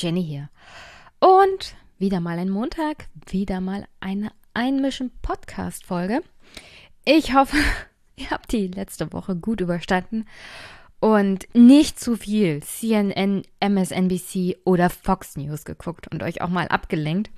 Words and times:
Jenny 0.00 0.24
hier. 0.24 0.48
Und 1.18 1.74
wieder 1.98 2.20
mal 2.20 2.38
ein 2.38 2.48
Montag, 2.48 3.08
wieder 3.26 3.60
mal 3.60 3.86
eine 4.00 4.32
Einmischen 4.54 5.10
Podcast 5.20 5.84
Folge. 5.84 6.22
Ich 7.04 7.34
hoffe, 7.34 7.58
ihr 8.16 8.30
habt 8.30 8.50
die 8.52 8.68
letzte 8.68 9.12
Woche 9.12 9.36
gut 9.36 9.60
überstanden 9.60 10.24
und 11.00 11.48
nicht 11.54 12.00
zu 12.00 12.16
viel 12.16 12.62
CNN, 12.62 13.42
MSNBC 13.60 14.56
oder 14.64 14.88
Fox 14.88 15.36
News 15.36 15.66
geguckt 15.66 16.08
und 16.08 16.22
euch 16.22 16.40
auch 16.40 16.48
mal 16.48 16.68
abgelenkt. 16.68 17.30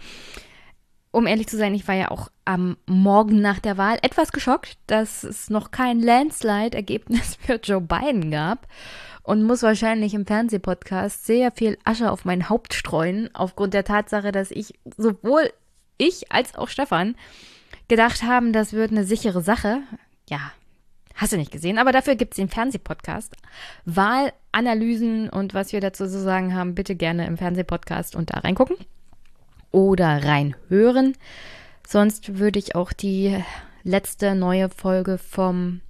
Um 1.12 1.26
ehrlich 1.26 1.46
zu 1.46 1.58
sein, 1.58 1.74
ich 1.74 1.86
war 1.86 1.94
ja 1.94 2.10
auch 2.10 2.30
am 2.46 2.78
Morgen 2.86 3.42
nach 3.42 3.58
der 3.58 3.76
Wahl 3.76 3.98
etwas 4.00 4.32
geschockt, 4.32 4.78
dass 4.86 5.24
es 5.24 5.50
noch 5.50 5.70
kein 5.70 6.00
Landslide-Ergebnis 6.00 7.36
für 7.40 7.60
Joe 7.62 7.82
Biden 7.82 8.30
gab 8.30 8.66
und 9.22 9.42
muss 9.42 9.62
wahrscheinlich 9.62 10.14
im 10.14 10.26
Fernsehpodcast 10.26 11.26
sehr 11.26 11.52
viel 11.52 11.76
Asche 11.84 12.10
auf 12.10 12.24
mein 12.24 12.48
Haupt 12.48 12.72
streuen, 12.72 13.28
aufgrund 13.34 13.74
der 13.74 13.84
Tatsache, 13.84 14.32
dass 14.32 14.50
ich 14.50 14.72
sowohl 14.96 15.52
ich 15.98 16.32
als 16.32 16.54
auch 16.54 16.68
Stefan 16.68 17.14
gedacht 17.88 18.22
haben, 18.22 18.54
das 18.54 18.72
wird 18.72 18.90
eine 18.90 19.04
sichere 19.04 19.42
Sache. 19.42 19.80
Ja, 20.30 20.50
hast 21.14 21.34
du 21.34 21.36
nicht 21.36 21.52
gesehen, 21.52 21.76
aber 21.76 21.92
dafür 21.92 22.16
gibt 22.16 22.32
es 22.32 22.36
den 22.36 22.48
Fernsehpodcast. 22.48 23.36
Wahlanalysen 23.84 25.28
und 25.28 25.52
was 25.52 25.74
wir 25.74 25.82
dazu 25.82 26.06
zu 26.06 26.22
sagen 26.22 26.54
haben, 26.54 26.74
bitte 26.74 26.96
gerne 26.96 27.26
im 27.26 27.36
Fernsehpodcast 27.36 28.16
und 28.16 28.30
da 28.30 28.38
reingucken 28.38 28.76
oder 29.72 30.24
reinhören. 30.24 31.16
Sonst 31.86 32.38
würde 32.38 32.58
ich 32.58 32.74
auch 32.74 32.92
die 32.92 33.42
letzte 33.82 34.34
neue 34.34 34.68
Folge 34.68 35.18
vom 35.18 35.80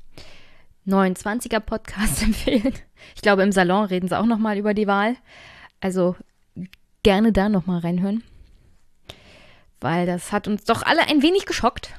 29er 0.87 1.61
Podcast 1.61 2.23
empfehlen. 2.23 2.73
Ich 3.15 3.23
glaube, 3.23 3.43
im 3.43 3.53
Salon 3.53 3.85
reden 3.85 4.09
sie 4.09 4.19
auch 4.19 4.27
nochmal 4.27 4.57
über 4.57 4.75
die 4.75 4.87
Wahl. 4.87 5.17
Also 5.81 6.17
gerne 7.03 7.33
da 7.33 7.49
nochmal 7.49 7.81
reinhören. 7.81 8.23
Weil 9.81 10.07
das 10.07 10.33
hat 10.33 10.47
uns 10.47 10.65
doch 10.65 10.83
alle 10.83 11.09
ein 11.09 11.23
wenig 11.23 11.45
geschockt, 11.45 11.91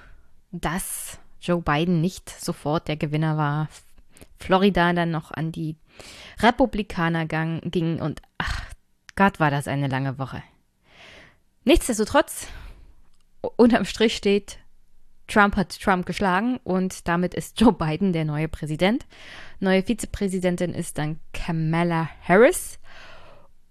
dass 0.52 1.20
Joe 1.42 1.62
Biden 1.62 2.00
nicht 2.00 2.30
sofort 2.30 2.88
der 2.88 2.96
Gewinner 2.96 3.38
war. 3.38 3.68
Florida 4.38 4.94
dann 4.94 5.12
noch 5.12 5.32
an 5.32 5.52
die 5.52 5.76
Republikaner 6.40 7.26
ging 7.26 8.00
und 8.02 8.22
ach 8.38 8.64
Gott, 9.16 9.40
war 9.40 9.52
das 9.52 9.68
eine 9.68 9.88
lange 9.88 10.18
Woche. 10.18 10.42
Nichtsdestotrotz, 11.66 12.48
unterm 13.56 13.86
Strich 13.86 14.16
steht, 14.16 14.60
Trump 15.28 15.56
hat 15.56 15.80
Trump 15.80 16.06
geschlagen 16.06 16.60
und 16.64 17.08
damit 17.08 17.34
ist 17.34 17.60
Joe 17.60 17.72
Biden 17.74 18.12
der 18.12 18.26
neue 18.26 18.50
Präsident. 18.50 19.06
Neue 19.60 19.82
Vizepräsidentin 19.82 20.74
ist 20.74 20.98
dann 20.98 21.20
Kamala 21.34 22.10
Harris. 22.22 22.80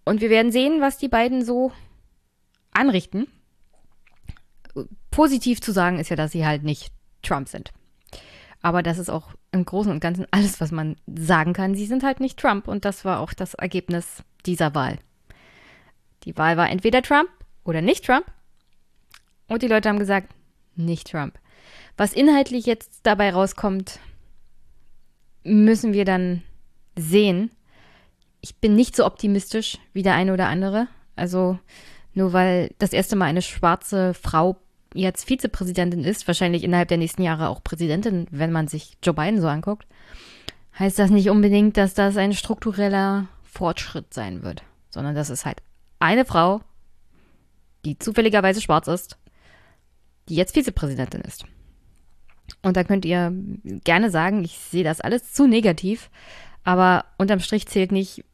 Und 0.05 0.21
wir 0.21 0.31
werden 0.31 0.51
sehen, 0.51 0.81
was 0.81 0.99
die 0.99 1.09
beiden 1.09 1.45
so 1.45 1.73
anrichten. 2.73 3.29
Positiv 5.11 5.61
zu 5.61 5.73
sagen 5.73 5.99
ist 5.99 6.09
ja, 6.09 6.17
dass 6.17 6.33
sie 6.33 6.47
halt 6.47 6.63
nicht 6.63 6.93
Trump 7.23 7.49
sind. 7.49 7.73
Aber 8.63 8.83
das 8.83 8.99
ist 8.99 9.11
auch 9.11 9.35
im 9.51 9.65
Großen 9.65 9.93
und 9.93 10.01
Ganzen 10.01 10.27
alles, 10.31 10.61
was 10.61 10.73
man 10.73 10.97
sagen 11.07 11.53
kann. 11.53 11.75
Sie 11.75 11.87
sind 11.87 12.03
halt 12.03 12.21
nicht 12.21 12.39
Trump 12.39 12.67
und 12.67 12.85
das 12.85 13.05
war 13.05 13.21
auch 13.21 13.35
das 13.35 13.55
Ergebnis 13.55 14.23
dieser 14.47 14.75
Wahl. 14.75 14.99
Die 16.25 16.37
Wahl 16.39 16.57
war 16.57 16.71
entweder 16.71 17.03
Trump 17.03 17.29
oder 17.65 17.81
nicht 17.81 18.05
Trump. 18.05 18.27
Und 19.49 19.63
die 19.63 19.69
Leute 19.69 19.89
haben 19.89 19.99
gesagt, 19.99 20.29
nicht 20.77 21.11
Trump. 21.11 21.39
Was 21.97 22.13
inhaltlich 22.13 22.67
jetzt 22.67 23.01
dabei 23.03 23.33
rauskommt, 23.33 23.99
müssen 25.45 25.93
wir 25.93 26.05
dann 26.05 26.43
sehen. 26.97 27.51
Ich 28.41 28.57
bin 28.57 28.75
nicht 28.75 28.97
so 28.97 29.05
optimistisch 29.05 29.79
wie 29.93 30.03
der 30.03 30.15
eine 30.15 30.33
oder 30.33 30.49
andere. 30.49 30.89
Also 31.17 31.59
nur 32.15 32.33
weil 32.33 32.71
das 32.79 32.93
erste 32.93 33.17
Mal 33.17 33.27
eine 33.27 33.43
schwarze 33.43 34.15
Frau 34.15 34.57
jetzt 34.95 35.25
Vizepräsidentin 35.25 36.05
ist, 36.05 36.27
wahrscheinlich 36.27 36.65
innerhalb 36.65 36.89
der 36.89 36.99
nächsten 36.99 37.23
Jahre 37.23 37.49
auch 37.49 37.63
Präsidentin, 37.63 38.27
wenn 38.31 38.53
man 38.53 38.69
sich 38.69 38.97
Joe 39.03 39.15
Biden 39.15 39.41
so 39.41 39.49
anguckt, 39.49 39.87
heißt 40.79 40.99
das 40.99 41.11
nicht 41.11 41.31
unbedingt, 41.31 41.77
dass 41.77 41.95
das 41.95 42.17
ein 42.17 42.35
struktureller 42.35 43.29
Fortschritt 43.43 44.13
sein 44.13 44.43
wird, 44.43 44.63
sondern 44.91 45.15
das 45.15 45.31
ist 45.31 45.47
halt 45.47 45.63
eine 45.99 46.25
Frau, 46.25 46.61
die 47.85 47.99
zufälligerweise 47.99 48.61
schwarz 48.61 48.89
ist, 48.89 49.19
die 50.29 50.37
jetzt 50.37 50.55
Vizepräsidentin 50.55 51.21
ist. 51.23 51.45
Und 52.63 52.77
da 52.77 52.85
könnt 52.85 53.05
ihr 53.05 53.33
gerne 53.85 54.11
sagen, 54.11 54.45
ich 54.45 54.59
sehe 54.59 54.85
das 54.85 55.01
alles 55.01 55.33
zu 55.33 55.47
negativ, 55.47 56.11
aber 56.65 57.07
unterm 57.19 57.41
Strich 57.41 57.67
zählt 57.67 57.93
nicht, 57.93 58.25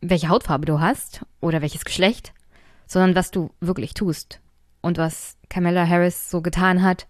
welche 0.00 0.28
Hautfarbe 0.28 0.66
du 0.66 0.80
hast 0.80 1.24
oder 1.40 1.60
welches 1.60 1.84
Geschlecht, 1.84 2.32
sondern 2.86 3.14
was 3.14 3.30
du 3.30 3.50
wirklich 3.60 3.94
tust. 3.94 4.40
Und 4.80 4.96
was 4.96 5.36
Kamala 5.50 5.86
Harris 5.86 6.30
so 6.30 6.40
getan 6.40 6.82
hat, 6.82 7.08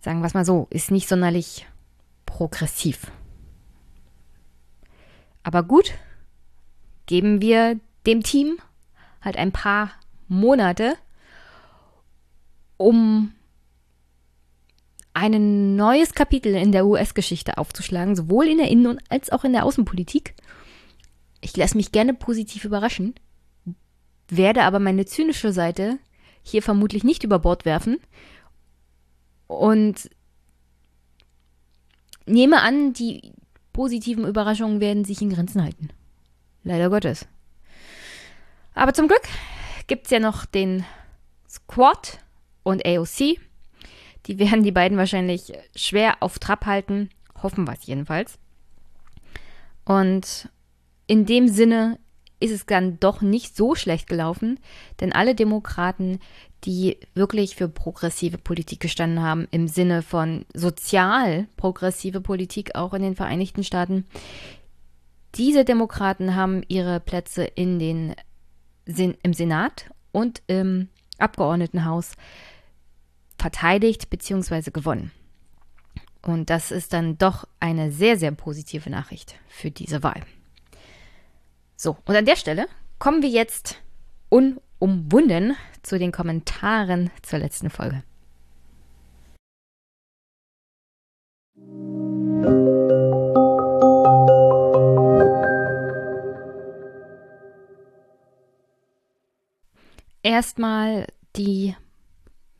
sagen 0.00 0.20
wir 0.20 0.26
es 0.26 0.34
mal 0.34 0.44
so, 0.44 0.68
ist 0.70 0.90
nicht 0.90 1.08
sonderlich 1.08 1.66
progressiv. 2.24 3.10
Aber 5.42 5.62
gut, 5.62 5.92
geben 7.06 7.40
wir 7.40 7.78
dem 8.06 8.22
Team 8.22 8.58
halt 9.20 9.36
ein 9.36 9.52
paar 9.52 9.90
Monate, 10.28 10.96
um 12.76 13.32
ein 15.12 15.76
neues 15.76 16.14
Kapitel 16.14 16.54
in 16.54 16.72
der 16.72 16.86
US-Geschichte 16.86 17.58
aufzuschlagen, 17.58 18.16
sowohl 18.16 18.48
in 18.48 18.58
der 18.58 18.68
Innen- 18.68 19.00
als 19.08 19.30
auch 19.30 19.44
in 19.44 19.52
der 19.52 19.64
Außenpolitik. 19.64 20.34
Ich 21.40 21.56
lasse 21.56 21.76
mich 21.76 21.92
gerne 21.92 22.14
positiv 22.14 22.64
überraschen, 22.64 23.14
werde 24.28 24.62
aber 24.62 24.78
meine 24.78 25.04
zynische 25.06 25.52
Seite 25.52 25.98
hier 26.42 26.62
vermutlich 26.62 27.04
nicht 27.04 27.24
über 27.24 27.38
Bord 27.38 27.64
werfen 27.64 27.98
und 29.46 30.08
nehme 32.26 32.62
an, 32.62 32.92
die 32.92 33.32
positiven 33.72 34.26
Überraschungen 34.26 34.80
werden 34.80 35.04
sich 35.04 35.20
in 35.20 35.30
Grenzen 35.30 35.62
halten. 35.62 35.90
Leider 36.62 36.88
Gottes. 36.88 37.26
Aber 38.74 38.94
zum 38.94 39.08
Glück 39.08 39.22
gibt 39.86 40.06
es 40.06 40.10
ja 40.10 40.20
noch 40.20 40.46
den 40.46 40.84
Squad 41.48 42.18
und 42.62 42.84
AOC. 42.86 43.38
Die 44.26 44.38
werden 44.38 44.62
die 44.62 44.72
beiden 44.72 44.98
wahrscheinlich 44.98 45.52
schwer 45.74 46.18
auf 46.20 46.38
Trab 46.38 46.66
halten. 46.66 47.10
Hoffen 47.42 47.66
wir 47.66 47.74
es 47.74 47.86
jedenfalls. 47.86 48.38
Und 49.84 50.48
in 51.06 51.26
dem 51.26 51.48
Sinne 51.48 51.98
ist 52.38 52.52
es 52.52 52.66
dann 52.66 52.98
doch 53.00 53.20
nicht 53.20 53.56
so 53.56 53.74
schlecht 53.74 54.08
gelaufen, 54.08 54.58
denn 55.00 55.12
alle 55.12 55.34
Demokraten, 55.34 56.20
die 56.64 56.98
wirklich 57.14 57.54
für 57.54 57.68
progressive 57.68 58.38
Politik 58.38 58.80
gestanden 58.80 59.22
haben, 59.22 59.46
im 59.50 59.68
Sinne 59.68 60.02
von 60.02 60.46
sozial 60.54 61.48
progressive 61.56 62.20
Politik 62.20 62.74
auch 62.74 62.94
in 62.94 63.02
den 63.02 63.16
Vereinigten 63.16 63.62
Staaten, 63.62 64.06
diese 65.34 65.64
Demokraten 65.64 66.34
haben 66.34 66.62
ihre 66.68 66.98
Plätze 66.98 67.44
in 67.44 67.78
den, 67.78 68.14
im 68.86 69.32
Senat 69.32 69.90
und 70.12 70.42
im 70.46 70.88
Abgeordnetenhaus 71.18 72.12
verteidigt 73.38 74.10
bzw. 74.10 74.70
gewonnen. 74.70 75.12
Und 76.22 76.50
das 76.50 76.70
ist 76.70 76.92
dann 76.92 77.16
doch 77.16 77.46
eine 77.60 77.92
sehr, 77.92 78.18
sehr 78.18 78.32
positive 78.32 78.90
Nachricht 78.90 79.36
für 79.48 79.70
diese 79.70 80.02
Wahl. 80.02 80.20
So, 81.76 81.96
und 82.04 82.14
an 82.14 82.26
der 82.26 82.36
Stelle 82.36 82.66
kommen 82.98 83.22
wir 83.22 83.30
jetzt 83.30 83.80
unumwunden 84.28 85.56
zu 85.82 85.98
den 85.98 86.12
Kommentaren 86.12 87.10
zur 87.22 87.38
letzten 87.38 87.70
Folge. 87.70 88.02
Erstmal 100.22 101.06
die 101.36 101.74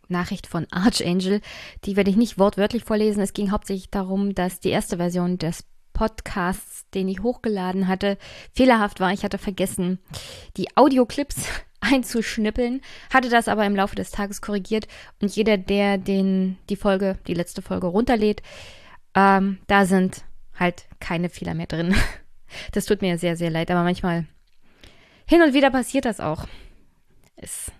Nachricht 0.08 0.46
von 0.46 0.66
Archangel. 0.70 1.40
Die 1.84 1.96
werde 1.96 2.10
ich 2.10 2.16
nicht 2.16 2.38
wortwörtlich 2.38 2.84
vorlesen. 2.84 3.22
Es 3.22 3.32
ging 3.32 3.50
hauptsächlich 3.50 3.90
darum, 3.90 4.34
dass 4.34 4.60
die 4.60 4.70
erste 4.70 4.96
Version 4.96 5.38
des 5.38 5.64
Podcasts, 5.92 6.88
den 6.94 7.08
ich 7.08 7.22
hochgeladen 7.22 7.88
hatte, 7.88 8.16
fehlerhaft 8.52 9.00
war. 9.00 9.12
Ich 9.12 9.24
hatte 9.24 9.38
vergessen, 9.38 9.98
die 10.56 10.74
Audioclips 10.76 11.46
einzuschnippeln, 11.80 12.80
hatte 13.12 13.28
das 13.28 13.48
aber 13.48 13.64
im 13.66 13.76
Laufe 13.76 13.96
des 13.96 14.10
Tages 14.10 14.40
korrigiert 14.40 14.86
und 15.20 15.34
jeder, 15.34 15.56
der 15.56 15.98
den, 15.98 16.58
die 16.68 16.76
Folge, 16.76 17.18
die 17.26 17.34
letzte 17.34 17.62
Folge 17.62 17.86
runterlädt, 17.86 18.42
ähm, 19.14 19.58
da 19.66 19.86
sind 19.86 20.24
halt 20.58 20.84
keine 21.00 21.28
Fehler 21.28 21.54
mehr 21.54 21.66
drin. 21.66 21.94
Das 22.72 22.84
tut 22.84 23.00
mir 23.00 23.16
sehr, 23.16 23.36
sehr 23.36 23.48
leid, 23.48 23.70
aber 23.70 23.84
manchmal 23.84 24.26
hin 25.24 25.40
und 25.40 25.54
wieder 25.54 25.70
passiert 25.70 26.04
das 26.04 26.18
auch. 26.18 26.48
Ist 27.40 27.72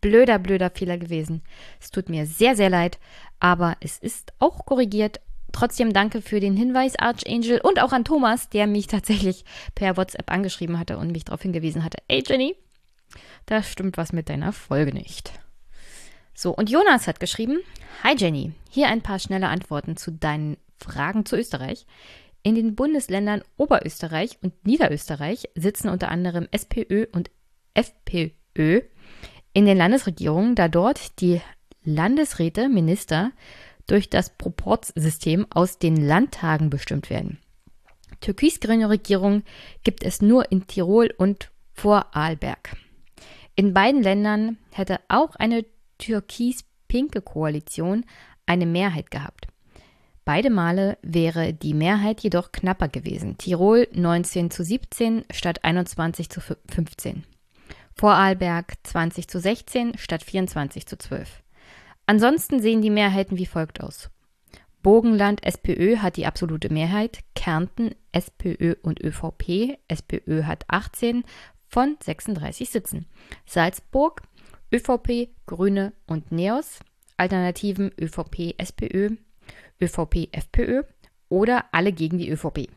blöder, 0.00 0.38
blöder 0.38 0.70
Fehler 0.70 0.98
gewesen. 0.98 1.42
Es 1.80 1.90
tut 1.90 2.08
mir 2.08 2.26
sehr, 2.26 2.56
sehr 2.56 2.70
leid, 2.70 2.98
aber 3.40 3.76
es 3.80 3.98
ist 3.98 4.32
auch 4.38 4.66
korrigiert. 4.66 5.20
trotzdem 5.52 5.92
danke 5.92 6.20
für 6.20 6.38
den 6.38 6.54
Hinweis, 6.56 6.98
Archangel, 6.98 7.60
und 7.62 7.80
auch 7.80 7.92
an 7.92 8.04
Thomas, 8.04 8.50
der 8.50 8.66
mich 8.66 8.88
tatsächlich 8.88 9.44
per 9.74 9.96
WhatsApp 9.96 10.30
angeschrieben 10.30 10.78
hatte 10.78 10.98
und 10.98 11.12
mich 11.12 11.24
darauf 11.24 11.40
hingewiesen 11.40 11.82
hatte. 11.82 11.98
Ey, 12.08 12.22
Jenny, 12.26 12.56
da 13.46 13.62
stimmt 13.62 13.96
was 13.96 14.12
mit 14.12 14.28
deiner 14.28 14.52
Folge 14.52 14.92
nicht. 14.92 15.32
So, 16.34 16.54
und 16.54 16.68
Jonas 16.68 17.06
hat 17.06 17.20
geschrieben: 17.20 17.60
Hi 18.02 18.14
Jenny, 18.16 18.52
hier 18.70 18.88
ein 18.88 19.00
paar 19.00 19.18
schnelle 19.18 19.48
Antworten 19.48 19.96
zu 19.96 20.10
deinen 20.10 20.58
Fragen 20.78 21.24
zu 21.24 21.36
Österreich. 21.36 21.86
In 22.42 22.54
den 22.54 22.76
Bundesländern 22.76 23.42
Oberösterreich 23.56 24.38
und 24.42 24.66
Niederösterreich 24.66 25.48
sitzen 25.54 25.88
unter 25.88 26.10
anderem 26.10 26.46
SPÖ 26.50 27.06
und 27.12 27.30
FPÖ 27.72 28.82
in 29.56 29.64
den 29.64 29.78
Landesregierungen, 29.78 30.54
da 30.54 30.68
dort 30.68 31.18
die 31.22 31.40
Landesräte, 31.82 32.68
Minister, 32.68 33.32
durch 33.86 34.10
das 34.10 34.28
Proportsystem 34.36 35.46
aus 35.48 35.78
den 35.78 35.96
Landtagen 35.96 36.68
bestimmt 36.68 37.08
werden. 37.08 37.38
Türkisgrüne 38.20 38.90
Regierung 38.90 39.44
gibt 39.82 40.04
es 40.04 40.20
nur 40.20 40.52
in 40.52 40.66
Tirol 40.66 41.10
und 41.16 41.50
Vorarlberg. 41.72 42.76
In 43.54 43.72
beiden 43.72 44.02
Ländern 44.02 44.58
hätte 44.72 45.00
auch 45.08 45.36
eine 45.36 45.64
türkis-pinke 45.96 47.22
Koalition 47.22 48.04
eine 48.44 48.66
Mehrheit 48.66 49.10
gehabt. 49.10 49.46
Beide 50.26 50.50
Male 50.50 50.98
wäre 51.00 51.54
die 51.54 51.72
Mehrheit 51.72 52.20
jedoch 52.20 52.52
knapper 52.52 52.88
gewesen. 52.88 53.38
Tirol 53.38 53.88
19 53.94 54.50
zu 54.50 54.62
17 54.62 55.24
statt 55.30 55.64
21 55.64 56.28
zu 56.28 56.42
15. 56.42 57.24
Vorarlberg 57.98 58.74
20 58.82 59.26
zu 59.26 59.40
16 59.40 59.96
statt 59.96 60.22
24 60.22 60.86
zu 60.86 60.98
12. 60.98 61.42
Ansonsten 62.04 62.60
sehen 62.60 62.82
die 62.82 62.90
Mehrheiten 62.90 63.38
wie 63.38 63.46
folgt 63.46 63.80
aus. 63.80 64.10
Bogenland 64.82 65.42
SPÖ 65.44 65.96
hat 65.96 66.16
die 66.18 66.26
absolute 66.26 66.72
Mehrheit, 66.72 67.20
Kärnten 67.34 67.94
SPÖ 68.12 68.74
und 68.82 69.02
ÖVP, 69.02 69.78
SPÖ 69.88 70.44
hat 70.44 70.64
18 70.68 71.24
von 71.68 71.96
36 72.02 72.68
Sitzen. 72.68 73.06
Salzburg 73.46 74.22
ÖVP, 74.72 75.30
Grüne 75.46 75.92
und 76.06 76.30
NEOS, 76.30 76.80
Alternativen 77.16 77.92
ÖVP, 77.98 78.54
SPÖ, 78.58 79.16
ÖVP, 79.80 80.28
FPÖ 80.32 80.82
oder 81.30 81.64
alle 81.72 81.92
gegen 81.92 82.18
die 82.18 82.30
ÖVP. 82.30 82.68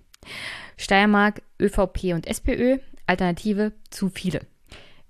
Steiermark, 0.78 1.42
ÖVP 1.60 2.14
und 2.14 2.26
SPÖ, 2.26 2.78
Alternative 3.06 3.72
zu 3.90 4.08
viele. 4.08 4.40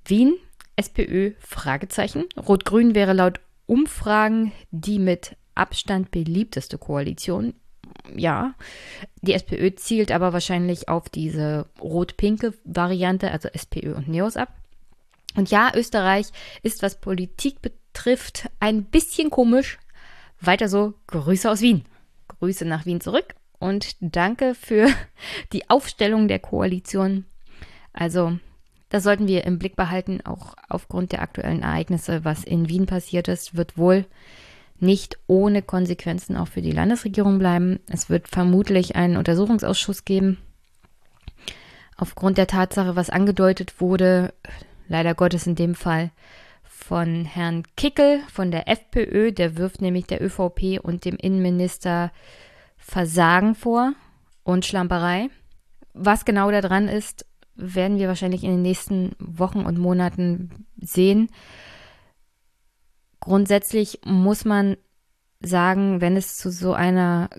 Wien, 0.07 0.35
SPÖ, 0.77 1.33
Fragezeichen. 1.39 2.25
Rot-Grün 2.37 2.95
wäre 2.95 3.13
laut 3.13 3.41
Umfragen 3.67 4.53
die 4.71 4.99
mit 4.99 5.37
Abstand 5.55 6.11
beliebteste 6.11 6.79
Koalition. 6.79 7.55
Ja, 8.15 8.55
die 9.23 9.33
SPÖ 9.33 9.75
zielt 9.75 10.13
aber 10.13 10.33
wahrscheinlich 10.33 10.89
auf 10.89 11.09
diese 11.09 11.67
rot-pinke 11.81 12.55
Variante, 12.65 13.31
also 13.31 13.49
SPÖ 13.49 13.95
und 13.95 14.09
Neos 14.09 14.37
ab. 14.37 14.53
Und 15.37 15.51
ja, 15.51 15.73
Österreich 15.75 16.27
ist, 16.63 16.83
was 16.83 17.01
Politik 17.01 17.63
betrifft, 17.63 18.51
ein 18.61 18.85
bisschen 18.85 19.31
komisch. 19.31 19.79
Weiter 20.41 20.69
so, 20.69 20.95
Grüße 21.07 21.51
aus 21.51 21.61
Wien. 21.61 21.85
Grüße 22.29 22.65
nach 22.65 22.85
Wien 22.87 23.01
zurück 23.01 23.35
und 23.59 23.97
danke 24.01 24.55
für 24.55 24.89
die 25.53 25.71
Aufstellung 25.71 26.29
der 26.29 26.39
Koalition. 26.39 27.25
Also 27.93 28.39
das 28.95 29.03
sollten 29.03 29.27
wir 29.27 29.43
im 29.43 29.59
Blick 29.59 29.75
behalten, 29.75 30.21
auch 30.25 30.55
aufgrund 30.69 31.11
der 31.11 31.21
aktuellen 31.21 31.63
Ereignisse, 31.63 32.25
was 32.25 32.45
in 32.45 32.69
Wien 32.69 32.87
passiert 32.87 33.27
ist, 33.27 33.57
wird 33.57 33.77
wohl 33.77 34.05
nicht 34.79 35.19
ohne 35.27 35.63
Konsequenzen 35.63 36.37
auch 36.37 36.47
für 36.47 36.63
die 36.63 36.71
Landesregierung 36.71 37.41
bleiben. 37.41 37.81
Es 37.89 38.09
wird 38.09 38.29
vermutlich 38.29 38.95
einen 38.95 39.17
Untersuchungsausschuss 39.17 40.05
geben. 40.05 40.39
Aufgrund 41.97 42.39
der 42.39 42.47
Tatsache, 42.47 42.95
was 42.95 43.11
angedeutet 43.11 43.81
wurde, 43.81 44.33
leider 44.87 45.17
Gottes 45.17 45.49
in 45.49 45.57
dem 45.57 45.75
Fall 45.75 46.13
von 46.63 47.25
Herrn 47.25 47.65
Kickel 47.77 48.21
von 48.33 48.53
der 48.53 48.69
FPÖ, 48.69 49.33
der 49.33 49.57
wirft 49.57 49.83
nämlich 49.83 50.07
der 50.07 50.23
ÖVP 50.23 50.79
und 50.81 51.05
dem 51.05 51.17
Innenminister 51.17 52.13
Versagen 52.77 53.57
vor 53.57 53.95
und 54.45 54.65
Schlamperei. 54.65 55.31
Was 55.95 56.25
genau 56.25 56.53
da 56.53 56.61
dran 56.61 56.87
ist, 56.87 57.27
werden 57.57 57.99
wir 57.99 58.09
wahrscheinlich 58.09 58.45
in 58.45 58.51
den 58.51 58.63
nächsten 58.63 59.13
Wochen 59.19 59.61
und 59.61 59.79
Monaten 59.79 60.67
sehen. 60.81 61.31
Grundsätzlich 63.21 64.01
muss 64.05 64.45
man 64.45 64.77
sagen, 65.41 66.01
wenn 66.01 66.17
es 66.17 66.37
zu 66.37 66.51
so 66.51 66.73
einer 66.73 67.31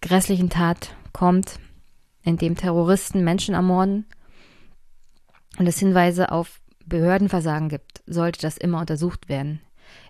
grässlichen 0.00 0.50
Tat 0.50 0.96
kommt, 1.12 1.58
in 2.22 2.36
dem 2.36 2.56
Terroristen 2.56 3.24
Menschen 3.24 3.54
ermorden 3.54 4.06
und 5.58 5.66
es 5.66 5.78
Hinweise 5.78 6.32
auf 6.32 6.60
Behördenversagen 6.86 7.68
gibt, 7.68 8.02
sollte 8.06 8.40
das 8.40 8.56
immer 8.56 8.80
untersucht 8.80 9.28
werden. 9.28 9.60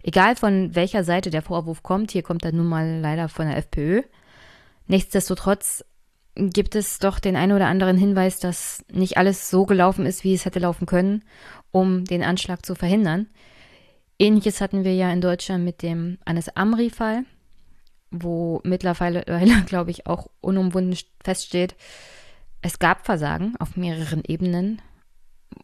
Egal 0.03 0.37
von 0.37 0.75
welcher 0.75 1.05
Seite 1.05 1.31
der 1.31 1.43
Vorwurf 1.43 1.83
kommt, 1.83 2.11
hier 2.11 2.23
kommt 2.23 2.45
er 2.45 2.53
nun 2.53 2.67
mal 2.67 3.01
leider 3.01 3.29
von 3.29 3.47
der 3.47 3.57
FPÖ. 3.57 4.03
Nichtsdestotrotz 4.87 5.85
gibt 6.35 6.75
es 6.75 6.99
doch 6.99 7.19
den 7.19 7.37
einen 7.37 7.53
oder 7.53 7.67
anderen 7.67 7.97
Hinweis, 7.97 8.39
dass 8.39 8.85
nicht 8.91 9.17
alles 9.17 9.51
so 9.51 9.67
gelaufen 9.67 10.07
ist, 10.07 10.25
wie 10.25 10.35
es 10.35 10.45
hätte 10.45 10.59
laufen 10.59 10.87
können, 10.87 11.25
um 11.71 12.05
den 12.05 12.23
Anschlag 12.23 12.65
zu 12.65 12.75
verhindern. 12.75 13.27
Ähnliches 14.19 14.61
hatten 14.61 14.85
wir 14.85 14.95
ja 14.95 15.13
in 15.13 15.21
Deutschland 15.21 15.65
mit 15.65 15.83
dem 15.83 16.19
Anis 16.25 16.49
Amri-Fall, 16.49 17.25
wo 18.11 18.61
mittlerweile, 18.65 19.25
glaube 19.67 19.91
ich, 19.91 20.07
auch 20.07 20.29
unumwunden 20.41 20.97
feststeht, 21.23 21.75
es 22.63 22.79
gab 22.79 23.05
Versagen 23.05 23.57
auf 23.59 23.77
mehreren 23.77 24.23
Ebenen, 24.25 24.81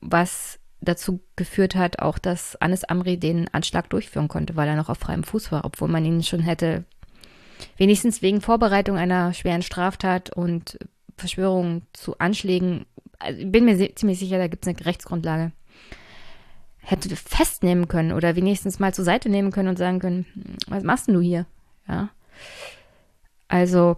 was 0.00 0.58
dazu 0.80 1.20
geführt 1.36 1.74
hat, 1.76 2.00
auch 2.00 2.18
dass 2.18 2.56
Anis 2.56 2.84
Amri 2.84 3.18
den 3.18 3.48
Anschlag 3.54 3.88
durchführen 3.90 4.28
konnte, 4.28 4.56
weil 4.56 4.68
er 4.68 4.76
noch 4.76 4.88
auf 4.88 4.98
freiem 4.98 5.24
Fuß 5.24 5.50
war, 5.52 5.64
obwohl 5.64 5.88
man 5.88 6.04
ihn 6.04 6.22
schon 6.22 6.40
hätte 6.40 6.84
wenigstens 7.76 8.22
wegen 8.22 8.40
Vorbereitung 8.40 8.96
einer 8.96 9.32
schweren 9.34 9.62
Straftat 9.62 10.34
und 10.34 10.78
Verschwörung 11.16 11.82
zu 11.92 12.18
Anschlägen, 12.18 12.86
also 13.18 13.44
bin 13.46 13.64
mir 13.64 13.94
ziemlich 13.94 14.18
sicher, 14.18 14.38
da 14.38 14.46
gibt 14.46 14.66
es 14.66 14.68
eine 14.68 14.86
Rechtsgrundlage, 14.86 15.52
hätte 16.78 17.14
festnehmen 17.16 17.88
können 17.88 18.12
oder 18.12 18.36
wenigstens 18.36 18.78
mal 18.78 18.94
zur 18.94 19.04
Seite 19.04 19.28
nehmen 19.28 19.50
können 19.50 19.68
und 19.68 19.78
sagen 19.78 19.98
können, 19.98 20.26
hm, 20.34 20.56
was 20.68 20.82
machst 20.84 21.08
du 21.08 21.20
hier? 21.20 21.46
Ja. 21.88 22.10
Also, 23.48 23.96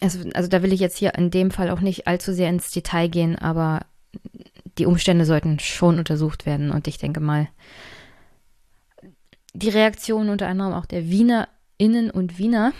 also, 0.00 0.28
also 0.34 0.48
da 0.48 0.62
will 0.62 0.72
ich 0.72 0.80
jetzt 0.80 0.98
hier 0.98 1.14
in 1.14 1.30
dem 1.30 1.50
Fall 1.50 1.70
auch 1.70 1.80
nicht 1.80 2.06
allzu 2.06 2.32
sehr 2.32 2.48
ins 2.48 2.70
Detail 2.70 3.08
gehen, 3.08 3.36
aber 3.36 3.80
die 4.78 4.86
Umstände 4.86 5.24
sollten 5.24 5.58
schon 5.58 5.98
untersucht 5.98 6.46
werden 6.46 6.70
und 6.70 6.88
ich 6.88 6.98
denke 6.98 7.20
mal, 7.20 7.48
die 9.52 9.68
Reaktion 9.68 10.28
unter 10.28 10.48
anderem 10.48 10.72
auch 10.72 10.86
der 10.86 11.08
Wiener 11.08 11.48
Innen 11.80 12.10
und 12.10 12.38
Wiener 12.38 12.74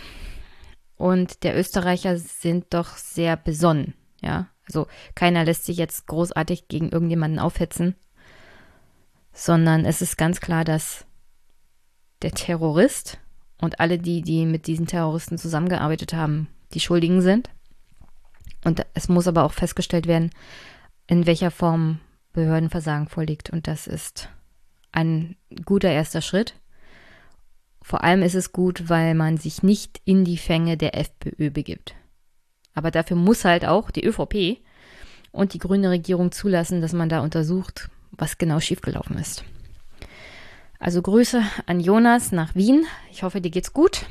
und 0.95 1.43
der 1.43 1.57
Österreicher 1.57 2.17
sind 2.17 2.67
doch 2.69 2.97
sehr 2.97 3.35
besonnen, 3.35 3.95
ja. 4.21 4.47
Also 4.67 4.87
keiner 5.15 5.43
lässt 5.43 5.65
sich 5.65 5.77
jetzt 5.77 6.05
großartig 6.05 6.67
gegen 6.67 6.89
irgendjemanden 6.89 7.39
aufhetzen, 7.39 7.95
sondern 9.33 9.85
es 9.85 10.03
ist 10.03 10.17
ganz 10.17 10.39
klar, 10.39 10.63
dass 10.63 11.05
der 12.21 12.31
Terrorist 12.31 13.17
und 13.59 13.79
alle 13.79 13.97
die, 13.97 14.21
die 14.21 14.45
mit 14.45 14.67
diesen 14.67 14.85
Terroristen 14.85 15.39
zusammengearbeitet 15.39 16.13
haben, 16.13 16.47
die 16.73 16.79
Schuldigen 16.79 17.21
sind. 17.21 17.49
Und 18.63 18.85
es 18.93 19.09
muss 19.09 19.27
aber 19.27 19.43
auch 19.43 19.53
festgestellt 19.53 20.05
werden, 20.05 20.29
in 21.07 21.25
welcher 21.25 21.49
Form 21.49 21.99
Behördenversagen 22.33 23.07
vorliegt. 23.07 23.49
Und 23.49 23.67
das 23.67 23.87
ist 23.87 24.29
ein 24.91 25.35
guter 25.65 25.89
erster 25.89 26.21
Schritt. 26.21 26.55
Vor 27.81 28.03
allem 28.03 28.21
ist 28.21 28.35
es 28.35 28.51
gut, 28.51 28.89
weil 28.89 29.15
man 29.15 29.37
sich 29.37 29.63
nicht 29.63 30.01
in 30.05 30.23
die 30.23 30.37
Fänge 30.37 30.77
der 30.77 30.97
FPÖ 30.97 31.49
begibt. 31.49 31.95
Aber 32.73 32.91
dafür 32.91 33.17
muss 33.17 33.43
halt 33.43 33.65
auch 33.65 33.91
die 33.91 34.05
ÖVP 34.05 34.61
und 35.31 35.53
die 35.53 35.59
grüne 35.59 35.89
Regierung 35.89 36.31
zulassen, 36.31 36.81
dass 36.81 36.93
man 36.93 37.09
da 37.09 37.21
untersucht, 37.21 37.89
was 38.11 38.37
genau 38.37 38.59
schiefgelaufen 38.59 39.17
ist. 39.17 39.43
Also 40.79 41.01
Grüße 41.01 41.43
an 41.65 41.79
Jonas 41.79 42.31
nach 42.31 42.55
Wien. 42.55 42.85
Ich 43.11 43.23
hoffe, 43.23 43.41
dir 43.41 43.51
geht's 43.51 43.73
gut. 43.73 44.05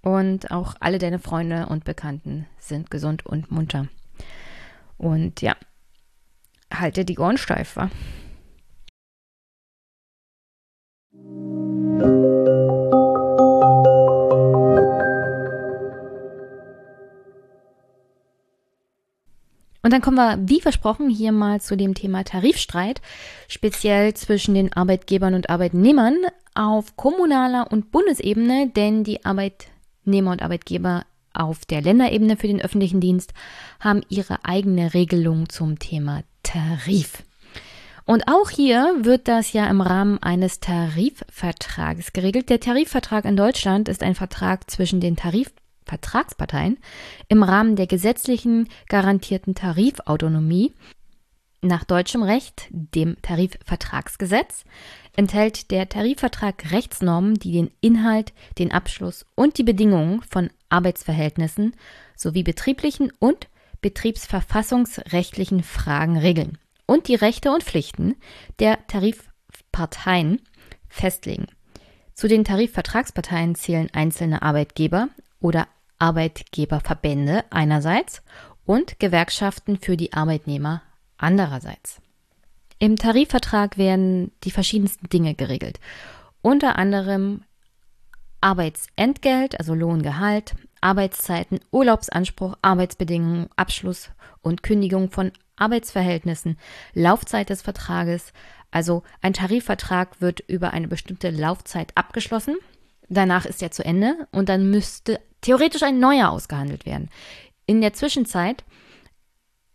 Und 0.00 0.50
auch 0.50 0.74
alle 0.80 0.98
deine 0.98 1.18
Freunde 1.18 1.66
und 1.66 1.84
Bekannten 1.84 2.46
sind 2.58 2.90
gesund 2.90 3.24
und 3.24 3.50
munter. 3.50 3.88
Und 4.96 5.40
ja, 5.42 5.56
halte 6.72 7.04
die 7.04 7.18
Ohren 7.18 7.38
steif, 7.38 7.76
wa? 7.76 7.90
Und 19.82 19.92
dann 19.92 20.00
kommen 20.00 20.16
wir, 20.16 20.38
wie 20.46 20.60
versprochen, 20.60 21.10
hier 21.10 21.32
mal 21.32 21.60
zu 21.60 21.76
dem 21.76 21.94
Thema 21.94 22.24
Tarifstreit, 22.24 23.00
speziell 23.48 24.14
zwischen 24.14 24.54
den 24.54 24.72
Arbeitgebern 24.72 25.34
und 25.34 25.50
Arbeitnehmern 25.50 26.16
auf 26.54 26.96
kommunaler 26.96 27.66
und 27.70 27.90
Bundesebene, 27.90 28.68
denn 28.68 29.02
die 29.02 29.24
Arbeit 29.24 29.66
Arbeitnehmer 30.02 30.32
und 30.32 30.42
Arbeitgeber 30.42 31.04
auf 31.32 31.64
der 31.64 31.80
Länderebene 31.80 32.36
für 32.36 32.48
den 32.48 32.60
öffentlichen 32.60 33.00
Dienst 33.00 33.32
haben 33.80 34.02
ihre 34.08 34.44
eigene 34.44 34.94
Regelung 34.94 35.48
zum 35.48 35.78
Thema 35.78 36.22
Tarif. 36.42 37.22
Und 38.04 38.26
auch 38.26 38.50
hier 38.50 38.96
wird 39.02 39.28
das 39.28 39.52
ja 39.52 39.68
im 39.68 39.80
Rahmen 39.80 40.18
eines 40.20 40.58
Tarifvertrages 40.58 42.12
geregelt. 42.12 42.50
Der 42.50 42.58
Tarifvertrag 42.58 43.24
in 43.24 43.36
Deutschland 43.36 43.88
ist 43.88 44.02
ein 44.02 44.16
Vertrag 44.16 44.68
zwischen 44.68 45.00
den 45.00 45.14
Tarifvertragsparteien 45.98 46.78
im 47.28 47.42
Rahmen 47.42 47.76
der 47.76 47.86
gesetzlichen 47.86 48.68
garantierten 48.88 49.54
Tarifautonomie 49.54 50.72
nach 51.64 51.84
deutschem 51.84 52.22
Recht, 52.22 52.66
dem 52.70 53.16
Tarifvertragsgesetz, 53.22 54.64
enthält 55.16 55.70
der 55.70 55.88
Tarifvertrag 55.88 56.72
Rechtsnormen, 56.72 57.34
die 57.34 57.52
den 57.52 57.70
Inhalt, 57.80 58.32
den 58.58 58.72
Abschluss 58.72 59.24
und 59.36 59.58
die 59.58 59.62
Bedingungen 59.62 60.22
von 60.22 60.50
Arbeitsverhältnissen 60.70 61.76
sowie 62.16 62.42
betrieblichen 62.42 63.12
und 63.20 63.48
betriebsverfassungsrechtlichen 63.80 65.62
Fragen 65.62 66.16
regeln 66.18 66.58
und 66.86 67.06
die 67.06 67.14
Rechte 67.14 67.52
und 67.52 67.62
Pflichten 67.62 68.16
der 68.58 68.84
Tarifparteien 68.88 70.40
festlegen. 70.88 71.46
Zu 72.14 72.26
den 72.28 72.44
Tarifvertragsparteien 72.44 73.54
zählen 73.54 73.88
einzelne 73.92 74.42
Arbeitgeber 74.42 75.08
oder 75.40 75.68
Arbeitgeberverbände 76.02 77.44
einerseits 77.50 78.22
und 78.66 78.98
Gewerkschaften 78.98 79.78
für 79.78 79.96
die 79.96 80.12
Arbeitnehmer 80.12 80.82
andererseits. 81.16 82.00
Im 82.80 82.96
Tarifvertrag 82.96 83.78
werden 83.78 84.32
die 84.42 84.50
verschiedensten 84.50 85.08
Dinge 85.08 85.36
geregelt. 85.36 85.78
Unter 86.42 86.76
anderem 86.76 87.44
Arbeitsentgelt, 88.40 89.60
also 89.60 89.74
Lohngehalt, 89.74 90.56
Arbeitszeiten, 90.80 91.60
Urlaubsanspruch, 91.70 92.56
Arbeitsbedingungen, 92.62 93.48
Abschluss 93.54 94.10
und 94.40 94.64
Kündigung 94.64 95.08
von 95.12 95.30
Arbeitsverhältnissen, 95.54 96.58
Laufzeit 96.94 97.48
des 97.50 97.62
Vertrages. 97.62 98.32
Also 98.72 99.04
ein 99.20 99.34
Tarifvertrag 99.34 100.20
wird 100.20 100.40
über 100.48 100.72
eine 100.72 100.88
bestimmte 100.88 101.30
Laufzeit 101.30 101.92
abgeschlossen. 101.94 102.56
Danach 103.08 103.46
ist 103.46 103.62
er 103.62 103.70
zu 103.70 103.84
Ende 103.84 104.26
und 104.32 104.48
dann 104.48 104.68
müsste 104.68 105.20
theoretisch 105.42 105.82
ein 105.82 106.00
neuer 106.00 106.30
ausgehandelt 106.30 106.86
werden. 106.86 107.10
In 107.66 107.80
der 107.80 107.92
Zwischenzeit 107.92 108.64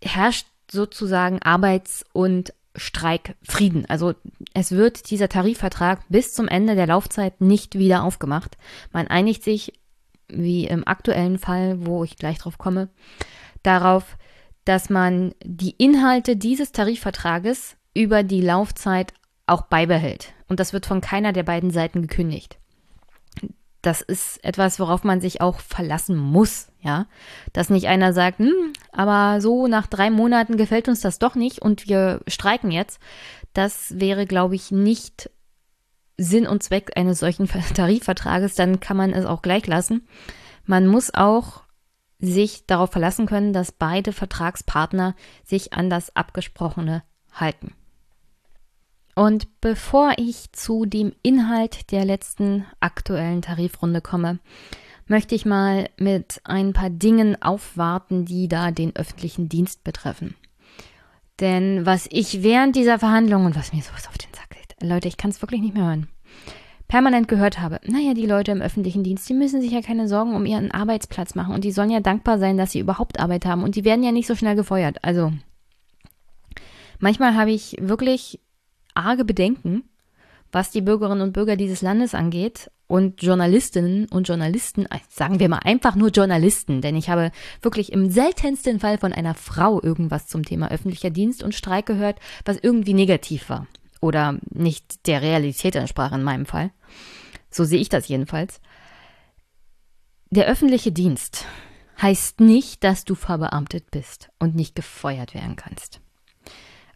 herrscht 0.03 0.47
sozusagen 0.69 1.41
Arbeits- 1.41 2.03
und 2.13 2.53
Streikfrieden. 2.75 3.85
Also 3.87 4.13
es 4.53 4.71
wird 4.71 5.09
dieser 5.09 5.29
Tarifvertrag 5.29 6.01
bis 6.09 6.33
zum 6.33 6.47
Ende 6.47 6.75
der 6.75 6.87
Laufzeit 6.87 7.41
nicht 7.41 7.77
wieder 7.77 8.03
aufgemacht. 8.03 8.57
Man 8.91 9.07
einigt 9.07 9.43
sich, 9.43 9.73
wie 10.27 10.67
im 10.67 10.87
aktuellen 10.87 11.39
Fall, 11.39 11.85
wo 11.85 12.03
ich 12.03 12.17
gleich 12.17 12.37
drauf 12.37 12.57
komme, 12.57 12.89
darauf, 13.63 14.17
dass 14.65 14.89
man 14.89 15.33
die 15.43 15.71
Inhalte 15.71 16.35
dieses 16.35 16.71
Tarifvertrages 16.71 17.77
über 17.93 18.23
die 18.23 18.41
Laufzeit 18.41 19.13
auch 19.47 19.63
beibehält. 19.63 20.33
Und 20.47 20.59
das 20.59 20.73
wird 20.73 20.85
von 20.85 21.01
keiner 21.01 21.33
der 21.33 21.43
beiden 21.43 21.71
Seiten 21.71 22.01
gekündigt 22.01 22.59
das 23.87 24.01
ist 24.01 24.43
etwas, 24.43 24.81
worauf 24.81 25.05
man 25.05 25.21
sich 25.21 25.39
auch 25.39 25.61
verlassen 25.61 26.17
muss, 26.17 26.67
ja. 26.81 27.07
Dass 27.53 27.69
nicht 27.69 27.87
einer 27.87 28.11
sagt, 28.11 28.39
hm, 28.39 28.73
aber 28.91 29.39
so 29.39 29.67
nach 29.67 29.87
drei 29.87 30.09
Monaten 30.09 30.57
gefällt 30.57 30.89
uns 30.89 30.99
das 30.99 31.19
doch 31.19 31.35
nicht 31.35 31.61
und 31.61 31.87
wir 31.87 32.19
streiken 32.27 32.69
jetzt. 32.69 32.99
Das 33.53 33.97
wäre, 33.97 34.25
glaube 34.25 34.55
ich, 34.55 34.71
nicht 34.71 35.31
Sinn 36.17 36.47
und 36.47 36.63
Zweck 36.63 36.91
eines 36.97 37.19
solchen 37.19 37.47
Tarifvertrages, 37.73 38.55
dann 38.55 38.81
kann 38.81 38.97
man 38.97 39.13
es 39.13 39.25
auch 39.25 39.41
gleich 39.41 39.65
lassen. 39.67 40.05
Man 40.65 40.85
muss 40.85 41.13
auch 41.13 41.63
sich 42.19 42.65
darauf 42.65 42.91
verlassen 42.91 43.25
können, 43.25 43.53
dass 43.53 43.71
beide 43.71 44.11
Vertragspartner 44.11 45.15
sich 45.45 45.71
an 45.71 45.89
das 45.89 46.13
Abgesprochene 46.13 47.03
halten. 47.31 47.73
Und 49.17 49.61
bevor 49.61 50.13
ich 50.17 50.51
zu 50.51 50.85
dem 50.85 51.11
Inhalt 51.23 51.91
der 51.91 52.05
letzten 52.05 52.67
aktuellen 52.79 53.41
Tarifrunde 53.41 53.99
komme, 53.99 54.37
möchte 55.07 55.33
ich 55.33 55.43
mal 55.43 55.89
mit 55.97 56.39
ein 56.43 56.71
paar 56.71 56.91
Dingen 56.91 57.35
aufwarten, 57.41 58.25
die 58.25 58.47
da 58.47 58.69
den 58.69 58.95
öffentlichen 58.95 59.49
Dienst 59.49 59.83
betreffen. 59.83 60.35
Denn 61.39 61.83
was 61.83 62.07
ich 62.11 62.43
während 62.43 62.75
dieser 62.75 62.99
Verhandlungen 62.99 63.47
und 63.47 63.55
was 63.55 63.73
mir 63.73 63.81
sowas 63.81 64.07
auf 64.07 64.19
den 64.19 64.31
Sack 64.35 64.51
geht, 64.51 64.87
Leute, 64.87 65.07
ich 65.07 65.17
kann 65.17 65.31
es 65.31 65.41
wirklich 65.41 65.61
nicht 65.61 65.73
mehr 65.73 65.85
hören, 65.85 66.07
permanent 66.87 67.27
gehört 67.27 67.59
habe, 67.59 67.79
naja, 67.85 68.13
die 68.13 68.27
Leute 68.27 68.51
im 68.51 68.61
öffentlichen 68.61 69.03
Dienst, 69.03 69.27
die 69.27 69.33
müssen 69.33 69.61
sich 69.61 69.71
ja 69.71 69.81
keine 69.81 70.07
Sorgen 70.07 70.35
um 70.35 70.45
ihren 70.45 70.69
Arbeitsplatz 70.69 71.33
machen 71.33 71.55
und 71.55 71.63
die 71.63 71.71
sollen 71.71 71.89
ja 71.89 72.01
dankbar 72.01 72.37
sein, 72.37 72.55
dass 72.55 72.73
sie 72.73 72.79
überhaupt 72.79 73.19
Arbeit 73.19 73.47
haben 73.47 73.63
und 73.63 73.75
die 73.75 73.83
werden 73.83 74.03
ja 74.03 74.11
nicht 74.11 74.27
so 74.27 74.35
schnell 74.35 74.55
gefeuert. 74.55 75.03
Also, 75.03 75.33
manchmal 76.99 77.33
habe 77.33 77.49
ich 77.49 77.77
wirklich 77.79 78.41
arge 78.97 79.25
Bedenken, 79.25 79.83
was 80.51 80.71
die 80.71 80.81
Bürgerinnen 80.81 81.21
und 81.21 81.33
Bürger 81.33 81.55
dieses 81.55 81.81
Landes 81.81 82.15
angeht 82.15 82.71
und 82.87 83.21
Journalistinnen 83.21 84.07
und 84.07 84.27
Journalisten, 84.27 84.85
äh, 84.85 84.99
sagen 85.09 85.39
wir 85.39 85.49
mal 85.49 85.59
einfach 85.63 85.95
nur 85.95 86.09
Journalisten, 86.09 86.81
denn 86.81 86.95
ich 86.95 87.09
habe 87.09 87.31
wirklich 87.61 87.91
im 87.91 88.09
seltensten 88.09 88.79
Fall 88.79 88.97
von 88.97 89.13
einer 89.13 89.33
Frau 89.33 89.81
irgendwas 89.81 90.27
zum 90.27 90.43
Thema 90.43 90.71
öffentlicher 90.71 91.09
Dienst 91.09 91.43
und 91.43 91.53
Streik 91.53 91.85
gehört, 91.85 92.19
was 92.45 92.57
irgendwie 92.61 92.93
negativ 92.93 93.49
war 93.49 93.67
oder 93.99 94.39
nicht 94.49 95.05
der 95.07 95.21
Realität 95.21 95.75
entsprach 95.75 96.13
in 96.13 96.23
meinem 96.23 96.45
Fall. 96.45 96.71
So 97.49 97.63
sehe 97.63 97.79
ich 97.79 97.89
das 97.89 98.07
jedenfalls. 98.07 98.61
Der 100.29 100.45
öffentliche 100.47 100.91
Dienst 100.91 101.45
heißt 102.01 102.41
nicht, 102.41 102.83
dass 102.83 103.05
du 103.05 103.15
verbeamtet 103.15 103.91
bist 103.91 104.29
und 104.39 104.55
nicht 104.55 104.75
gefeuert 104.75 105.33
werden 105.33 105.55
kannst. 105.55 105.99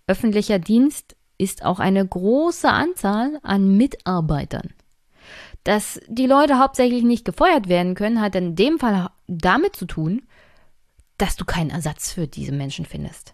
Öffentlicher 0.08 0.60
Dienst 0.60 1.16
ist 1.42 1.66
auch 1.66 1.80
eine 1.80 2.06
große 2.06 2.70
Anzahl 2.70 3.40
an 3.42 3.76
Mitarbeitern. 3.76 4.70
Dass 5.64 6.00
die 6.08 6.28
Leute 6.28 6.60
hauptsächlich 6.60 7.04
nicht 7.04 7.26
gefeuert 7.26 7.68
werden 7.68 7.96
können, 7.96 8.22
hat 8.22 8.36
in 8.36 8.56
dem 8.56 8.80
Fall 8.80 9.10
damit 9.28 9.76
zu 9.76 9.86
tun, 9.86 10.24
dass 11.18 11.36
du 11.36 11.46
keinen 11.46 11.70
Ersatz 11.70 12.12
für 12.12 12.28
diese 12.28 12.52
Menschen 12.52 12.86
findest. 12.86 13.34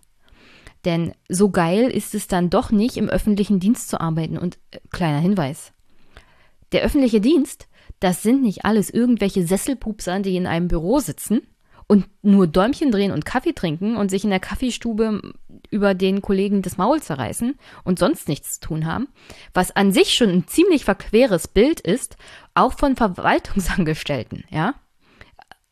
Denn 0.86 1.14
so 1.30 1.50
geil 1.50 1.90
ist 1.90 2.16
es 2.16 2.28
dann 2.28 2.50
doch 2.50 2.72
nicht, 2.72 2.98
im 2.98 3.10
öffentlichen 3.10 3.60
Dienst 3.60 3.90
zu 3.90 4.00
arbeiten. 4.00 4.38
Und 4.38 4.58
äh, 4.72 4.80
kleiner 4.92 5.20
Hinweis. 5.20 5.74
Der 6.72 6.82
öffentliche 6.82 7.22
Dienst, 7.22 7.68
das 8.00 8.24
sind 8.24 8.42
nicht 8.42 8.66
alles 8.66 8.90
irgendwelche 8.90 9.46
Sesselpupser, 9.46 10.20
die 10.20 10.36
in 10.36 10.48
einem 10.48 10.68
Büro 10.68 11.00
sitzen 11.00 11.42
und 11.88 12.06
nur 12.22 12.48
Däumchen 12.48 12.92
drehen 12.92 13.12
und 13.12 13.26
Kaffee 13.26 13.54
trinken 13.54 13.96
und 13.96 14.10
sich 14.10 14.24
in 14.24 14.30
der 14.30 14.42
Kaffeestube 14.42 15.34
über 15.72 15.94
den 15.94 16.22
Kollegen 16.22 16.62
das 16.62 16.78
Maul 16.78 17.02
zerreißen 17.02 17.58
und 17.84 17.98
sonst 17.98 18.28
nichts 18.28 18.60
zu 18.60 18.68
tun 18.68 18.86
haben, 18.86 19.08
was 19.54 19.76
an 19.76 19.92
sich 19.92 20.14
schon 20.14 20.30
ein 20.30 20.48
ziemlich 20.48 20.86
verqueres 20.86 21.48
Bild 21.48 21.80
ist, 21.80 22.18
auch 22.54 22.74
von 22.74 22.96
Verwaltungsangestellten, 22.96 24.44
ja. 24.50 24.76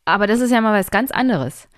Aber 0.04 0.26
das 0.26 0.40
ist 0.40 0.50
ja 0.50 0.60
mal 0.60 0.78
was 0.78 0.90
ganz 0.90 1.10
anderes. 1.10 1.68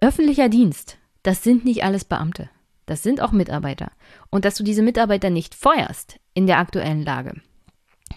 Öffentlicher 0.00 0.48
Dienst, 0.48 0.98
das 1.22 1.44
sind 1.44 1.64
nicht 1.64 1.84
alles 1.84 2.04
Beamte. 2.04 2.48
Das 2.86 3.02
sind 3.02 3.20
auch 3.20 3.30
Mitarbeiter. 3.30 3.92
Und 4.30 4.44
dass 4.44 4.56
du 4.56 4.64
diese 4.64 4.82
Mitarbeiter 4.82 5.30
nicht 5.30 5.54
feuerst 5.54 6.18
in 6.34 6.46
der 6.46 6.58
aktuellen 6.58 7.04
Lage, 7.04 7.40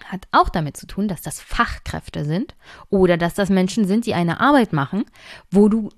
hat 0.06 0.28
auch 0.32 0.50
damit 0.50 0.78
zu 0.78 0.88
tun, 0.88 1.08
dass 1.08 1.22
das 1.22 1.40
Fachkräfte 1.40 2.26
sind 2.26 2.56
oder 2.90 3.18
dass 3.18 3.34
das 3.34 3.50
Menschen 3.50 3.86
sind, 3.86 4.06
die 4.06 4.14
eine 4.14 4.40
Arbeit 4.40 4.74
machen, 4.74 5.06
wo 5.52 5.70
du 5.70 5.90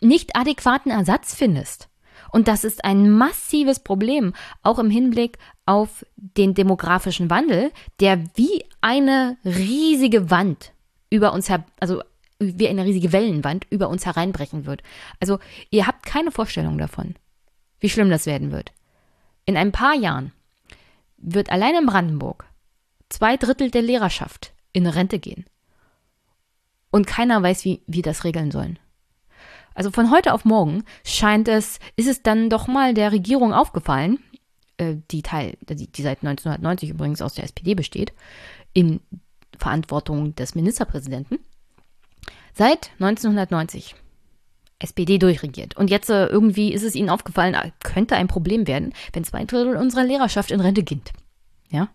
nicht 0.00 0.36
adäquaten 0.36 0.90
Ersatz 0.90 1.34
findest. 1.34 1.88
Und 2.32 2.48
das 2.48 2.64
ist 2.64 2.84
ein 2.84 3.10
massives 3.10 3.80
Problem, 3.80 4.34
auch 4.62 4.78
im 4.78 4.90
Hinblick 4.90 5.38
auf 5.66 6.04
den 6.16 6.54
demografischen 6.54 7.30
Wandel, 7.30 7.72
der 7.98 8.24
wie 8.34 8.64
eine 8.80 9.36
riesige 9.44 10.30
Wand 10.30 10.72
über 11.10 11.32
uns 11.32 11.48
her, 11.48 11.64
also 11.80 12.02
wie 12.38 12.68
eine 12.68 12.84
riesige 12.84 13.12
Wellenwand 13.12 13.66
über 13.70 13.88
uns 13.88 14.06
hereinbrechen 14.06 14.64
wird. 14.64 14.82
Also 15.18 15.38
ihr 15.70 15.86
habt 15.86 16.06
keine 16.06 16.30
Vorstellung 16.30 16.78
davon, 16.78 17.14
wie 17.80 17.90
schlimm 17.90 18.10
das 18.10 18.26
werden 18.26 18.52
wird. 18.52 18.72
In 19.44 19.56
ein 19.56 19.72
paar 19.72 19.94
Jahren 19.94 20.32
wird 21.18 21.50
allein 21.50 21.74
in 21.74 21.86
Brandenburg 21.86 22.46
zwei 23.10 23.36
Drittel 23.36 23.70
der 23.70 23.82
Lehrerschaft 23.82 24.54
in 24.72 24.86
Rente 24.86 25.18
gehen. 25.18 25.44
Und 26.90 27.06
keiner 27.06 27.42
weiß, 27.42 27.64
wie 27.64 27.82
wir 27.86 28.02
das 28.02 28.24
regeln 28.24 28.50
sollen. 28.50 28.78
Also 29.74 29.90
von 29.90 30.10
heute 30.10 30.32
auf 30.32 30.44
morgen 30.44 30.84
scheint 31.04 31.46
es, 31.46 31.78
ist 31.96 32.08
es 32.08 32.22
dann 32.22 32.50
doch 32.50 32.66
mal 32.66 32.94
der 32.94 33.12
Regierung 33.12 33.52
aufgefallen, 33.52 34.18
äh, 34.78 34.96
die 35.10 35.22
Teil, 35.22 35.56
die, 35.60 36.02
seit 36.02 36.24
1990 36.24 36.90
übrigens 36.90 37.22
aus 37.22 37.34
der 37.34 37.44
SPD 37.44 37.74
besteht, 37.74 38.12
in 38.72 39.00
Verantwortung 39.56 40.34
des 40.34 40.54
Ministerpräsidenten, 40.54 41.38
seit 42.54 42.90
1990 42.98 43.94
SPD 44.80 45.18
durchregiert. 45.18 45.76
Und 45.76 45.90
jetzt 45.90 46.10
äh, 46.10 46.26
irgendwie 46.26 46.72
ist 46.72 46.82
es 46.82 46.94
ihnen 46.94 47.10
aufgefallen, 47.10 47.56
könnte 47.82 48.16
ein 48.16 48.28
Problem 48.28 48.66
werden, 48.66 48.92
wenn 49.12 49.24
zwei 49.24 49.44
Drittel 49.44 49.76
unserer 49.76 50.04
Lehrerschaft 50.04 50.50
in 50.50 50.60
Rente 50.60 50.82
geht. 50.82 51.12
Ja? 51.68 51.90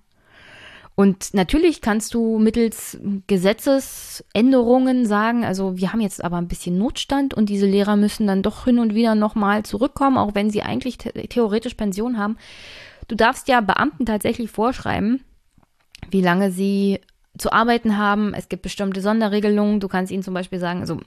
Und 0.96 1.34
natürlich 1.34 1.82
kannst 1.82 2.14
du 2.14 2.40
mittels 2.40 2.98
Gesetzesänderungen 3.28 5.06
sagen, 5.06 5.44
also 5.44 5.78
wir 5.78 5.92
haben 5.92 6.00
jetzt 6.00 6.24
aber 6.24 6.38
ein 6.38 6.48
bisschen 6.48 6.78
Notstand 6.78 7.34
und 7.34 7.50
diese 7.50 7.66
Lehrer 7.66 7.98
müssen 7.98 8.28
dann 8.28 8.42
doch 8.42 8.64
hin 8.64 8.80
und 8.80 8.96
wieder 8.96 9.14
nochmal 9.14 9.64
zurückkommen, 9.64 10.18
auch 10.18 10.36
wenn 10.36 10.50
sie 10.50 10.62
eigentlich 10.62 10.98
theoretisch 10.98 11.74
Pension 11.74 12.18
haben. 12.18 12.38
Du 13.10 13.16
darfst 13.16 13.50
ja 13.50 13.60
Beamten 13.60 14.06
tatsächlich 14.06 14.50
vorschreiben, 14.50 15.22
wie 16.12 16.22
lange 16.22 16.50
sie 16.52 17.02
zu 17.38 17.52
arbeiten 17.52 17.98
haben. 17.98 18.34
Es 18.34 18.48
gibt 18.48 18.62
bestimmte 18.62 19.02
Sonderregelungen. 19.02 19.82
Du 19.82 19.90
kannst 19.90 20.14
ihnen 20.14 20.24
zum 20.24 20.34
Beispiel 20.34 20.60
sagen, 20.60 20.80
also 20.80 21.02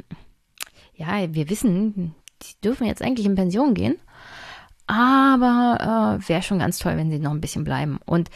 ja, 0.95 1.33
wir 1.33 1.49
wissen, 1.49 2.15
die 2.43 2.61
dürfen 2.63 2.87
jetzt 2.87 3.01
eigentlich 3.01 3.27
in 3.27 3.37
Pension 3.37 3.73
gehen, 3.73 3.97
aber 4.87 6.19
äh, 6.21 6.29
wäre 6.29 6.43
schon 6.43 6.59
ganz 6.59 6.79
toll, 6.79 6.97
wenn 6.99 7.11
sie 7.11 7.19
noch 7.19 7.31
ein 7.31 7.41
bisschen 7.41 7.65
bleiben. 7.65 8.01
Und 8.05 8.29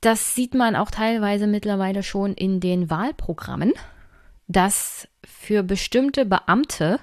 das 0.00 0.34
sieht 0.34 0.54
man 0.54 0.76
auch 0.76 0.90
teilweise 0.90 1.46
mittlerweile 1.46 2.02
schon 2.02 2.34
in 2.34 2.60
den 2.60 2.90
Wahlprogrammen, 2.90 3.72
dass 4.48 5.08
für 5.24 5.62
bestimmte 5.62 6.24
Beamte 6.24 6.98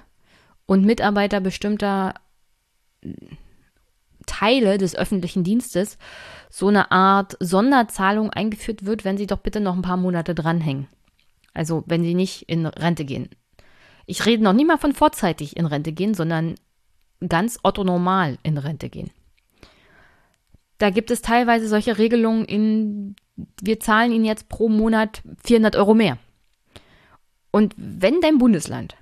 und 0.66 0.84
Mitarbeiter 0.84 1.40
bestimmter 1.40 2.14
Teile 4.26 4.78
des 4.78 4.94
öffentlichen 4.94 5.44
Dienstes 5.44 5.96
so 6.50 6.68
eine 6.68 6.90
Art 6.90 7.36
Sonderzahlung 7.40 8.30
eingeführt 8.30 8.84
wird, 8.84 9.04
wenn 9.04 9.16
sie 9.16 9.26
doch 9.26 9.38
bitte 9.38 9.60
noch 9.60 9.74
ein 9.74 9.82
paar 9.82 9.96
Monate 9.96 10.34
dranhängen. 10.34 10.88
Also 11.54 11.84
wenn 11.86 12.02
sie 12.02 12.14
nicht 12.14 12.42
in 12.48 12.66
Rente 12.66 13.04
gehen. 13.04 13.30
Ich 14.06 14.26
rede 14.26 14.42
noch 14.42 14.52
nicht 14.52 14.66
mal 14.66 14.78
von 14.78 14.92
vorzeitig 14.92 15.56
in 15.56 15.66
Rente 15.66 15.92
gehen, 15.92 16.14
sondern 16.14 16.56
ganz 17.26 17.58
otto 17.62 17.84
normal 17.84 18.38
in 18.42 18.58
Rente 18.58 18.88
gehen. 18.88 19.10
Da 20.78 20.90
gibt 20.90 21.10
es 21.10 21.22
teilweise 21.22 21.68
solche 21.68 21.98
Regelungen 21.98 22.44
in, 22.44 23.16
wir 23.60 23.80
zahlen 23.80 24.12
Ihnen 24.12 24.24
jetzt 24.24 24.48
pro 24.48 24.68
Monat 24.68 25.22
400 25.44 25.76
Euro 25.76 25.94
mehr. 25.94 26.18
Und 27.50 27.74
wenn 27.76 28.20
dein 28.20 28.38
Bundesland 28.38 28.96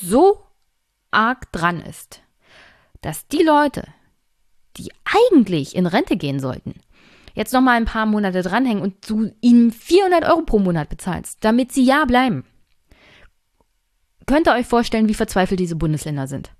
so 0.00 0.42
arg 1.10 1.50
dran 1.52 1.80
ist, 1.80 2.22
dass 3.00 3.26
die 3.28 3.42
Leute, 3.42 3.84
die 4.76 4.92
eigentlich 5.04 5.74
in 5.74 5.86
Rente 5.86 6.16
gehen 6.16 6.40
sollten, 6.40 6.74
jetzt 7.34 7.52
noch 7.52 7.60
mal 7.60 7.76
ein 7.76 7.86
paar 7.86 8.06
Monate 8.06 8.42
dranhängen 8.42 8.82
und 8.82 9.08
du 9.08 9.32
ihnen 9.40 9.70
400 9.70 10.24
Euro 10.24 10.42
pro 10.42 10.58
Monat 10.58 10.88
bezahlst, 10.88 11.38
damit 11.40 11.72
sie 11.72 11.84
ja 11.84 12.04
bleiben. 12.04 12.44
Könnt 14.26 14.48
ihr 14.48 14.54
euch 14.54 14.66
vorstellen, 14.66 15.08
wie 15.08 15.14
verzweifelt 15.14 15.60
diese 15.60 15.76
Bundesländer 15.76 16.26
sind? 16.26 16.52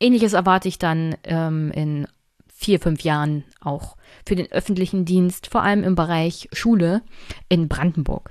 Ähnliches 0.00 0.32
erwarte 0.32 0.68
ich 0.68 0.78
dann 0.78 1.14
ähm, 1.24 1.70
in 1.72 2.06
vier, 2.48 2.80
fünf 2.80 3.02
Jahren 3.02 3.44
auch 3.60 3.96
für 4.26 4.34
den 4.34 4.50
öffentlichen 4.52 5.04
Dienst, 5.04 5.46
vor 5.46 5.62
allem 5.62 5.84
im 5.84 5.94
Bereich 5.94 6.48
Schule 6.52 7.02
in 7.48 7.68
Brandenburg. 7.68 8.30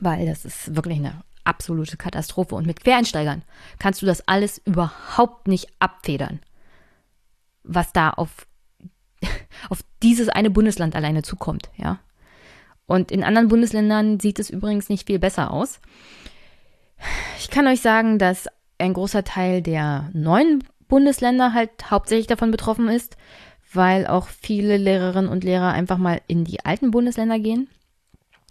Weil 0.00 0.26
das 0.26 0.44
ist 0.44 0.74
wirklich 0.74 0.98
eine 0.98 1.22
absolute 1.44 1.96
Katastrophe. 1.96 2.54
Und 2.54 2.66
mit 2.66 2.82
Quereinsteigern 2.82 3.42
kannst 3.78 4.02
du 4.02 4.06
das 4.06 4.26
alles 4.26 4.58
überhaupt 4.64 5.48
nicht 5.48 5.68
abfedern, 5.78 6.40
was 7.62 7.92
da 7.92 8.10
auf, 8.10 8.46
auf 9.68 9.80
dieses 10.02 10.28
eine 10.28 10.50
Bundesland 10.50 10.96
alleine 10.96 11.22
zukommt, 11.22 11.70
ja. 11.76 12.00
Und 12.86 13.10
in 13.10 13.24
anderen 13.24 13.48
Bundesländern 13.48 14.20
sieht 14.20 14.38
es 14.38 14.48
übrigens 14.48 14.88
nicht 14.88 15.08
viel 15.08 15.18
besser 15.18 15.50
aus. 15.50 15.80
Ich 17.38 17.50
kann 17.50 17.66
euch 17.66 17.80
sagen, 17.80 18.18
dass 18.18 18.46
ein 18.78 18.92
großer 18.92 19.24
Teil 19.24 19.60
der 19.60 20.10
neuen 20.12 20.62
Bundesländer 20.88 21.52
halt 21.52 21.90
hauptsächlich 21.90 22.26
davon 22.26 22.50
betroffen 22.50 22.88
ist, 22.88 23.16
weil 23.72 24.06
auch 24.06 24.28
viele 24.28 24.76
Lehrerinnen 24.76 25.30
und 25.30 25.44
Lehrer 25.44 25.72
einfach 25.72 25.98
mal 25.98 26.20
in 26.26 26.44
die 26.44 26.64
alten 26.64 26.90
Bundesländer 26.90 27.38
gehen, 27.38 27.68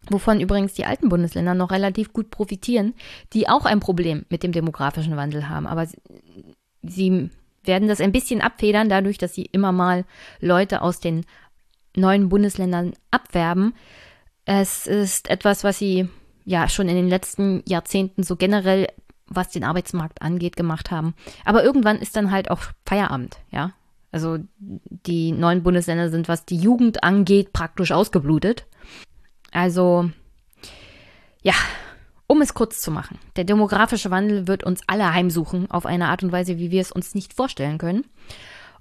wovon 0.10 0.40
übrigens 0.40 0.74
die 0.74 0.86
alten 0.86 1.10
Bundesländer 1.10 1.54
noch 1.54 1.72
relativ 1.72 2.14
gut 2.14 2.30
profitieren, 2.32 2.94
die 3.34 3.48
auch 3.50 3.66
ein 3.66 3.80
Problem 3.80 4.26
mit 4.30 4.44
dem 4.44 4.52
demografischen 4.52 5.16
Wandel 5.18 5.50
haben. 5.50 5.68
Aber 5.68 5.88
sie 6.84 7.30
werden 7.64 7.88
das 7.88 8.02
ein 8.02 8.12
bisschen 8.12 8.42
abfedern, 8.42 8.90
dadurch, 8.90 9.18
dass 9.18 9.34
sie 9.34 9.46
immer 9.52 9.72
mal 9.72 10.06
Leute 10.40 10.82
aus 10.82 11.00
den 11.00 11.26
neuen 11.96 12.30
Bundesländern 12.30 12.94
abwerben. 13.12 13.74
Es 14.46 14.86
ist 14.86 15.30
etwas, 15.30 15.64
was 15.64 15.80
sie 15.80 16.08
ja 16.44 16.70
schon 16.70 16.88
in 16.88 16.96
den 16.96 17.10
letzten 17.10 17.64
Jahrzehnten 17.68 18.22
so 18.22 18.36
generell 18.36 18.88
was 19.28 19.50
den 19.50 19.64
Arbeitsmarkt 19.64 20.22
angeht, 20.22 20.56
gemacht 20.56 20.92
haben. 20.92 21.14
Aber 21.44 21.64
irgendwann 21.64 21.98
ist 21.98 22.16
dann 22.16 22.32
halt 22.32 22.52
auch 22.52 22.62
Feierabend, 22.86 23.38
ja. 23.52 23.74
Also 24.12 24.38
die 24.58 25.32
neuen 25.34 25.64
Bundesländer 25.64 26.10
sind, 26.10 26.30
was 26.30 26.46
die 26.46 26.58
Jugend 26.58 27.04
angeht, 27.04 27.52
praktisch 27.52 27.92
ausgeblutet. 27.92 28.66
Also, 29.52 30.10
ja, 31.42 31.54
um 32.28 32.42
es 32.42 32.54
kurz 32.54 32.82
zu 32.82 32.92
machen. 32.92 33.20
Der 33.36 33.44
demografische 33.44 34.12
Wandel 34.12 34.48
wird 34.48 34.64
uns 34.64 34.82
alle 34.88 35.14
heimsuchen 35.14 35.70
auf 35.70 35.86
eine 35.86 36.08
Art 36.08 36.24
und 36.24 36.32
Weise, 36.32 36.58
wie 36.58 36.72
wir 36.72 36.82
es 36.82 36.92
uns 36.92 37.14
nicht 37.14 37.34
vorstellen 37.34 37.78
können. 37.78 38.06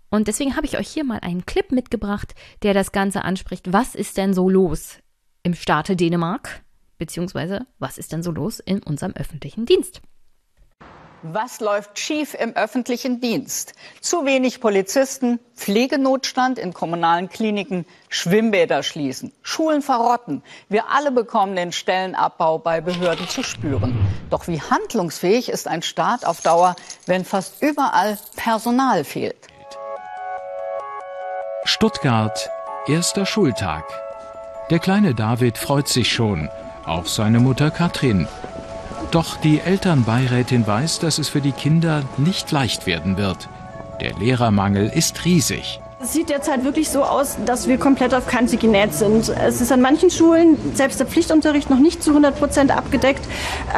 Und 0.09 0.29
deswegen 0.29 0.57
habe 0.57 0.67
ich 0.67 0.79
euch 0.79 0.89
hier 0.89 1.05
mal 1.05 1.19
einen 1.21 1.45
Clip 1.45 1.73
mitgebracht, 1.73 2.35
der 2.63 2.73
das 2.73 2.93
Ganze 2.93 3.25
anspricht. 3.25 3.73
Was 3.73 3.97
ist 3.97 4.17
denn 4.17 4.35
so 4.35 4.49
los 4.49 4.99
im 5.43 5.55
Staate 5.55 5.97
Dänemark? 5.97 6.63
Beziehungsweise, 6.99 7.67
was 7.81 7.99
ist 7.99 8.13
denn 8.13 8.23
so 8.23 8.31
los 8.31 8.61
in 8.61 8.83
unserem 8.83 9.13
öffentlichen 9.15 9.67
Dienst? 9.67 10.01
Was 11.27 11.61
läuft 11.61 11.99
schief 11.99 12.35
im 12.35 12.55
öffentlichen 12.55 13.19
Dienst? 13.19 13.73
Zu 14.03 14.27
wenig 14.27 14.61
Polizisten, 14.61 15.41
Pflegenotstand 15.57 16.59
in 16.59 16.75
kommunalen 16.75 17.31
Kliniken, 17.31 17.87
Schwimmbäder 18.11 18.83
schließen, 18.83 19.33
Schulen 19.41 19.81
verrotten. 19.81 20.43
Wir 20.69 20.91
alle 20.91 21.11
bekommen 21.11 21.57
den 21.57 21.73
Stellenabbau 21.73 22.59
bei 22.59 22.83
Behörden 22.83 23.27
zu 23.27 23.43
spüren. 23.43 23.97
Doch 24.29 24.49
wie 24.49 24.61
handlungsfähig 24.61 25.49
ist 25.49 25.67
ein 25.67 25.81
Staat 25.81 26.27
auf 26.27 26.43
Dauer, 26.43 26.77
wenn 27.07 27.25
fast 27.25 27.63
überall 27.63 28.19
Personal 28.37 29.03
fehlt? 29.03 29.49
Stuttgart, 31.65 32.51
erster 32.87 33.25
Schultag. 33.25 33.85
Der 34.69 34.79
kleine 34.79 35.15
David 35.15 35.57
freut 35.57 35.89
sich 35.89 36.13
schon, 36.13 36.51
auch 36.85 37.07
seine 37.07 37.41
Mutter 37.41 37.71
Katrin. 37.71 38.29
Doch 39.15 39.37
die 39.37 39.61
Elternbeirätin 39.61 40.67
weiß, 40.67 40.99
dass 40.99 41.19
es 41.19 41.29
für 41.29 41.41
die 41.41 41.53
Kinder 41.53 42.03
nicht 42.17 42.51
leicht 42.51 42.85
werden 42.89 43.17
wird. 43.17 43.49
Der 44.01 44.13
Lehrermangel 44.15 44.91
ist 44.93 45.25
riesig. 45.25 45.79
Es 46.03 46.13
sieht 46.13 46.31
derzeit 46.31 46.65
wirklich 46.65 46.89
so 46.89 47.05
aus, 47.05 47.37
dass 47.47 47.69
wir 47.69 47.79
komplett 47.79 48.13
auf 48.13 48.27
Kante 48.27 48.57
genäht 48.57 48.93
sind. 48.93 49.29
Es 49.29 49.61
ist 49.61 49.71
an 49.71 49.81
manchen 49.81 50.11
Schulen 50.11 50.59
selbst 50.75 50.99
der 50.99 51.07
Pflichtunterricht 51.07 51.71
noch 51.71 51.79
nicht 51.79 52.03
zu 52.03 52.11
100 52.11 52.37
Prozent 52.37 52.77
abgedeckt. 52.77 53.25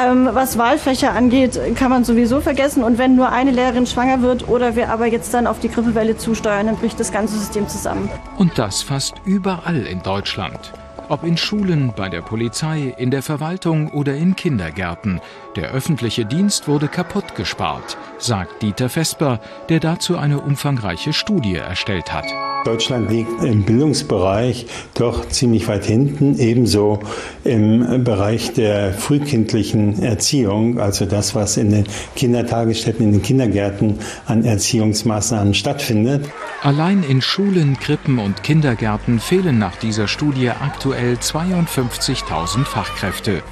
Ähm, 0.03 0.31
was 0.33 0.57
Wahlfächer 0.57 1.13
angeht, 1.13 1.61
kann 1.75 1.91
man 1.91 2.05
sowieso 2.05 2.41
vergessen. 2.41 2.83
Und 2.83 2.97
wenn 2.97 3.15
nur 3.15 3.31
eine 3.31 3.51
Lehrerin 3.51 3.87
schwanger 3.87 4.23
wird 4.23 4.49
oder 4.49 4.75
wir 4.75 4.89
aber 4.89 5.05
jetzt 5.05 5.35
dann 5.35 5.47
auf 5.47 5.59
die 5.59 5.69
Grippewelle 5.69 6.17
zusteuern, 6.17 6.65
dann 6.65 6.77
bricht 6.77 6.99
das 6.99 7.13
ganze 7.13 7.37
System 7.39 7.69
zusammen. 7.69 8.09
Und 8.39 8.59
das 8.59 8.83
fast 8.83 9.17
überall 9.27 9.85
in 9.85 10.03
Deutschland. 10.03 10.73
Ob 11.09 11.23
in 11.23 11.37
Schulen, 11.37 11.93
bei 11.95 12.09
der 12.09 12.21
Polizei, 12.21 12.93
in 12.99 13.13
der 13.13 13.23
Verwaltung 13.23 13.93
oder 13.93 14.17
in 14.17 14.35
Kindergärten. 14.35 15.21
Der 15.57 15.71
öffentliche 15.71 16.27
Dienst 16.27 16.69
wurde 16.69 16.87
kaputt 16.87 17.35
gespart, 17.35 17.97
sagt 18.19 18.63
Dieter 18.63 18.91
Vesper, 18.91 19.41
der 19.71 19.81
dazu 19.81 20.19
eine 20.19 20.41
umfangreiche 20.41 21.15
Studie 21.15 21.57
erstellt 21.57 22.13
hat. 22.13 22.27
Deutschland 22.67 23.11
liegt 23.11 23.43
im 23.43 23.63
Bildungsbereich 23.63 24.67
doch 24.95 25.27
ziemlich 25.29 25.67
weit 25.67 25.87
hinten, 25.87 26.39
ebenso 26.39 27.01
im 27.45 28.05
Bereich 28.05 28.53
der 28.53 28.93
frühkindlichen 28.93 30.03
Erziehung, 30.03 30.79
also 30.79 31.07
das, 31.07 31.35
was 31.35 31.57
in 31.57 31.71
den 31.71 31.87
Kindertagesstätten, 32.17 33.07
in 33.07 33.13
den 33.13 33.23
Kindergärten 33.23 34.01
an 34.27 34.45
Erziehungsmaßnahmen 34.45 35.55
stattfindet. 35.55 36.29
Allein 36.63 37.03
in 37.03 37.23
Schulen, 37.23 37.79
Krippen 37.79 38.19
und 38.19 38.43
Kindergärten 38.43 39.21
fehlen 39.21 39.59
nach 39.59 39.77
dieser 39.77 40.09
Studie 40.09 40.51
aktuell 40.51 41.15
52.000 41.15 42.65
Fachkräfte. 42.65 43.43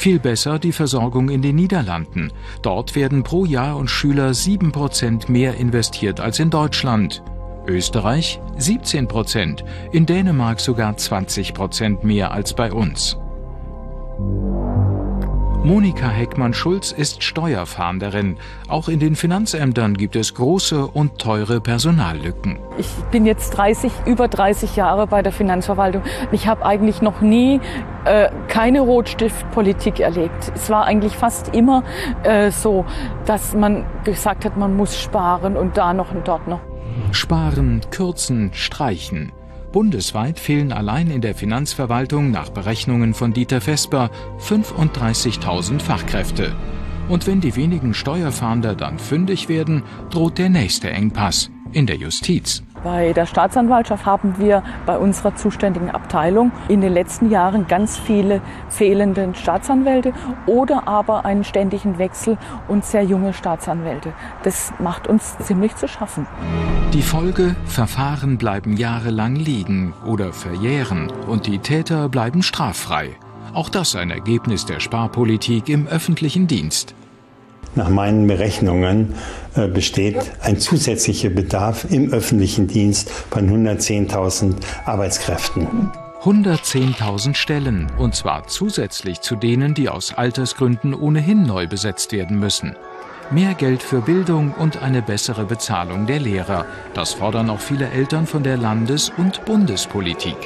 Viel 0.00 0.18
besser 0.18 0.58
die 0.58 0.72
Versorgung 0.72 1.28
in 1.28 1.42
den 1.42 1.56
Niederlanden. 1.56 2.32
Dort 2.62 2.96
werden 2.96 3.22
pro 3.22 3.44
Jahr 3.44 3.76
und 3.76 3.90
Schüler 3.90 4.30
7% 4.30 5.30
mehr 5.30 5.56
investiert 5.58 6.20
als 6.20 6.38
in 6.38 6.48
Deutschland. 6.48 7.22
Österreich 7.66 8.40
17 8.56 9.08
Prozent, 9.08 9.62
in 9.92 10.06
Dänemark 10.06 10.58
sogar 10.58 10.96
20 10.96 11.52
Prozent 11.52 12.02
mehr 12.02 12.30
als 12.30 12.54
bei 12.54 12.72
uns. 12.72 13.18
Monika 15.62 16.08
Heckmann-Schulz 16.08 16.90
ist 16.90 17.22
Steuerfahnderin. 17.22 18.38
Auch 18.68 18.88
in 18.88 18.98
den 18.98 19.14
Finanzämtern 19.14 19.94
gibt 19.94 20.16
es 20.16 20.34
große 20.34 20.86
und 20.86 21.18
teure 21.18 21.60
Personallücken. 21.60 22.58
Ich 22.78 22.88
bin 23.10 23.26
jetzt 23.26 23.50
30, 23.50 23.92
über 24.06 24.26
30 24.26 24.76
Jahre 24.76 25.06
bei 25.06 25.20
der 25.20 25.32
Finanzverwaltung. 25.32 26.02
Ich 26.32 26.46
habe 26.46 26.64
eigentlich 26.64 27.02
noch 27.02 27.20
nie 27.20 27.60
äh, 28.06 28.30
keine 28.48 28.80
Rotstiftpolitik 28.80 30.00
erlebt. 30.00 30.50
Es 30.54 30.70
war 30.70 30.86
eigentlich 30.86 31.14
fast 31.14 31.54
immer 31.54 31.84
äh, 32.22 32.50
so, 32.50 32.86
dass 33.26 33.54
man 33.54 33.84
gesagt 34.04 34.46
hat, 34.46 34.56
man 34.56 34.74
muss 34.74 34.98
sparen 34.98 35.58
und 35.58 35.76
da 35.76 35.92
noch 35.92 36.10
und 36.12 36.26
dort 36.26 36.48
noch. 36.48 36.60
Sparen, 37.12 37.82
kürzen, 37.90 38.50
streichen. 38.54 39.30
Bundesweit 39.72 40.40
fehlen 40.40 40.72
allein 40.72 41.10
in 41.10 41.20
der 41.20 41.34
Finanzverwaltung 41.34 42.30
nach 42.30 42.50
Berechnungen 42.50 43.14
von 43.14 43.32
Dieter 43.32 43.60
Vesper 43.60 44.10
35.000 44.40 45.80
Fachkräfte. 45.80 46.52
Und 47.08 47.26
wenn 47.26 47.40
die 47.40 47.56
wenigen 47.56 47.94
Steuerfahnder 47.94 48.74
dann 48.74 48.98
fündig 48.98 49.48
werden, 49.48 49.82
droht 50.10 50.38
der 50.38 50.48
nächste 50.48 50.90
Engpass 50.90 51.50
in 51.72 51.86
der 51.86 51.96
Justiz. 51.96 52.62
Bei 52.82 53.12
der 53.12 53.26
Staatsanwaltschaft 53.26 54.06
haben 54.06 54.38
wir 54.38 54.62
bei 54.86 54.96
unserer 54.96 55.34
zuständigen 55.36 55.90
Abteilung 55.90 56.50
in 56.68 56.80
den 56.80 56.94
letzten 56.94 57.30
Jahren 57.30 57.66
ganz 57.66 57.98
viele 57.98 58.40
fehlende 58.70 59.34
Staatsanwälte 59.34 60.14
oder 60.46 60.88
aber 60.88 61.26
einen 61.26 61.44
ständigen 61.44 61.98
Wechsel 61.98 62.38
und 62.68 62.84
sehr 62.84 63.02
junge 63.02 63.34
Staatsanwälte. 63.34 64.14
Das 64.44 64.72
macht 64.78 65.08
uns 65.08 65.36
ziemlich 65.38 65.76
zu 65.76 65.88
schaffen. 65.88 66.26
Die 66.94 67.02
Folge, 67.02 67.54
Verfahren 67.66 68.38
bleiben 68.38 68.76
jahrelang 68.76 69.36
liegen 69.36 69.92
oder 70.06 70.32
verjähren 70.32 71.12
und 71.26 71.46
die 71.46 71.58
Täter 71.58 72.08
bleiben 72.08 72.42
straffrei. 72.42 73.10
Auch 73.52 73.68
das 73.68 73.94
ein 73.94 74.10
Ergebnis 74.10 74.64
der 74.64 74.80
Sparpolitik 74.80 75.68
im 75.68 75.86
öffentlichen 75.86 76.46
Dienst. 76.46 76.94
Nach 77.74 77.88
meinen 77.88 78.26
Berechnungen 78.26 79.14
äh, 79.54 79.68
besteht 79.68 80.16
ein 80.42 80.58
zusätzlicher 80.58 81.30
Bedarf 81.30 81.86
im 81.90 82.12
öffentlichen 82.12 82.66
Dienst 82.66 83.10
von 83.10 83.48
110.000 83.48 84.54
Arbeitskräften. 84.84 85.90
110.000 86.22 87.34
Stellen, 87.34 87.86
und 87.96 88.14
zwar 88.14 88.46
zusätzlich 88.46 89.20
zu 89.20 89.36
denen, 89.36 89.72
die 89.72 89.88
aus 89.88 90.12
Altersgründen 90.12 90.92
ohnehin 90.92 91.44
neu 91.44 91.66
besetzt 91.66 92.12
werden 92.12 92.38
müssen. 92.38 92.76
Mehr 93.30 93.54
Geld 93.54 93.82
für 93.82 94.00
Bildung 94.02 94.52
und 94.52 94.82
eine 94.82 95.00
bessere 95.00 95.44
Bezahlung 95.44 96.06
der 96.06 96.18
Lehrer. 96.18 96.66
Das 96.94 97.14
fordern 97.14 97.48
auch 97.48 97.60
viele 97.60 97.88
Eltern 97.90 98.26
von 98.26 98.42
der 98.42 98.56
Landes- 98.56 99.12
und 99.16 99.44
Bundespolitik. 99.44 100.36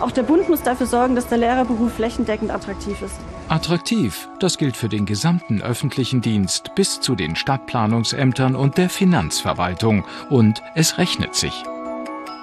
Auch 0.00 0.10
der 0.10 0.22
Bund 0.22 0.48
muss 0.48 0.62
dafür 0.62 0.86
sorgen, 0.86 1.14
dass 1.14 1.28
der 1.28 1.38
Lehrerberuf 1.38 1.94
flächendeckend 1.94 2.50
attraktiv 2.50 3.00
ist. 3.02 3.14
Attraktiv, 3.48 4.28
das 4.40 4.58
gilt 4.58 4.76
für 4.76 4.88
den 4.88 5.06
gesamten 5.06 5.62
öffentlichen 5.62 6.20
Dienst 6.20 6.74
bis 6.74 7.00
zu 7.00 7.14
den 7.14 7.36
Stadtplanungsämtern 7.36 8.56
und 8.56 8.76
der 8.76 8.88
Finanzverwaltung. 8.88 10.04
Und 10.30 10.62
es 10.74 10.98
rechnet 10.98 11.34
sich. 11.34 11.64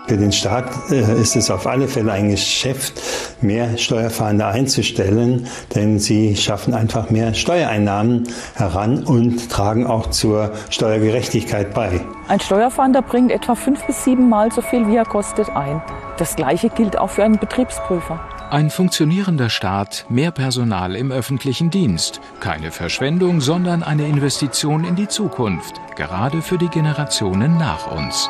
Für 0.07 0.17
den 0.17 0.31
Staat 0.31 0.65
äh, 0.89 1.21
ist 1.21 1.35
es 1.35 1.49
auf 1.49 1.67
alle 1.67 1.87
Fälle 1.87 2.11
ein 2.11 2.29
Geschäft, 2.29 3.01
mehr 3.41 3.77
Steuerfahnder 3.77 4.47
einzustellen, 4.47 5.47
denn 5.73 5.99
sie 5.99 6.35
schaffen 6.35 6.73
einfach 6.73 7.09
mehr 7.09 7.33
Steuereinnahmen 7.33 8.27
heran 8.55 9.03
und 9.03 9.49
tragen 9.49 9.85
auch 9.85 10.09
zur 10.09 10.51
Steuergerechtigkeit 10.69 11.73
bei. 11.73 12.01
Ein 12.27 12.39
Steuerfahnder 12.39 13.01
bringt 13.01 13.31
etwa 13.31 13.55
fünf 13.55 13.85
bis 13.85 14.03
sieben 14.03 14.27
Mal 14.27 14.51
so 14.51 14.61
viel, 14.61 14.87
wie 14.87 14.95
er 14.95 15.05
kostet, 15.05 15.49
ein. 15.49 15.81
Das 16.17 16.35
Gleiche 16.35 16.69
gilt 16.69 16.97
auch 16.97 17.09
für 17.09 17.23
einen 17.23 17.39
Betriebsprüfer. 17.39 18.19
Ein 18.49 18.69
funktionierender 18.69 19.49
Staat, 19.49 20.05
mehr 20.09 20.31
Personal 20.31 20.97
im 20.97 21.09
öffentlichen 21.11 21.69
Dienst. 21.69 22.19
Keine 22.41 22.71
Verschwendung, 22.71 23.39
sondern 23.39 23.81
eine 23.81 24.05
Investition 24.07 24.83
in 24.83 24.95
die 24.95 25.07
Zukunft, 25.07 25.75
gerade 25.95 26.41
für 26.41 26.57
die 26.57 26.67
Generationen 26.67 27.57
nach 27.57 27.89
uns. 27.89 28.29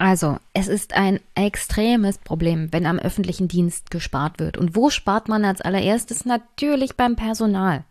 Also, 0.00 0.38
es 0.54 0.66
ist 0.66 0.94
ein 0.94 1.20
extremes 1.34 2.16
Problem, 2.16 2.72
wenn 2.72 2.86
am 2.86 2.98
öffentlichen 2.98 3.48
Dienst 3.48 3.90
gespart 3.90 4.38
wird. 4.38 4.56
Und 4.56 4.74
wo 4.74 4.88
spart 4.88 5.28
man 5.28 5.44
als 5.44 5.60
allererstes? 5.60 6.24
Natürlich 6.24 6.96
beim 6.96 7.16
Personal. 7.16 7.84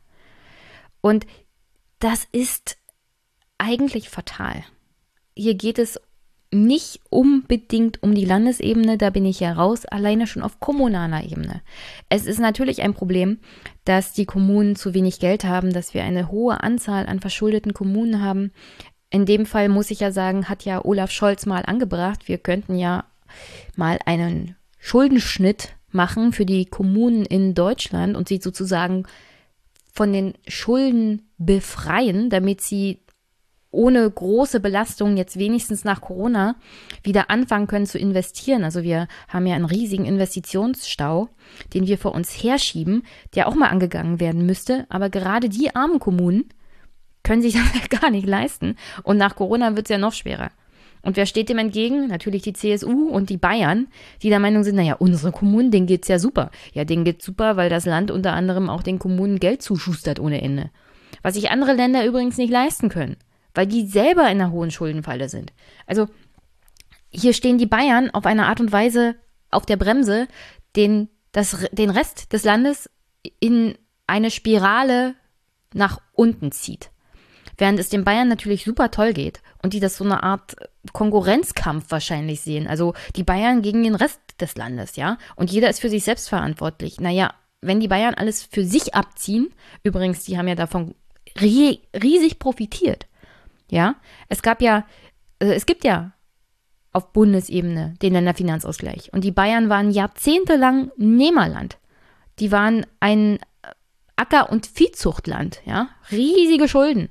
Und 1.02 1.28
das 2.00 2.28
ist 2.32 2.78
eigentlich 3.60 4.10
fatal. 4.10 4.64
Hier 5.36 5.54
geht 5.54 5.78
es 5.78 6.02
nicht 6.52 7.00
unbedingt 7.12 8.02
um 8.02 8.16
die 8.16 8.26
Landesebene, 8.26 8.98
da 8.98 9.12
bin 9.12 9.26
ich 9.26 9.40
ja 9.40 9.54
raus, 9.54 9.86
alleine 9.86 10.26
schon 10.26 10.42
auf 10.42 10.60
kommunaler 10.60 11.24
Ebene. 11.24 11.62
Es 12.10 12.26
ist 12.26 12.40
natürlich 12.40 12.82
ein 12.82 12.96
Problem, 12.96 13.38
dass 13.86 14.14
die 14.14 14.26
Kommunen 14.26 14.76
zu 14.76 14.96
wenig 14.96 15.20
Geld 15.20 15.44
haben, 15.44 15.74
dass 15.74 15.94
wir 15.94 16.04
eine 16.04 16.32
hohe 16.32 16.64
Anzahl 16.64 17.06
an 17.06 17.20
verschuldeten 17.20 17.76
Kommunen 17.76 18.24
haben. 18.24 18.52
In 19.12 19.26
dem 19.26 19.46
Fall 19.46 19.70
muss 19.70 19.92
ich 19.92 20.02
ja 20.02 20.12
sagen, 20.12 20.50
hat 20.50 20.66
ja 20.66 20.84
Olaf 20.86 21.12
Scholz 21.12 21.46
mal 21.46 21.64
angebracht, 21.66 22.28
wir 22.28 22.38
könnten 22.38 22.76
ja 22.76 23.06
mal 23.76 24.00
einen 24.06 24.56
Schuldenschnitt 24.80 25.76
machen 25.92 26.32
für 26.32 26.46
die 26.46 26.66
Kommunen 26.66 27.26
in 27.26 27.56
Deutschland 27.56 28.16
und 28.16 28.28
sie 28.28 28.40
sozusagen 28.42 29.06
von 29.92 30.14
den 30.14 30.34
Schulden 30.48 31.30
befreien, 31.38 32.30
damit 32.30 32.62
sie 32.62 33.00
ohne 33.72 34.10
große 34.10 34.60
Belastung 34.60 35.18
jetzt 35.18 35.38
wenigstens 35.38 35.84
nach 35.84 36.02
Corona 36.02 36.56
wieder 37.04 37.30
anfangen 37.30 37.68
können 37.68 37.86
zu 37.86 38.00
investieren. 38.00 38.64
Also 38.64 38.82
wir 38.82 39.08
haben 39.28 39.46
ja 39.46 39.56
einen 39.56 39.66
riesigen 39.66 40.06
Investitionsstau, 40.06 41.30
den 41.74 41.86
wir 41.86 41.98
vor 41.98 42.16
uns 42.16 42.32
herschieben, 42.32 43.04
der 43.36 43.48
auch 43.48 43.56
mal 43.56 43.70
angegangen 43.70 44.20
werden 44.20 44.46
müsste. 44.46 44.88
Aber 44.90 45.10
gerade 45.10 45.50
die 45.50 45.76
armen 45.76 46.00
Kommunen 46.00 46.50
können 47.24 47.42
sich 47.42 47.54
das 47.74 48.02
gar 48.02 48.12
nicht 48.12 48.28
leisten. 48.28 48.76
Und 49.04 49.18
nach 49.18 49.36
Corona 49.36 49.76
wird 49.76 49.88
es 49.88 49.92
ja 49.92 49.98
noch 49.98 50.14
schwerer. 50.14 50.52
Und 51.02 51.16
wer 51.16 51.26
steht 51.26 51.48
dem 51.48 51.60
entgegen? 51.60 52.08
Natürlich 52.08 52.42
die 52.42 52.54
CSU 52.54 53.08
und 53.08 53.30
die 53.30 53.38
Bayern, 53.38 53.88
die 54.22 54.30
der 54.30 54.40
Meinung 54.40 54.64
sind, 54.64 54.76
naja, 54.76 54.96
unsere 54.96 55.32
Kommunen, 55.32 55.72
denen 55.72 55.88
geht's 55.88 56.10
ja 56.10 56.20
super. 56.20 56.52
Ja, 56.74 56.84
denen 56.84 57.06
geht's 57.06 57.26
super, 57.26 57.56
weil 57.56 57.70
das 57.70 57.86
Land 57.86 58.12
unter 58.12 58.34
anderem 58.34 58.70
auch 58.70 58.84
den 58.84 59.00
Kommunen 59.00 59.40
Geld 59.40 59.62
zuschustert 59.62 60.20
ohne 60.20 60.42
Ende. 60.42 60.72
Was 61.22 61.36
sich 61.36 61.52
andere 61.52 61.74
Länder 61.74 62.06
übrigens 62.06 62.38
nicht 62.38 62.52
leisten 62.52 62.90
können 62.90 63.16
weil 63.54 63.68
die 63.68 63.88
selber 63.88 64.24
in 64.24 64.42
einer 64.42 64.52
hohen 64.52 64.72
Schuldenfalle 64.72 65.30
sind. 65.30 65.54
Also 65.86 66.08
hier 67.10 67.34
stehen 67.34 67.58
die 67.58 67.66
Bayern 67.66 68.10
auf 68.12 68.26
eine 68.26 68.46
Art 68.46 68.60
und 68.60 68.72
Weise 68.72 69.16
auf 69.52 69.66
der 69.66 69.78
Bremse, 69.78 70.28
den, 70.76 71.10
das, 71.32 71.66
den 71.72 71.90
Rest 71.90 72.32
des 72.34 72.44
Landes 72.44 72.90
in 73.40 73.78
eine 74.08 74.32
Spirale 74.32 75.16
nach 75.74 76.00
unten 76.14 76.52
zieht. 76.52 76.92
Während 77.60 77.78
es 77.78 77.90
den 77.90 78.06
Bayern 78.06 78.30
natürlich 78.30 78.64
super 78.64 78.90
toll 78.90 79.14
geht 79.14 79.42
und 79.62 79.74
die 79.74 79.82
das 79.82 79.98
so 79.98 80.06
eine 80.06 80.24
Art 80.24 80.56
Konkurrenzkampf 80.94 81.92
wahrscheinlich 81.92 82.40
sehen. 82.40 82.68
Also 82.68 82.94
die 83.18 83.24
Bayern 83.24 83.62
gegen 83.62 83.84
den 83.84 83.96
Rest 83.96 84.22
des 84.40 84.56
Landes, 84.56 84.96
ja. 84.96 85.18
Und 85.36 85.52
jeder 85.52 85.70
ist 85.70 85.82
für 85.82 85.90
sich 85.90 86.06
selbst 86.06 86.30
verantwortlich. 86.30 87.02
Naja, 87.02 87.34
wenn 87.62 87.82
die 87.82 87.90
Bayern 87.90 88.14
alles 88.14 88.44
für 88.44 88.66
sich 88.66 88.96
abziehen, 88.96 89.54
übrigens, 89.84 90.24
die 90.24 90.38
haben 90.38 90.48
ja 90.48 90.56
davon 90.56 90.96
riesig 91.40 92.40
profitiert. 92.40 93.08
Ja, 93.70 93.96
es 94.30 94.42
gab 94.42 94.62
ja, 94.62 94.86
äh, 95.40 95.54
es 95.54 95.66
gibt 95.66 95.84
ja 95.84 96.14
auf 96.94 97.12
Bundesebene 97.12 97.96
den 98.02 98.14
Länderfinanzausgleich. 98.14 99.12
Und 99.14 99.26
die 99.26 99.32
Bayern 99.32 99.70
waren 99.70 99.92
jahrzehntelang 99.92 100.92
Nehmerland. 100.98 101.78
Die 102.40 102.52
waren 102.52 102.86
ein 103.02 103.40
Acker- 104.16 104.50
und 104.50 104.66
Viehzuchtland, 104.66 105.62
ja, 105.66 105.90
riesige 106.12 106.68
Schulden. 106.68 107.10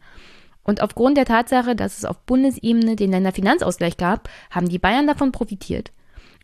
Und 0.68 0.82
aufgrund 0.82 1.16
der 1.16 1.24
Tatsache, 1.24 1.74
dass 1.74 1.96
es 1.96 2.04
auf 2.04 2.18
Bundesebene 2.26 2.94
den 2.94 3.10
Länderfinanzausgleich 3.10 3.96
gab, 3.96 4.28
haben 4.50 4.68
die 4.68 4.78
Bayern 4.78 5.06
davon 5.06 5.32
profitiert 5.32 5.92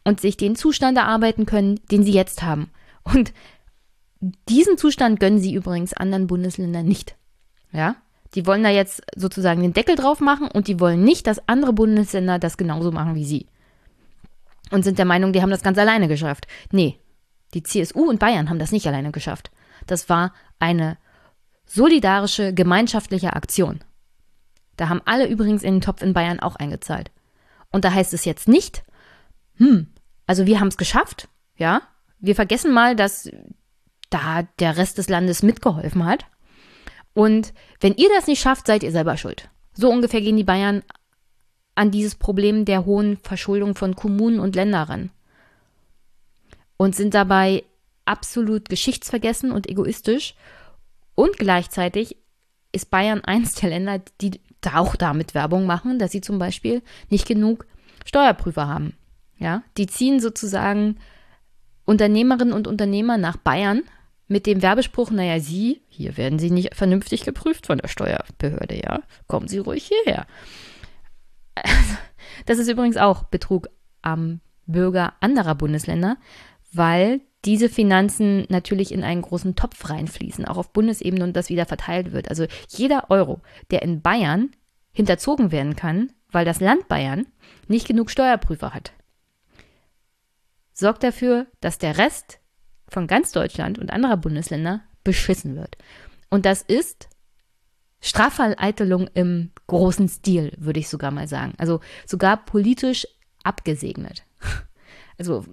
und 0.03 0.19
sich 0.19 0.39
den 0.39 0.57
Zustand 0.57 0.97
erarbeiten 0.97 1.45
können, 1.45 1.79
den 1.91 2.05
sie 2.05 2.13
jetzt 2.13 2.43
haben. 2.43 2.71
Und 3.03 3.35
diesen 4.49 4.79
Zustand 4.79 5.21
gönnen 5.21 5.41
sie 5.41 5.53
übrigens 5.53 5.93
anderen 5.93 6.27
Bundesländern 6.27 6.87
nicht. 6.87 7.17
Ja? 7.71 7.97
Die 8.35 8.47
wollen 8.47 8.63
da 8.63 8.71
jetzt 8.71 9.03
sozusagen 9.15 9.61
den 9.61 9.75
Deckel 9.75 9.95
drauf 9.95 10.21
machen 10.21 10.49
und 10.49 10.69
die 10.69 10.81
wollen 10.81 11.05
nicht, 11.05 11.27
dass 11.27 11.47
andere 11.47 11.75
Bundesländer 11.75 12.39
das 12.39 12.57
genauso 12.57 12.93
machen 12.93 13.17
wie 13.17 13.27
sie. 13.27 13.49
Und 14.71 14.85
sind 14.85 14.99
der 14.99 15.05
Meinung, 15.05 15.35
die 15.35 15.43
haben 15.43 15.51
das 15.51 15.63
ganz 15.63 15.77
alleine 15.77 16.09
geschafft. 16.09 16.47
Nee, 16.73 16.99
die 17.53 17.63
CSU 17.63 18.09
und 18.09 18.21
Bayern 18.21 18.49
haben 18.49 18.59
das 18.59 18.73
nicht 18.73 18.87
alleine 18.87 19.13
geschafft. 19.13 19.51
Das 19.87 20.09
war 20.09 20.33
eine 20.59 20.97
solidarische, 21.67 22.55
gemeinschaftliche 22.55 23.35
Aktion. 23.35 23.81
Da 24.77 24.89
haben 24.89 25.03
alle 25.05 25.29
übrigens 25.29 25.63
in 25.63 25.75
den 25.75 25.81
Topf 25.81 26.03
in 26.03 26.13
Bayern 26.13 26.41
auch 26.41 26.57
eingezahlt. 26.57 27.11
Und 27.71 27.85
da 27.85 27.93
heißt 27.93 28.15
es 28.15 28.25
jetzt 28.25 28.49
nicht, 28.49 28.85
hm, 29.57 29.89
also 30.27 30.47
wir 30.47 30.61
haben 30.61 30.69
es 30.69 30.77
geschafft, 30.77 31.29
ja, 31.57 31.83
wir 32.19 32.35
vergessen 32.35 32.73
mal, 32.73 32.97
dass 32.97 33.31
da 34.11 34.43
der 34.59 34.77
Rest 34.77 34.99
des 34.99 35.09
Landes 35.09 35.43
mitgeholfen 35.43 36.05
hat. 36.05 36.27
Und 37.13 37.53
wenn 37.81 37.95
ihr 37.95 38.09
das 38.09 38.27
nicht 38.27 38.41
schafft, 38.41 38.67
seid 38.67 38.83
ihr 38.83 38.93
selber 38.93 39.17
schuld. 39.17 39.51
So 39.73 39.91
ungefähr 39.91 40.21
gehen 40.21 40.37
die 40.37 40.45
Bayern 40.45 40.83
an 41.75 41.91
dieses 41.91 42.15
Problem 42.15 42.65
der 42.65 42.85
hohen 42.85 43.19
Verschuldung 43.19 43.75
von 43.75 43.97
Kommunen 43.97 44.41
und 44.41 44.55
Ländern 44.55 44.85
ran. 44.85 45.11
Und 46.77 46.95
sind 46.95 47.15
dabei 47.15 47.65
absolut 48.05 48.69
geschichtsvergessen 48.69 49.53
und 49.53 49.69
egoistisch. 49.69 50.35
Und 51.15 51.39
gleichzeitig 51.39 52.17
ist 52.75 52.91
Bayern 52.91 53.21
eins 53.25 53.55
der 53.55 53.71
Länder, 53.71 54.01
die 54.21 54.41
da 54.61 54.79
auch 54.79 54.97
damit 54.97 55.35
Werbung 55.35 55.67
machen, 55.67 55.99
dass 55.99 56.13
sie 56.13 56.21
zum 56.21 56.39
Beispiel 56.39 56.83
nicht 57.11 57.27
genug 57.27 57.67
Steuerprüfer 58.05 58.69
haben. 58.69 58.95
Ja, 59.39 59.63
die 59.77 59.87
ziehen 59.87 60.21
sozusagen 60.21 60.97
Unternehmerinnen 61.85 62.55
und 62.55 62.67
Unternehmer 62.67 63.19
nach 63.19 63.37
Bayern, 63.37 63.83
mit 64.27 64.47
dem 64.47 64.63
Werbespruch, 64.63 65.11
naja, 65.11 65.39
Sie, 65.39 65.83
hier 65.89 66.17
werden 66.17 66.39
Sie 66.39 66.51
nicht 66.51 66.75
vernünftig 66.75 67.25
geprüft 67.25 67.67
von 67.67 67.79
der 67.79 67.89
Steuerbehörde, 67.89 68.81
ja, 68.83 69.01
kommen 69.27 69.49
Sie 69.49 69.59
ruhig 69.59 69.87
hierher. 69.87 70.27
Das 72.47 72.59
ist 72.59 72.69
übrigens 72.69 72.97
auch 72.97 73.23
Betrug 73.25 73.69
am 74.03 74.41
Bürger 74.67 75.15
anderer 75.21 75.55
Bundesländer, 75.55 76.17
weil 76.73 77.21
diese 77.45 77.69
Finanzen 77.69 78.47
natürlich 78.49 78.93
in 78.93 79.05
einen 79.05 79.23
großen 79.23 79.57
Topf 79.57 79.91
reinfließen, 79.91 80.45
auch 80.45 80.57
auf 80.57 80.73
Bundesebene 80.73 81.25
und 81.25 81.35
das 81.35 81.49
wieder 81.49 81.67
verteilt 81.67 82.13
wird. 82.13 82.31
Also 82.31 82.47
jeder 82.69 83.11
Euro, 83.11 83.41
der 83.71 83.83
in 83.83 84.03
Bayern 84.03 84.51
hinterzogen 84.93 85.53
werden 85.53 85.77
kann, 85.77 86.13
weil 86.31 86.45
das 86.45 86.61
Land 86.61 86.89
Bayern 86.89 87.27
nicht 87.69 87.87
genug 87.87 88.11
Steuerprüfer 88.11 88.75
hat, 88.75 88.93
sorgt 90.73 91.03
dafür, 91.03 91.47
dass 91.61 91.79
der 91.79 91.99
Rest 91.99 92.41
von 92.89 93.07
ganz 93.07 93.33
Deutschland 93.33 93.79
und 93.79 93.91
anderer 93.93 94.17
Bundesländer 94.17 94.83
beschissen 95.03 95.57
wird. 95.57 95.77
Und 96.31 96.47
das 96.47 96.63
ist 96.63 97.09
Strafverleitelung 98.01 99.09
im 99.15 99.53
großen 99.67 100.09
Stil, 100.09 100.53
würde 100.59 100.81
ich 100.81 100.89
sogar 100.89 101.11
mal 101.11 101.29
sagen. 101.29 101.55
Also 101.59 101.81
sogar 102.07 102.45
politisch 102.45 103.07
abgesegnet. 103.43 104.25
Also 105.17 105.45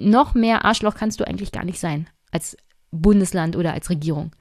noch 0.00 0.34
mehr 0.34 0.64
Arschloch 0.64 0.94
kannst 0.94 1.20
du 1.20 1.26
eigentlich 1.26 1.52
gar 1.52 1.64
nicht 1.64 1.80
sein 1.80 2.08
als 2.30 2.56
Bundesland 2.90 3.56
oder 3.56 3.72
als 3.72 3.90
Regierung. 3.90 4.32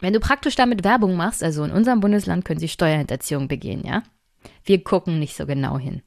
Wenn 0.00 0.12
du 0.12 0.20
praktisch 0.20 0.54
damit 0.54 0.84
Werbung 0.84 1.16
machst, 1.16 1.42
also 1.42 1.64
in 1.64 1.72
unserem 1.72 2.00
Bundesland 2.00 2.44
können 2.44 2.60
sie 2.60 2.68
Steuerhinterziehung 2.68 3.48
begehen, 3.48 3.84
ja? 3.84 4.02
Wir 4.64 4.82
gucken 4.82 5.18
nicht 5.18 5.36
so 5.36 5.46
genau 5.46 5.78
hin. 5.78 6.02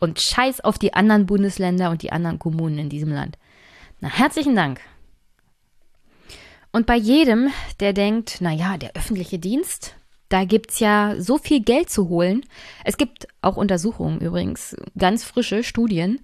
Und 0.00 0.20
scheiß 0.20 0.60
auf 0.60 0.78
die 0.78 0.94
anderen 0.94 1.26
Bundesländer 1.26 1.90
und 1.90 2.02
die 2.02 2.12
anderen 2.12 2.38
Kommunen 2.38 2.78
in 2.78 2.88
diesem 2.88 3.10
Land. 3.10 3.38
Na, 4.00 4.08
herzlichen 4.08 4.56
Dank. 4.56 4.80
Und 6.72 6.86
bei 6.86 6.96
jedem, 6.96 7.50
der 7.80 7.92
denkt, 7.92 8.38
na 8.40 8.52
ja, 8.52 8.76
der 8.76 8.94
öffentliche 8.94 9.38
Dienst, 9.38 9.94
da 10.28 10.44
gibt's 10.44 10.78
ja 10.80 11.14
so 11.18 11.38
viel 11.38 11.60
Geld 11.60 11.90
zu 11.90 12.08
holen. 12.08 12.44
Es 12.84 12.96
gibt 12.96 13.26
auch 13.40 13.56
Untersuchungen 13.56 14.20
übrigens, 14.20 14.76
ganz 14.96 15.24
frische 15.24 15.64
Studien, 15.64 16.20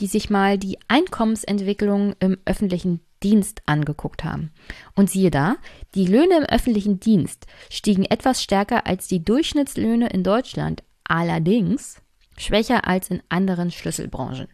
die 0.00 0.06
sich 0.06 0.30
mal 0.30 0.58
die 0.58 0.78
Einkommensentwicklung 0.88 2.14
im 2.20 2.38
öffentlichen 2.44 3.00
Dienst 3.22 3.62
angeguckt 3.66 4.24
haben. 4.24 4.52
Und 4.94 5.10
siehe 5.10 5.30
da, 5.30 5.56
die 5.94 6.06
Löhne 6.06 6.38
im 6.38 6.44
öffentlichen 6.44 7.00
Dienst 7.00 7.46
stiegen 7.70 8.04
etwas 8.04 8.42
stärker 8.42 8.86
als 8.86 9.08
die 9.08 9.24
Durchschnittslöhne 9.24 10.08
in 10.08 10.22
Deutschland, 10.22 10.82
allerdings 11.04 12.02
schwächer 12.36 12.86
als 12.86 13.08
in 13.10 13.22
anderen 13.28 13.70
Schlüsselbranchen. 13.70 14.48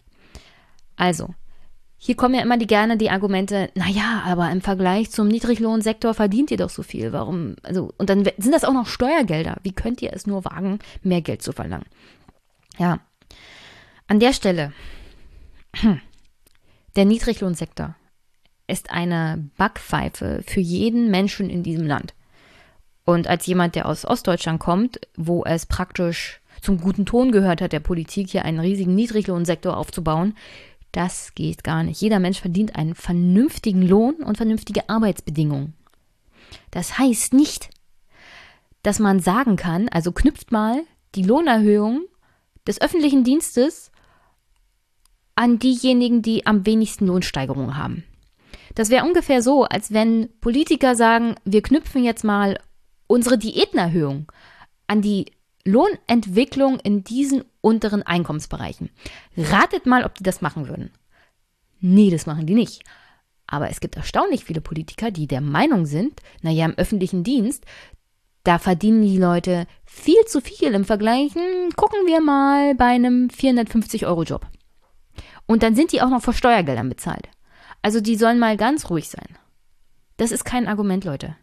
Also, 0.97 1.35
hier 1.99 2.17
kommen 2.17 2.35
ja 2.35 2.43
immer 2.43 2.59
die 2.59 2.67
gerne 2.67 2.97
die 2.97 3.11
Argumente, 3.11 3.71
naja, 3.75 4.23
aber 4.27 4.51
im 4.51 4.61
Vergleich 4.61 5.11
zum 5.11 5.29
Niedriglohnsektor 5.29 6.15
verdient 6.15 6.51
ihr 6.51 6.57
doch 6.57 6.71
so 6.71 6.83
viel. 6.83 7.13
Warum? 7.13 7.57
Also, 7.63 7.93
und 7.97 8.11
dann 8.11 8.25
sind 8.25 8.53
das 8.53 8.65
auch 8.65 8.73
noch 8.73 8.87
Steuergelder. 8.87 9.59
Wie 9.63 9.73
könnt 9.73 10.03
ihr 10.03 10.13
es 10.13 10.27
nur 10.27 10.45
wagen, 10.45 10.81
mehr 11.03 11.21
Geld 11.21 11.43
zu 11.43 11.53
verlangen? 11.53 11.87
Ja. 12.79 13.01
An 14.09 14.19
der 14.19 14.33
Stelle, 14.33 14.73
der 16.97 17.05
Niedriglohnsektor 17.05 17.95
ist 18.67 18.91
eine 18.91 19.51
Backpfeife 19.57 20.43
für 20.47 20.61
jeden 20.61 21.11
Menschen 21.11 21.51
in 21.51 21.63
diesem 21.63 21.87
Land. 21.87 22.15
Und 23.05 23.27
als 23.27 23.47
jemand, 23.47 23.75
der 23.75 23.87
aus 23.87 24.05
Ostdeutschland 24.05 24.61
kommt, 24.61 25.01
wo 25.17 25.45
es 25.45 25.67
praktisch 25.67 26.41
zum 26.61 26.81
guten 26.81 27.05
Ton 27.05 27.33
gehört 27.33 27.61
hat, 27.61 27.73
der 27.73 27.81
Politik 27.81 28.31
hier 28.31 28.45
einen 28.45 28.61
riesigen 28.61 28.95
Niedriglohnsektor 28.95 29.77
aufzubauen, 29.77 30.37
das 30.93 31.35
geht 31.35 31.65
gar 31.65 31.83
nicht. 31.83 32.01
Jeder 32.01 32.21
Mensch 32.21 32.41
verdient 32.41 32.77
einen 32.77 32.95
vernünftigen 32.95 33.83
Lohn 33.83 34.17
und 34.17 34.37
vernünftige 34.37 34.89
Arbeitsbedingungen. 34.89 35.75
Das 36.71 36.99
heißt 36.99 37.33
nicht, 37.33 37.71
dass 38.83 38.99
man 38.99 39.21
sagen 39.21 39.57
kann, 39.57 39.89
also 39.89 40.13
knüpft 40.13 40.53
mal 40.53 40.83
die 41.15 41.23
Lohnerhöhung 41.23 42.03
des 42.67 42.81
öffentlichen 42.81 43.25
Dienstes 43.25 43.92
an 45.35 45.59
diejenigen, 45.59 46.23
die 46.23 46.47
am 46.47 46.67
wenigsten 46.67 47.07
Lohnsteigerung 47.07 47.77
haben. 47.77 48.05
Das 48.75 48.91
wäre 48.91 49.05
ungefähr 49.05 49.43
so, 49.43 49.65
als 49.65 49.93
wenn 49.93 50.29
Politiker 50.41 50.95
sagen, 50.97 51.35
wir 51.45 51.63
knüpfen 51.63 52.05
jetzt 52.05 52.25
mal 52.25 52.59
unsere 53.07 53.39
Diätenerhöhung 53.39 54.31
an 54.87 55.03
die 55.03 55.27
Lohnentwicklung 55.65 56.81
in 56.81 57.05
diesen 57.05 57.45
unteren 57.61 58.03
Einkommensbereichen. 58.03 58.91
Ratet 59.37 59.87
mal, 59.87 60.05
ob 60.05 60.15
die 60.15 60.25
das 60.25 60.41
machen 60.41 60.69
würden. 60.69 60.91
Nee, 61.81 62.11
das 62.11 62.27
machen 62.27 62.47
die 62.47 62.55
nicht. 62.55 62.83
Aber 63.47 63.69
es 63.69 63.81
gibt 63.81 63.97
erstaunlich 63.97 64.45
viele 64.45 64.61
Politiker, 64.61 65.11
die 65.11 65.27
der 65.27 65.41
Meinung 65.41 65.85
sind, 65.85 66.21
naja, 66.41 66.65
im 66.65 66.79
öffentlichen 66.79 67.23
Dienst, 67.23 67.65
da 68.45 68.59
verdienen 68.59 69.03
die 69.03 69.19
Leute 69.19 69.67
viel 69.85 70.25
zu 70.27 70.41
viel 70.41 70.75
im 70.75 70.85
Vergleich. 70.85 71.33
Gucken 71.77 72.07
wir 72.07 72.21
mal 72.21 72.75
bei 72.75 72.87
einem 72.87 73.29
450-Euro-Job. 73.29 74.47
Und 75.53 75.63
dann 75.63 75.75
sind 75.75 75.93
die 75.93 76.01
auch 76.01 76.09
noch 76.09 76.23
vor 76.23 76.33
Steuergeldern 76.33 76.89
bezahlt. 76.89 77.29
Also 77.83 78.01
die 78.01 78.17
sollen 78.17 78.39
mal 78.39 78.57
ganz 78.57 78.89
ruhig 78.89 79.11
sein. 79.11 79.37
Das 80.17 80.33
ist 80.33 80.47
kein 80.47 80.67
Argument, 80.67 81.05
Leute. 81.05 81.37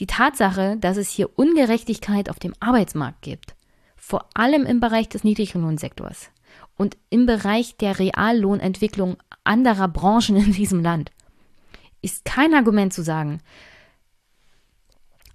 Die 0.00 0.08
Tatsache, 0.08 0.76
dass 0.76 0.96
es 0.96 1.08
hier 1.08 1.38
Ungerechtigkeit 1.38 2.28
auf 2.28 2.40
dem 2.40 2.52
Arbeitsmarkt 2.58 3.22
gibt, 3.22 3.54
vor 3.96 4.28
allem 4.34 4.66
im 4.66 4.80
Bereich 4.80 5.08
des 5.08 5.22
Niedriglohnsektors 5.22 6.30
und 6.76 6.96
im 7.08 7.26
Bereich 7.26 7.76
der 7.76 8.00
Reallohnentwicklung 8.00 9.18
anderer 9.44 9.86
Branchen 9.86 10.34
in 10.34 10.50
diesem 10.50 10.82
Land, 10.82 11.12
ist 12.02 12.24
kein 12.24 12.54
Argument 12.54 12.92
zu 12.92 13.02
sagen. 13.02 13.40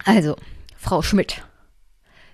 Also, 0.03 0.35
Frau 0.75 1.01
Schmidt, 1.01 1.41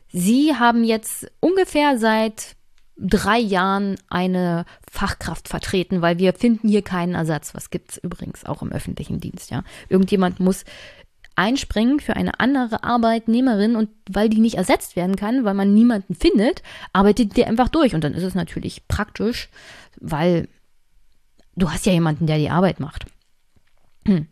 Sie 0.07 0.55
haben 0.55 0.83
jetzt 0.83 1.31
ungefähr 1.41 1.99
seit 1.99 2.56
drei 2.99 3.37
Jahren 3.37 3.95
eine 4.09 4.65
Fachkraft 4.91 5.47
vertreten, 5.47 6.01
weil 6.01 6.17
wir 6.17 6.33
finden 6.33 6.67
hier 6.67 6.81
keinen 6.81 7.15
Ersatz. 7.15 7.53
Was 7.53 7.69
gibt 7.69 7.91
es 7.91 7.97
übrigens 7.97 8.45
auch 8.45 8.61
im 8.61 8.71
öffentlichen 8.71 9.19
Dienst, 9.19 9.51
ja. 9.51 9.63
Irgendjemand 9.89 10.39
muss 10.39 10.65
einspringen 11.35 11.99
für 11.99 12.15
eine 12.15 12.39
andere 12.39 12.83
Arbeitnehmerin 12.83 13.75
und 13.75 13.89
weil 14.09 14.27
die 14.27 14.39
nicht 14.39 14.55
ersetzt 14.55 14.95
werden 14.95 15.15
kann, 15.15 15.45
weil 15.45 15.53
man 15.53 15.73
niemanden 15.73 16.15
findet, 16.15 16.63
arbeitet 16.93 17.37
der 17.37 17.47
einfach 17.47 17.69
durch. 17.69 17.93
Und 17.93 18.03
dann 18.03 18.15
ist 18.15 18.23
es 18.23 18.33
natürlich 18.33 18.87
praktisch, 18.87 19.49
weil 19.99 20.47
du 21.55 21.69
hast 21.69 21.85
ja 21.85 21.93
jemanden, 21.93 22.25
der 22.25 22.39
die 22.39 22.49
Arbeit 22.49 22.79
macht. 22.79 23.05
Hm. 24.05 24.27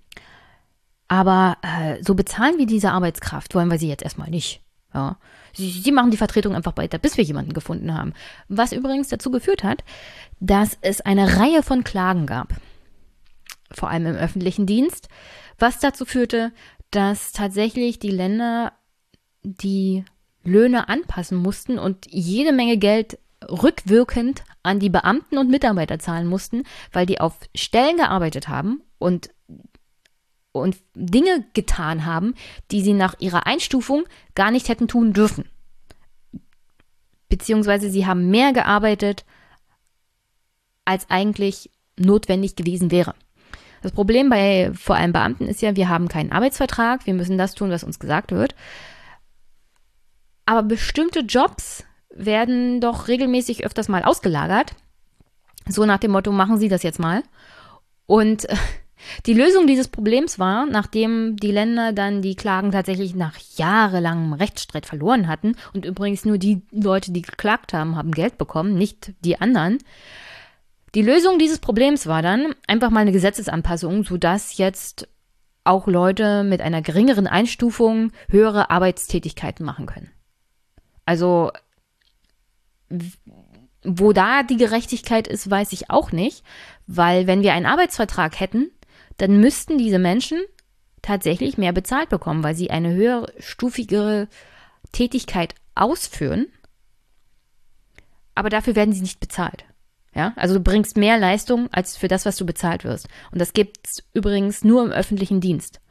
Aber 1.08 1.58
äh, 1.62 2.04
so 2.04 2.16
bezahlen 2.16 2.58
wir 2.58 2.66
diese 2.66 2.92
Arbeitskraft, 2.92 3.54
wollen 3.54 3.70
wir 3.70 3.78
sie 3.78 3.88
jetzt 3.88 4.04
erstmal 4.04 4.32
nicht. 4.32 4.62
Ja. 4.94 5.18
Sie, 5.56 5.70
sie 5.70 5.92
machen 5.92 6.12
die 6.12 6.18
Vertretung 6.18 6.56
einfach 6.56 6.78
weiter, 6.78 6.98
bis 6.98 7.18
wir 7.18 7.24
jemanden 7.24 7.54
gefunden 7.54 7.94
haben. 7.94 8.14
Was 8.48 8.74
übrigens 8.74 9.08
dazu 9.08 9.32
geführt 9.32 9.64
hat, 9.64 9.84
dass 10.40 10.78
es 10.82 11.02
eine 11.02 11.38
Reihe 11.38 11.64
von 11.64 11.84
Klagen 11.84 12.26
gab. 12.26 12.54
Vor 13.72 13.90
allem 13.90 14.06
im 14.06 14.16
öffentlichen 14.16 14.66
Dienst, 14.66 15.10
was 15.58 15.80
dazu 15.80 16.06
führte, 16.06 16.52
dass 16.92 17.32
tatsächlich 17.32 18.00
die 18.00 18.12
Länder 18.12 18.74
die 19.44 20.06
Löhne 20.44 20.90
anpassen 20.90 21.38
mussten 21.38 21.80
und 21.80 22.06
jede 22.10 22.52
Menge 22.52 22.78
Geld 22.78 23.18
rückwirkend 23.50 24.44
an 24.64 24.80
die 24.80 24.90
Beamten 24.90 25.38
und 25.38 25.50
Mitarbeiter 25.50 26.00
zahlen 26.00 26.28
mussten, 26.28 26.64
weil 26.92 27.06
die 27.06 27.20
auf 27.20 27.38
Stellen 27.56 27.98
gearbeitet 27.98 28.48
haben 28.48 28.82
und, 28.98 29.30
und 30.62 30.78
Dinge 30.94 31.46
getan 31.54 32.06
haben, 32.06 32.36
die 32.72 32.82
sie 32.82 32.94
nach 32.94 33.16
ihrer 33.20 33.48
Einstufung 33.48 34.06
gar 34.36 34.52
nicht 34.52 34.70
hätten 34.70 34.88
tun 34.88 35.14
dürfen. 35.14 35.50
Beziehungsweise 37.30 37.90
sie 37.90 38.06
haben 38.06 38.30
mehr 38.30 38.54
gearbeitet, 38.54 39.26
als 40.86 41.10
eigentlich 41.10 41.70
notwendig 41.98 42.56
gewesen 42.56 42.92
wäre. 42.92 43.16
Das 43.82 43.92
Problem 43.92 44.30
bei 44.30 44.72
vor 44.74 44.96
allem 44.96 45.14
Beamten 45.14 45.48
ist 45.48 45.62
ja, 45.62 45.76
wir 45.76 45.90
haben 45.90 46.08
keinen 46.08 46.32
Arbeitsvertrag, 46.32 47.06
wir 47.06 47.14
müssen 47.14 47.38
das 47.38 47.56
tun, 47.56 47.70
was 47.70 47.84
uns 47.84 48.00
gesagt 48.00 48.32
wird. 48.32 48.56
Aber 50.46 50.64
bestimmte 50.64 51.20
Jobs 51.22 51.84
werden 52.10 52.80
doch 52.82 53.08
regelmäßig 53.08 53.66
öfters 53.66 53.88
mal 53.88 54.04
ausgelagert. 54.04 54.76
So 55.68 55.86
nach 55.86 56.00
dem 56.00 56.12
Motto, 56.12 56.32
machen 56.32 56.58
Sie 56.58 56.70
das 56.70 56.84
jetzt 56.84 57.00
mal. 57.00 57.24
Und 58.06 58.48
äh, 58.50 58.56
die 59.26 59.34
Lösung 59.34 59.68
dieses 59.68 59.88
Problems 59.88 60.40
war, 60.40 60.66
nachdem 60.66 61.38
die 61.38 61.52
Länder 61.52 61.94
dann 61.94 62.22
die 62.22 62.36
Klagen 62.36 62.72
tatsächlich 62.72 63.16
nach 63.16 63.38
jahrelangem 63.56 64.34
Rechtsstreit 64.34 64.86
verloren 64.86 65.28
hatten 65.28 65.56
und 65.74 65.86
übrigens 65.86 66.26
nur 66.26 66.38
die 66.38 66.62
Leute, 66.72 67.12
die 67.12 67.22
geklagt 67.22 67.74
haben, 67.74 67.96
haben 67.96 68.12
Geld 68.12 68.38
bekommen, 68.38 68.76
nicht 68.76 69.14
die 69.22 69.40
anderen, 69.40 69.80
die 70.96 71.02
Lösung 71.02 71.38
dieses 71.38 71.60
Problems 71.60 72.08
war 72.08 72.22
dann 72.22 72.56
einfach 72.68 72.90
mal 72.90 73.02
eine 73.02 73.12
Gesetzesanpassung, 73.12 74.06
sodass 74.06 74.58
jetzt 74.58 75.10
auch 75.66 75.88
Leute 75.88 76.44
mit 76.44 76.62
einer 76.62 76.82
geringeren 76.82 77.28
Einstufung 77.28 78.12
höhere 78.30 78.70
Arbeitstätigkeiten 78.70 79.66
machen 79.66 79.88
können. 79.88 80.12
Also, 81.06 81.52
wo 83.84 84.14
da 84.14 84.44
die 84.44 84.58
Gerechtigkeit 84.58 85.28
ist, 85.28 85.50
weiß 85.50 85.74
ich 85.74 85.90
auch 85.90 86.14
nicht, 86.14 86.46
weil 86.88 87.28
wenn 87.28 87.42
wir 87.42 87.54
einen 87.54 87.66
Arbeitsvertrag 87.66 88.40
hätten, 88.40 88.72
dann 89.18 89.40
müssten 89.40 89.78
diese 89.78 90.00
Menschen 90.00 90.42
tatsächlich 91.02 91.58
mehr 91.58 91.72
bezahlt 91.72 92.10
bekommen, 92.10 92.44
weil 92.44 92.56
sie 92.56 92.72
eine 92.72 92.94
höhere 92.94 93.32
stufigere 93.40 94.28
Tätigkeit 94.92 95.56
ausführen, 95.76 96.48
aber 98.34 98.50
dafür 98.50 98.76
werden 98.76 98.94
sie 98.94 99.02
nicht 99.02 99.20
bezahlt. 99.20 99.66
Ja, 100.14 100.34
also 100.38 100.56
du 100.56 100.62
bringst 100.62 100.96
mehr 100.96 101.18
Leistung 101.18 101.68
als 101.74 101.98
für 101.98 102.08
das, 102.08 102.26
was 102.26 102.38
du 102.38 102.46
bezahlt 102.46 102.86
wirst. 102.86 103.10
Und 103.32 103.42
das 103.42 103.52
gibt's 103.52 104.02
übrigens 104.14 104.64
nur 104.64 104.84
im 104.84 104.92
öffentlichen 104.92 105.42
Dienst. 105.42 105.82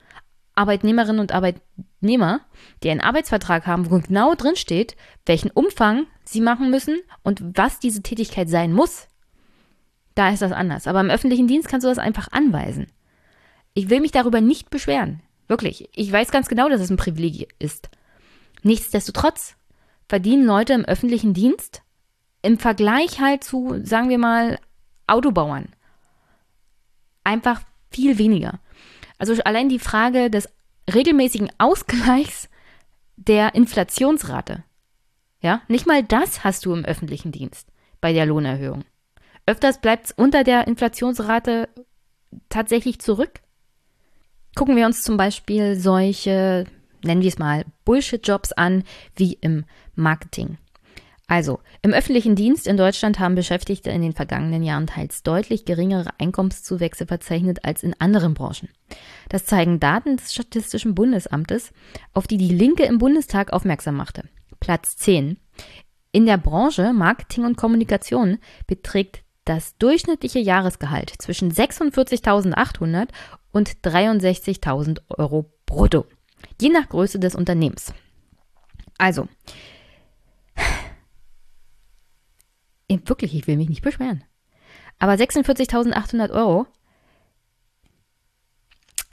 Arbeitnehmerinnen 0.55 1.21
und 1.21 1.33
Arbeitnehmer, 1.33 2.41
die 2.83 2.91
einen 2.91 3.03
Arbeitsvertrag 3.03 3.67
haben, 3.67 3.91
wo 3.91 3.99
genau 3.99 4.35
drin 4.35 4.57
steht, 4.57 4.97
welchen 5.27 5.51
Umfang 5.51 6.07
sie 6.25 6.41
machen 6.41 6.71
müssen 6.71 7.01
und 7.23 7.43
was 7.57 7.81
diese 7.81 8.03
Tätigkeit 8.03 8.49
sein 8.49 8.73
muss, 8.73 9.09
da 10.15 10.31
ist 10.31 10.43
das 10.43 10.53
anders. 10.53 10.87
Aber 10.87 11.01
im 11.01 11.11
öffentlichen 11.11 11.49
Dienst 11.49 11.69
kannst 11.69 11.85
du 11.85 11.89
das 11.89 11.99
einfach 11.99 12.29
anweisen. 12.31 12.87
Ich 13.75 13.91
will 13.91 14.01
mich 14.01 14.13
darüber 14.13 14.41
nicht 14.41 14.71
beschweren. 14.71 15.21
Wirklich. 15.47 15.89
Ich 15.95 16.11
weiß 16.11 16.31
ganz 16.31 16.49
genau, 16.49 16.69
dass 16.69 16.81
es 16.81 16.91
ein 16.91 16.97
Privileg 16.97 17.55
ist. 17.59 17.91
Nichtsdestotrotz 18.63 19.57
verdienen 20.09 20.47
Leute 20.47 20.73
im 20.73 20.85
öffentlichen 20.85 21.35
Dienst 21.35 21.83
im 22.43 22.59
Vergleich 22.59 23.21
halt 23.21 23.43
zu, 23.43 23.81
sagen 23.85 24.09
wir 24.09 24.19
mal, 24.19 24.59
Autobauern 25.07 25.69
einfach 27.25 27.63
viel 27.91 28.19
weniger. 28.19 28.61
Also 29.19 29.35
allein 29.45 29.69
die 29.69 29.79
Frage 29.79 30.31
des 30.31 30.49
regelmäßigen 30.93 31.51
Ausgleichs 31.59 32.49
der 33.17 33.55
Inflationsrate. 33.55 34.63
Ja, 35.41 35.63
nicht 35.69 35.87
mal 35.87 36.03
das 36.03 36.45
hast 36.45 36.65
du 36.67 36.75
im 36.75 36.85
öffentlichen 36.85 37.33
Dienst 37.33 37.69
bei 38.01 38.13
der 38.13 38.27
Lohnerhöhung. 38.27 38.85
Öfters 39.47 39.81
bleibt 39.81 40.07
es 40.07 40.13
unter 40.13 40.45
der 40.45 40.67
Inflationsrate 40.67 41.69
tatsächlich 42.49 42.99
zurück. 42.99 43.41
Gucken 44.55 44.77
wir 44.77 44.87
uns 44.87 45.03
zum 45.03 45.17
Beispiel 45.17 45.77
solche, 45.77 46.65
nennen 47.03 47.23
wir 47.23 47.29
es 47.29 47.39
mal, 47.39 47.65
Bullshit-Jobs 47.85 48.53
an, 48.53 48.85
wie 49.17 49.37
im 49.41 49.65
Marketing. 49.97 50.59
Also, 51.27 51.61
im 51.83 51.93
öffentlichen 51.93 52.37
Dienst 52.37 52.67
in 52.67 52.77
Deutschland 52.77 53.19
haben 53.19 53.35
Beschäftigte 53.35 53.91
in 53.91 54.03
den 54.03 54.13
vergangenen 54.13 54.63
Jahren 54.63 54.87
teils 54.87 55.23
deutlich 55.23 55.65
geringere 55.65 56.11
Einkommenszuwächse 56.19 57.07
verzeichnet 57.07 57.65
als 57.65 57.83
in 57.83 57.99
anderen 57.99 58.35
Branchen. 58.35 58.69
Das 59.31 59.47
zeigen 59.47 59.81
Daten 59.81 60.19
des 60.19 60.35
Statistischen 60.35 60.95
Bundesamtes, 60.95 61.73
auf 62.13 62.27
die 62.27 62.37
die 62.37 62.55
Linke 62.55 62.85
im 62.85 62.99
Bundestag 62.99 63.53
aufmerksam 63.53 63.97
machte. 63.97 64.25
Platz 64.61 64.97
10. 64.99 65.39
In 66.13 66.27
der 66.27 66.37
Branche 66.37 66.93
Marketing 66.93 67.45
und 67.45 67.57
Kommunikation 67.57 68.39
beträgt 68.67 69.24
das 69.45 69.77
durchschnittliche 69.79 70.39
Jahresgehalt 70.39 71.13
zwischen 71.19 71.53
46.800 71.53 73.09
und 73.53 73.77
63.000 73.83 75.01
Euro 75.09 75.53
brutto, 75.67 76.07
je 76.61 76.71
nach 76.71 76.89
Größe 76.89 77.19
des 77.19 77.35
Unternehmens. 77.35 77.93
Also, 78.99 79.29
wirklich, 82.89 83.35
ich 83.35 83.47
will 83.47 83.57
mich 83.57 83.69
nicht 83.69 83.83
beschweren. 83.83 84.25
Aber 84.99 85.13
46.800 85.13 86.31
Euro, 86.31 86.67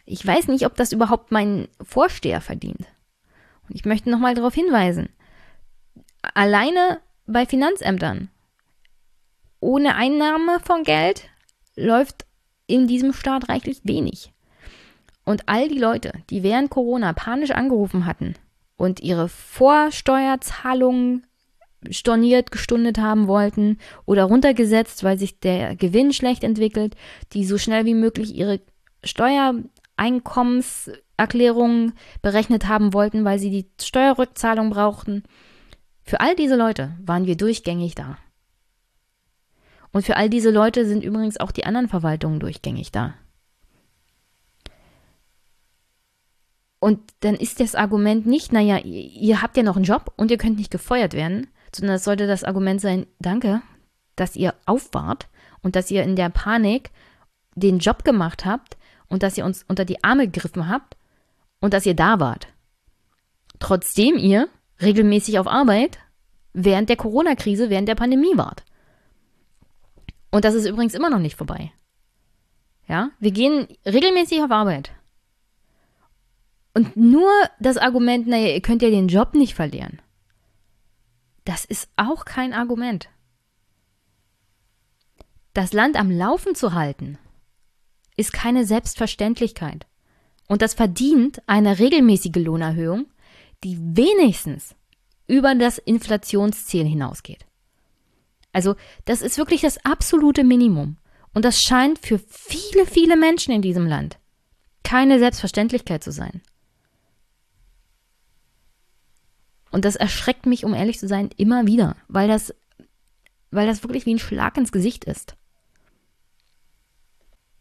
ich 0.05 0.25
weiß 0.25 0.47
nicht, 0.47 0.65
ob 0.65 0.75
das 0.75 0.91
überhaupt 0.91 1.31
mein 1.31 1.67
Vorsteher 1.81 2.41
verdient. 2.41 2.85
Und 3.67 3.75
ich 3.75 3.85
möchte 3.85 4.09
nochmal 4.09 4.35
darauf 4.35 4.53
hinweisen, 4.53 5.09
alleine 6.21 7.01
bei 7.25 7.45
Finanzämtern 7.45 8.29
ohne 9.61 9.95
Einnahme 9.95 10.59
von 10.59 10.83
Geld 10.83 11.29
läuft 11.75 12.25
in 12.67 12.87
diesem 12.87 13.13
Staat 13.13 13.47
reichlich 13.47 13.79
wenig. 13.83 14.33
Und 15.23 15.47
all 15.47 15.69
die 15.69 15.77
Leute, 15.77 16.11
die 16.29 16.43
während 16.43 16.69
Corona 16.69 17.13
panisch 17.13 17.51
angerufen 17.51 18.05
hatten 18.05 18.33
und 18.75 18.99
ihre 18.99 19.29
Vorsteuerzahlungen 19.29 21.25
storniert, 21.89 22.51
gestundet 22.51 22.97
haben 22.97 23.27
wollten 23.27 23.77
oder 24.05 24.25
runtergesetzt, 24.25 25.03
weil 25.03 25.17
sich 25.17 25.39
der 25.39 25.75
Gewinn 25.75 26.13
schlecht 26.13 26.43
entwickelt, 26.43 26.95
die 27.33 27.43
so 27.45 27.57
schnell 27.57 27.85
wie 27.85 27.93
möglich 27.93 28.35
ihre 28.35 28.59
Steuereinkommenserklärungen 29.03 31.93
berechnet 32.21 32.67
haben 32.67 32.93
wollten, 32.93 33.25
weil 33.25 33.39
sie 33.39 33.49
die 33.49 33.67
Steuerrückzahlung 33.81 34.69
brauchten. 34.71 35.23
Für 36.03 36.19
all 36.19 36.35
diese 36.35 36.55
Leute 36.55 36.91
waren 37.03 37.25
wir 37.25 37.37
durchgängig 37.37 37.95
da. 37.95 38.17
Und 39.91 40.05
für 40.05 40.15
all 40.15 40.29
diese 40.29 40.51
Leute 40.51 40.85
sind 40.85 41.03
übrigens 41.03 41.39
auch 41.39 41.51
die 41.51 41.65
anderen 41.65 41.89
Verwaltungen 41.89 42.39
durchgängig 42.39 42.91
da. 42.91 43.13
Und 46.79 46.99
dann 47.19 47.35
ist 47.35 47.59
das 47.59 47.75
Argument 47.75 48.25
nicht, 48.25 48.51
naja, 48.51 48.79
ihr 48.79 49.41
habt 49.41 49.55
ja 49.55 49.61
noch 49.61 49.75
einen 49.75 49.85
Job 49.85 50.13
und 50.15 50.31
ihr 50.31 50.37
könnt 50.37 50.57
nicht 50.57 50.71
gefeuert 50.71 51.13
werden, 51.13 51.47
sondern 51.75 51.97
es 51.97 52.03
sollte 52.03 52.25
das 52.25 52.43
Argument 52.43 52.81
sein, 52.81 53.05
danke, 53.19 53.61
dass 54.15 54.35
ihr 54.35 54.55
aufwart 54.65 55.27
und 55.61 55.75
dass 55.75 55.91
ihr 55.91 56.03
in 56.03 56.15
der 56.15 56.29
Panik 56.29 56.89
den 57.53 57.77
Job 57.79 58.03
gemacht 58.03 58.45
habt 58.45 58.77
und 59.07 59.21
dass 59.21 59.37
ihr 59.37 59.45
uns 59.45 59.63
unter 59.67 59.85
die 59.85 60.03
Arme 60.03 60.27
gegriffen 60.27 60.69
habt 60.69 60.97
und 61.59 61.73
dass 61.73 61.85
ihr 61.85 61.93
da 61.93 62.19
wart. 62.19 62.47
Trotzdem 63.59 64.17
ihr 64.17 64.49
regelmäßig 64.81 65.37
auf 65.37 65.47
Arbeit 65.47 65.99
während 66.53 66.89
der 66.89 66.97
Corona-Krise, 66.97 67.69
während 67.69 67.87
der 67.87 67.95
Pandemie 67.95 68.35
wart. 68.35 68.63
Und 70.31 70.45
das 70.45 70.55
ist 70.55 70.65
übrigens 70.65 70.93
immer 70.93 71.09
noch 71.09 71.19
nicht 71.19 71.35
vorbei. 71.35 71.71
Ja, 72.87 73.11
wir 73.19 73.31
gehen 73.31 73.67
regelmäßig 73.85 74.41
auf 74.41 74.51
Arbeit. 74.51 74.91
Und 76.73 76.95
nur 76.95 77.29
das 77.59 77.77
Argument, 77.77 78.27
naja, 78.27 78.47
ihr 78.47 78.61
könnt 78.61 78.81
ja 78.81 78.89
den 78.89 79.09
Job 79.09 79.33
nicht 79.33 79.53
verlieren. 79.53 80.01
Das 81.43 81.65
ist 81.65 81.89
auch 81.97 82.25
kein 82.25 82.53
Argument. 82.53 83.09
Das 85.53 85.73
Land 85.73 85.97
am 85.97 86.09
Laufen 86.09 86.55
zu 86.55 86.73
halten, 86.73 87.17
ist 88.15 88.31
keine 88.31 88.65
Selbstverständlichkeit. 88.65 89.85
Und 90.47 90.61
das 90.61 90.73
verdient 90.73 91.41
eine 91.47 91.79
regelmäßige 91.79 92.35
Lohnerhöhung, 92.35 93.07
die 93.63 93.77
wenigstens 93.79 94.75
über 95.27 95.55
das 95.55 95.77
Inflationsziel 95.77 96.85
hinausgeht. 96.85 97.45
Also 98.53 98.75
das 99.05 99.21
ist 99.21 99.37
wirklich 99.37 99.61
das 99.61 99.83
absolute 99.85 100.43
Minimum. 100.43 100.97
Und 101.33 101.45
das 101.45 101.61
scheint 101.61 101.99
für 101.99 102.19
viele, 102.19 102.85
viele 102.85 103.15
Menschen 103.15 103.53
in 103.53 103.61
diesem 103.61 103.87
Land 103.87 104.17
keine 104.83 105.19
Selbstverständlichkeit 105.19 106.03
zu 106.03 106.11
sein. 106.11 106.41
Und 109.71 109.85
das 109.85 109.95
erschreckt 109.95 110.45
mich, 110.45 110.65
um 110.65 110.73
ehrlich 110.73 110.99
zu 110.99 111.07
sein, 111.07 111.29
immer 111.37 111.65
wieder, 111.65 111.95
weil 112.09 112.27
das, 112.27 112.53
weil 113.51 113.67
das 113.67 113.83
wirklich 113.83 114.05
wie 114.05 114.13
ein 114.13 114.19
Schlag 114.19 114.57
ins 114.57 114.73
Gesicht 114.73 115.05
ist. 115.05 115.37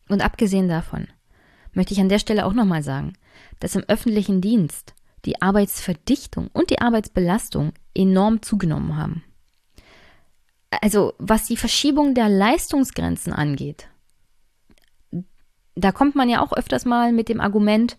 Und 0.08 0.22
abgesehen 0.22 0.68
davon 0.68 1.06
möchte 1.72 1.94
ich 1.94 2.00
an 2.00 2.08
der 2.08 2.18
Stelle 2.18 2.46
auch 2.46 2.52
nochmal 2.52 2.82
sagen, 2.82 3.12
dass 3.60 3.76
im 3.76 3.84
öffentlichen 3.86 4.40
Dienst 4.40 4.94
die 5.24 5.40
Arbeitsverdichtung 5.40 6.48
und 6.52 6.70
die 6.70 6.80
Arbeitsbelastung 6.80 7.74
enorm 7.94 8.42
zugenommen 8.42 8.96
haben. 8.96 9.22
Also 10.70 11.14
was 11.18 11.46
die 11.46 11.56
Verschiebung 11.56 12.14
der 12.14 12.28
Leistungsgrenzen 12.28 13.32
angeht, 13.32 13.88
da 15.74 15.92
kommt 15.92 16.14
man 16.14 16.28
ja 16.28 16.42
auch 16.42 16.52
öfters 16.52 16.84
mal 16.84 17.12
mit 17.12 17.28
dem 17.28 17.40
Argument, 17.40 17.96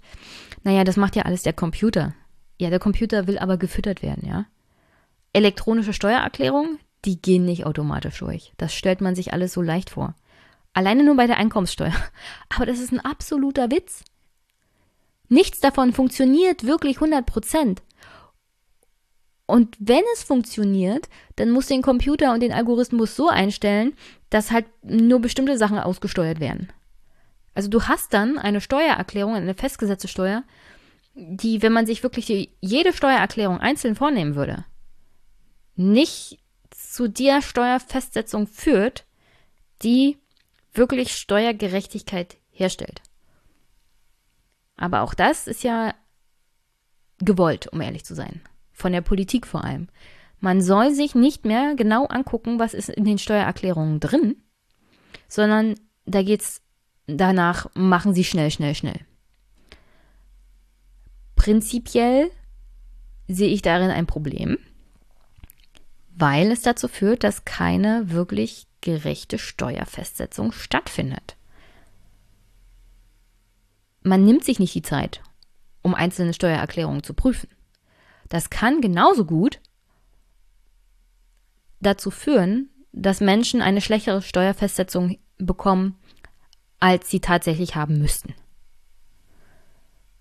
naja, 0.63 0.84
das 0.84 0.97
macht 0.97 1.15
ja 1.15 1.23
alles 1.23 1.43
der 1.43 1.53
Computer. 1.53 2.13
Ja, 2.60 2.69
der 2.69 2.79
Computer 2.79 3.27
will 3.27 3.39
aber 3.39 3.57
gefüttert 3.57 4.01
werden, 4.01 4.27
ja. 4.27 4.45
Elektronische 5.34 5.93
Steuererklärungen, 5.93 6.78
die 7.05 7.22
gehen 7.22 7.45
nicht 7.45 7.65
automatisch 7.65 8.19
durch. 8.19 8.53
Das 8.57 8.74
stellt 8.74 9.01
man 9.01 9.15
sich 9.15 9.34
alles 9.34 9.53
so 9.53 9.61
leicht 9.61 9.89
vor. 9.89 10.15
Alleine 10.74 11.03
nur 11.03 11.15
bei 11.15 11.28
der 11.28 11.38
Einkommenssteuer. 11.38 11.93
Aber 12.49 12.65
das 12.65 12.80
ist 12.80 12.91
ein 12.91 12.99
absoluter 12.99 13.72
Witz. 13.72 14.03
Nichts 15.28 15.59
davon 15.59 15.93
funktioniert 15.93 16.65
wirklich 16.65 16.97
100 16.97 17.26
Prozent. 17.26 17.82
Und 19.52 19.76
wenn 19.80 20.04
es 20.14 20.24
funktioniert, 20.24 21.10
dann 21.36 21.52
muss 21.52 21.68
den 21.68 21.82
Computer 21.82 22.34
und 22.34 22.39
den 22.39 22.54
Algorithmus 22.54 23.18
so 23.18 23.28
einstellen, 23.28 23.97
dass 24.30 24.49
halt 24.49 24.66
nur 24.82 25.20
bestimmte 25.20 25.58
Sachen 25.58 25.78
ausgesteuert 25.78 26.39
werden. 26.39 26.72
Also 27.54 27.70
du 27.70 27.84
hast 27.84 28.14
dann 28.14 28.38
eine 28.38 28.62
Steuererklärung, 28.62 29.36
eine 29.36 29.54
festgesetzte 29.54 30.08
Steuer, 30.08 30.43
die, 31.16 31.62
wenn 31.62 31.74
man 31.74 31.86
sich 31.86 32.02
wirklich 32.02 32.28
die, 32.28 32.49
jede 32.62 32.93
Steuererklärung 32.93 33.60
einzeln 33.60 33.95
vornehmen 33.95 34.36
würde, 34.36 34.64
nicht 35.76 36.39
zu 36.70 37.10
der 37.10 37.41
Steuerfestsetzung 37.41 38.47
führt, 38.47 39.04
die 39.84 40.18
wirklich 40.72 41.14
Steuergerechtigkeit 41.14 42.38
herstellt. 42.52 43.02
Aber 44.78 45.02
auch 45.02 45.14
das 45.14 45.47
ist 45.47 45.64
ja 45.64 45.93
gewollt, 47.20 47.68
um 47.68 47.82
ehrlich 47.82 48.06
zu 48.06 48.16
sein. 48.16 48.39
Von 48.82 48.93
der 48.93 49.01
Politik 49.01 49.45
vor 49.45 49.63
allem. 49.63 49.89
Man 50.39 50.59
soll 50.59 50.91
sich 50.91 51.13
nicht 51.13 51.45
mehr 51.45 51.75
genau 51.75 52.07
angucken, 52.07 52.57
was 52.57 52.73
ist 52.73 52.89
in 52.89 53.05
den 53.05 53.19
Steuererklärungen 53.19 53.99
drin, 53.99 54.38
sondern 55.27 55.75
da 56.07 56.23
geht 56.23 56.41
es 56.41 56.63
danach 57.05 57.67
machen 57.75 58.15
sie 58.15 58.23
schnell, 58.23 58.49
schnell, 58.49 58.73
schnell. 58.73 58.99
Prinzipiell 61.36 62.32
sehe 63.27 63.49
ich 63.49 63.61
darin 63.61 63.91
ein 63.91 64.07
Problem, 64.07 64.57
weil 66.15 66.51
es 66.51 66.63
dazu 66.63 66.88
führt, 66.88 67.23
dass 67.23 67.45
keine 67.45 68.09
wirklich 68.09 68.65
gerechte 68.82 69.38
Steuerfestsetzung 69.38 70.53
stattfindet. 70.53 71.38
Man 74.01 74.25
nimmt 74.25 74.43
sich 74.43 74.57
nicht 74.57 74.73
die 74.73 74.82
Zeit, 74.82 75.21
um 75.84 75.93
einzelne 75.93 76.34
Steuererklärungen 76.34 77.03
zu 77.03 77.13
prüfen. 77.13 77.47
Das 78.32 78.49
kann 78.49 78.79
genauso 78.79 79.25
gut 79.25 79.59
dazu 81.82 82.11
führen, 82.11 82.69
dass 82.93 83.19
Menschen 83.19 83.61
eine 83.61 83.82
schlechtere 83.82 84.21
Steuerfestsetzung 84.21 85.17
bekommen, 85.38 85.99
als 86.79 87.09
sie 87.09 87.19
tatsächlich 87.19 87.75
haben 87.75 87.99
müssten. 87.99 88.34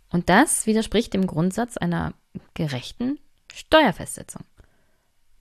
Und 0.08 0.28
das 0.28 0.66
widerspricht 0.66 1.14
dem 1.14 1.28
Grundsatz 1.28 1.76
einer 1.76 2.12
gerechten 2.54 3.20
Steuerfestsetzung. 3.54 4.42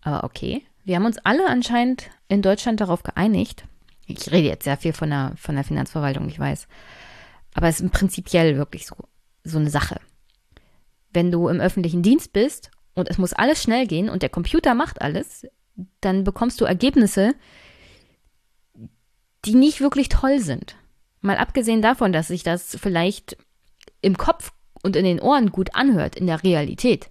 Aber 0.01 0.23
okay, 0.23 0.63
wir 0.83 0.95
haben 0.95 1.07
uns 1.07 1.17
alle 1.17 1.47
anscheinend 1.47 2.11
in 2.27 2.43
Deutschland 2.43 2.81
darauf 2.81 3.01
geeinigt. 3.01 3.63
Ich 4.05 4.31
rede 4.31 4.47
jetzt 4.47 4.65
sehr 4.65 4.77
viel 4.77 4.93
von 4.93 5.09
der, 5.09 5.33
von 5.37 5.55
der 5.55 5.63
Finanzverwaltung, 5.63 6.29
ich 6.29 6.37
weiß. 6.37 6.67
Aber 7.55 7.67
es 7.67 7.81
ist 7.81 7.91
prinzipiell 7.91 8.57
wirklich 8.57 8.85
so, 8.85 8.95
so 9.43 9.57
eine 9.57 9.71
Sache. 9.71 9.99
Wenn 11.11 11.31
du 11.31 11.47
im 11.47 11.59
öffentlichen 11.59 12.03
Dienst 12.03 12.33
bist 12.33 12.71
und 12.93 13.09
es 13.09 13.17
muss 13.17 13.33
alles 13.33 13.61
schnell 13.63 13.87
gehen 13.87 14.09
und 14.09 14.21
der 14.21 14.29
Computer 14.29 14.75
macht 14.75 15.01
alles, 15.01 15.47
dann 16.01 16.23
bekommst 16.23 16.59
du 16.61 16.65
Ergebnisse, 16.65 17.33
die 19.45 19.55
nicht 19.55 19.81
wirklich 19.81 20.09
toll 20.09 20.39
sind. 20.39 20.75
Mal 21.21 21.37
abgesehen 21.37 21.81
davon, 21.81 22.11
dass 22.11 22.27
sich 22.27 22.43
das 22.43 22.77
vielleicht 22.79 23.37
im 24.01 24.17
Kopf 24.17 24.51
und 24.83 24.95
in 24.95 25.05
den 25.05 25.19
Ohren 25.19 25.51
gut 25.51 25.75
anhört, 25.75 26.15
in 26.15 26.27
der 26.27 26.43
Realität, 26.43 27.09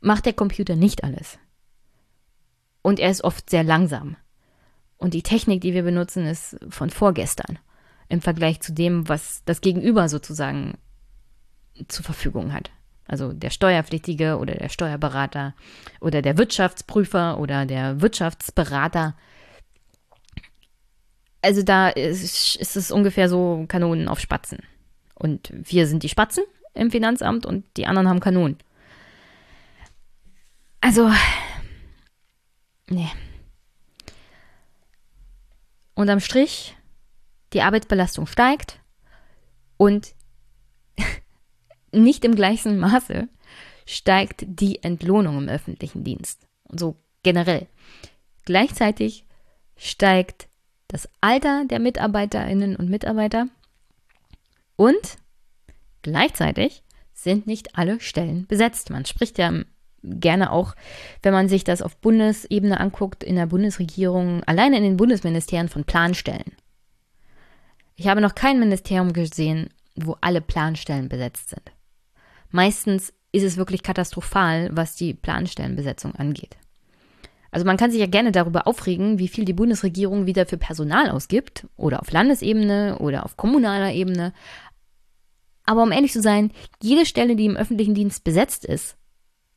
macht 0.00 0.26
der 0.26 0.32
Computer 0.32 0.76
nicht 0.76 1.04
alles. 1.04 1.38
Und 2.82 2.98
er 2.98 3.10
ist 3.10 3.24
oft 3.24 3.50
sehr 3.50 3.64
langsam. 3.64 4.16
Und 4.96 5.14
die 5.14 5.22
Technik, 5.22 5.60
die 5.60 5.74
wir 5.74 5.82
benutzen, 5.82 6.26
ist 6.26 6.56
von 6.68 6.90
vorgestern 6.90 7.58
im 8.10 8.20
Vergleich 8.20 8.60
zu 8.60 8.72
dem, 8.72 9.08
was 9.08 9.42
das 9.46 9.60
Gegenüber 9.60 10.08
sozusagen 10.08 10.74
zur 11.88 12.04
Verfügung 12.04 12.52
hat. 12.52 12.70
Also 13.06 13.32
der 13.32 13.50
Steuerpflichtige 13.50 14.36
oder 14.36 14.54
der 14.54 14.68
Steuerberater 14.68 15.54
oder 16.00 16.20
der 16.20 16.36
Wirtschaftsprüfer 16.36 17.38
oder 17.38 17.66
der 17.66 18.00
Wirtschaftsberater. 18.00 19.16
Also 21.40 21.62
da 21.62 21.88
ist, 21.88 22.56
ist 22.56 22.76
es 22.76 22.90
ungefähr 22.90 23.28
so 23.28 23.64
Kanonen 23.68 24.08
auf 24.08 24.20
Spatzen. 24.20 24.58
Und 25.14 25.52
wir 25.52 25.86
sind 25.86 26.02
die 26.02 26.08
Spatzen 26.08 26.44
im 26.74 26.90
Finanzamt 26.90 27.46
und 27.46 27.64
die 27.76 27.86
anderen 27.86 28.08
haben 28.08 28.20
Kanonen. 28.20 28.58
Also, 30.80 31.10
nee. 32.88 33.10
Unterm 35.94 36.20
Strich, 36.20 36.76
die 37.52 37.62
Arbeitsbelastung 37.62 38.26
steigt 38.26 38.80
und 39.76 40.14
nicht 41.92 42.24
im 42.24 42.34
gleichen 42.34 42.78
Maße 42.78 43.28
steigt 43.86 44.44
die 44.46 44.82
Entlohnung 44.82 45.38
im 45.38 45.48
öffentlichen 45.48 46.04
Dienst. 46.04 46.46
So 46.68 46.96
generell. 47.22 47.66
Gleichzeitig 48.44 49.24
steigt 49.76 50.48
das 50.88 51.08
Alter 51.20 51.64
der 51.64 51.80
Mitarbeiterinnen 51.80 52.76
und 52.76 52.90
Mitarbeiter 52.90 53.48
und 54.76 55.18
gleichzeitig 56.02 56.82
sind 57.12 57.46
nicht 57.46 57.76
alle 57.76 58.00
Stellen 58.00 58.46
besetzt. 58.46 58.90
Man 58.90 59.04
spricht 59.04 59.38
ja 59.38 59.52
gerne 60.02 60.52
auch, 60.52 60.74
wenn 61.22 61.32
man 61.32 61.48
sich 61.48 61.64
das 61.64 61.82
auf 61.82 61.96
Bundesebene 61.98 62.80
anguckt, 62.80 63.22
in 63.22 63.36
der 63.36 63.46
Bundesregierung, 63.46 64.42
alleine 64.44 64.78
in 64.78 64.82
den 64.82 64.96
Bundesministerien 64.96 65.68
von 65.68 65.84
Planstellen. 65.84 66.52
Ich 68.00 68.08
habe 68.08 68.22
noch 68.22 68.34
kein 68.34 68.58
Ministerium 68.58 69.12
gesehen, 69.12 69.68
wo 69.94 70.16
alle 70.22 70.40
Planstellen 70.40 71.10
besetzt 71.10 71.50
sind. 71.50 71.70
Meistens 72.50 73.12
ist 73.30 73.42
es 73.42 73.58
wirklich 73.58 73.82
katastrophal, 73.82 74.70
was 74.72 74.96
die 74.96 75.12
Planstellenbesetzung 75.12 76.14
angeht. 76.14 76.56
Also 77.50 77.66
man 77.66 77.76
kann 77.76 77.90
sich 77.90 78.00
ja 78.00 78.06
gerne 78.06 78.32
darüber 78.32 78.66
aufregen, 78.66 79.18
wie 79.18 79.28
viel 79.28 79.44
die 79.44 79.52
Bundesregierung 79.52 80.24
wieder 80.24 80.46
für 80.46 80.56
Personal 80.56 81.10
ausgibt, 81.10 81.66
oder 81.76 82.00
auf 82.00 82.10
Landesebene 82.10 82.96
oder 83.00 83.26
auf 83.26 83.36
kommunaler 83.36 83.92
Ebene. 83.92 84.32
Aber 85.66 85.82
um 85.82 85.92
ehrlich 85.92 86.14
zu 86.14 86.22
sein, 86.22 86.52
jede 86.82 87.04
Stelle, 87.04 87.36
die 87.36 87.44
im 87.44 87.58
öffentlichen 87.58 87.94
Dienst 87.94 88.24
besetzt 88.24 88.64
ist, 88.64 88.96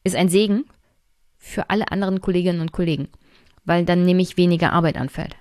ist 0.03 0.17
ein 0.17 0.27
Segen 0.27 0.65
für 1.37 1.69
alle 1.69 1.93
anderen 1.93 2.19
Kolleginnen 2.19 2.59
und 2.59 2.73
Kollegen, 2.73 3.07
weil 3.63 3.85
dann 3.85 4.03
nämlich 4.03 4.35
weniger 4.35 4.73
Arbeit 4.73 4.97
anfällt. 4.97 5.37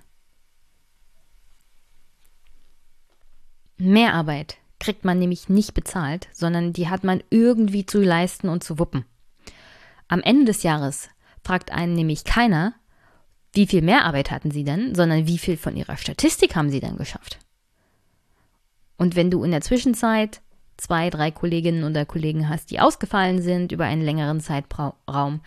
Mehr 3.76 4.14
Arbeit 4.14 4.56
kriegt 4.78 5.04
man 5.04 5.18
nämlich 5.18 5.48
nicht 5.48 5.74
bezahlt, 5.74 6.28
sondern 6.32 6.72
die 6.72 6.88
hat 6.88 7.04
man 7.04 7.22
irgendwie 7.30 7.86
zu 7.86 8.00
leisten 8.00 8.48
und 8.48 8.64
zu 8.64 8.78
wuppen. 8.78 9.04
Am 10.08 10.20
Ende 10.20 10.46
des 10.46 10.62
Jahres 10.62 11.08
fragt 11.42 11.72
einen 11.72 11.94
nämlich 11.94 12.24
keiner, 12.24 12.74
wie 13.52 13.66
viel 13.66 13.82
mehr 13.82 14.04
Arbeit 14.04 14.30
hatten 14.30 14.50
sie 14.50 14.64
denn, 14.64 14.94
sondern 14.94 15.26
wie 15.26 15.38
viel 15.38 15.56
von 15.56 15.76
ihrer 15.76 15.96
Statistik 15.96 16.56
haben 16.56 16.70
sie 16.70 16.80
denn 16.80 16.96
geschafft. 16.96 17.38
Und 18.96 19.16
wenn 19.16 19.30
du 19.30 19.44
in 19.44 19.50
der 19.50 19.60
Zwischenzeit 19.60 20.40
zwei, 20.76 21.10
drei 21.10 21.30
Kolleginnen 21.30 21.84
oder 21.84 22.04
Kollegen 22.04 22.48
hast, 22.48 22.70
die 22.70 22.80
ausgefallen 22.80 23.40
sind 23.42 23.72
über 23.72 23.84
einen 23.84 24.02
längeren 24.02 24.40
Zeitraum. 24.40 25.40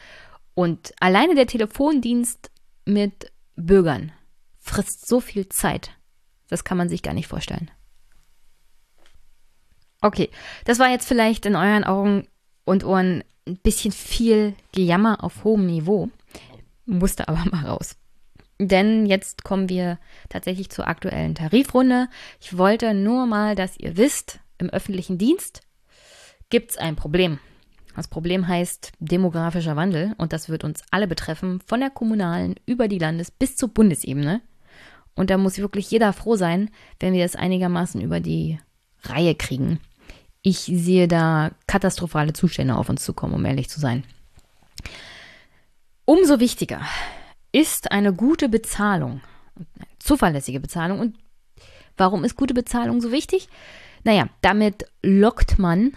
Und 0.54 0.94
alleine 1.00 1.36
der 1.36 1.48
Telefondienst 1.48 2.52
mit 2.86 3.32
Bürgern 3.56 4.12
frisst 4.58 5.08
so 5.08 5.20
viel 5.20 5.50
Zeit. 5.50 5.92
Das 6.48 6.64
kann 6.64 6.78
man 6.78 6.90
sich 6.90 7.02
gar 7.02 7.14
nicht 7.14 7.28
vorstellen. 7.28 7.70
Okay, 10.06 10.30
das 10.66 10.78
war 10.78 10.92
jetzt 10.92 11.08
vielleicht 11.08 11.48
in 11.48 11.56
euren 11.56 11.84
Augen 11.84 12.28
und 12.64 12.84
Ohren 12.84 13.24
ein 13.48 13.58
bisschen 13.58 13.92
viel 13.92 14.54
Gejammer 14.72 15.24
auf 15.24 15.44
hohem 15.44 15.66
Niveau. 15.66 16.12
Musste 16.86 17.28
aber 17.28 17.44
mal 17.52 17.66
raus. 17.66 17.96
Denn 18.60 19.08
jetzt 19.08 19.44
kommen 19.44 19.68
wir 19.68 19.98
tatsächlich 20.30 20.70
zur 20.70 20.88
aktuellen 20.88 21.34
Tarifrunde. 21.34 22.08
Ich 22.40 22.56
wollte 22.56 22.94
nur 22.94 23.26
mal, 23.26 23.56
dass 23.56 23.80
ihr 23.80 23.98
wisst, 23.98 24.42
im 24.60 24.70
öffentlichen 24.70 25.18
Dienst 25.18 25.62
gibt 26.52 26.70
es 26.70 26.78
ein 26.78 26.96
Problem. 26.96 27.40
Das 27.96 28.08
Problem 28.08 28.48
heißt 28.48 28.92
demografischer 29.00 29.76
Wandel 29.76 30.14
und 30.20 30.34
das 30.34 30.50
wird 30.50 30.64
uns 30.64 30.84
alle 30.92 31.08
betreffen, 31.08 31.62
von 31.66 31.80
der 31.80 31.90
kommunalen 31.90 32.54
über 32.68 32.88
die 32.88 33.00
Landes- 33.00 33.32
bis 33.32 33.56
zur 33.56 33.70
Bundesebene. 33.70 34.42
Und 35.16 35.32
da 35.32 35.40
muss 35.40 35.58
wirklich 35.58 35.90
jeder 35.90 36.14
froh 36.14 36.36
sein, 36.36 36.70
wenn 37.00 37.14
wir 37.14 37.26
es 37.26 37.36
einigermaßen 37.36 38.02
über 38.02 38.20
die 38.20 38.60
Reihe 39.10 39.36
kriegen. 39.36 39.80
Ich 40.48 40.60
sehe 40.60 41.08
da 41.08 41.50
katastrophale 41.66 42.34
Zustände 42.34 42.76
auf 42.76 42.88
uns 42.88 43.04
zukommen, 43.04 43.34
um 43.34 43.46
ehrlich 43.46 43.68
zu 43.68 43.80
sein. 43.80 44.04
Umso 46.06 46.40
wichtiger 46.40 46.82
ist 47.52 47.92
eine 47.92 48.14
gute 48.14 48.48
Bezahlung, 48.48 49.22
eine 49.56 49.88
zuverlässige 49.98 50.60
Bezahlung. 50.60 51.00
Und 51.00 51.18
warum 51.98 52.24
ist 52.24 52.36
gute 52.36 52.54
Bezahlung 52.54 53.02
so 53.02 53.12
wichtig? 53.12 53.50
Naja, 54.04 54.30
damit 54.42 54.86
lockt 55.02 55.58
man 55.58 55.94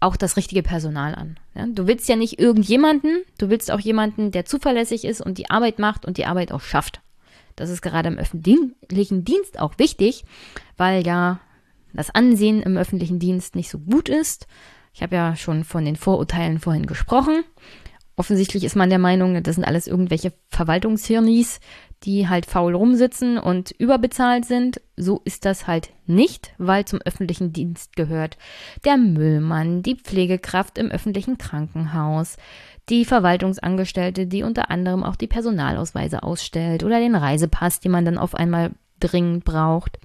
auch 0.00 0.16
das 0.16 0.36
richtige 0.36 0.64
Personal 0.64 1.14
an. 1.14 1.38
Ja, 1.54 1.66
du 1.66 1.86
willst 1.86 2.08
ja 2.08 2.16
nicht 2.16 2.40
irgendjemanden, 2.40 3.22
du 3.38 3.48
willst 3.48 3.70
auch 3.70 3.78
jemanden, 3.78 4.32
der 4.32 4.44
zuverlässig 4.44 5.04
ist 5.04 5.20
und 5.20 5.38
die 5.38 5.50
Arbeit 5.50 5.78
macht 5.78 6.04
und 6.04 6.18
die 6.18 6.26
Arbeit 6.26 6.50
auch 6.50 6.62
schafft. 6.62 7.00
Das 7.54 7.70
ist 7.70 7.80
gerade 7.80 8.08
im 8.08 8.18
öffentlichen 8.18 9.24
Dienst 9.24 9.60
auch 9.60 9.78
wichtig, 9.78 10.24
weil 10.76 11.06
ja 11.06 11.38
das 11.94 12.14
Ansehen 12.14 12.62
im 12.62 12.76
öffentlichen 12.76 13.18
Dienst 13.18 13.54
nicht 13.54 13.70
so 13.70 13.78
gut 13.78 14.08
ist. 14.08 14.46
Ich 14.92 15.02
habe 15.02 15.16
ja 15.16 15.36
schon 15.36 15.64
von 15.64 15.84
den 15.84 15.96
Vorurteilen 15.96 16.58
vorhin 16.58 16.86
gesprochen. 16.86 17.44
Offensichtlich 18.16 18.62
ist 18.62 18.76
man 18.76 18.90
der 18.90 19.00
Meinung, 19.00 19.42
das 19.42 19.56
sind 19.56 19.64
alles 19.64 19.88
irgendwelche 19.88 20.32
Verwaltungshirnis, 20.48 21.58
die 22.04 22.28
halt 22.28 22.46
faul 22.46 22.74
rumsitzen 22.74 23.38
und 23.38 23.72
überbezahlt 23.72 24.44
sind. 24.44 24.80
So 24.96 25.20
ist 25.24 25.44
das 25.44 25.66
halt 25.66 25.90
nicht, 26.06 26.54
weil 26.58 26.84
zum 26.84 27.00
öffentlichen 27.00 27.52
Dienst 27.52 27.96
gehört 27.96 28.36
der 28.84 28.98
Müllmann, 28.98 29.82
die 29.82 29.96
Pflegekraft 29.96 30.78
im 30.78 30.92
öffentlichen 30.92 31.38
Krankenhaus, 31.38 32.36
die 32.88 33.04
Verwaltungsangestellte, 33.04 34.26
die 34.26 34.42
unter 34.44 34.70
anderem 34.70 35.02
auch 35.02 35.16
die 35.16 35.26
Personalausweise 35.26 36.22
ausstellt 36.22 36.84
oder 36.84 37.00
den 37.00 37.16
Reisepass, 37.16 37.80
den 37.80 37.90
man 37.90 38.04
dann 38.04 38.18
auf 38.18 38.34
einmal 38.34 38.72
dringend 39.00 39.44
braucht. 39.44 39.98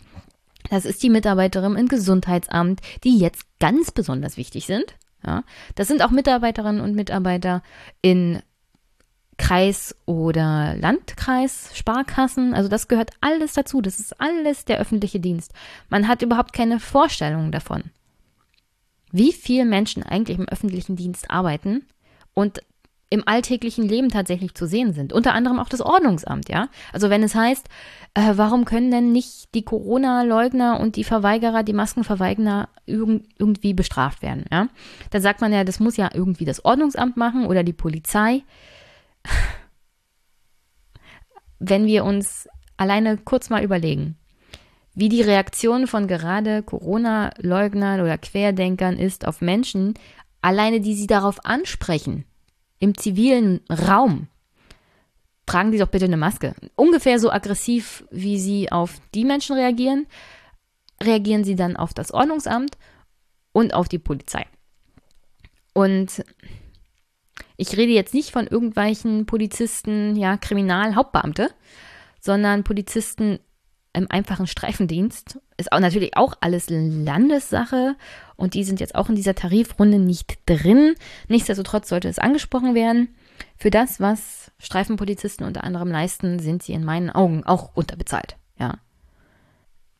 Das 0.70 0.86
ist 0.86 1.02
die 1.04 1.10
Mitarbeiterin 1.10 1.76
im 1.76 1.88
Gesundheitsamt, 1.88 2.82
die 3.04 3.18
jetzt 3.18 3.44
ganz 3.60 3.92
besonders 3.92 4.38
wichtig 4.38 4.66
sind. 4.66 4.96
Ja, 5.26 5.44
das 5.76 5.88
sind 5.88 6.02
auch 6.02 6.12
Mitarbeiterinnen 6.12 6.82
und 6.82 6.96
Mitarbeiter 6.96 7.62
in 8.02 8.42
Kreis- 9.38 9.96
oder 10.06 10.76
Landkreis, 10.78 11.72
Sparkassen. 11.74 12.54
Also 12.54 12.70
das 12.70 12.88
gehört 12.88 13.12
alles 13.22 13.54
dazu. 13.54 13.82
Das 13.82 14.00
ist 14.00 14.20
alles 14.22 14.66
der 14.66 14.80
öffentliche 14.80 15.20
Dienst. 15.20 15.54
Man 15.90 16.08
hat 16.08 16.22
überhaupt 16.22 16.54
keine 16.54 16.80
Vorstellung 16.80 17.52
davon, 17.52 17.84
wie 19.12 19.34
viele 19.34 19.66
Menschen 19.66 20.04
eigentlich 20.04 20.38
im 20.38 20.48
öffentlichen 20.48 20.96
Dienst 20.96 21.32
arbeiten 21.32 21.86
und 22.34 22.62
im 23.10 23.28
alltäglichen 23.28 23.88
Leben 23.88 24.10
tatsächlich 24.10 24.54
zu 24.54 24.68
sehen 24.68 24.94
sind. 24.94 25.14
Unter 25.14 25.34
anderem 25.34 25.60
auch 25.60 25.70
das 25.70 25.82
Ordnungsamt, 25.82 26.48
ja. 26.50 26.70
Also 26.94 27.10
wenn 27.10 27.24
es 27.24 27.34
heißt, 27.34 27.68
äh, 28.14 28.34
warum 28.36 28.66
können 28.66 28.92
denn 28.92 29.12
nicht 29.12 29.54
die 29.56 29.64
Corona-Leugner 29.64 30.80
und 30.80 30.96
die 30.96 31.04
Verweigerer, 31.04 31.64
die 31.64 31.74
Maskenverweigerer 31.74 32.70
irg 32.86 33.22
irgendwie 33.38 33.74
bestraft 33.74 34.22
werden, 34.22 34.46
ja? 34.52 34.68
Dann 35.10 35.22
sagt 35.22 35.42
man 35.42 35.52
ja, 35.52 35.64
das 35.64 35.80
muss 35.80 35.98
ja 35.98 36.10
irgendwie 36.14 36.46
das 36.46 36.64
Ordnungsamt 36.64 37.18
machen 37.18 37.48
oder 37.48 37.64
die 37.64 37.74
Polizei. 37.74 38.44
wenn 41.60 41.86
wir 41.86 42.06
uns 42.06 42.48
alleine 42.78 43.18
kurz 43.18 43.50
mal 43.50 43.64
überlegen, 43.64 44.18
wie 44.96 45.10
die 45.10 45.22
Reaktion 45.22 45.88
von 45.88 46.08
gerade 46.08 46.64
Corona-Leugnern 46.64 48.02
oder 48.02 48.18
Querdenkern 48.18 48.98
ist 48.98 49.28
auf 49.28 49.42
Menschen, 49.42 49.94
alleine 50.42 50.82
die 50.82 50.96
sie 50.96 51.08
darauf 51.08 51.46
ansprechen, 51.46 52.26
im 52.80 52.98
zivilen 52.98 53.62
Raum, 53.70 54.28
tragen 55.46 55.72
Sie 55.72 55.78
doch 55.78 55.88
bitte 55.88 56.06
eine 56.06 56.18
Maske. 56.18 56.54
Ungefähr 56.76 57.20
so 57.20 57.32
aggressiv, 57.32 58.06
wie 58.12 58.40
Sie 58.40 58.72
auf 58.72 58.96
die 59.14 59.26
Menschen 59.26 59.56
reagieren, 59.56 60.08
reagieren 61.02 61.44
Sie 61.44 61.56
dann 61.56 61.76
auf 61.76 61.94
das 61.94 62.12
Ordnungsamt 62.12 62.78
und 63.52 63.74
auf 63.74 63.90
die 63.90 64.00
Polizei. 64.00 64.46
Und 65.74 66.24
ich 67.58 67.76
rede 67.76 67.92
jetzt 67.92 68.14
nicht 68.14 68.32
von 68.32 68.48
irgendwelchen 68.48 69.26
Polizisten, 69.26 70.16
ja, 70.16 70.38
Kriminalhauptbeamte, 70.38 71.50
sondern 72.20 72.64
Polizisten 72.64 73.40
im 73.94 74.10
einfachen 74.10 74.48
Streifendienst. 74.48 75.40
Ist 75.58 75.72
auch 75.72 75.80
natürlich 75.80 76.16
auch 76.16 76.36
alles 76.42 76.70
Landessache 76.70 77.96
und 78.40 78.54
die 78.54 78.64
sind 78.64 78.80
jetzt 78.80 78.96
auch 78.96 79.10
in 79.10 79.16
dieser 79.16 79.36
Tarifrunde 79.36 80.00
nicht 80.00 80.40
drin. 80.46 80.96
Nichtsdestotrotz 81.28 81.90
sollte 81.90 82.08
es 82.08 82.20
angesprochen 82.20 82.74
werden. 82.74 83.10
Für 83.58 83.70
das, 83.70 84.00
was 84.00 84.52
Streifenpolizisten 84.60 85.46
unter 85.46 85.64
anderem 85.64 85.90
leisten, 85.90 86.40
sind 86.40 86.64
sie 86.64 86.74
in 86.74 86.86
meinen 86.86 87.10
Augen 87.10 87.44
auch 87.44 87.76
unterbezahlt. 87.76 88.38
Ja. 88.58 88.80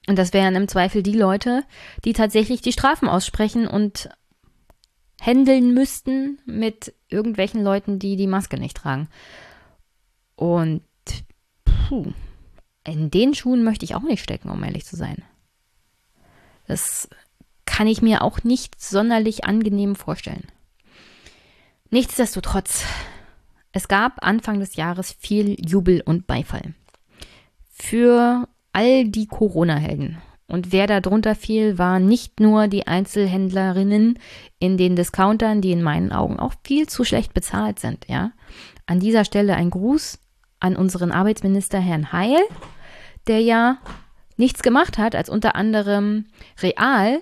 Und 0.08 0.18
das 0.18 0.32
wären 0.32 0.56
im 0.56 0.70
Zweifel 0.70 1.04
die 1.04 1.14
Leute, 1.14 1.64
die 2.06 2.14
tatsächlich 2.14 2.62
die 2.62 2.72
Strafen 2.72 3.10
aussprechen 3.10 3.68
und 3.68 4.10
händeln 5.20 5.74
müssten 5.74 6.40
mit 6.46 6.94
irgendwelchen 7.10 7.62
Leuten, 7.62 8.00
die 8.00 8.16
die 8.16 8.28
Maske 8.28 8.58
nicht 8.58 8.78
tragen. 8.78 9.10
Und 10.36 10.82
puh, 11.66 12.14
in 12.86 13.12
den 13.12 13.36
Schuhen 13.36 13.66
möchte 13.66 13.84
ich 13.84 13.96
auch 13.96 14.04
nicht 14.04 14.24
stecken, 14.24 14.50
um 14.50 14.64
ehrlich 14.64 14.86
zu 14.86 14.96
sein. 14.96 15.24
Das 16.68 17.10
kann 17.80 17.88
ich 17.88 18.02
mir 18.02 18.24
auch 18.24 18.44
nicht 18.44 18.82
sonderlich 18.82 19.46
angenehm 19.46 19.96
vorstellen. 19.96 20.44
Nichtsdestotrotz, 21.92 22.84
es 23.72 23.88
gab 23.88 24.22
Anfang 24.22 24.60
des 24.60 24.76
Jahres 24.76 25.14
viel 25.14 25.56
Jubel 25.66 26.02
und 26.02 26.28
Beifall. 26.28 26.74
Für 27.72 28.50
all 28.74 29.06
die 29.06 29.28
Corona-Helden. 29.28 30.18
Und 30.46 30.74
wer 30.74 30.88
da 30.88 31.00
drunter 31.00 31.36
fiel, 31.36 31.78
waren 31.78 32.06
nicht 32.06 32.42
nur 32.42 32.68
die 32.68 32.86
Einzelhändlerinnen 32.86 34.20
in 34.60 34.76
den 34.76 34.98
Discountern, 34.98 35.62
die 35.62 35.72
in 35.72 35.82
meinen 35.82 36.12
Augen 36.12 36.38
auch 36.38 36.56
viel 36.66 36.86
zu 36.88 37.06
schlecht 37.06 37.34
bezahlt 37.34 37.80
sind, 37.80 38.10
ja. 38.10 38.34
An 38.88 39.00
dieser 39.00 39.24
Stelle 39.24 39.56
ein 39.56 39.70
Gruß 39.70 40.20
an 40.60 40.76
unseren 40.76 41.14
Arbeitsminister 41.14 41.80
Herrn 41.80 42.12
Heil, 42.12 42.42
der 43.28 43.40
ja 43.40 43.78
nichts 44.36 44.64
gemacht 44.64 44.98
hat, 44.98 45.16
als 45.16 45.30
unter 45.30 45.56
anderem 45.56 46.26
Real 46.62 47.22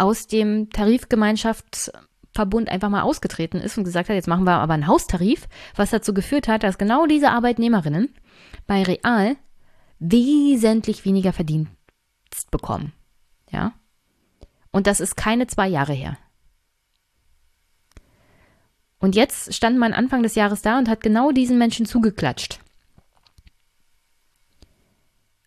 aus 0.00 0.26
dem 0.26 0.70
Tarifgemeinschaftsverbund 0.70 2.70
einfach 2.70 2.88
mal 2.88 3.02
ausgetreten 3.02 3.58
ist 3.58 3.76
und 3.76 3.84
gesagt 3.84 4.08
hat, 4.08 4.16
jetzt 4.16 4.28
machen 4.28 4.44
wir 4.44 4.54
aber 4.54 4.74
einen 4.74 4.86
Haustarif, 4.86 5.46
was 5.76 5.90
dazu 5.90 6.14
geführt 6.14 6.48
hat, 6.48 6.62
dass 6.62 6.78
genau 6.78 7.06
diese 7.06 7.30
Arbeitnehmerinnen 7.30 8.14
bei 8.66 8.82
Real 8.82 9.36
wesentlich 9.98 11.04
weniger 11.04 11.34
Verdienst 11.34 12.50
bekommen. 12.50 12.94
Ja. 13.50 13.74
Und 14.72 14.86
das 14.86 15.00
ist 15.00 15.16
keine 15.16 15.46
zwei 15.46 15.68
Jahre 15.68 15.92
her. 15.92 16.16
Und 18.98 19.16
jetzt 19.16 19.54
stand 19.54 19.78
man 19.78 19.92
Anfang 19.92 20.22
des 20.22 20.34
Jahres 20.34 20.62
da 20.62 20.78
und 20.78 20.88
hat 20.88 21.02
genau 21.02 21.32
diesen 21.32 21.58
Menschen 21.58 21.84
zugeklatscht. 21.84 22.60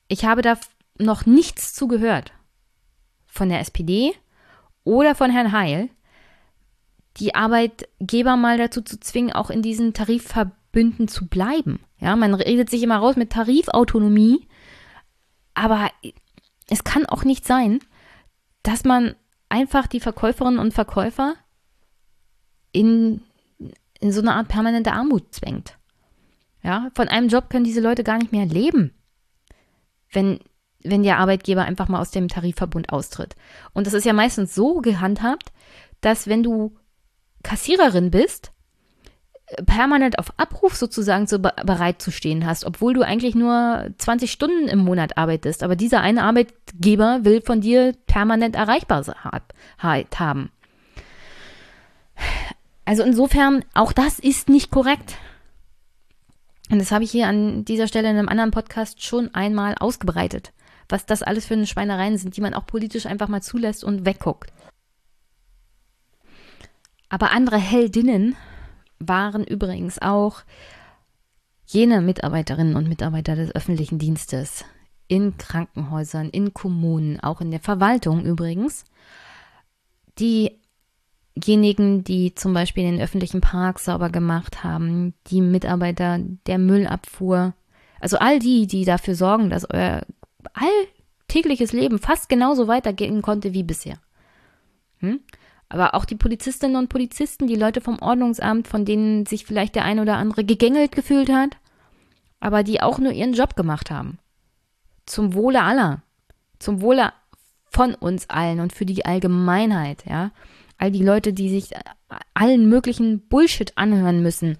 Ich 0.08 0.26
habe 0.26 0.43
da 0.43 0.60
noch 0.99 1.26
nichts 1.26 1.74
zugehört 1.74 2.34
von 3.26 3.49
der 3.49 3.60
SPD 3.60 4.14
oder 4.84 5.16
von 5.16 5.32
Herrn 5.32 5.52
Heil, 5.52 5.90
die 7.18 7.36
Arbeitgeber 7.36 8.36
mal 8.36 8.58
dazu 8.58 8.82
zu 8.82 9.00
zwingen, 9.00 9.34
auch 9.34 9.50
in 9.50 9.62
diesen 9.62 9.94
Tarifverbünden 9.94 11.08
zu 11.08 11.28
bleiben. 11.28 11.80
Ja, 12.00 12.16
man 12.16 12.34
redet 12.34 12.70
sich 12.70 12.84
immer 12.84 12.98
raus 12.98 13.16
mit 13.16 13.32
Tarifautonomie, 13.32 14.48
aber 15.54 15.90
es 16.70 16.84
kann 16.84 17.06
auch 17.06 17.24
nicht 17.24 17.46
sein, 17.46 17.80
dass 18.64 18.84
man 18.84 19.16
einfach 19.50 19.88
die 19.88 20.00
Verkäuferinnen 20.00 20.60
und 20.60 20.74
Verkäufer 20.74 21.36
in, 22.72 23.22
in 24.00 24.12
so 24.12 24.22
eine 24.22 24.34
Art 24.34 24.48
permanente 24.48 24.92
Armut 24.92 25.34
zwängt. 25.34 25.78
Ja, 26.64 26.90
von 26.96 27.10
einem 27.10 27.28
Job 27.28 27.50
können 27.50 27.66
diese 27.66 27.82
Leute 27.82 28.04
gar 28.04 28.18
nicht 28.18 28.32
mehr 28.32 28.46
leben, 28.46 28.94
wenn 30.12 30.40
wenn 30.84 31.04
der 31.04 31.18
Arbeitgeber 31.18 31.64
einfach 31.64 31.88
mal 31.88 32.02
aus 32.02 32.12
dem 32.12 32.28
Tarifverbund 32.28 32.92
austritt. 32.92 33.36
Und 33.74 33.88
das 33.88 33.94
ist 33.94 34.06
ja 34.06 34.14
meistens 34.14 34.56
so 34.56 34.82
gehandhabt, 34.82 35.52
dass 36.02 36.28
wenn 36.28 36.44
du 36.44 36.76
Kassiererin 37.44 38.12
bist, 38.12 38.52
permanent 39.66 40.20
auf 40.20 40.34
Abruf 40.38 40.76
sozusagen 40.76 41.28
so 41.28 41.40
bereit 41.40 42.02
zu 42.02 42.12
stehen 42.12 42.46
hast, 42.46 42.66
obwohl 42.66 42.94
du 42.94 43.02
eigentlich 43.02 43.36
nur 43.36 43.90
20 43.98 44.32
Stunden 44.32 44.68
im 44.68 44.80
Monat 44.80 45.18
arbeitest. 45.18 45.64
Aber 45.64 45.76
dieser 45.76 46.02
eine 46.02 46.24
Arbeitgeber 46.24 47.20
will 47.24 47.42
von 47.42 47.62
dir 47.62 47.94
permanent 48.08 48.56
erreichbar 48.56 49.04
haben. 49.78 50.52
Also 52.86 53.04
insofern, 53.04 53.64
auch 53.74 53.94
das 53.94 54.20
ist 54.20 54.50
nicht 54.50 54.72
korrekt. 54.72 55.18
Und 56.70 56.80
das 56.80 56.92
habe 56.92 57.04
ich 57.04 57.12
hier 57.12 57.28
an 57.28 57.66
dieser 57.66 57.88
Stelle 57.88 58.10
in 58.10 58.18
einem 58.18 58.30
anderen 58.30 58.52
Podcast 58.52 59.04
schon 59.04 59.34
einmal 59.36 59.76
ausgebreitet 59.80 60.54
was 60.90 61.06
das 61.06 61.24
alles 61.24 61.46
für 61.46 61.54
eine 61.54 61.68
Schweinereien 61.68 62.18
sind, 62.18 62.38
die 62.38 62.42
man 62.42 62.54
auch 62.54 62.66
politisch 62.66 63.06
einfach 63.06 63.28
mal 63.28 63.42
zulässt 63.42 63.84
und 63.84 64.06
wegguckt. 64.06 64.52
Aber 67.10 67.32
andere 67.32 67.58
Heldinnen 67.58 68.36
waren 69.00 69.44
übrigens 69.44 70.02
auch 70.02 70.42
jene 71.66 72.02
Mitarbeiterinnen 72.02 72.76
und 72.76 72.90
Mitarbeiter 72.90 73.36
des 73.36 73.54
öffentlichen 73.56 74.00
Dienstes 74.00 74.66
in 75.08 75.38
Krankenhäusern, 75.38 76.30
in 76.30 76.54
Kommunen, 76.54 77.20
auch 77.20 77.42
in 77.42 77.52
der 77.52 77.60
Verwaltung 77.60 78.26
übrigens, 78.26 78.86
diejenigen, 80.20 82.04
die 82.04 82.36
zum 82.36 82.54
Beispiel 82.54 82.84
den 82.84 83.02
öffentlichen 83.02 83.42
Park 83.42 83.80
sauber 83.80 84.10
gemacht 84.10 84.64
haben, 84.64 85.14
die 85.28 85.42
Mitarbeiter 85.42 86.20
der 86.48 86.58
Müllabfuhr, 86.58 87.54
also 88.00 88.18
all 88.18 88.40
die, 88.40 88.68
die 88.68 88.86
dafür 88.86 89.16
sorgen, 89.16 89.50
dass 89.50 89.70
euer 89.70 90.02
alltägliches 90.54 91.74
Leben 91.74 92.00
fast 92.00 92.30
genauso 92.30 92.68
weitergehen 92.68 93.22
konnte 93.22 93.54
wie 93.54 93.64
bisher. 93.64 93.98
Hm? 95.00 95.20
Aber 95.70 95.96
auch 95.96 96.06
die 96.06 96.16
Polizistinnen 96.16 96.76
und 96.76 96.89
Polizisten, 96.89 97.48
die 97.48 97.56
Leute 97.56 97.82
vom 97.82 98.00
Ordnungsamt, 98.00 98.68
von 98.68 98.86
denen 98.86 99.26
sich 99.26 99.46
vielleicht 99.46 99.76
der 99.76 99.86
ein 99.86 100.00
oder 100.00 100.18
andere 100.18 100.44
gegängelt 100.44 100.91
gefühlt 100.91 101.32
hat, 101.32 101.58
aber 102.39 102.64
die 102.64 102.82
auch 102.82 103.00
nur 103.00 103.12
ihren 103.12 103.34
Job 103.34 103.56
gemacht 103.56 103.89
haben. 103.89 104.20
Zum 105.06 105.34
Wohle 105.34 105.64
aller. 105.64 106.04
Zum 106.60 106.82
Wohle 106.82 107.12
von 107.66 107.96
uns 107.96 108.30
allen 108.30 108.60
und 108.60 108.72
für 108.72 108.86
die 108.86 109.06
Allgemeinheit, 109.06 110.06
ja. 110.06 110.32
All 110.78 110.91
die 110.91 111.04
Leute, 111.04 111.34
die 111.34 111.50
sich 111.50 111.72
allen 112.34 112.70
möglichen 112.70 113.28
Bullshit 113.28 113.78
anhören 113.78 114.22
müssen, 114.22 114.58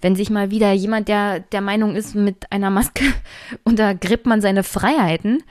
wenn 0.00 0.16
sich 0.16 0.30
mal 0.30 0.50
wieder 0.50 0.72
jemand, 0.72 1.08
der 1.08 1.40
der 1.40 1.60
Meinung 1.60 1.96
ist, 1.96 2.14
mit 2.14 2.50
einer 2.52 2.70
Maske 2.70 3.04
untergräbt 3.64 4.26
man 4.26 4.40
seine 4.40 4.62
Freiheiten, 4.62 5.42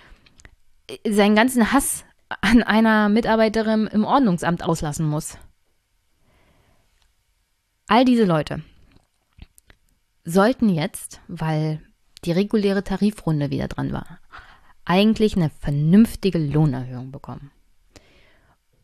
seinen 1.08 1.36
ganzen 1.36 1.72
Hass 1.72 2.06
an 2.42 2.64
einer 2.64 3.10
Mitarbeiterin 3.10 3.88
im 3.88 4.04
Ordnungsamt 4.06 4.64
auslassen 4.64 5.08
muss. 5.08 5.38
All 7.88 8.06
diese 8.06 8.26
Leute 8.26 8.62
sollten 10.24 10.70
jetzt, 10.70 11.22
weil 11.28 11.82
die 12.24 12.32
reguläre 12.32 12.84
Tarifrunde 12.84 13.52
wieder 13.52 13.68
dran 13.68 13.94
war, 13.94 14.20
eigentlich 14.86 15.36
eine 15.36 15.50
vernünftige 15.50 16.40
Lohnerhöhung 16.40 17.12
bekommen. 17.12 17.52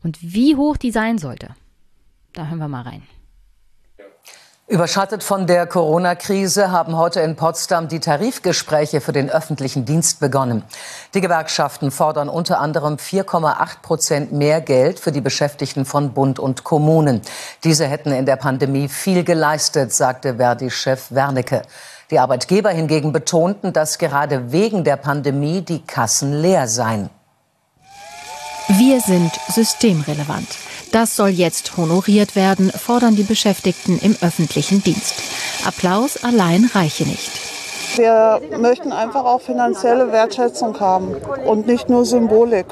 Und 0.03 0.19
wie 0.21 0.55
hoch 0.55 0.77
die 0.77 0.91
sein 0.91 1.17
sollte, 1.17 1.55
da 2.33 2.47
hören 2.47 2.59
wir 2.59 2.67
mal 2.67 2.83
rein. 2.83 3.03
Überschattet 4.71 5.21
von 5.21 5.47
der 5.47 5.67
Corona-Krise 5.67 6.71
haben 6.71 6.95
heute 6.95 7.19
in 7.19 7.35
Potsdam 7.35 7.89
die 7.89 7.99
Tarifgespräche 7.99 9.01
für 9.01 9.11
den 9.11 9.29
öffentlichen 9.29 9.83
Dienst 9.83 10.21
begonnen. 10.21 10.63
Die 11.13 11.19
Gewerkschaften 11.19 11.91
fordern 11.91 12.29
unter 12.29 12.61
anderem 12.61 12.95
4,8 12.95 13.81
Prozent 13.81 14.31
mehr 14.31 14.61
Geld 14.61 15.01
für 15.01 15.11
die 15.11 15.19
Beschäftigten 15.19 15.83
von 15.83 16.13
Bund 16.13 16.39
und 16.39 16.63
Kommunen. 16.63 17.21
Diese 17.65 17.85
hätten 17.85 18.13
in 18.13 18.25
der 18.25 18.37
Pandemie 18.37 18.87
viel 18.87 19.25
geleistet, 19.25 19.93
sagte 19.93 20.37
Verdi-Chef 20.37 21.11
Wernicke. 21.11 21.63
Die 22.09 22.19
Arbeitgeber 22.19 22.69
hingegen 22.69 23.11
betonten, 23.11 23.73
dass 23.73 23.97
gerade 23.97 24.53
wegen 24.53 24.85
der 24.85 24.95
Pandemie 24.95 25.63
die 25.63 25.81
Kassen 25.85 26.31
leer 26.31 26.69
seien. 26.69 27.09
Wir 28.69 29.01
sind 29.01 29.33
systemrelevant. 29.49 30.47
Das 30.91 31.15
soll 31.15 31.29
jetzt 31.29 31.77
honoriert 31.77 32.35
werden, 32.35 32.69
fordern 32.69 33.15
die 33.15 33.23
Beschäftigten 33.23 33.97
im 33.99 34.17
öffentlichen 34.21 34.83
Dienst. 34.83 35.15
Applaus 35.65 36.21
allein 36.21 36.69
reiche 36.73 37.03
nicht. 37.03 37.31
Wir 37.95 38.41
möchten 38.59 38.91
einfach 38.91 39.23
auch 39.23 39.41
finanzielle 39.41 40.11
Wertschätzung 40.11 40.79
haben 40.79 41.15
und 41.45 41.65
nicht 41.67 41.89
nur 41.89 42.05
Symbolik. 42.05 42.65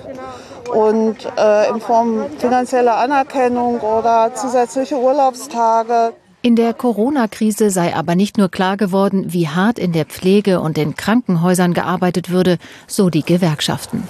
Und 0.74 1.18
äh, 1.38 1.70
in 1.70 1.82
Form 1.82 2.26
finanzieller 2.38 2.98
Anerkennung 2.98 3.80
oder 3.80 4.32
zusätzliche 4.36 4.98
Urlaubstage. 4.98 6.14
In 6.42 6.56
der 6.56 6.74
Corona-Krise 6.74 7.70
sei 7.70 7.96
aber 7.96 8.16
nicht 8.16 8.38
nur 8.38 8.50
klar 8.50 8.78
geworden, 8.78 9.34
wie 9.34 9.48
hart 9.48 9.80
in 9.80 9.94
der 9.94 10.06
Pflege 10.06 10.60
und 10.60 10.78
in 10.78 10.96
Krankenhäusern 10.96 11.74
gearbeitet 11.74 12.30
würde, 12.30 12.58
so 12.88 13.10
die 13.10 13.24
Gewerkschaften. 13.24 14.08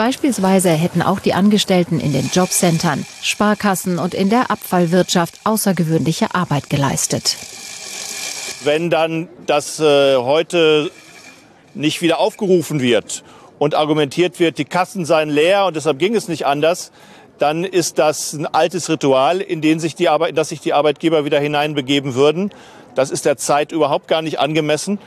Beispielsweise 0.00 0.70
hätten 0.70 1.02
auch 1.02 1.20
die 1.20 1.34
Angestellten 1.34 2.00
in 2.00 2.14
den 2.14 2.30
Jobcentern, 2.32 3.04
Sparkassen 3.20 3.98
und 3.98 4.14
in 4.14 4.30
der 4.30 4.50
Abfallwirtschaft 4.50 5.34
außergewöhnliche 5.44 6.34
Arbeit 6.34 6.70
geleistet. 6.70 7.36
Wenn 8.64 8.88
dann 8.88 9.28
das 9.44 9.78
äh, 9.78 10.16
heute 10.16 10.90
nicht 11.74 12.00
wieder 12.00 12.18
aufgerufen 12.18 12.80
wird 12.80 13.24
und 13.58 13.74
argumentiert 13.74 14.40
wird, 14.40 14.56
die 14.56 14.64
Kassen 14.64 15.04
seien 15.04 15.28
leer 15.28 15.66
und 15.66 15.76
deshalb 15.76 15.98
ging 15.98 16.14
es 16.14 16.28
nicht 16.28 16.46
anders, 16.46 16.92
dann 17.38 17.64
ist 17.64 17.98
das 17.98 18.32
ein 18.32 18.46
altes 18.46 18.88
Ritual, 18.88 19.42
in, 19.42 19.60
den 19.60 19.80
sich 19.80 19.96
die 19.96 20.08
Arbeit, 20.08 20.30
in 20.30 20.36
das 20.36 20.48
sich 20.48 20.60
die 20.60 20.72
Arbeitgeber 20.72 21.26
wieder 21.26 21.40
hineinbegeben 21.40 22.14
würden. 22.14 22.54
Das 22.94 23.10
ist 23.10 23.26
der 23.26 23.36
Zeit 23.36 23.70
überhaupt 23.70 24.08
gar 24.08 24.22
nicht 24.22 24.38
angemessen. 24.38 24.98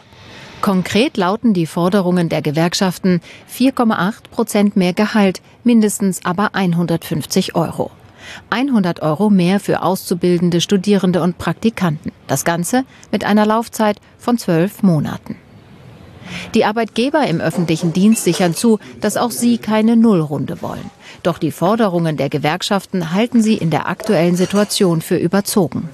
Konkret 0.64 1.18
lauten 1.18 1.53
die 1.53 1.66
Forderungen 1.66 2.30
der 2.30 2.41
Gewerkschaften 2.41 3.20
4,8 3.53 4.30
Prozent 4.32 4.78
mehr 4.78 4.93
Gehalt, 4.93 5.41
mindestens 5.66 6.24
aber 6.24 6.51
150 6.55 7.53
Euro. 7.55 7.91
100 8.49 9.01
Euro 9.01 9.30
mehr 9.30 9.59
für 9.59 9.82
Auszubildende, 9.82 10.61
Studierende 10.61 11.22
und 11.22 11.38
Praktikanten. 11.38 12.14
Das 12.28 12.45
Ganze 12.45 12.86
mit 13.11 13.26
einer 13.26 13.45
Laufzeit 13.45 13.97
von 14.18 14.38
zwölf 14.38 14.84
Monaten. 14.84 15.36
Die 16.53 16.64
Arbeitgeber 16.64 17.28
im 17.28 17.41
öffentlichen 17.41 17.91
Dienst 17.91 18.24
sichern 18.24 18.55
zu, 18.55 18.80
dass 19.01 19.18
auch 19.18 19.32
sie 19.32 19.57
keine 19.57 19.97
Nullrunde 19.97 20.61
wollen. 20.61 20.89
Doch 21.24 21.39
die 21.39 21.51
Forderungen 21.51 22.16
der 22.16 22.30
Gewerkschaften 22.30 23.11
halten 23.11 23.41
sie 23.41 23.55
in 23.55 23.70
der 23.70 23.89
aktuellen 23.89 24.38
Situation 24.38 25.01
für 25.01 25.18
überzogen. 25.18 25.89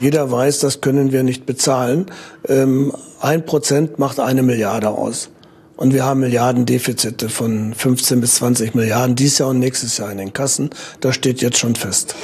Jeder 0.00 0.30
weiß, 0.30 0.60
das 0.60 0.80
können 0.80 1.12
wir 1.12 1.22
nicht 1.22 1.44
bezahlen. 1.44 2.06
Ähm, 2.48 2.92
ein 3.20 3.44
Prozent 3.44 3.98
macht 3.98 4.18
eine 4.18 4.42
Milliarde 4.42 4.88
aus. 4.88 5.30
Und 5.76 5.94
wir 5.94 6.04
haben 6.04 6.20
Milliardendefizite 6.20 7.28
von 7.28 7.74
15 7.74 8.20
bis 8.20 8.34
20 8.36 8.74
Milliarden 8.74 9.16
dieses 9.16 9.38
Jahr 9.38 9.50
und 9.50 9.58
nächstes 9.58 9.96
Jahr 9.96 10.10
in 10.10 10.18
den 10.18 10.32
Kassen. 10.32 10.70
Das 11.00 11.14
steht 11.14 11.40
jetzt 11.40 11.58
schon 11.58 11.74
fest. 11.74 12.14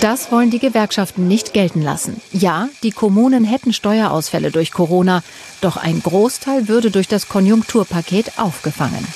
Das 0.00 0.32
wollen 0.32 0.50
die 0.50 0.58
Gewerkschaften 0.58 1.28
nicht 1.28 1.52
gelten 1.52 1.82
lassen. 1.82 2.20
Ja, 2.32 2.68
die 2.82 2.90
Kommunen 2.90 3.44
hätten 3.44 3.72
Steuerausfälle 3.72 4.50
durch 4.50 4.72
Corona, 4.72 5.22
doch 5.60 5.76
ein 5.76 6.02
Großteil 6.02 6.66
würde 6.66 6.90
durch 6.90 7.06
das 7.06 7.28
Konjunkturpaket 7.28 8.38
aufgefangen. 8.38 9.06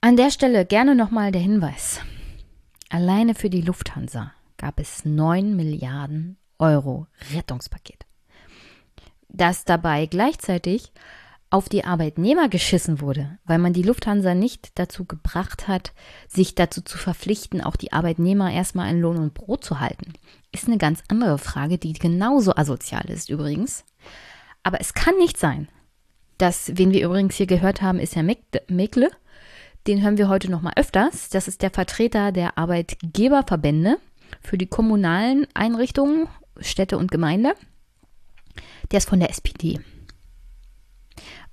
An 0.00 0.16
der 0.16 0.30
Stelle 0.30 0.64
gerne 0.64 0.94
nochmal 0.94 1.32
der 1.32 1.40
Hinweis. 1.40 1.98
Alleine 2.90 3.34
für 3.34 3.50
die 3.50 3.62
Lufthansa 3.62 4.32
gab 4.64 4.80
es 4.80 5.04
9 5.04 5.54
Milliarden 5.56 6.38
Euro 6.58 7.06
Rettungspaket. 7.34 8.06
Dass 9.28 9.66
dabei 9.66 10.06
gleichzeitig 10.06 10.90
auf 11.50 11.68
die 11.68 11.84
Arbeitnehmer 11.84 12.48
geschissen 12.48 13.02
wurde, 13.02 13.38
weil 13.44 13.58
man 13.58 13.74
die 13.74 13.82
Lufthansa 13.82 14.34
nicht 14.34 14.78
dazu 14.78 15.04
gebracht 15.04 15.68
hat, 15.68 15.92
sich 16.28 16.54
dazu 16.54 16.80
zu 16.80 16.96
verpflichten, 16.96 17.60
auch 17.60 17.76
die 17.76 17.92
Arbeitnehmer 17.92 18.50
erstmal 18.50 18.88
in 18.88 19.02
Lohn 19.02 19.18
und 19.18 19.34
Brot 19.34 19.62
zu 19.62 19.80
halten, 19.80 20.14
ist 20.50 20.66
eine 20.66 20.78
ganz 20.78 21.02
andere 21.08 21.36
Frage, 21.36 21.76
die 21.76 21.92
genauso 21.92 22.56
asozial 22.56 23.04
ist 23.10 23.28
übrigens. 23.28 23.84
Aber 24.62 24.80
es 24.80 24.94
kann 24.94 25.18
nicht 25.18 25.36
sein, 25.36 25.68
dass, 26.38 26.72
wen 26.74 26.90
wir 26.90 27.04
übrigens 27.04 27.34
hier 27.34 27.46
gehört 27.46 27.82
haben, 27.82 27.98
ist 27.98 28.16
Herr 28.16 28.22
Mekle. 28.22 29.10
Den 29.86 30.02
hören 30.02 30.16
wir 30.16 30.30
heute 30.30 30.50
noch 30.50 30.62
mal 30.62 30.72
öfters. 30.76 31.28
Das 31.28 31.48
ist 31.48 31.60
der 31.60 31.68
Vertreter 31.68 32.32
der 32.32 32.56
Arbeitgeberverbände 32.56 33.98
für 34.44 34.58
die 34.58 34.66
kommunalen 34.66 35.46
Einrichtungen, 35.54 36.28
Städte 36.60 36.98
und 36.98 37.10
Gemeinde. 37.10 37.54
Der 38.92 38.98
ist 38.98 39.08
von 39.08 39.18
der 39.18 39.30
SPD. 39.30 39.80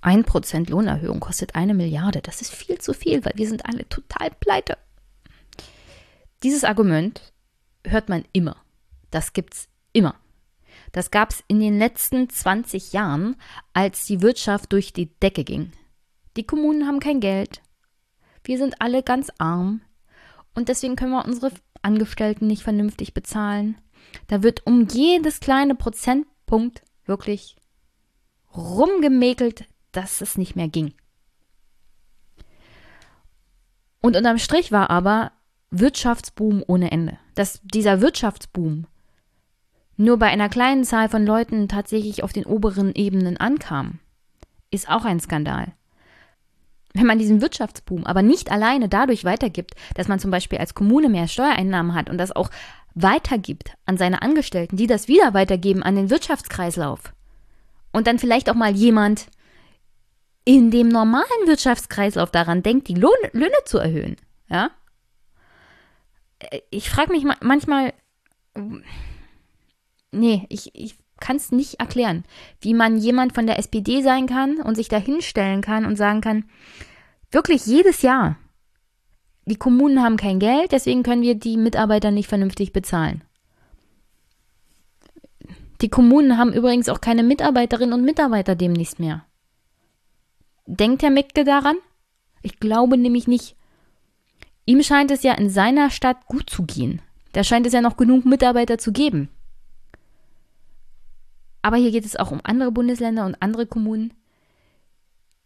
Ein 0.02 0.24
Prozent 0.24 0.70
Lohnerhöhung 0.70 1.20
kostet 1.20 1.56
eine 1.56 1.74
Milliarde. 1.74 2.22
Das 2.22 2.42
ist 2.42 2.54
viel 2.54 2.80
zu 2.80 2.94
viel, 2.94 3.24
weil 3.24 3.34
wir 3.36 3.48
sind 3.48 3.66
alle 3.66 3.88
total 3.88 4.32
pleite. 4.39 4.78
Dieses 6.44 6.64
Argument 6.64 7.34
hört 7.86 8.10
man 8.10 8.26
immer. 8.34 8.58
Das 9.12 9.34
gibt's 9.34 9.70
immer. 9.94 10.16
Das 10.92 11.12
gab's 11.12 11.44
in 11.48 11.60
den 11.60 11.78
letzten 11.78 12.30
20 12.30 12.94
Jahren, 12.94 13.36
als 13.74 14.06
die 14.06 14.22
Wirtschaft 14.22 14.74
durch 14.74 14.92
die 14.92 15.14
Decke 15.20 15.44
ging. 15.44 15.72
Die 16.36 16.46
Kommunen 16.46 16.88
haben 16.88 17.00
kein 17.00 17.20
Geld. 17.20 17.62
Wir 18.44 18.58
sind 18.58 18.82
alle 18.82 19.04
ganz 19.04 19.30
arm. 19.38 19.82
Und 20.56 20.68
deswegen 20.68 20.96
können 20.96 21.12
wir 21.12 21.26
unsere 21.26 21.52
Angestellten 21.82 22.48
nicht 22.48 22.64
vernünftig 22.64 23.14
bezahlen. 23.14 23.78
Da 24.28 24.44
wird 24.44 24.66
um 24.66 24.88
jedes 24.88 25.40
kleine 25.40 25.76
Prozentpunkt 25.76 26.84
wirklich 27.06 27.56
rumgemäkelt, 28.56 29.66
dass 29.92 30.22
es 30.22 30.38
nicht 30.38 30.56
mehr 30.56 30.68
ging. 30.68 30.94
Und 34.02 34.16
unterm 34.16 34.40
Strich 34.40 34.72
war 34.72 34.90
aber 34.90 35.32
Wirtschaftsboom 35.70 36.64
ohne 36.68 36.92
Ende. 36.92 37.18
Dass 37.36 37.62
dieser 37.64 38.02
Wirtschaftsboom 38.02 38.88
nur 39.96 40.18
bei 40.18 40.28
einer 40.28 40.50
kleinen 40.50 40.84
Zahl 40.84 41.10
von 41.10 41.26
Leuten 41.26 41.68
tatsächlich 41.68 42.24
auf 42.24 42.34
den 42.34 42.46
oberen 42.46 42.94
Ebenen 42.96 43.38
ankam, 43.38 44.00
ist 44.72 44.90
auch 44.90 45.06
ein 45.06 45.20
Skandal. 45.20 45.74
Wenn 46.94 47.06
man 47.06 47.20
diesen 47.20 47.42
Wirtschaftsboom 47.42 48.06
aber 48.06 48.22
nicht 48.22 48.52
alleine 48.52 48.89
dadurch 48.89 49.24
weitergibt, 49.24 49.76
dass 49.96 50.08
man 50.08 50.20
zum 50.20 50.32
Beispiel 50.32 50.58
als 50.58 50.76
Kommune 50.76 51.10
mehr 51.10 51.28
Steuereinnahmen 51.28 51.96
hat 51.96 52.10
und 52.10 52.18
das 52.18 52.36
auch 52.36 52.50
weitergibt 52.94 53.72
an 53.86 53.98
seine 53.98 54.22
Angestellten, 54.22 54.76
die 54.76 54.88
das 54.88 55.08
wieder 55.08 55.34
weitergeben 55.34 55.84
an 55.84 55.96
den 55.96 56.10
Wirtschaftskreislauf 56.10 57.14
und 57.92 58.08
dann 58.08 58.20
vielleicht 58.20 58.50
auch 58.50 58.56
mal 58.56 58.76
jemand 58.76 59.28
in 60.44 60.72
dem 60.72 60.89
normalen 60.89 61.46
Wirtschaftskreislauf 61.46 62.32
daran 62.32 62.64
denkt, 62.64 62.88
die 62.88 62.96
Lohn 62.96 63.14
Löhne 63.32 63.52
zu 63.66 63.78
erhöhen, 63.78 64.18
ja? 64.50 64.72
Ich 66.72 66.89
frage 66.89 67.12
mich 67.12 67.24
manchmal, 67.42 67.94
nee, 70.12 70.46
ich, 70.50 70.72
ich 70.74 70.96
kann 71.22 71.38
es 71.38 71.51
nicht 71.51 71.80
erklären, 71.80 72.26
wie 72.59 72.74
man 72.74 72.97
jemand 72.97 73.34
von 73.34 73.47
der 73.47 73.57
SPD 73.57 74.01
sein 74.01 74.28
kann 74.28 74.57
und 74.57 74.76
sich 74.76 74.89
da 74.89 74.97
hinstellen 74.97 75.61
kann 75.61 75.86
und 75.86 75.95
sagen 75.95 76.19
kann, 76.19 76.43
wirklich 77.32 77.65
jedes 77.65 78.01
Jahr, 78.01 78.38
die 79.45 79.55
Kommunen 79.55 80.03
haben 80.03 80.17
kein 80.17 80.39
Geld, 80.39 80.72
deswegen 80.72 81.03
können 81.03 81.22
wir 81.22 81.36
die 81.36 81.57
Mitarbeiter 81.57 82.11
nicht 82.11 82.28
vernünftig 82.28 82.74
bezahlen. 82.74 83.24
Die 85.82 85.89
Kommunen 85.89 86.38
haben 86.38 86.53
übrigens 86.53 86.89
auch 86.89 87.01
keine 87.01 87.24
Mitarbeiterinnen 87.24 87.93
und 87.93 88.05
Mitarbeiter 88.05 88.55
demnächst 88.55 88.99
mehr. 88.99 89.26
Denkt 90.67 91.01
Herr 91.01 91.09
Mecke 91.09 91.43
daran? 91.43 91.78
Ich 92.43 92.59
glaube 92.59 92.97
nämlich 92.97 93.28
nicht. 93.28 93.55
Ihm 94.65 94.84
scheint 94.84 95.09
es 95.09 95.24
ja 95.24 95.34
in 95.34 95.49
seiner 95.49 95.89
Stadt 95.89 96.28
gut 96.28 96.49
zu 96.49 96.63
gehen. 96.63 97.01
Da 97.34 97.43
scheint 97.43 97.65
es 97.65 97.74
ja 97.74 97.82
noch 97.82 97.97
genug 97.97 98.26
Mitarbeiter 98.26 98.78
zu 98.78 98.91
geben. 98.91 99.30
Aber 101.62 101.78
hier 101.78 101.91
geht 101.91 102.05
es 102.05 102.16
auch 102.16 102.32
um 102.32 102.41
andere 102.43 102.72
Bundesländer 102.72 103.26
und 103.26 103.41
andere 103.41 103.66
Kommunen. 103.68 104.14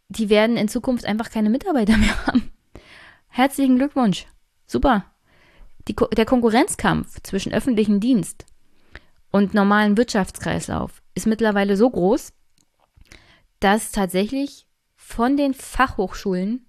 Die 0.10 0.30
werden 0.30 0.58
in 0.58 0.68
Zukunft 0.68 1.06
einfach 1.06 1.30
keine 1.30 1.50
Mitarbeiter 1.50 1.98
mehr 1.98 2.26
haben. 2.28 2.52
Herzlichen 3.28 3.78
Glückwunsch. 3.78 4.26
Super. 4.66 5.06
Die, 5.88 5.96
der 5.96 6.26
Konkurrenzkampf 6.26 7.22
zwischen 7.22 7.54
öffentlichem 7.54 8.00
Dienst 8.00 8.46
und 9.32 9.54
normalen 9.54 9.98
Wirtschaftskreislauf 9.98 11.04
ist 11.14 11.28
mittlerweile 11.28 11.78
so 11.78 11.90
groß, 11.90 12.34
dass 13.60 13.92
tatsächlich 13.92 14.68
von 14.96 15.38
den 15.38 15.54
Fachhochschulen 15.54 16.66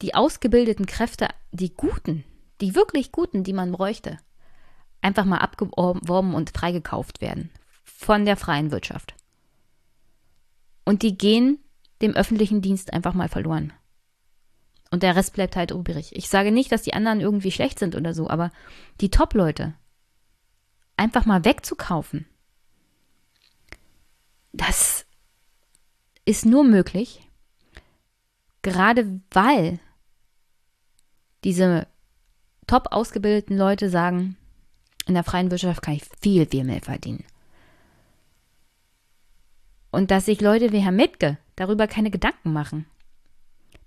die 0.00 0.14
ausgebildeten 0.14 0.86
Kräfte, 0.86 1.28
die 1.50 1.74
guten, 1.74 2.24
die 2.60 2.74
wirklich 2.74 3.12
guten, 3.12 3.44
die 3.44 3.52
man 3.52 3.72
bräuchte, 3.72 4.18
einfach 5.02 5.24
mal 5.24 5.38
abgeworben 5.38 6.34
und 6.34 6.56
freigekauft 6.56 7.20
werden 7.20 7.50
von 7.86 8.26
der 8.26 8.36
freien 8.36 8.70
Wirtschaft. 8.70 9.14
Und 10.84 11.02
die 11.02 11.16
gehen 11.16 11.58
dem 12.02 12.14
öffentlichen 12.14 12.60
Dienst 12.60 12.92
einfach 12.92 13.14
mal 13.14 13.28
verloren. 13.28 13.72
Und 14.90 15.02
der 15.02 15.16
Rest 15.16 15.32
bleibt 15.32 15.56
halt 15.56 15.70
übrig. 15.70 16.14
Ich 16.14 16.28
sage 16.28 16.52
nicht, 16.52 16.70
dass 16.70 16.82
die 16.82 16.94
anderen 16.94 17.20
irgendwie 17.20 17.50
schlecht 17.50 17.78
sind 17.78 17.96
oder 17.96 18.14
so, 18.14 18.28
aber 18.28 18.50
die 19.00 19.10
Top-Leute 19.10 19.74
einfach 20.96 21.26
mal 21.26 21.44
wegzukaufen, 21.44 22.26
das 24.52 25.06
ist 26.24 26.46
nur 26.46 26.64
möglich, 26.64 27.28
gerade 28.62 29.20
weil 29.30 29.78
diese 31.44 31.86
top 32.66 32.88
ausgebildeten 32.90 33.56
Leute 33.56 33.90
sagen, 33.90 34.36
in 35.06 35.14
der 35.14 35.24
freien 35.24 35.50
Wirtschaft 35.50 35.82
kann 35.82 35.94
ich 35.94 36.04
viel, 36.20 36.46
viel 36.46 36.64
mehr 36.64 36.80
verdienen. 36.80 37.24
Und 39.90 40.10
dass 40.10 40.26
sich 40.26 40.40
Leute 40.40 40.72
wie 40.72 40.78
Herr 40.78 40.92
Mitke 40.92 41.38
darüber 41.56 41.86
keine 41.86 42.10
Gedanken 42.10 42.52
machen, 42.52 42.86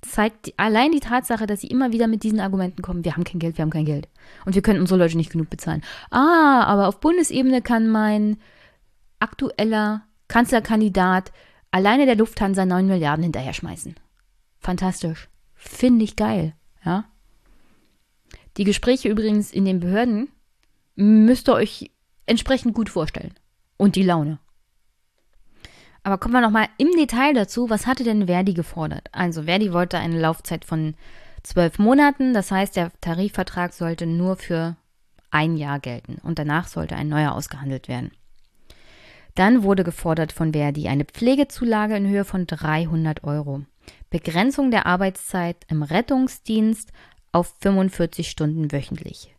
zeigt 0.02 0.54
allein 0.58 0.92
die 0.92 1.00
Tatsache, 1.00 1.46
dass 1.46 1.62
sie 1.62 1.68
immer 1.68 1.92
wieder 1.92 2.08
mit 2.08 2.24
diesen 2.24 2.40
Argumenten 2.40 2.82
kommen, 2.82 3.04
wir 3.04 3.16
haben 3.16 3.24
kein 3.24 3.40
Geld, 3.40 3.58
wir 3.58 3.64
haben 3.64 3.70
kein 3.70 3.86
Geld. 3.86 4.08
Und 4.46 4.56
wir 4.56 4.62
können 4.62 4.80
unsere 4.80 5.00
Leute 5.00 5.18
nicht 5.18 5.32
genug 5.32 5.50
bezahlen. 5.50 5.84
Ah, 6.10 6.64
aber 6.64 6.88
auf 6.88 7.00
Bundesebene 7.00 7.62
kann 7.62 7.90
mein 7.90 8.38
aktueller 9.20 10.04
Kanzlerkandidat 10.28 11.32
alleine 11.72 12.06
der 12.06 12.16
Lufthansa 12.16 12.66
9 12.66 12.88
Milliarden 12.88 13.24
hinterher 13.24 13.54
schmeißen. 13.54 13.96
Fantastisch. 14.60 15.30
Finde 15.54 16.06
ich 16.06 16.16
geil, 16.16 16.54
ja. 16.86 17.06
Die 18.58 18.64
Gespräche 18.64 19.10
übrigens 19.10 19.52
in 19.52 19.66
den 19.66 19.80
Behörden 19.80 20.30
müsst 20.96 21.50
ihr 21.50 21.54
euch 21.54 21.92
entsprechend 22.26 22.74
gut 22.74 22.90
vorstellen. 22.90 23.34
Und 23.78 23.96
die 23.96 24.04
Laune. 24.04 24.40
Aber 26.04 26.18
kommen 26.18 26.34
wir 26.34 26.42
nochmal 26.42 26.68
im 26.78 26.92
Detail 26.98 27.34
dazu, 27.34 27.70
was 27.70 27.86
hatte 27.86 28.04
denn 28.04 28.28
Verdi 28.28 28.54
gefordert? 28.54 29.10
Also 29.12 29.44
Verdi 29.44 29.74
wollte 29.74 29.98
eine 29.98 30.20
Laufzeit 30.20 30.66
von 30.66 30.96
zwölf 31.44 31.80
Monaten, 31.80 32.34
das 32.34 32.52
heißt, 32.52 32.76
der 32.76 32.92
Tarifvertrag 33.02 33.74
sollte 33.74 34.06
nur 34.06 34.36
für 34.38 34.76
ein 35.32 35.58
Jahr 35.58 35.80
gelten 35.80 36.18
und 36.24 36.40
danach 36.40 36.68
sollte 36.68 36.96
ein 36.96 37.10
neuer 37.10 37.34
ausgehandelt 37.34 37.88
werden. 37.88 38.12
Dann 39.36 39.64
wurde 39.64 39.84
gefordert 39.84 40.32
von 40.32 40.54
Verdi 40.54 40.88
eine 40.88 41.06
Pflegezulage 41.06 41.96
in 41.96 42.08
Höhe 42.08 42.26
von 42.26 42.48
300 42.48 43.24
Euro, 43.24 43.62
Begrenzung 44.10 44.72
der 44.72 44.86
Arbeitszeit 44.86 45.58
im 45.68 45.84
Rettungsdienst 45.84 46.92
auf 47.32 47.54
45 47.62 48.30
Stunden 48.30 48.72
wöchentlich, 48.72 49.36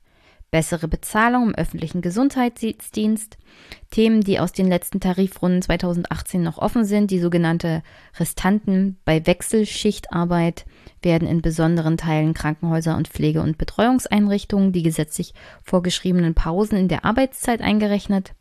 bessere 0.50 0.88
Bezahlung 0.88 1.48
im 1.48 1.54
öffentlichen 1.54 2.02
Gesundheitsdienst, 2.02 3.38
Themen, 3.90 4.20
die 4.20 4.40
aus 4.40 4.52
den 4.52 4.68
letzten 4.68 5.00
Tarifrunden 5.00 5.62
2018 5.62 6.42
noch 6.42 6.58
offen 6.58 6.84
sind, 6.84 7.10
die 7.10 7.20
sogenannte 7.20 7.82
Restanten 8.18 8.98
bei 9.04 9.26
Wechselschichtarbeit 9.26 10.66
werden 11.02 11.28
in 11.28 11.42
besonderen 11.42 11.96
Teilen 11.96 12.34
Krankenhäuser 12.34 12.96
und 12.96 13.08
Pflege- 13.08 13.42
und 13.42 13.58
Betreuungseinrichtungen 13.58 14.72
die 14.72 14.82
gesetzlich 14.82 15.34
vorgeschriebenen 15.62 16.34
Pausen 16.34 16.76
in 16.76 16.88
der 16.88 17.04
Arbeitszeit 17.04 17.60
eingerechnet. 17.60 18.34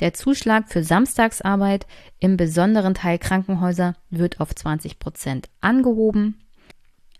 Der 0.00 0.14
Zuschlag 0.14 0.68
für 0.68 0.82
Samstagsarbeit 0.82 1.86
im 2.18 2.36
besonderen 2.36 2.94
Teil 2.94 3.18
Krankenhäuser 3.18 3.94
wird 4.10 4.40
auf 4.40 4.54
20 4.54 4.98
Prozent 4.98 5.48
angehoben. 5.60 6.38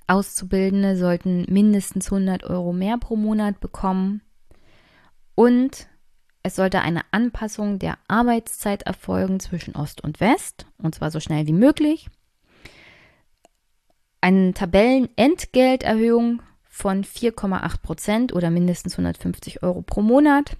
Auszubildende 0.07 0.97
sollten 0.97 1.47
mindestens 1.49 2.12
100 2.12 2.45
Euro 2.45 2.72
mehr 2.72 2.99
pro 2.99 3.16
Monat 3.16 3.61
bekommen. 3.61 4.20
Und 5.34 5.88
es 6.42 6.56
sollte 6.56 6.80
eine 6.80 7.02
Anpassung 7.12 7.78
der 7.78 7.98
Arbeitszeit 8.08 8.82
erfolgen 8.82 9.40
zwischen 9.40 9.76
Ost 9.76 10.02
und 10.02 10.20
West, 10.20 10.66
und 10.78 10.94
zwar 10.94 11.10
so 11.10 11.20
schnell 11.20 11.46
wie 11.46 11.52
möglich. 11.52 12.08
Eine 14.20 14.52
Tabellenentgelterhöhung 14.52 16.42
von 16.64 17.04
4,8 17.04 17.82
Prozent 17.82 18.32
oder 18.32 18.50
mindestens 18.50 18.94
150 18.94 19.62
Euro 19.62 19.82
pro 19.82 20.00
Monat. 20.02 20.56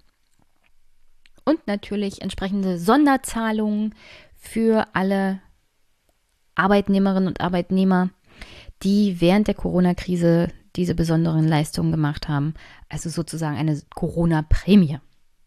Und 1.45 1.67
natürlich 1.67 2.23
entsprechende 2.23 2.79
Sonderzahlungen 2.79 3.95
für 4.37 4.87
alle 4.93 5.41
Arbeitnehmerinnen 6.55 7.29
und 7.29 7.41
Arbeitnehmer, 7.41 8.11
die 8.83 9.21
während 9.21 9.49
der 9.49 9.55
Corona-Krise 9.55 10.49
diese 10.77 10.95
besonderen 10.95 11.47
Leistungen 11.47 11.91
gemacht 11.91 12.29
haben. 12.29 12.55
Also 12.89 13.11
sozusagen 13.11 13.57
eine 13.57 13.81
Corona-Prämie. 13.95 14.99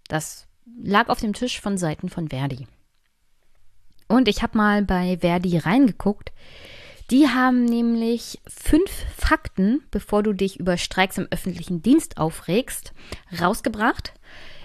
Das 0.07 0.47
lag 0.82 1.09
auf 1.09 1.19
dem 1.19 1.34
Tisch 1.34 1.61
von 1.61 1.78
Seiten 1.78 2.09
von 2.09 2.30
Verdi. 2.30 2.67
Und 4.07 4.28
ich 4.28 4.43
habe 4.43 4.57
mal 4.57 4.84
bei 4.84 5.17
Verdi 5.19 5.57
reingeguckt. 5.57 6.32
Die 7.11 7.28
haben 7.28 7.65
nämlich 7.65 8.39
fünf 8.47 8.89
Fakten, 9.15 9.84
bevor 9.91 10.23
du 10.23 10.34
dich 10.34 10.59
über 10.59 10.78
Streiks 10.78 11.17
im 11.17 11.28
öffentlichen 11.30 11.82
Dienst 11.82 12.17
aufregst, 12.17 12.93
rausgebracht. 13.39 14.13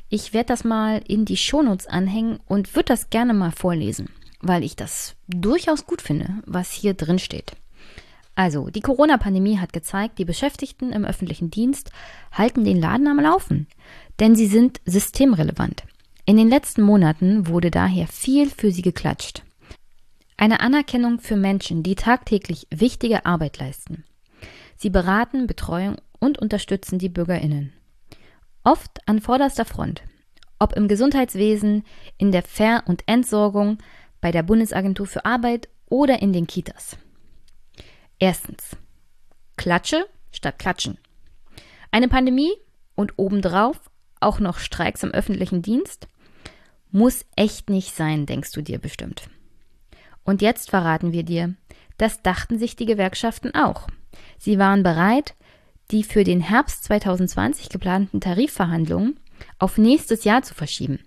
Ich 0.08 0.32
werde 0.32 0.46
das 0.46 0.64
mal 0.64 1.02
in 1.06 1.24
die 1.24 1.36
Shownotes 1.36 1.86
anhängen 1.86 2.40
und 2.46 2.74
würde 2.74 2.86
das 2.86 3.10
gerne 3.10 3.34
mal 3.34 3.52
vorlesen, 3.52 4.08
weil 4.40 4.64
ich 4.64 4.74
das 4.74 5.16
durchaus 5.28 5.86
gut 5.86 6.00
finde, 6.00 6.42
was 6.46 6.72
hier 6.72 6.94
drin 6.94 7.18
steht. 7.18 7.52
Also, 8.34 8.68
die 8.70 8.80
Corona-Pandemie 8.80 9.58
hat 9.58 9.72
gezeigt, 9.72 10.18
die 10.18 10.24
Beschäftigten 10.24 10.92
im 10.92 11.04
öffentlichen 11.04 11.50
Dienst 11.50 11.90
halten 12.32 12.64
den 12.64 12.80
Laden 12.80 13.08
am 13.08 13.20
Laufen, 13.20 13.66
denn 14.18 14.34
sie 14.34 14.46
sind 14.46 14.80
systemrelevant. 14.84 15.84
In 16.24 16.36
den 16.36 16.48
letzten 16.48 16.82
Monaten 16.82 17.48
wurde 17.48 17.70
daher 17.70 18.06
viel 18.06 18.48
für 18.48 18.70
sie 18.70 18.82
geklatscht. 18.82 19.42
Eine 20.36 20.60
Anerkennung 20.60 21.18
für 21.18 21.36
Menschen, 21.36 21.82
die 21.82 21.96
tagtäglich 21.96 22.66
wichtige 22.70 23.26
Arbeit 23.26 23.58
leisten. 23.58 24.04
Sie 24.76 24.90
beraten, 24.90 25.46
betreuen 25.46 25.96
und 26.18 26.38
unterstützen 26.38 26.98
die 26.98 27.10
Bürgerinnen. 27.10 27.72
Oft 28.64 29.06
an 29.06 29.20
vorderster 29.20 29.64
Front, 29.64 30.02
ob 30.58 30.74
im 30.74 30.88
Gesundheitswesen, 30.88 31.82
in 32.16 32.32
der 32.32 32.42
Ver- 32.42 32.84
und 32.86 33.02
Entsorgung, 33.06 33.78
bei 34.20 34.30
der 34.30 34.42
Bundesagentur 34.42 35.06
für 35.06 35.24
Arbeit 35.24 35.68
oder 35.88 36.22
in 36.22 36.32
den 36.32 36.46
Kitas. 36.46 36.96
Erstens. 38.22 38.76
Klatsche 39.56 40.04
statt 40.30 40.58
Klatschen. 40.58 40.98
Eine 41.90 42.06
Pandemie 42.06 42.52
und 42.94 43.14
obendrauf 43.16 43.90
auch 44.20 44.40
noch 44.40 44.58
Streiks 44.58 45.02
im 45.02 45.10
öffentlichen 45.10 45.62
Dienst 45.62 46.06
muss 46.90 47.24
echt 47.34 47.70
nicht 47.70 47.96
sein, 47.96 48.26
denkst 48.26 48.52
du 48.52 48.60
dir 48.60 48.78
bestimmt. 48.78 49.30
Und 50.22 50.42
jetzt 50.42 50.68
verraten 50.68 51.12
wir 51.12 51.22
dir, 51.22 51.54
das 51.96 52.20
dachten 52.20 52.58
sich 52.58 52.76
die 52.76 52.84
Gewerkschaften 52.84 53.54
auch. 53.54 53.88
Sie 54.38 54.58
waren 54.58 54.82
bereit, 54.82 55.34
die 55.90 56.04
für 56.04 56.22
den 56.22 56.42
Herbst 56.42 56.84
2020 56.84 57.70
geplanten 57.70 58.20
Tarifverhandlungen 58.20 59.18
auf 59.58 59.78
nächstes 59.78 60.24
Jahr 60.24 60.42
zu 60.42 60.52
verschieben. 60.52 60.98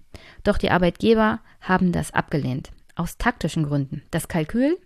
Doch 0.43 0.57
die 0.57 0.72
Arbeitgeber 0.72 1.41
haben 1.61 1.91
das 1.91 2.11
abgelehnt, 2.11 2.72
aus 2.95 3.20
taktischen 3.20 3.68
Gründen. 3.68 4.01
Das 4.09 4.28
Kalkül? 4.28 4.80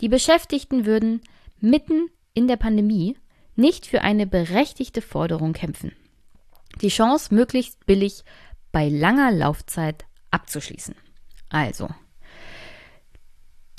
Die 0.00 0.08
Beschäftigten 0.08 0.84
würden 0.84 1.20
mitten 1.60 2.08
in 2.34 2.48
der 2.48 2.56
Pandemie 2.56 3.16
nicht 3.56 3.86
für 3.86 4.02
eine 4.02 4.26
berechtigte 4.26 5.00
Forderung 5.00 5.52
kämpfen. 5.52 5.92
Die 6.80 6.88
Chance, 6.88 7.34
möglichst 7.34 7.86
billig 7.86 8.24
bei 8.72 8.88
langer 8.88 9.30
Laufzeit 9.30 10.04
abzuschließen. 10.30 10.96
Also, 11.48 11.88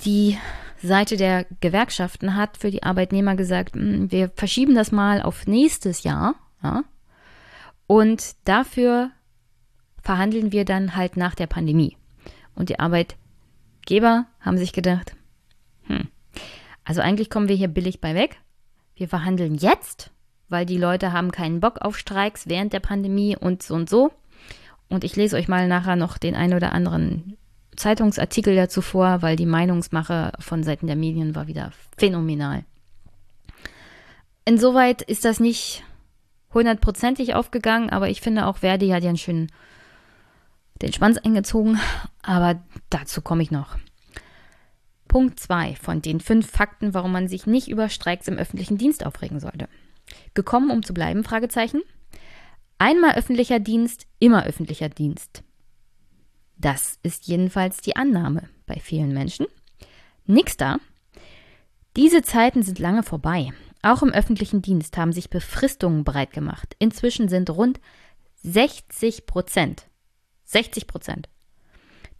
die 0.01 0.37
Seite 0.81 1.17
der 1.17 1.45
Gewerkschaften 1.59 2.35
hat 2.35 2.57
für 2.57 2.71
die 2.71 2.83
Arbeitnehmer 2.83 3.35
gesagt, 3.35 3.75
hm, 3.75 4.11
wir 4.11 4.29
verschieben 4.29 4.75
das 4.75 4.91
mal 4.91 5.21
auf 5.21 5.47
nächstes 5.47 6.03
Jahr. 6.03 6.35
Ja, 6.63 6.83
und 7.87 8.35
dafür 8.45 9.11
verhandeln 10.01 10.51
wir 10.51 10.65
dann 10.65 10.95
halt 10.95 11.17
nach 11.17 11.35
der 11.35 11.47
Pandemie. 11.47 11.97
Und 12.55 12.69
die 12.69 12.79
Arbeitgeber 12.79 14.27
haben 14.39 14.57
sich 14.57 14.71
gedacht, 14.71 15.15
hm, 15.83 16.07
also 16.85 17.01
eigentlich 17.01 17.29
kommen 17.29 17.49
wir 17.49 17.55
hier 17.55 17.67
billig 17.67 17.99
bei 17.99 18.15
weg. 18.15 18.37
Wir 18.95 19.09
verhandeln 19.09 19.55
jetzt, 19.55 20.11
weil 20.47 20.65
die 20.65 20.77
Leute 20.77 21.11
haben 21.11 21.31
keinen 21.31 21.59
Bock 21.59 21.79
auf 21.81 21.97
Streiks 21.97 22.47
während 22.47 22.71
der 22.71 22.79
Pandemie 22.79 23.35
und 23.35 23.63
so 23.63 23.73
und 23.73 23.89
so. 23.89 24.11
Und 24.87 25.03
ich 25.03 25.15
lese 25.15 25.35
euch 25.35 25.47
mal 25.47 25.67
nachher 25.67 25.95
noch 25.95 26.17
den 26.17 26.35
ein 26.35 26.53
oder 26.53 26.71
anderen 26.71 27.37
Zeitungsartikel 27.75 28.55
dazu 28.55 28.81
vor, 28.81 29.21
weil 29.21 29.35
die 29.35 29.47
Meinungsmache 29.47 30.31
von 30.39 30.63
Seiten 30.63 30.87
der 30.87 30.95
Medien 30.95 31.35
war 31.35 31.47
wieder 31.47 31.71
phänomenal. 31.97 32.63
Insoweit 34.45 35.01
ist 35.01 35.25
das 35.25 35.39
nicht 35.39 35.83
hundertprozentig 36.53 37.33
aufgegangen, 37.33 37.89
aber 37.89 38.09
ich 38.09 38.21
finde 38.21 38.45
auch 38.45 38.57
Verdi 38.57 38.89
hat 38.89 39.03
ja 39.03 39.09
einen 39.09 39.17
schönen 39.17 39.51
den 40.81 40.93
Schwanz 40.93 41.17
eingezogen, 41.17 41.79
aber 42.21 42.61
dazu 42.89 43.21
komme 43.21 43.41
ich 43.41 43.49
noch. 43.49 43.77
Punkt 45.15 45.39
2 45.39 45.75
von 45.75 46.01
den 46.01 46.19
fünf 46.19 46.51
Fakten, 46.51 46.93
warum 46.93 47.13
man 47.13 47.29
sich 47.29 47.47
nicht 47.47 47.69
über 47.69 47.87
Streiks 47.87 48.27
im 48.27 48.37
öffentlichen 48.37 48.77
Dienst 48.77 49.05
aufregen 49.05 49.39
sollte. 49.39 49.69
Gekommen, 50.33 50.69
um 50.69 50.83
zu 50.83 50.93
bleiben? 50.93 51.23
Fragezeichen. 51.23 51.83
Einmal 52.79 53.15
öffentlicher 53.15 53.61
Dienst, 53.61 54.07
immer 54.19 54.45
öffentlicher 54.45 54.89
Dienst. 54.89 55.41
Das 56.57 56.99
ist 57.01 57.27
jedenfalls 57.27 57.79
die 57.79 57.95
Annahme 57.95 58.49
bei 58.65 58.75
vielen 58.81 59.13
Menschen. 59.13 59.45
Nix 60.25 60.57
da. 60.57 60.79
Diese 61.95 62.21
Zeiten 62.21 62.61
sind 62.61 62.79
lange 62.79 63.03
vorbei. 63.03 63.53
Auch 63.83 64.03
im 64.03 64.11
öffentlichen 64.11 64.61
Dienst 64.61 64.97
haben 64.97 65.13
sich 65.13 65.29
Befristungen 65.29 66.03
breit 66.03 66.33
gemacht. 66.33 66.75
Inzwischen 66.77 67.29
sind 67.29 67.49
rund 67.51 67.79
60 68.43 69.27
Prozent, 69.27 69.87
60 70.43 70.87
Prozent 70.87 71.29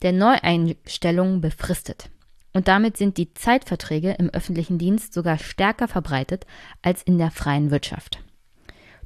der 0.00 0.12
Neueinstellungen 0.12 1.42
befristet. 1.42 2.08
Und 2.56 2.68
damit 2.68 2.96
sind 2.96 3.18
die 3.18 3.34
Zeitverträge 3.34 4.12
im 4.12 4.30
öffentlichen 4.30 4.78
Dienst 4.78 5.12
sogar 5.12 5.36
stärker 5.36 5.88
verbreitet 5.88 6.46
als 6.80 7.02
in 7.02 7.18
der 7.18 7.30
freien 7.30 7.70
Wirtschaft. 7.70 8.24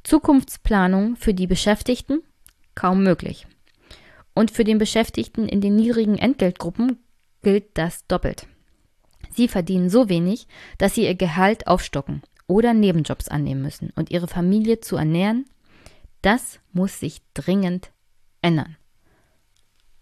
Zukunftsplanung 0.05 1.17
für 1.17 1.33
die 1.33 1.47
Beschäftigten 1.47 2.21
kaum 2.75 3.03
möglich. 3.03 3.47
Und 4.33 4.51
für 4.51 4.63
den 4.63 4.77
Beschäftigten 4.77 5.49
in 5.49 5.59
den 5.59 5.75
niedrigen 5.75 6.17
Entgeltgruppen 6.17 6.99
gilt 7.43 7.77
das 7.77 8.07
doppelt. 8.07 8.47
Sie 9.31 9.49
verdienen 9.49 9.89
so 9.89 10.07
wenig, 10.07 10.47
dass 10.77 10.95
sie 10.95 11.03
ihr 11.03 11.15
Gehalt 11.15 11.67
aufstocken 11.67 12.21
oder 12.47 12.73
Nebenjobs 12.73 13.27
annehmen 13.27 13.63
müssen 13.63 13.91
und 13.97 14.11
ihre 14.11 14.29
Familie 14.29 14.79
zu 14.79 14.95
ernähren, 14.95 15.45
das 16.21 16.61
muss 16.71 17.01
sich 17.01 17.21
dringend 17.33 17.91
ändern. 18.41 18.77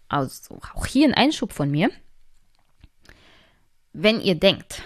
Also 0.06 0.60
auch 0.76 0.86
hier 0.86 1.08
ein 1.08 1.14
Einschub 1.14 1.52
von 1.52 1.68
mir 1.68 1.90
wenn 3.92 4.20
ihr 4.20 4.34
denkt, 4.34 4.82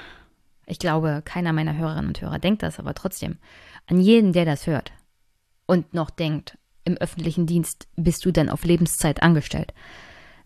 ich 0.67 0.79
glaube, 0.79 1.23
keiner 1.25 1.53
meiner 1.53 1.77
Hörerinnen 1.77 2.09
und 2.09 2.21
Hörer 2.21 2.39
denkt 2.39 2.63
das, 2.63 2.79
aber 2.79 2.95
trotzdem, 2.95 3.39
an 3.87 4.01
jeden, 4.01 4.33
der 4.33 4.45
das 4.45 4.67
hört 4.67 4.93
und 5.67 5.93
noch 5.95 6.11
denkt, 6.11 6.59
im 6.85 6.97
öffentlichen 6.97 7.47
Dienst 7.47 7.89
bist 7.97 8.25
du 8.25 8.31
dann 8.31 8.49
auf 8.49 8.65
Lebenszeit 8.65 9.23
angestellt. 9.23 9.73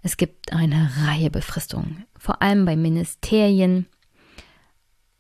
Es 0.03 0.17
gibt 0.17 0.53
eine 0.53 0.91
Reihe 1.05 1.31
Befristungen, 1.31 2.05
vor 2.17 2.43
allem 2.43 2.65
bei 2.65 2.77
Ministerien 2.77 3.87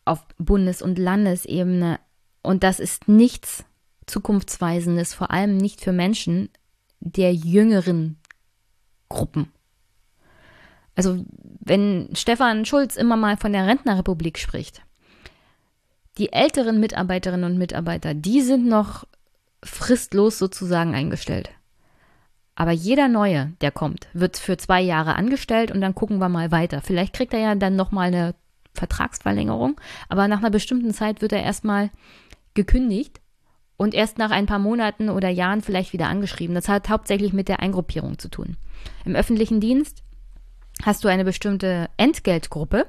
auf 0.04 0.24
Bundes- 0.38 0.82
und 0.82 0.98
Landesebene. 0.98 1.98
Und 2.42 2.62
das 2.62 2.80
ist 2.80 3.08
nichts 3.08 3.64
Zukunftsweisendes, 4.06 5.14
vor 5.14 5.30
allem 5.30 5.56
nicht 5.56 5.80
für 5.80 5.92
Menschen 5.92 6.48
der 7.00 7.34
jüngeren 7.34 8.18
Gruppen. 9.08 9.52
Also 10.98 11.24
wenn 11.60 12.08
Stefan 12.14 12.64
Schulz 12.64 12.96
immer 12.96 13.16
mal 13.16 13.36
von 13.36 13.52
der 13.52 13.68
Rentnerrepublik 13.68 14.36
spricht, 14.36 14.82
die 16.18 16.32
älteren 16.32 16.80
Mitarbeiterinnen 16.80 17.52
und 17.52 17.56
Mitarbeiter, 17.56 18.14
die 18.14 18.40
sind 18.40 18.66
noch 18.66 19.06
fristlos 19.62 20.40
sozusagen 20.40 20.96
eingestellt. 20.96 21.50
Aber 22.56 22.72
jeder 22.72 23.06
Neue, 23.06 23.52
der 23.60 23.70
kommt, 23.70 24.08
wird 24.12 24.38
für 24.38 24.56
zwei 24.56 24.80
Jahre 24.80 25.14
angestellt 25.14 25.70
und 25.70 25.80
dann 25.80 25.94
gucken 25.94 26.18
wir 26.18 26.28
mal 26.28 26.50
weiter. 26.50 26.80
Vielleicht 26.82 27.14
kriegt 27.14 27.32
er 27.32 27.38
ja 27.38 27.54
dann 27.54 27.76
nochmal 27.76 28.08
eine 28.08 28.34
Vertragsverlängerung, 28.74 29.80
aber 30.08 30.26
nach 30.26 30.38
einer 30.38 30.50
bestimmten 30.50 30.92
Zeit 30.92 31.22
wird 31.22 31.30
er 31.30 31.44
erstmal 31.44 31.90
gekündigt 32.54 33.20
und 33.76 33.94
erst 33.94 34.18
nach 34.18 34.32
ein 34.32 34.46
paar 34.46 34.58
Monaten 34.58 35.10
oder 35.10 35.28
Jahren 35.28 35.62
vielleicht 35.62 35.92
wieder 35.92 36.08
angeschrieben. 36.08 36.56
Das 36.56 36.68
hat 36.68 36.88
hauptsächlich 36.88 37.32
mit 37.32 37.46
der 37.46 37.60
Eingruppierung 37.60 38.18
zu 38.18 38.28
tun. 38.28 38.56
Im 39.04 39.14
öffentlichen 39.14 39.60
Dienst 39.60 40.02
hast 40.84 41.04
du 41.04 41.08
eine 41.08 41.24
bestimmte 41.24 41.88
Entgeltgruppe 41.96 42.86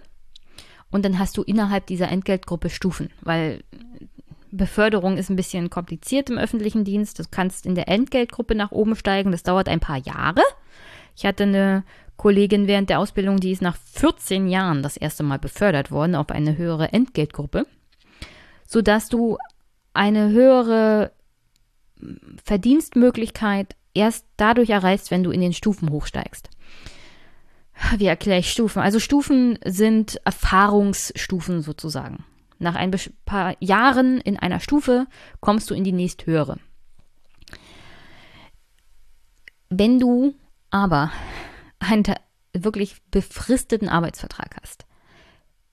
und 0.91 1.05
dann 1.05 1.19
hast 1.19 1.37
du 1.37 1.43
innerhalb 1.43 1.87
dieser 1.87 2.09
Entgeltgruppe 2.09 2.69
Stufen, 2.69 3.09
weil 3.21 3.63
Beförderung 4.51 5.17
ist 5.17 5.29
ein 5.29 5.35
bisschen 5.35 5.69
kompliziert 5.69 6.29
im 6.29 6.37
öffentlichen 6.37 6.83
Dienst. 6.83 7.19
Du 7.19 7.23
kannst 7.29 7.65
in 7.65 7.75
der 7.75 7.87
Entgeltgruppe 7.87 8.55
nach 8.55 8.71
oben 8.71 8.95
steigen, 8.95 9.31
das 9.31 9.43
dauert 9.43 9.69
ein 9.69 9.79
paar 9.79 9.97
Jahre. 9.97 10.41
Ich 11.15 11.25
hatte 11.25 11.43
eine 11.43 11.83
Kollegin 12.17 12.67
während 12.67 12.89
der 12.89 12.99
Ausbildung, 12.99 13.39
die 13.39 13.51
ist 13.51 13.61
nach 13.61 13.77
14 13.93 14.47
Jahren 14.47 14.81
das 14.83 14.97
erste 14.97 15.23
Mal 15.23 15.39
befördert 15.39 15.91
worden 15.91 16.15
auf 16.15 16.31
eine 16.31 16.57
höhere 16.57 16.91
Entgeltgruppe, 16.91 17.65
sodass 18.65 19.09
du 19.09 19.37
eine 19.93 20.29
höhere 20.29 21.11
Verdienstmöglichkeit 22.43 23.75
erst 23.93 24.25
dadurch 24.37 24.69
erreichst, 24.69 25.11
wenn 25.11 25.23
du 25.23 25.31
in 25.31 25.41
den 25.41 25.53
Stufen 25.53 25.91
hochsteigst 25.91 26.49
wie 27.97 28.05
erkläre 28.05 28.39
ich 28.39 28.51
Stufen? 28.51 28.81
Also 28.81 28.99
Stufen 28.99 29.57
sind 29.65 30.19
Erfahrungsstufen 30.25 31.61
sozusagen. 31.61 32.25
Nach 32.57 32.75
ein 32.75 32.93
paar 33.25 33.55
Jahren 33.59 34.19
in 34.19 34.37
einer 34.37 34.59
Stufe 34.59 35.07
kommst 35.39 35.69
du 35.69 35.73
in 35.73 35.83
die 35.83 35.93
nächsthöhere. 35.93 36.59
Wenn 39.69 39.99
du 39.99 40.35
aber 40.71 41.11
einen 41.79 42.03
wirklich 42.53 42.97
befristeten 43.11 43.87
Arbeitsvertrag 43.87 44.57
hast, 44.61 44.85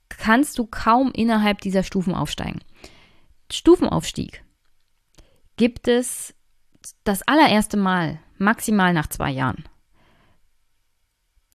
kannst 0.08 0.58
du 0.58 0.66
kaum 0.66 1.10
innerhalb 1.12 1.60
dieser 1.60 1.82
Stufen 1.82 2.14
aufsteigen. 2.14 2.60
Stufenaufstieg 3.50 4.44
gibt 5.56 5.88
es 5.88 6.34
das 7.04 7.26
allererste 7.26 7.76
Mal 7.76 8.20
maximal 8.38 8.92
nach 8.92 9.08
zwei 9.08 9.30
Jahren. 9.30 9.64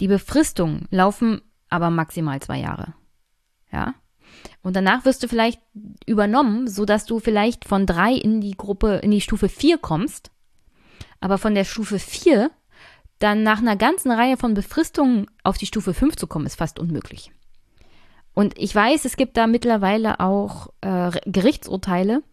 Die 0.01 0.07
Befristungen 0.07 0.87
laufen 0.89 1.41
aber 1.69 1.91
maximal 1.91 2.41
zwei 2.41 2.59
Jahre. 2.59 2.95
Ja. 3.71 3.93
Und 4.63 4.75
danach 4.75 5.05
wirst 5.05 5.21
du 5.21 5.27
vielleicht 5.27 5.61
übernommen, 6.07 6.67
sodass 6.67 7.05
du 7.05 7.19
vielleicht 7.19 7.65
von 7.65 7.85
drei 7.85 8.13
in 8.13 8.41
die 8.41 8.57
Gruppe, 8.57 8.95
in 9.03 9.11
die 9.11 9.21
Stufe 9.21 9.47
vier 9.47 9.77
kommst. 9.77 10.31
Aber 11.19 11.37
von 11.37 11.53
der 11.53 11.65
Stufe 11.65 11.99
vier 11.99 12.49
dann 13.19 13.43
nach 13.43 13.59
einer 13.59 13.75
ganzen 13.75 14.11
Reihe 14.11 14.37
von 14.37 14.55
Befristungen 14.55 15.27
auf 15.43 15.59
die 15.59 15.67
Stufe 15.67 15.93
fünf 15.93 16.15
zu 16.15 16.25
kommen, 16.25 16.47
ist 16.47 16.55
fast 16.55 16.79
unmöglich. 16.79 17.31
Und 18.33 18.57
ich 18.57 18.73
weiß, 18.73 19.05
es 19.05 19.17
gibt 19.17 19.37
da 19.37 19.45
mittlerweile 19.45 20.19
auch 20.19 20.69
äh, 20.81 21.11
Gerichtsurteile, 21.27 22.23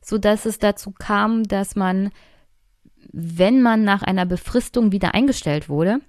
sodass 0.00 0.46
es 0.46 0.58
dazu 0.58 0.92
kam, 0.92 1.42
dass 1.42 1.76
man, 1.76 2.12
wenn 3.12 3.60
man 3.60 3.84
nach 3.84 4.00
einer 4.00 4.24
Befristung 4.24 4.92
wieder 4.92 5.12
eingestellt 5.12 5.68
wurde, 5.68 6.00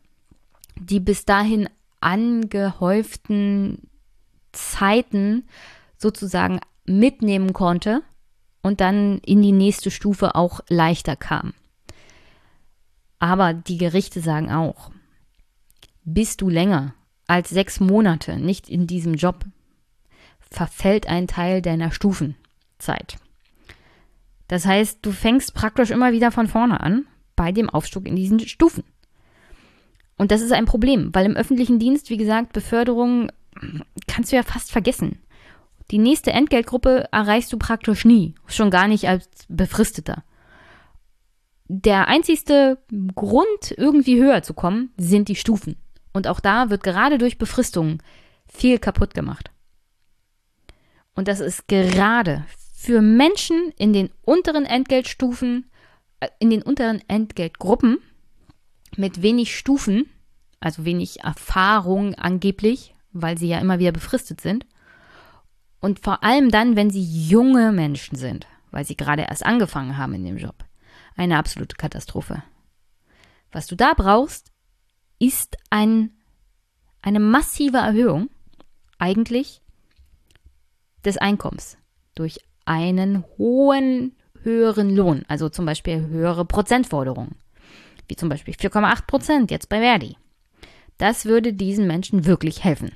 die 0.82 1.00
bis 1.00 1.26
dahin 1.26 1.70
angehäuften 2.00 3.90
Zeiten 4.52 5.48
sozusagen 5.98 6.60
mitnehmen 6.86 7.54
konnte 7.54 8.02
und 8.62 8.82
dann 8.82 9.20
in 9.20 9.42
die 9.42 9.52
nächste 9.52 9.92
Stufe 9.92 10.36
auch 10.36 10.62
leichter 10.68 11.16
kam. 11.16 11.54
Aber 13.20 13.54
die 13.54 13.78
Gerichte 13.78 14.20
sagen 14.20 14.52
auch, 14.52 14.92
bist 16.04 16.42
du 16.42 16.50
länger 16.50 16.96
als 17.28 17.50
sechs 17.50 17.80
Monate 17.80 18.38
nicht 18.38 18.68
in 18.68 18.88
diesem 18.88 19.14
Job, 19.14 19.46
verfällt 20.40 21.08
ein 21.08 21.28
Teil 21.28 21.62
deiner 21.62 21.92
Stufenzeit. 21.92 23.18
Das 24.48 24.66
heißt, 24.66 25.00
du 25.04 25.12
fängst 25.12 25.54
praktisch 25.54 25.92
immer 25.92 26.12
wieder 26.12 26.32
von 26.32 26.48
vorne 26.48 26.82
an 26.82 27.06
bei 27.36 27.52
dem 27.52 27.70
Aufstieg 27.70 28.08
in 28.08 28.16
diesen 28.16 28.40
Stufen. 28.40 28.84
Und 30.22 30.30
das 30.30 30.42
ist 30.42 30.52
ein 30.52 30.66
Problem, 30.66 31.10
weil 31.14 31.26
im 31.26 31.36
öffentlichen 31.36 31.80
Dienst, 31.80 32.12
wie 32.12 32.18
gesagt, 32.18 32.54
Beförderung 32.54 33.32
kannst 34.08 34.32
du 34.32 34.36
ja 34.36 34.44
fast 34.44 34.72
vergessen. 34.72 35.18
Die 35.90 35.98
nächste 35.98 36.32
Entgeltgruppe 36.32 37.10
erreichst 37.12 37.52
du 37.52 37.58
praktisch 37.58 38.06
nie, 38.06 38.36
schon 38.46 38.70
gar 38.70 38.88
nicht 38.88 39.10
als 39.10 39.28
Befristeter. 39.50 40.24
Der 41.68 42.08
einzigste 42.08 42.78
Grund, 43.16 43.74
irgendwie 43.76 44.22
höher 44.22 44.44
zu 44.44 44.54
kommen, 44.54 44.94
sind 44.96 45.28
die 45.28 45.36
Stufen. 45.36 45.76
Und 46.14 46.28
auch 46.28 46.40
da 46.40 46.70
wird 46.70 46.84
gerade 46.84 47.18
durch 47.18 47.40
Befristungen 47.40 47.98
viel 48.46 48.78
kaputt 48.78 49.16
gemacht. 49.16 49.50
Und 51.16 51.30
das 51.30 51.40
ist 51.40 51.68
gerade 51.68 52.46
für 52.76 53.02
Menschen 53.02 53.74
in 53.80 53.92
den 53.92 54.12
unteren 54.22 54.66
Entgeltstufen, 54.66 55.66
äh, 56.20 56.28
in 56.38 56.52
den 56.52 56.62
unteren 56.62 57.02
Entgeltgruppen 57.08 57.98
mit 58.98 59.22
wenig 59.22 59.58
Stufen, 59.58 60.10
also 60.60 60.86
wenig 60.86 61.22
Erfahrung 61.24 62.16
angeblich, 62.16 62.96
weil 63.12 63.38
sie 63.38 63.48
ja 63.48 63.60
immer 63.60 63.80
wieder 63.80 63.92
befristet 63.92 64.42
sind. 64.42 64.66
Und 65.80 66.00
vor 66.00 66.24
allem 66.24 66.52
dann, 66.52 66.76
wenn 66.76 66.92
sie 66.92 67.04
junge 67.04 67.72
Menschen 67.72 68.16
sind, 68.16 68.48
weil 68.70 68.86
sie 68.86 68.96
gerade 68.96 69.24
erst 69.24 69.46
angefangen 69.46 69.98
haben 69.98 70.14
in 70.14 70.24
dem 70.24 70.38
Job. 70.38 70.64
Eine 71.16 71.38
absolute 71.38 71.76
Katastrophe. 71.76 72.44
Was 73.52 73.68
du 73.68 73.76
da 73.76 73.94
brauchst, 73.96 74.52
ist 75.20 75.58
ein, 75.70 76.12
eine 77.02 77.20
massive 77.20 77.78
Erhöhung 77.78 78.30
eigentlich 78.98 79.62
des 81.04 81.18
Einkommens 81.18 81.78
durch 82.16 82.40
einen 82.66 83.24
hohen, 83.38 84.16
höheren 84.44 84.96
Lohn, 84.96 85.26
also 85.28 85.50
zum 85.50 85.66
Beispiel 85.66 86.08
höhere 86.08 86.46
Prozentforderungen 86.46 87.41
wie 88.08 88.16
zum 88.16 88.30
Beispiel 88.30 88.54
4,8 88.54 89.06
Prozent 89.08 89.52
jetzt 89.52 89.70
bei 89.70 89.80
Verdi. 89.80 90.18
Das 90.98 91.26
würde 91.26 91.54
diesen 91.54 91.88
Menschen 91.88 92.26
wirklich 92.26 92.64
helfen. 92.64 92.92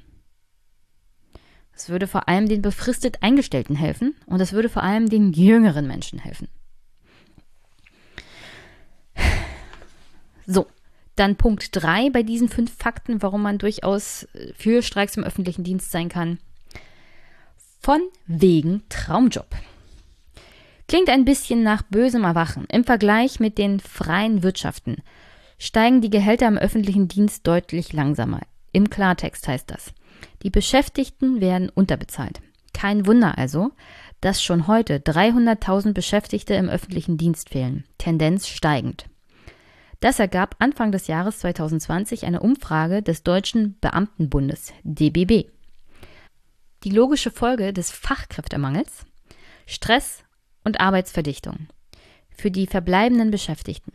Es 1.73 1.89
würde 1.89 2.07
vor 2.07 2.29
allem 2.29 2.47
den 2.47 2.61
befristet 2.61 3.21
Eingestellten 3.21 3.75
helfen 3.75 4.15
und 4.27 4.39
es 4.39 4.53
würde 4.53 4.69
vor 4.69 4.83
allem 4.83 5.09
den 5.09 5.33
jüngeren 5.33 5.87
Menschen 5.87 6.19
helfen. 6.19 6.47
So, 10.47 10.67
dann 11.15 11.35
Punkt 11.35 11.69
3 11.71 12.11
bei 12.11 12.23
diesen 12.23 12.49
fünf 12.49 12.75
Fakten, 12.77 13.21
warum 13.21 13.41
man 13.41 13.57
durchaus 13.57 14.27
für 14.55 14.81
Streiks 14.81 15.17
im 15.17 15.23
öffentlichen 15.23 15.63
Dienst 15.63 15.91
sein 15.91 16.09
kann. 16.09 16.39
Von 17.79 18.01
wegen 18.27 18.83
Traumjob. 18.89 19.47
Klingt 20.87 21.09
ein 21.09 21.25
bisschen 21.25 21.63
nach 21.63 21.81
bösem 21.83 22.23
Erwachen. 22.23 22.65
Im 22.71 22.83
Vergleich 22.83 23.39
mit 23.39 23.57
den 23.57 23.79
freien 23.79 24.43
Wirtschaften 24.43 24.97
steigen 25.57 26.01
die 26.01 26.09
Gehälter 26.09 26.47
im 26.47 26.57
öffentlichen 26.57 27.07
Dienst 27.07 27.47
deutlich 27.47 27.93
langsamer. 27.93 28.41
Im 28.71 28.89
Klartext 28.89 29.47
heißt 29.47 29.71
das. 29.71 29.93
Die 30.43 30.49
Beschäftigten 30.49 31.41
werden 31.41 31.69
unterbezahlt. 31.69 32.41
Kein 32.73 33.07
Wunder 33.07 33.37
also, 33.37 33.71
dass 34.21 34.43
schon 34.43 34.67
heute 34.67 34.97
300.000 34.97 35.93
Beschäftigte 35.93 36.53
im 36.55 36.69
öffentlichen 36.69 37.17
Dienst 37.17 37.49
fehlen. 37.49 37.85
Tendenz 37.97 38.47
steigend. 38.47 39.05
Das 40.01 40.19
ergab 40.19 40.55
Anfang 40.59 40.91
des 40.91 41.07
Jahres 41.07 41.39
2020 41.39 42.25
eine 42.25 42.41
Umfrage 42.41 43.01
des 43.01 43.23
Deutschen 43.23 43.79
Beamtenbundes 43.79 44.73
DBB. 44.83 45.49
Die 46.83 46.89
logische 46.89 47.31
Folge 47.31 47.71
des 47.73 47.91
Fachkräftemangels? 47.91 49.05
Stress 49.65 50.24
und 50.65 50.81
Arbeitsverdichtung 50.81 51.67
für 52.29 52.51
die 52.51 52.67
verbleibenden 52.67 53.31
Beschäftigten. 53.31 53.93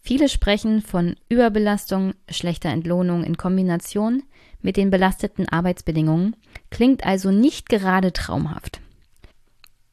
Viele 0.00 0.28
sprechen 0.28 0.82
von 0.82 1.16
Überbelastung, 1.28 2.14
schlechter 2.30 2.70
Entlohnung 2.70 3.24
in 3.24 3.36
Kombination 3.36 4.22
mit 4.60 4.76
den 4.76 4.90
belasteten 4.90 5.48
Arbeitsbedingungen, 5.48 6.36
klingt 6.70 7.04
also 7.04 7.30
nicht 7.30 7.68
gerade 7.68 8.12
traumhaft. 8.12 8.80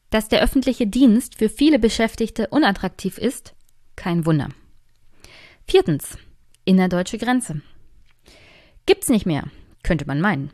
Dass 0.10 0.28
der 0.28 0.42
öffentliche 0.42 0.88
Dienst 0.88 1.38
für 1.38 1.50
viele 1.50 1.80
Beschäftigte 1.80 2.48
unattraktiv 2.48 3.18
ist, 3.18 3.54
kein 3.96 4.26
Wunder. 4.26 4.50
Viertens. 5.68 6.18
Innerdeutsche 6.66 7.18
Grenze. 7.18 7.62
Gibt's 8.86 9.10
nicht 9.10 9.26
mehr, 9.26 9.46
könnte 9.84 10.06
man 10.06 10.22
meinen. 10.22 10.52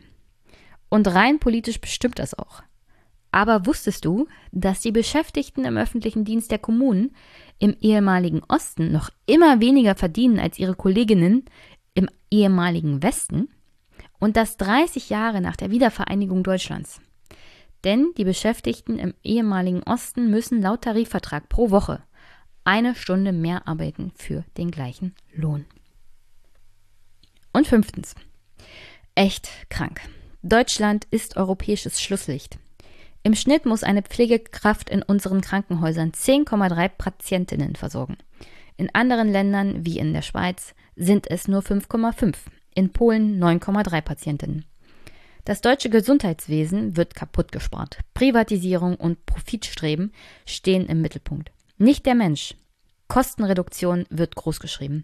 Und 0.90 1.08
rein 1.08 1.40
politisch 1.40 1.82
bestimmt 1.82 2.20
das 2.20 2.34
auch. 2.38 2.64
Aber 3.32 3.66
wusstest 3.66 4.06
du, 4.06 4.28
dass 4.52 4.82
die 4.82 4.92
Beschäftigten 4.92 5.66
im 5.66 5.78
öffentlichen 5.78 6.26
Dienst 6.26 6.52
der 6.52 6.60
Kommunen 6.60 7.16
im 7.60 7.76
ehemaligen 7.82 8.42
Osten 8.48 8.92
noch 8.92 9.10
immer 9.26 9.60
weniger 9.60 9.96
verdienen 9.96 10.40
als 10.40 10.60
ihre 10.60 10.76
Kolleginnen 10.76 11.46
im 11.94 12.10
ehemaligen 12.32 13.04
Westen? 13.04 13.50
Und 14.20 14.36
das 14.36 14.58
30 14.58 15.10
Jahre 15.10 15.42
nach 15.42 15.56
der 15.56 15.70
Wiedervereinigung 15.70 16.44
Deutschlands. 16.44 17.02
Denn 17.84 18.12
die 18.18 18.24
Beschäftigten 18.24 18.98
im 18.98 19.14
ehemaligen 19.24 19.84
Osten 19.84 20.32
müssen 20.32 20.62
laut 20.62 20.82
Tarifvertrag 20.82 21.50
pro 21.50 21.70
Woche 21.70 22.02
eine 22.68 22.96
Stunde 22.96 23.32
mehr 23.32 23.66
arbeiten 23.66 24.12
für 24.16 24.44
den 24.58 24.72
gleichen 24.72 25.16
Lohn. 25.34 25.66
Und 27.54 27.66
fünftens. 27.66 28.14
Echt 29.16 29.50
krank. 29.70 30.02
Deutschland 30.44 31.08
ist 31.10 31.38
europäisches 31.38 32.02
Schlusslicht. 32.02 32.60
Im 33.28 33.36
Schnitt 33.36 33.66
muss 33.66 33.84
eine 33.84 34.04
Pflegekraft 34.04 34.90
in 34.90 35.04
unseren 35.04 35.42
Krankenhäusern 35.42 36.14
10,3 36.14 36.88
Patientinnen 36.88 37.76
versorgen. 37.76 38.16
In 38.78 38.96
anderen 38.96 39.30
Ländern, 39.30 39.86
wie 39.86 40.00
in 40.00 40.14
der 40.14 40.22
Schweiz, 40.22 40.74
sind 40.96 41.30
es 41.30 41.50
nur 41.50 41.62
5,5, 41.62 42.38
in 42.74 42.94
Polen 42.94 43.38
9,3 43.38 44.00
Patientinnen. 44.00 44.64
Das 45.44 45.60
deutsche 45.60 45.90
Gesundheitswesen 45.90 46.96
wird 46.96 47.16
kaputt 47.16 47.52
gespart. 47.52 48.00
Privatisierung 48.14 48.96
und 48.96 49.26
Profitstreben 49.26 50.14
stehen 50.46 50.86
im 50.86 51.02
Mittelpunkt. 51.02 51.52
Nicht 51.78 52.06
der 52.06 52.16
Mensch. 52.16 52.56
Kostenreduktion 53.10 54.06
wird 54.10 54.36
großgeschrieben. 54.36 55.04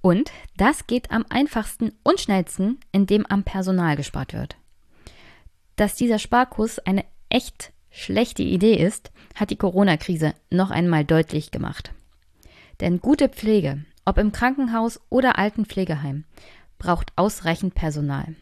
Und 0.00 0.32
das 0.56 0.88
geht 0.88 1.12
am 1.12 1.24
einfachsten 1.28 1.92
und 2.02 2.18
schnellsten, 2.18 2.80
indem 2.90 3.24
am 3.26 3.44
Personal 3.44 3.94
gespart 3.94 4.32
wird. 4.32 4.56
Dass 5.76 5.94
dieser 5.94 6.18
Sparkurs 6.18 6.78
eine 6.80 7.04
echt 7.28 7.72
schlechte 7.90 8.42
Idee 8.42 8.74
ist, 8.74 9.10
hat 9.34 9.50
die 9.50 9.56
Corona-Krise 9.56 10.34
noch 10.50 10.70
einmal 10.70 11.04
deutlich 11.04 11.50
gemacht. 11.50 11.92
Denn 12.80 13.00
gute 13.00 13.28
Pflege, 13.28 13.84
ob 14.04 14.18
im 14.18 14.32
Krankenhaus 14.32 15.00
oder 15.08 15.38
Altenpflegeheim, 15.38 16.24
braucht 16.78 17.12
ausreichend 17.16 17.74
Personal. 17.74 18.34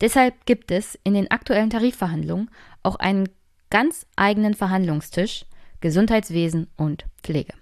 Deshalb 0.00 0.46
gibt 0.46 0.70
es 0.70 0.98
in 1.04 1.14
den 1.14 1.30
aktuellen 1.30 1.70
Tarifverhandlungen 1.70 2.50
auch 2.82 2.96
einen 2.96 3.28
ganz 3.70 4.06
eigenen 4.16 4.54
Verhandlungstisch 4.54 5.44
Gesundheitswesen 5.80 6.68
und 6.76 7.04
Pflege. 7.22 7.52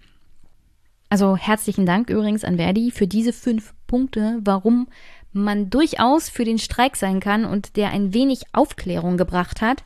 Also 1.09 1.37
herzlichen 1.37 1.87
Dank 1.87 2.11
übrigens 2.11 2.45
an 2.45 2.57
Verdi 2.57 2.91
für 2.91 3.07
diese 3.07 3.33
fünf 3.33 3.75
Punkte, 3.87 4.41
warum 4.43 4.89
man 5.33 5.71
durchaus 5.71 6.29
für 6.29 6.45
den 6.45 6.59
Streik 6.59 6.97
sein 6.97 7.21
kann 7.21 7.45
und 7.45 7.77
der 7.77 7.91
ein 7.91 8.15
wenig 8.15 8.43
Aufklärung 8.53 9.17
gebracht 9.17 9.61
hat 9.61 9.85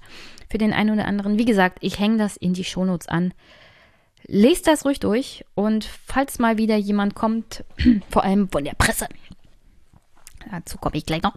für 0.48 0.58
den 0.58 0.72
einen 0.72 0.90
oder 0.90 1.06
anderen. 1.06 1.38
Wie 1.38 1.44
gesagt, 1.44 1.78
ich 1.80 1.98
hänge 1.98 2.18
das 2.18 2.36
in 2.36 2.54
die 2.54 2.64
Shownotes 2.64 3.08
an. 3.08 3.32
Lest 4.26 4.66
das 4.66 4.84
ruhig 4.84 5.00
durch 5.00 5.44
und 5.54 5.84
falls 5.84 6.38
mal 6.38 6.58
wieder 6.58 6.76
jemand 6.76 7.14
kommt, 7.14 7.64
vor 8.10 8.24
allem 8.24 8.48
von 8.48 8.64
der 8.64 8.74
Presse, 8.74 9.06
dazu 10.50 10.78
komme 10.78 10.96
ich 10.96 11.06
gleich 11.06 11.22
noch, 11.22 11.36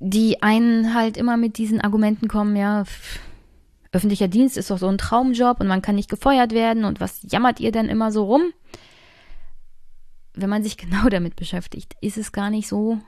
die 0.00 0.42
einen 0.42 0.94
halt 0.94 1.16
immer 1.16 1.36
mit 1.36 1.58
diesen 1.58 1.80
Argumenten 1.80 2.28
kommen, 2.28 2.56
ja, 2.56 2.84
öffentlicher 3.92 4.28
Dienst 4.28 4.56
ist 4.56 4.70
doch 4.70 4.78
so 4.78 4.88
ein 4.88 4.98
Traumjob 4.98 5.60
und 5.60 5.68
man 5.68 5.82
kann 5.82 5.94
nicht 5.94 6.08
gefeuert 6.08 6.52
werden 6.52 6.84
und 6.84 6.98
was 6.98 7.20
jammert 7.30 7.60
ihr 7.60 7.72
denn 7.72 7.88
immer 7.88 8.10
so 8.10 8.24
rum? 8.24 8.52
Wenn 10.34 10.50
man 10.50 10.62
sich 10.62 10.76
genau 10.76 11.08
damit 11.08 11.36
beschäftigt, 11.36 11.94
ist 12.00 12.18
es 12.18 12.32
gar 12.32 12.50
nicht 12.50 12.68
so, 12.68 12.98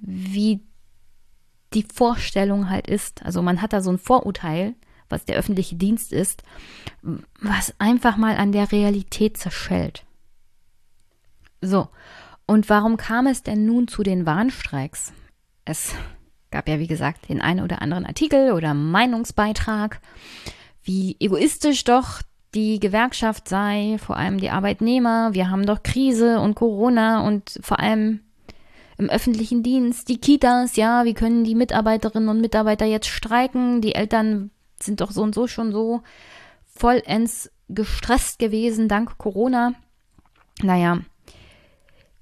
wie 0.00 0.60
die 1.72 1.86
Vorstellung 1.92 2.70
halt 2.70 2.86
ist. 2.86 3.24
Also 3.24 3.42
man 3.42 3.60
hat 3.60 3.72
da 3.72 3.80
so 3.80 3.90
ein 3.90 3.98
Vorurteil, 3.98 4.74
was 5.08 5.24
der 5.24 5.36
öffentliche 5.36 5.76
Dienst 5.76 6.12
ist, 6.12 6.42
was 7.40 7.74
einfach 7.78 8.16
mal 8.16 8.36
an 8.36 8.52
der 8.52 8.70
Realität 8.72 9.36
zerschellt. 9.36 10.04
So, 11.60 11.88
und 12.46 12.68
warum 12.68 12.96
kam 12.96 13.26
es 13.26 13.42
denn 13.42 13.66
nun 13.66 13.88
zu 13.88 14.02
den 14.02 14.26
Warnstreiks? 14.26 15.12
Es 15.64 15.94
gab 16.50 16.68
ja, 16.68 16.78
wie 16.78 16.86
gesagt, 16.86 17.28
den 17.28 17.40
einen 17.40 17.64
oder 17.64 17.82
anderen 17.82 18.06
Artikel 18.06 18.52
oder 18.52 18.74
Meinungsbeitrag, 18.74 20.00
wie 20.82 21.16
egoistisch 21.18 21.84
doch 21.84 22.22
die 22.54 22.78
Gewerkschaft 22.80 23.48
sei, 23.48 23.96
vor 23.98 24.16
allem 24.16 24.38
die 24.38 24.50
Arbeitnehmer, 24.50 25.34
wir 25.34 25.50
haben 25.50 25.66
doch 25.66 25.82
Krise 25.82 26.40
und 26.40 26.54
Corona 26.54 27.26
und 27.26 27.58
vor 27.62 27.80
allem 27.80 28.20
im 28.96 29.10
öffentlichen 29.10 29.62
Dienst, 29.62 30.08
die 30.08 30.18
Kitas, 30.18 30.76
ja, 30.76 31.04
wie 31.04 31.14
können 31.14 31.44
die 31.44 31.56
Mitarbeiterinnen 31.56 32.28
und 32.28 32.40
Mitarbeiter 32.40 32.86
jetzt 32.86 33.08
streiken? 33.08 33.80
Die 33.80 33.94
Eltern 33.94 34.50
sind 34.80 35.00
doch 35.00 35.10
so 35.10 35.22
und 35.22 35.34
so 35.34 35.46
schon 35.46 35.72
so 35.72 36.02
vollends 36.64 37.50
gestresst 37.68 38.38
gewesen 38.38 38.88
dank 38.88 39.18
Corona. 39.18 39.74
Naja, 40.62 41.00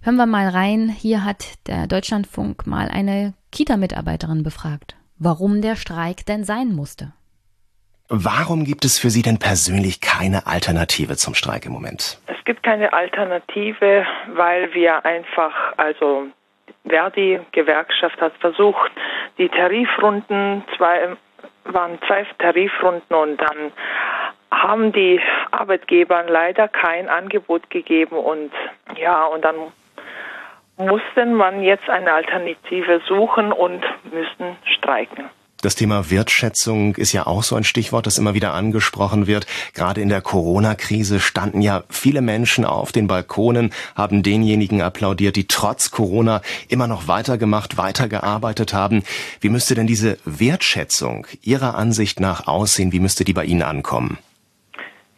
hören 0.00 0.16
wir 0.16 0.26
mal 0.26 0.48
rein. 0.48 0.88
Hier 0.88 1.24
hat 1.24 1.44
der 1.66 1.86
Deutschlandfunk 1.86 2.66
mal 2.66 2.88
eine 2.88 3.34
Kita-Mitarbeiterin 3.50 4.42
befragt, 4.42 4.96
warum 5.18 5.60
der 5.60 5.76
Streik 5.76 6.24
denn 6.24 6.44
sein 6.44 6.74
musste. 6.74 7.12
Warum 8.14 8.64
gibt 8.64 8.84
es 8.84 8.98
für 8.98 9.08
Sie 9.08 9.22
denn 9.22 9.38
persönlich 9.38 10.02
keine 10.02 10.46
Alternative 10.46 11.16
zum 11.16 11.32
Streik 11.32 11.64
im 11.64 11.72
Moment? 11.72 12.20
Es 12.26 12.44
gibt 12.44 12.62
keine 12.62 12.92
Alternative, 12.92 14.04
weil 14.34 14.74
wir 14.74 15.02
einfach, 15.06 15.54
also 15.78 16.26
Verdi 16.86 17.40
Gewerkschaft 17.52 18.20
hat 18.20 18.34
versucht, 18.38 18.92
die 19.38 19.48
Tarifrunden, 19.48 20.62
zwei, 20.76 21.16
waren 21.64 21.98
zwei 22.06 22.26
Tarifrunden 22.38 23.16
und 23.16 23.40
dann 23.40 23.72
haben 24.50 24.92
die 24.92 25.18
Arbeitgeber 25.50 26.24
leider 26.28 26.68
kein 26.68 27.08
Angebot 27.08 27.70
gegeben 27.70 28.16
und 28.16 28.52
ja, 28.94 29.24
und 29.24 29.42
dann 29.42 29.56
mussten 30.76 31.32
man 31.32 31.62
jetzt 31.62 31.88
eine 31.88 32.12
Alternative 32.12 33.00
suchen 33.08 33.52
und 33.52 33.82
müssen 34.12 34.58
streiken. 34.76 35.30
Das 35.62 35.76
Thema 35.76 36.10
Wertschätzung 36.10 36.96
ist 36.96 37.12
ja 37.12 37.28
auch 37.28 37.44
so 37.44 37.54
ein 37.54 37.62
Stichwort, 37.62 38.08
das 38.08 38.18
immer 38.18 38.34
wieder 38.34 38.52
angesprochen 38.52 39.28
wird. 39.28 39.46
Gerade 39.74 40.00
in 40.00 40.08
der 40.08 40.20
Corona-Krise 40.20 41.20
standen 41.20 41.62
ja 41.62 41.84
viele 41.88 42.20
Menschen 42.20 42.64
auf 42.64 42.90
den 42.90 43.06
Balkonen, 43.06 43.72
haben 43.96 44.24
denjenigen 44.24 44.82
applaudiert, 44.82 45.36
die 45.36 45.46
trotz 45.46 45.92
Corona 45.92 46.40
immer 46.68 46.88
noch 46.88 47.06
weitergemacht, 47.06 47.78
weitergearbeitet 47.78 48.74
haben. 48.74 49.04
Wie 49.40 49.50
müsste 49.50 49.76
denn 49.76 49.86
diese 49.86 50.18
Wertschätzung 50.24 51.28
Ihrer 51.42 51.76
Ansicht 51.76 52.18
nach 52.18 52.48
aussehen? 52.48 52.90
Wie 52.90 52.98
müsste 52.98 53.22
die 53.22 53.32
bei 53.32 53.44
Ihnen 53.44 53.62
ankommen? 53.62 54.18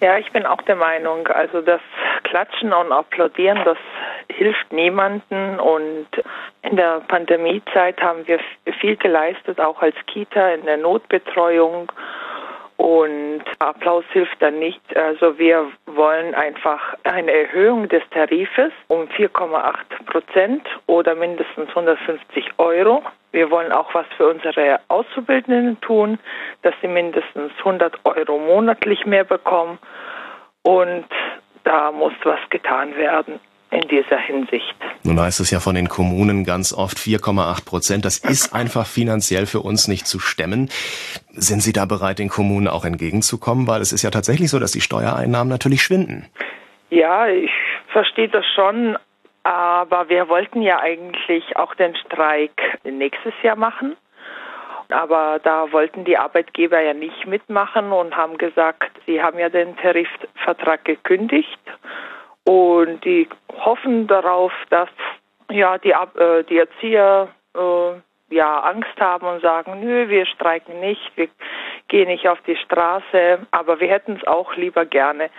Ja, 0.02 0.18
ich 0.18 0.30
bin 0.32 0.44
auch 0.44 0.60
der 0.60 0.76
Meinung, 0.76 1.26
also 1.28 1.62
das 1.62 1.80
Klatschen 2.24 2.74
und 2.74 2.92
Applaudieren, 2.92 3.64
das 3.64 3.78
hilft 4.28 4.72
niemanden 4.72 5.58
und 5.60 6.06
in 6.62 6.76
der 6.76 7.00
Pandemiezeit 7.08 8.00
haben 8.02 8.26
wir 8.26 8.40
viel 8.80 8.96
geleistet, 8.96 9.60
auch 9.60 9.80
als 9.82 9.96
Kita 10.06 10.50
in 10.50 10.64
der 10.64 10.78
Notbetreuung 10.78 11.90
Und 12.76 13.44
Applaus 13.60 14.04
hilft 14.10 14.42
dann 14.42 14.58
nicht. 14.58 14.96
Also 14.96 15.38
wir 15.38 15.70
wollen 15.86 16.34
einfach 16.34 16.80
eine 17.04 17.30
Erhöhung 17.30 17.88
des 17.88 18.02
Tarifes 18.10 18.72
um 18.88 19.02
4,8 19.02 20.04
Prozent 20.06 20.66
oder 20.86 21.14
mindestens 21.14 21.68
150 21.68 22.50
Euro. 22.58 23.02
Wir 23.30 23.50
wollen 23.50 23.72
auch 23.72 23.94
was 23.94 24.06
für 24.16 24.28
unsere 24.28 24.80
Auszubildenden 24.88 25.80
tun, 25.82 26.18
dass 26.62 26.74
sie 26.82 26.88
mindestens 26.88 27.52
100 27.58 28.00
Euro 28.04 28.38
monatlich 28.38 29.06
mehr 29.06 29.24
bekommen. 29.24 29.78
Und 30.62 31.06
da 31.62 31.92
muss 31.92 32.12
was 32.24 32.40
getan 32.50 32.96
werden 32.96 33.40
in 33.74 33.88
dieser 33.88 34.18
Hinsicht. 34.18 34.74
Nun 35.02 35.20
heißt 35.20 35.40
es 35.40 35.50
ja 35.50 35.60
von 35.60 35.74
den 35.74 35.88
Kommunen 35.88 36.44
ganz 36.44 36.72
oft 36.72 36.96
4,8 36.96 37.66
Prozent. 37.66 38.04
Das 38.04 38.18
ist 38.18 38.54
einfach 38.54 38.86
finanziell 38.86 39.46
für 39.46 39.60
uns 39.60 39.88
nicht 39.88 40.06
zu 40.06 40.20
stemmen. 40.20 40.70
Sind 41.30 41.60
Sie 41.60 41.72
da 41.72 41.84
bereit, 41.84 42.18
den 42.18 42.28
Kommunen 42.28 42.68
auch 42.68 42.84
entgegenzukommen? 42.84 43.66
Weil 43.66 43.80
es 43.80 43.92
ist 43.92 44.02
ja 44.02 44.10
tatsächlich 44.10 44.50
so, 44.50 44.60
dass 44.60 44.72
die 44.72 44.80
Steuereinnahmen 44.80 45.48
natürlich 45.48 45.82
schwinden. 45.82 46.26
Ja, 46.90 47.26
ich 47.26 47.50
verstehe 47.88 48.28
das 48.28 48.44
schon. 48.54 48.96
Aber 49.42 50.08
wir 50.08 50.28
wollten 50.28 50.62
ja 50.62 50.78
eigentlich 50.78 51.56
auch 51.56 51.74
den 51.74 51.94
Streik 51.96 52.52
nächstes 52.84 53.34
Jahr 53.42 53.56
machen. 53.56 53.96
Aber 54.88 55.40
da 55.42 55.72
wollten 55.72 56.04
die 56.04 56.16
Arbeitgeber 56.16 56.80
ja 56.80 56.94
nicht 56.94 57.26
mitmachen 57.26 57.90
und 57.92 58.16
haben 58.16 58.38
gesagt, 58.38 58.90
sie 59.06 59.22
haben 59.22 59.38
ja 59.38 59.48
den 59.48 59.76
Tarifvertrag 59.76 60.84
gekündigt 60.84 61.58
und 62.44 63.04
die 63.04 63.28
hoffen 63.64 64.06
darauf, 64.06 64.52
dass 64.70 64.88
ja 65.50 65.78
die, 65.78 65.90
äh, 65.90 66.44
die 66.44 66.58
Erzieher 66.58 67.28
äh, 67.54 68.34
ja 68.34 68.60
Angst 68.60 68.98
haben 69.00 69.26
und 69.26 69.40
sagen, 69.40 69.80
nö, 69.80 70.08
wir 70.08 70.26
streiken 70.26 70.80
nicht, 70.80 71.12
wir 71.16 71.28
gehen 71.88 72.08
nicht 72.08 72.28
auf 72.28 72.38
die 72.46 72.56
Straße, 72.56 73.46
aber 73.50 73.80
wir 73.80 73.88
hätten 73.88 74.16
es 74.16 74.26
auch 74.26 74.54
lieber 74.56 74.84
gerne, 74.84 75.30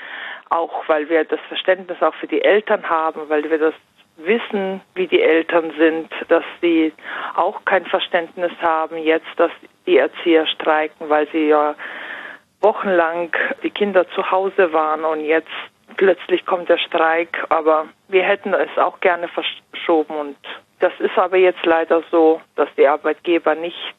auch 0.50 0.88
weil 0.88 1.10
wir 1.10 1.24
das 1.26 1.40
Verständnis 1.48 2.02
auch 2.02 2.16
für 2.16 2.28
die 2.28 2.42
Eltern 2.42 2.88
haben, 2.90 3.30
weil 3.30 3.50
wir 3.50 3.58
das 3.58 3.74
wissen, 4.18 4.82
wie 4.94 5.08
die 5.08 5.22
Eltern 5.22 5.74
sind, 5.78 6.10
dass 6.30 6.44
sie 6.62 6.94
auch 7.36 7.66
kein 7.66 7.86
Verständnis 7.86 8.52
haben 8.62 8.98
jetzt, 8.98 9.28
dass 9.36 9.52
die 9.86 9.98
Erzieher 9.98 10.48
streiken, 10.48 11.10
weil 11.10 11.28
sie 11.32 11.50
ja 11.50 11.76
wochenlang 12.62 13.32
die 13.62 13.70
Kinder 13.70 14.08
zu 14.10 14.32
Hause 14.32 14.72
waren 14.72 15.04
und 15.04 15.22
jetzt 15.22 15.50
plötzlich 15.98 16.46
kommt 16.46 16.70
der 16.70 16.78
Streik, 16.78 17.46
aber 17.50 17.86
wir 18.08 18.24
hätten 18.24 18.54
es 18.54 18.78
auch 18.78 19.00
gerne 19.00 19.28
verschoben 19.28 20.16
und 20.16 20.38
das 20.80 20.94
ist 21.00 21.18
aber 21.18 21.38
jetzt 21.38 21.66
leider 21.66 22.04
so, 22.12 22.42
dass 22.56 22.70
die 22.78 22.88
Arbeitgeber 22.88 23.56
nicht 23.56 23.96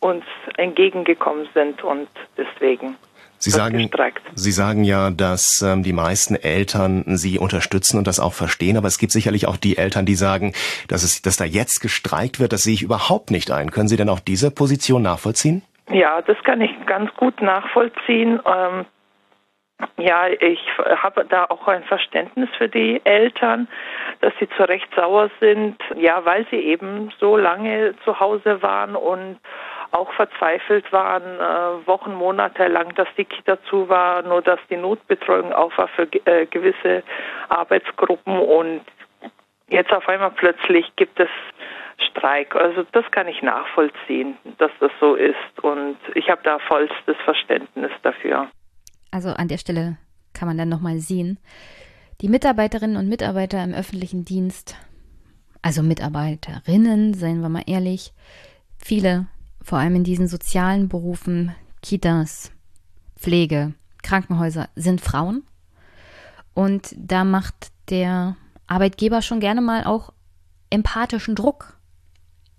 uns 0.00 0.24
entgegengekommen 0.56 1.48
sind 1.54 1.82
und 1.84 2.08
deswegen 2.36 2.96
Sie 3.38 3.50
sagen, 3.50 3.90
Sie 4.34 4.52
sagen 4.52 4.84
ja, 4.84 5.10
dass 5.10 5.62
ähm, 5.62 5.82
die 5.82 5.92
meisten 5.92 6.36
Eltern 6.36 7.02
Sie 7.16 7.40
unterstützen 7.40 7.98
und 7.98 8.06
das 8.06 8.20
auch 8.20 8.34
verstehen, 8.34 8.76
aber 8.76 8.86
es 8.86 8.98
gibt 8.98 9.10
sicherlich 9.10 9.48
auch 9.48 9.56
die 9.56 9.78
Eltern, 9.78 10.06
die 10.06 10.14
sagen, 10.14 10.52
dass 10.86 11.02
es, 11.02 11.22
dass 11.22 11.38
da 11.38 11.44
jetzt 11.44 11.80
gestreikt 11.80 12.38
wird, 12.38 12.52
das 12.52 12.62
sehe 12.62 12.74
ich 12.74 12.82
überhaupt 12.82 13.32
nicht 13.32 13.50
ein. 13.50 13.72
Können 13.72 13.88
Sie 13.88 13.96
denn 13.96 14.08
auch 14.08 14.20
diese 14.20 14.52
Position 14.52 15.02
nachvollziehen? 15.02 15.62
Ja, 15.90 16.22
das 16.22 16.36
kann 16.44 16.60
ich 16.60 16.70
ganz 16.86 17.12
gut 17.14 17.42
nachvollziehen. 17.42 18.38
Ähm, 18.46 18.86
ja, 19.96 20.28
ich 20.28 20.60
habe 20.96 21.24
da 21.24 21.46
auch 21.46 21.66
ein 21.68 21.84
Verständnis 21.84 22.48
für 22.56 22.68
die 22.68 23.00
Eltern, 23.04 23.68
dass 24.20 24.32
sie 24.38 24.48
zu 24.50 24.62
Recht 24.68 24.88
sauer 24.94 25.30
sind, 25.40 25.76
ja, 25.96 26.24
weil 26.24 26.46
sie 26.50 26.56
eben 26.56 27.12
so 27.18 27.36
lange 27.36 27.94
zu 28.04 28.18
Hause 28.18 28.62
waren 28.62 28.96
und 28.96 29.38
auch 29.92 30.10
verzweifelt 30.14 30.90
waren, 30.92 31.22
äh, 31.22 31.86
Wochen, 31.86 32.14
Monate 32.14 32.66
lang, 32.68 32.94
dass 32.94 33.08
die 33.16 33.26
Kita 33.26 33.62
zu 33.64 33.88
war, 33.88 34.22
nur 34.22 34.40
dass 34.40 34.58
die 34.70 34.76
Notbetreuung 34.76 35.52
auf 35.52 35.76
war 35.76 35.88
für 35.88 36.08
äh, 36.24 36.46
gewisse 36.46 37.02
Arbeitsgruppen 37.48 38.38
und 38.38 38.80
jetzt 39.68 39.92
auf 39.92 40.08
einmal 40.08 40.30
plötzlich 40.30 40.90
gibt 40.96 41.20
es 41.20 41.28
Streik. 42.10 42.56
Also 42.56 42.84
das 42.92 43.08
kann 43.10 43.28
ich 43.28 43.42
nachvollziehen, 43.42 44.36
dass 44.58 44.70
das 44.80 44.90
so 44.98 45.14
ist 45.14 45.60
und 45.62 45.96
ich 46.14 46.30
habe 46.30 46.40
da 46.42 46.58
vollstes 46.58 47.16
Verständnis 47.24 47.92
dafür. 48.02 48.48
Also 49.12 49.28
an 49.28 49.46
der 49.46 49.58
Stelle 49.58 49.98
kann 50.32 50.48
man 50.48 50.58
dann 50.58 50.70
nochmal 50.70 50.98
sehen, 50.98 51.38
die 52.22 52.28
Mitarbeiterinnen 52.28 52.96
und 52.96 53.08
Mitarbeiter 53.08 53.62
im 53.62 53.74
öffentlichen 53.74 54.24
Dienst, 54.24 54.74
also 55.60 55.82
Mitarbeiterinnen, 55.82 57.14
seien 57.14 57.40
wir 57.40 57.48
mal 57.48 57.62
ehrlich, 57.66 58.14
viele, 58.78 59.26
vor 59.60 59.78
allem 59.78 59.96
in 59.96 60.04
diesen 60.04 60.28
sozialen 60.28 60.88
Berufen, 60.88 61.54
Kitas, 61.82 62.52
Pflege, 63.16 63.74
Krankenhäuser, 64.02 64.68
sind 64.74 65.00
Frauen. 65.00 65.44
Und 66.54 66.94
da 66.96 67.24
macht 67.24 67.70
der 67.90 68.36
Arbeitgeber 68.66 69.20
schon 69.20 69.40
gerne 69.40 69.60
mal 69.60 69.84
auch 69.84 70.12
empathischen 70.70 71.34
Druck 71.34 71.76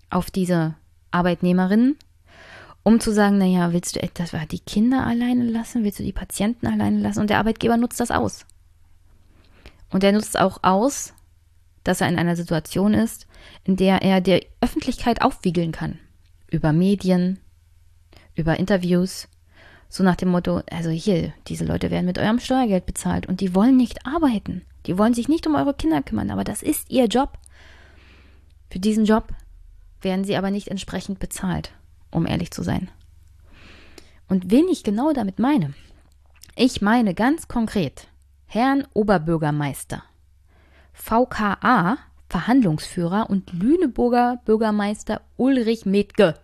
auf 0.10 0.30
diese 0.30 0.76
Arbeitnehmerinnen 1.10 1.98
um 2.84 3.00
zu 3.00 3.14
sagen, 3.14 3.38
naja, 3.38 3.72
willst 3.72 3.96
du 3.96 4.04
etwas, 4.04 4.32
die 4.52 4.60
Kinder 4.60 5.08
alleine 5.08 5.46
lassen, 5.46 5.84
willst 5.84 6.00
du 6.00 6.04
die 6.04 6.12
Patienten 6.12 6.68
alleine 6.68 7.00
lassen? 7.00 7.22
Und 7.22 7.30
der 7.30 7.40
Arbeitgeber 7.40 7.78
nutzt 7.78 8.00
das 8.00 8.12
aus. 8.12 8.46
Und 9.90 10.04
er 10.04 10.12
nutzt 10.12 10.38
auch 10.38 10.60
aus, 10.64 11.14
dass 11.84 12.02
er 12.02 12.10
in 12.10 12.20
einer 12.20 12.36
Situation 12.36 12.94
ist, 12.94 13.26
in 13.64 13.78
der 13.78 14.02
er 14.02 14.22
der 14.22 14.42
Öffentlichkeit 14.62 15.22
aufwiegeln 15.22 15.72
kann. 15.72 15.98
Über 16.50 16.74
Medien, 16.74 17.40
über 18.36 18.60
Interviews, 18.60 19.28
so 19.88 20.04
nach 20.04 20.16
dem 20.16 20.30
Motto, 20.30 20.62
also 20.70 20.90
hier, 20.90 21.34
diese 21.48 21.66
Leute 21.66 21.90
werden 21.92 22.06
mit 22.06 22.18
eurem 22.18 22.40
Steuergeld 22.40 22.86
bezahlt 22.86 23.28
und 23.28 23.42
die 23.42 23.56
wollen 23.56 23.78
nicht 23.78 24.06
arbeiten. 24.06 24.64
Die 24.88 24.98
wollen 24.98 25.14
sich 25.14 25.30
nicht 25.30 25.48
um 25.48 25.56
eure 25.56 25.74
Kinder 25.74 26.02
kümmern, 26.02 26.32
aber 26.32 26.44
das 26.44 26.64
ist 26.64 26.90
ihr 26.90 27.06
Job. 27.06 27.38
Für 28.70 28.80
diesen 28.80 29.06
Job 29.06 29.30
werden 30.02 30.26
sie 30.26 30.36
aber 30.36 30.52
nicht 30.52 30.68
entsprechend 30.68 31.20
bezahlt 31.20 31.72
um 32.14 32.26
ehrlich 32.26 32.52
zu 32.52 32.64
sein. 32.64 32.90
Und 34.28 34.52
wen 34.52 34.68
ich 34.70 34.84
genau 34.84 35.14
damit 35.14 35.40
meine? 35.40 35.74
Ich 36.56 36.82
meine 36.82 37.14
ganz 37.14 37.48
konkret 37.48 38.08
Herrn 38.46 38.88
Oberbürgermeister, 38.94 40.04
VKA 40.94 41.98
Verhandlungsführer 42.34 43.30
und 43.30 43.54
Lüneburger 43.54 44.42
Bürgermeister 44.44 45.22
Ulrich 45.38 45.86
Metke. 45.86 46.40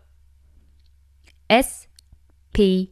SPD. 1.48 2.92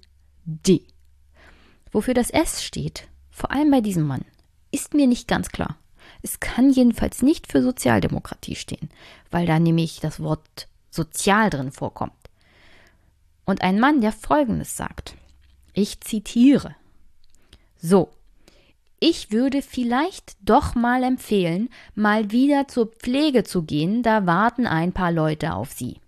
Wofür 1.92 2.16
das 2.16 2.32
S 2.32 2.64
steht, 2.64 3.08
vor 3.30 3.52
allem 3.52 3.70
bei 3.70 3.82
diesem 3.82 4.08
Mann, 4.08 4.26
ist 4.72 4.96
mir 4.96 5.06
nicht 5.06 5.28
ganz 5.28 5.50
klar. 5.50 5.78
Es 6.24 6.40
kann 6.40 6.72
jedenfalls 6.72 7.22
nicht 7.22 7.52
für 7.52 7.62
Sozialdemokratie 7.62 8.56
stehen, 8.56 8.90
weil 9.30 9.46
da 9.46 9.60
nämlich 9.60 10.00
das 10.00 10.20
Wort 10.20 10.68
sozial 10.90 11.52
drin 11.52 11.72
vorkommt. 11.72 12.14
Und 13.48 13.62
ein 13.62 13.80
Mann, 13.80 14.02
der 14.02 14.12
Folgendes 14.12 14.76
sagt. 14.76 15.16
Ich 15.74 16.02
zitiere. 16.02 16.76
So, 17.82 18.10
ich 19.00 19.32
würde 19.32 19.62
vielleicht 19.62 20.36
doch 20.42 20.76
mal 20.76 21.02
empfehlen, 21.02 21.70
mal 21.96 22.32
wieder 22.32 22.68
zur 22.68 22.88
Pflege 22.88 23.46
zu 23.46 23.64
gehen, 23.64 24.04
da 24.04 24.26
warten 24.26 24.68
ein 24.68 24.92
paar 24.92 25.14
Leute 25.14 25.54
auf 25.54 25.72
Sie. 25.72 26.02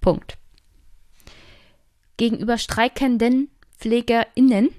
Punkt. 0.00 0.38
Gegenüber 2.16 2.58
streikenden 2.58 3.48
PflegerInnen, 3.78 4.70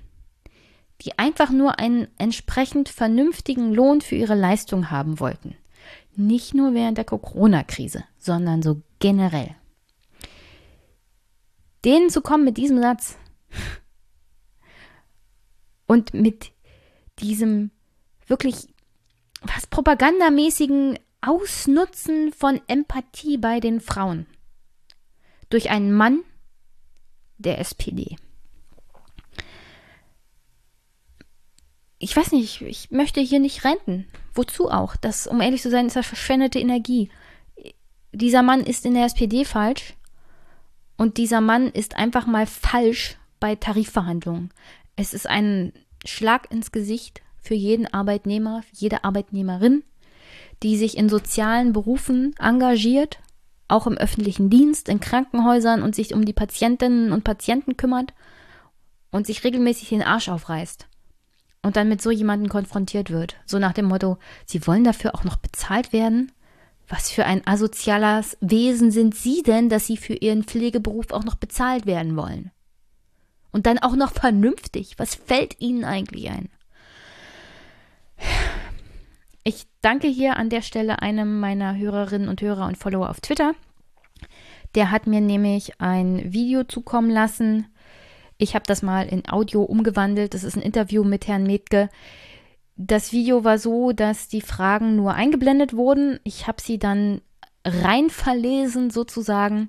die 1.02 1.18
einfach 1.18 1.52
nur 1.52 1.80
einen 1.80 2.10
entsprechend 2.18 2.90
vernünftigen 2.90 3.74
Lohn 3.74 4.02
für 4.02 4.16
ihre 4.16 4.36
Leistung 4.36 4.92
haben 4.92 5.22
wollten. 5.22 5.56
Nicht 6.18 6.54
nur 6.54 6.74
während 6.74 6.98
der 6.98 7.06
Corona-Krise, 7.06 8.04
sondern 8.18 8.62
so 8.62 8.82
generell 9.00 9.56
denen 11.86 12.10
zu 12.10 12.22
kommen 12.22 12.44
mit 12.44 12.58
diesem 12.58 12.82
Satz 12.82 13.18
und 15.88 16.14
mit 16.14 16.52
diesem 17.20 17.72
wirklich 18.28 18.68
was 19.42 19.68
propagandamäßigen 19.68 21.00
Ausnutzen 21.22 22.32
von 22.32 22.62
Empathie 22.68 23.38
bei 23.38 23.60
den 23.60 23.82
Frauen 23.82 24.26
durch 25.50 25.70
einen 25.70 25.92
Mann 25.92 26.24
der 27.38 27.60
SPD. 27.60 28.16
Ich 31.98 32.16
weiß 32.16 32.32
nicht, 32.32 32.62
ich 32.62 32.92
möchte 32.92 33.20
hier 33.20 33.40
nicht 33.40 33.66
renten. 33.66 34.08
Wozu 34.34 34.70
auch? 34.70 34.96
Das, 34.96 35.28
um 35.28 35.42
ehrlich 35.42 35.62
zu 35.62 35.70
sein, 35.70 35.88
ist 35.88 35.98
das 35.98 36.08
verschwendete 36.08 36.60
Energie. 36.60 37.10
Dieser 38.14 38.42
Mann 38.42 38.62
ist 38.62 38.86
in 38.86 38.94
der 38.94 39.06
SPD 39.06 39.44
falsch. 39.44 39.96
Und 41.00 41.16
dieser 41.16 41.40
Mann 41.40 41.70
ist 41.70 41.96
einfach 41.96 42.28
mal 42.28 42.46
falsch 42.46 43.18
bei 43.40 43.56
Tarifverhandlungen. 43.56 44.50
Es 44.98 45.14
ist 45.14 45.28
ein 45.28 45.72
Schlag 46.04 46.52
ins 46.52 46.74
Gesicht 46.74 47.22
für 47.42 47.54
jeden 47.54 47.88
Arbeitnehmer, 47.88 48.64
jede 48.74 49.06
Arbeitnehmerin, 49.06 49.84
die 50.62 50.76
sich 50.76 50.98
in 50.98 51.08
sozialen 51.08 51.72
Berufen 51.72 52.36
engagiert, 52.38 53.20
auch 53.70 53.88
im 53.88 53.98
öffentlichen 53.98 54.50
Dienst, 54.50 54.90
in 54.90 55.00
Krankenhäusern 55.00 55.84
und 55.84 55.96
sich 55.96 56.14
um 56.14 56.26
die 56.26 56.34
Patientinnen 56.34 57.14
und 57.14 57.24
Patienten 57.24 57.78
kümmert 57.78 58.14
und 59.10 59.26
sich 59.26 59.46
regelmäßig 59.46 59.88
den 59.88 60.04
Arsch 60.04 60.28
aufreißt 60.28 60.90
und 61.64 61.78
dann 61.78 61.88
mit 61.88 62.02
so 62.02 62.12
jemandem 62.12 62.50
konfrontiert 62.50 63.10
wird, 63.10 63.38
so 63.46 63.58
nach 63.58 63.72
dem 63.72 63.86
Motto, 63.86 64.18
sie 64.46 64.68
wollen 64.68 64.84
dafür 64.84 65.16
auch 65.16 65.24
noch 65.24 65.38
bezahlt 65.38 65.94
werden? 65.94 66.34
Was 66.90 67.12
für 67.12 67.26
ein 67.26 67.46
asoziales 67.46 68.36
Wesen 68.42 68.92
sind 68.92 69.16
Sie 69.16 69.44
denn, 69.44 69.70
dass 69.70 69.86
Sie 69.86 69.96
für 69.96 70.16
Ihren 70.16 70.44
Pflegeberuf 70.44 71.12
auch 71.12 71.24
noch 71.24 71.36
bezahlt 71.36 71.86
werden 71.86 72.18
wollen? 72.18 72.52
Und 73.52 73.68
dann 73.68 73.78
auch 73.78 73.96
noch 73.96 74.12
vernünftig. 74.12 74.96
Was 74.98 75.14
fällt 75.14 75.60
Ihnen 75.62 75.86
eigentlich 75.86 76.30
ein? 76.30 76.50
Ich 79.44 79.68
danke 79.82 80.08
hier 80.08 80.38
an 80.38 80.50
der 80.50 80.62
Stelle 80.62 81.02
einem 81.02 81.40
meiner 81.40 81.78
Hörerinnen 81.78 82.28
und 82.28 82.42
Hörer 82.42 82.66
und 82.66 82.78
Follower 82.78 83.10
auf 83.10 83.22
Twitter. 83.22 83.54
Der 84.76 84.92
hat 84.92 85.08
mir 85.08 85.22
nämlich 85.22 85.80
ein 85.80 86.34
Video 86.34 86.64
zukommen 86.64 87.10
lassen. 87.10 87.68
Ich 88.38 88.56
habe 88.56 88.66
das 88.68 88.82
mal 88.82 89.08
in 89.08 89.28
Audio 89.30 89.64
umgewandelt. 89.64 90.34
Das 90.34 90.44
ist 90.44 90.56
ein 90.56 90.62
Interview 90.62 91.04
mit 91.04 91.28
Herrn 91.28 91.44
Metke. 91.44 91.90
Das 92.82 93.12
Video 93.12 93.44
war 93.44 93.58
so, 93.58 93.92
dass 93.92 94.30
die 94.30 94.40
Fragen 94.40 94.96
nur 94.96 95.14
eingeblendet 95.14 95.76
wurden. 95.76 96.18
Ich 96.24 96.48
habe 96.48 96.62
sie 96.62 96.80
dann 96.80 97.20
rein 97.66 98.10
verlesen 98.10 98.90
sozusagen. 98.90 99.68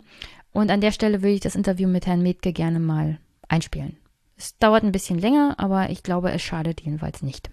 Und 0.53 0.71
an 0.71 0.81
der 0.81 0.93
Stelle 0.93 1.21
will 1.21 1.35
ich 1.35 1.41
das 1.41 1.57
Interview 1.57 1.89
mit 1.89 2.07
Herrn 2.07 2.23
Metke 2.23 2.53
gerne 2.53 2.79
mal 2.79 3.19
einspielen. 3.49 3.97
Es 4.37 4.57
dauert 4.59 4.85
ein 4.85 4.93
bisschen 4.93 5.19
länger, 5.19 5.57
aber 5.59 5.91
ich 5.91 6.05
glaube, 6.05 6.31
es 6.31 6.41
schadet 6.41 6.83
jedenfalls 6.83 7.21
nicht. 7.21 7.51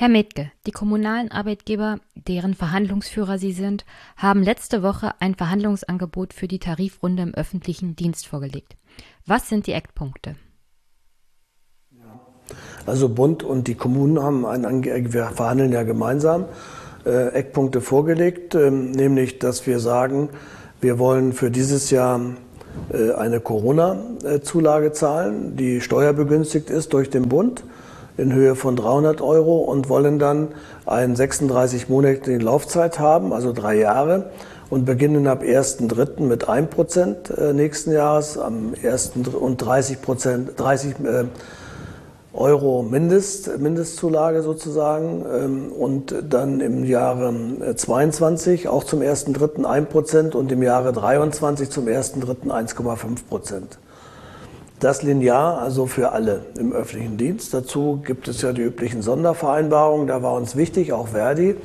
Herr 0.00 0.08
Metke, 0.08 0.52
die 0.64 0.70
kommunalen 0.70 1.32
Arbeitgeber, 1.32 1.98
deren 2.14 2.54
Verhandlungsführer 2.54 3.36
Sie 3.36 3.50
sind, 3.50 3.84
haben 4.16 4.44
letzte 4.44 4.84
Woche 4.84 5.10
ein 5.18 5.34
Verhandlungsangebot 5.34 6.32
für 6.32 6.46
die 6.46 6.60
Tarifrunde 6.60 7.24
im 7.24 7.34
öffentlichen 7.34 7.96
Dienst 7.96 8.28
vorgelegt. 8.28 8.76
Was 9.26 9.48
sind 9.48 9.66
die 9.66 9.72
Eckpunkte? 9.72 10.36
Also 12.86 13.08
Bund 13.08 13.42
und 13.42 13.66
die 13.66 13.74
Kommunen 13.74 14.22
haben 14.22 14.46
ein, 14.46 14.84
wir 14.84 15.30
verhandeln 15.30 15.72
ja 15.72 15.82
gemeinsam 15.82 16.44
äh, 17.04 17.30
Eckpunkte 17.30 17.80
vorgelegt, 17.80 18.54
äh, 18.54 18.70
nämlich 18.70 19.40
dass 19.40 19.66
wir 19.66 19.80
sagen, 19.80 20.28
wir 20.80 21.00
wollen 21.00 21.32
für 21.32 21.50
dieses 21.50 21.90
Jahr 21.90 22.20
äh, 22.92 23.14
eine 23.14 23.40
Corona-Zulage 23.40 24.92
zahlen, 24.92 25.56
die 25.56 25.80
steuerbegünstigt 25.80 26.70
ist 26.70 26.92
durch 26.92 27.10
den 27.10 27.28
Bund 27.28 27.64
in 28.18 28.32
Höhe 28.34 28.54
von 28.54 28.76
300 28.76 29.22
Euro 29.22 29.58
und 29.58 29.88
wollen 29.88 30.18
dann 30.18 30.48
eine 30.84 31.14
36-monatige 31.14 32.42
Laufzeit 32.42 32.98
haben, 32.98 33.32
also 33.32 33.52
drei 33.52 33.76
Jahre 33.76 34.30
und 34.70 34.84
beginnen 34.84 35.26
ab 35.26 35.42
1.3. 35.42 36.22
mit 36.22 36.48
1 36.48 36.68
Prozent 36.68 37.30
äh, 37.30 37.52
nächsten 37.52 37.92
Jahres 37.92 38.36
am 38.36 38.74
1. 38.82 39.12
und 39.38 39.56
30 39.56 40.02
Prozent, 40.02 40.50
30 40.56 40.94
äh, 41.04 41.24
Euro 42.34 42.82
Mindest, 42.82 43.58
Mindestzulage 43.58 44.42
sozusagen 44.42 45.24
ähm, 45.32 45.72
und 45.72 46.14
dann 46.28 46.60
im 46.60 46.84
Jahre 46.84 47.34
22 47.74 48.68
auch 48.68 48.84
zum 48.84 49.00
1.3. 49.00 49.64
1 49.64 49.88
Prozent 49.88 50.34
und 50.34 50.52
im 50.52 50.62
Jahre 50.62 50.92
23 50.92 51.70
zum 51.70 51.86
1.3. 51.86 52.48
1,5 52.48 53.26
Prozent. 53.28 53.78
Das 54.80 55.02
linear, 55.02 55.60
also 55.60 55.86
für 55.86 56.12
alle 56.12 56.42
im 56.56 56.72
öffentlichen 56.72 57.16
Dienst. 57.16 57.52
Dazu 57.52 58.00
gibt 58.04 58.28
es 58.28 58.42
ja 58.42 58.52
die 58.52 58.62
üblichen 58.62 59.02
Sondervereinbarungen. 59.02 60.06
Da 60.06 60.22
war 60.22 60.34
uns 60.34 60.54
wichtig, 60.54 60.92
auch 60.92 61.08
Verdi, 61.08 61.56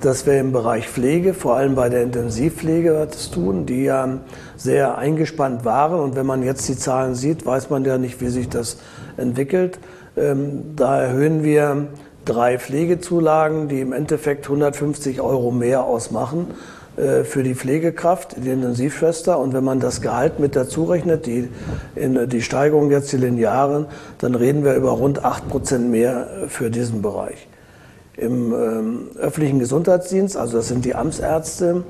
dass 0.00 0.26
wir 0.26 0.40
im 0.40 0.50
Bereich 0.50 0.88
Pflege, 0.88 1.32
vor 1.32 1.56
allem 1.56 1.76
bei 1.76 1.88
der 1.88 2.02
Intensivpflege, 2.02 3.06
was 3.08 3.30
tun, 3.30 3.66
die 3.66 3.84
ja 3.84 4.18
sehr 4.56 4.98
eingespannt 4.98 5.64
waren. 5.64 6.00
Und 6.00 6.16
wenn 6.16 6.26
man 6.26 6.42
jetzt 6.42 6.68
die 6.68 6.76
Zahlen 6.76 7.14
sieht, 7.14 7.46
weiß 7.46 7.70
man 7.70 7.84
ja 7.84 7.98
nicht, 7.98 8.20
wie 8.20 8.28
sich 8.28 8.48
das 8.48 8.78
entwickelt. 9.16 9.78
Ähm, 10.16 10.74
da 10.74 11.00
erhöhen 11.00 11.44
wir 11.44 11.86
drei 12.24 12.58
Pflegezulagen, 12.58 13.68
die 13.68 13.80
im 13.80 13.92
Endeffekt 13.92 14.46
150 14.46 15.20
Euro 15.20 15.52
mehr 15.52 15.84
ausmachen 15.84 16.48
für 16.96 17.42
die 17.42 17.54
Pflegekraft, 17.54 18.36
die 18.42 18.48
Intensivschwester. 18.48 19.38
Und 19.38 19.52
wenn 19.52 19.64
man 19.64 19.80
das 19.80 20.00
Gehalt 20.00 20.38
mit 20.38 20.56
dazu 20.56 20.84
rechnet, 20.84 21.26
die, 21.26 21.48
in, 21.94 22.28
die 22.28 22.40
Steigerung 22.40 22.90
jetzt, 22.90 23.12
die 23.12 23.18
linearen, 23.18 23.86
dann 24.18 24.34
reden 24.34 24.64
wir 24.64 24.74
über 24.74 24.92
rund 24.92 25.24
8 25.24 25.48
Prozent 25.48 25.90
mehr 25.90 26.28
für 26.48 26.70
diesen 26.70 27.02
Bereich. 27.02 27.48
Im 28.16 28.54
ähm, 28.54 29.10
öffentlichen 29.18 29.58
Gesundheitsdienst, 29.58 30.38
also 30.38 30.56
das 30.56 30.68
sind 30.68 30.86
die 30.86 30.94
Amtsärzte, 30.94 31.84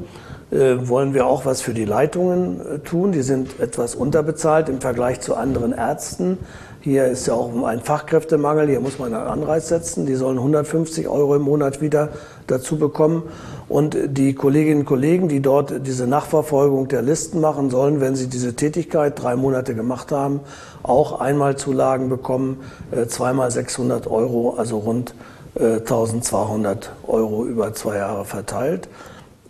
äh, 0.51 0.89
wollen 0.89 1.13
wir 1.13 1.27
auch 1.27 1.45
was 1.45 1.61
für 1.61 1.75
die 1.75 1.85
Leitungen 1.85 2.61
äh, 2.61 2.79
tun. 2.79 3.11
Die 3.11 3.23
sind 3.23 3.59
etwas 3.59 3.97
unterbezahlt 3.97 4.69
im 4.69 4.81
Vergleich 4.81 5.21
zu 5.21 5.35
anderen 5.35 5.73
Ärzten. 5.73 6.39
Hier 6.87 7.07
ist 7.07 7.27
ja 7.27 7.35
auch 7.35 7.51
ein 7.65 7.81
Fachkräftemangel, 7.81 8.69
hier 8.69 8.79
muss 8.79 9.01
man 9.01 9.13
einen 9.13 9.27
Anreiz 9.27 9.67
setzen. 9.67 10.07
Die 10.07 10.15
sollen 10.15 10.39
150 10.39 11.09
Euro 11.09 11.35
im 11.35 11.43
Monat 11.43 11.81
wieder 11.81 12.11
dazu 12.47 12.79
bekommen. 12.79 13.25
Und 13.69 13.97
die 14.07 14.37
Kolleginnen 14.37 14.83
und 14.83 14.87
Kollegen, 14.87 15.27
die 15.27 15.43
dort 15.43 15.85
diese 15.85 16.07
Nachverfolgung 16.07 16.87
der 16.87 17.03
Listen 17.03 17.41
machen 17.41 17.71
sollen, 17.71 18.01
wenn 18.01 18.15
sie 18.15 18.29
diese 18.29 18.55
Tätigkeit 18.55 19.21
drei 19.21 19.35
Monate 19.35 19.75
gemacht 19.75 20.13
haben, 20.13 20.39
auch 20.85 21.19
einmal 21.19 21.57
Zulagen 21.57 22.09
bekommen, 22.09 22.59
äh, 22.93 23.07
zweimal 23.09 23.51
600 23.51 24.07
Euro, 24.07 24.55
also 24.57 24.79
rund 24.79 25.13
1200 25.57 26.93
Euro 27.09 27.47
über 27.47 27.75
zwei 27.75 27.97
Jahre 27.97 28.25
verteilt. 28.25 28.89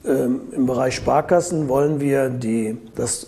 Ähm, 0.07 0.41
Im 0.53 0.65
Bereich 0.65 0.95
Sparkassen 0.95 1.69
wollen 1.69 2.01
wir 2.01 2.31
die, 2.31 2.79
das 2.95 3.27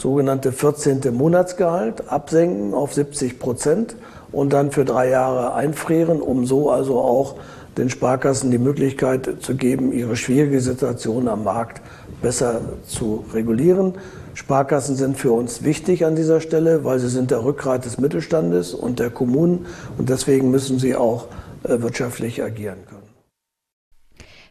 sogenannte 0.00 0.52
14. 0.52 1.00
Monatsgehalt 1.12 2.08
absenken 2.08 2.74
auf 2.74 2.94
70 2.94 3.38
Prozent 3.38 3.96
und 4.32 4.52
dann 4.52 4.70
für 4.70 4.84
drei 4.84 5.08
Jahre 5.08 5.54
einfrieren, 5.54 6.20
um 6.20 6.46
so 6.46 6.70
also 6.70 7.00
auch 7.00 7.36
den 7.76 7.90
Sparkassen 7.90 8.50
die 8.50 8.58
Möglichkeit 8.58 9.28
zu 9.40 9.54
geben, 9.54 9.92
ihre 9.92 10.16
schwierige 10.16 10.60
Situation 10.60 11.28
am 11.28 11.44
Markt 11.44 11.82
besser 12.22 12.60
zu 12.86 13.24
regulieren. 13.32 13.94
Sparkassen 14.34 14.96
sind 14.96 15.16
für 15.18 15.32
uns 15.32 15.62
wichtig 15.62 16.04
an 16.04 16.16
dieser 16.16 16.40
Stelle, 16.40 16.84
weil 16.84 16.98
sie 16.98 17.08
sind 17.08 17.30
der 17.30 17.44
Rückgrat 17.44 17.84
des 17.84 17.98
Mittelstandes 17.98 18.74
und 18.74 18.98
der 18.98 19.10
Kommunen 19.10 19.66
und 19.98 20.08
deswegen 20.08 20.50
müssen 20.50 20.78
sie 20.78 20.94
auch 20.94 21.28
äh, 21.64 21.80
wirtschaftlich 21.80 22.42
agieren 22.42 22.78
können. 22.88 23.02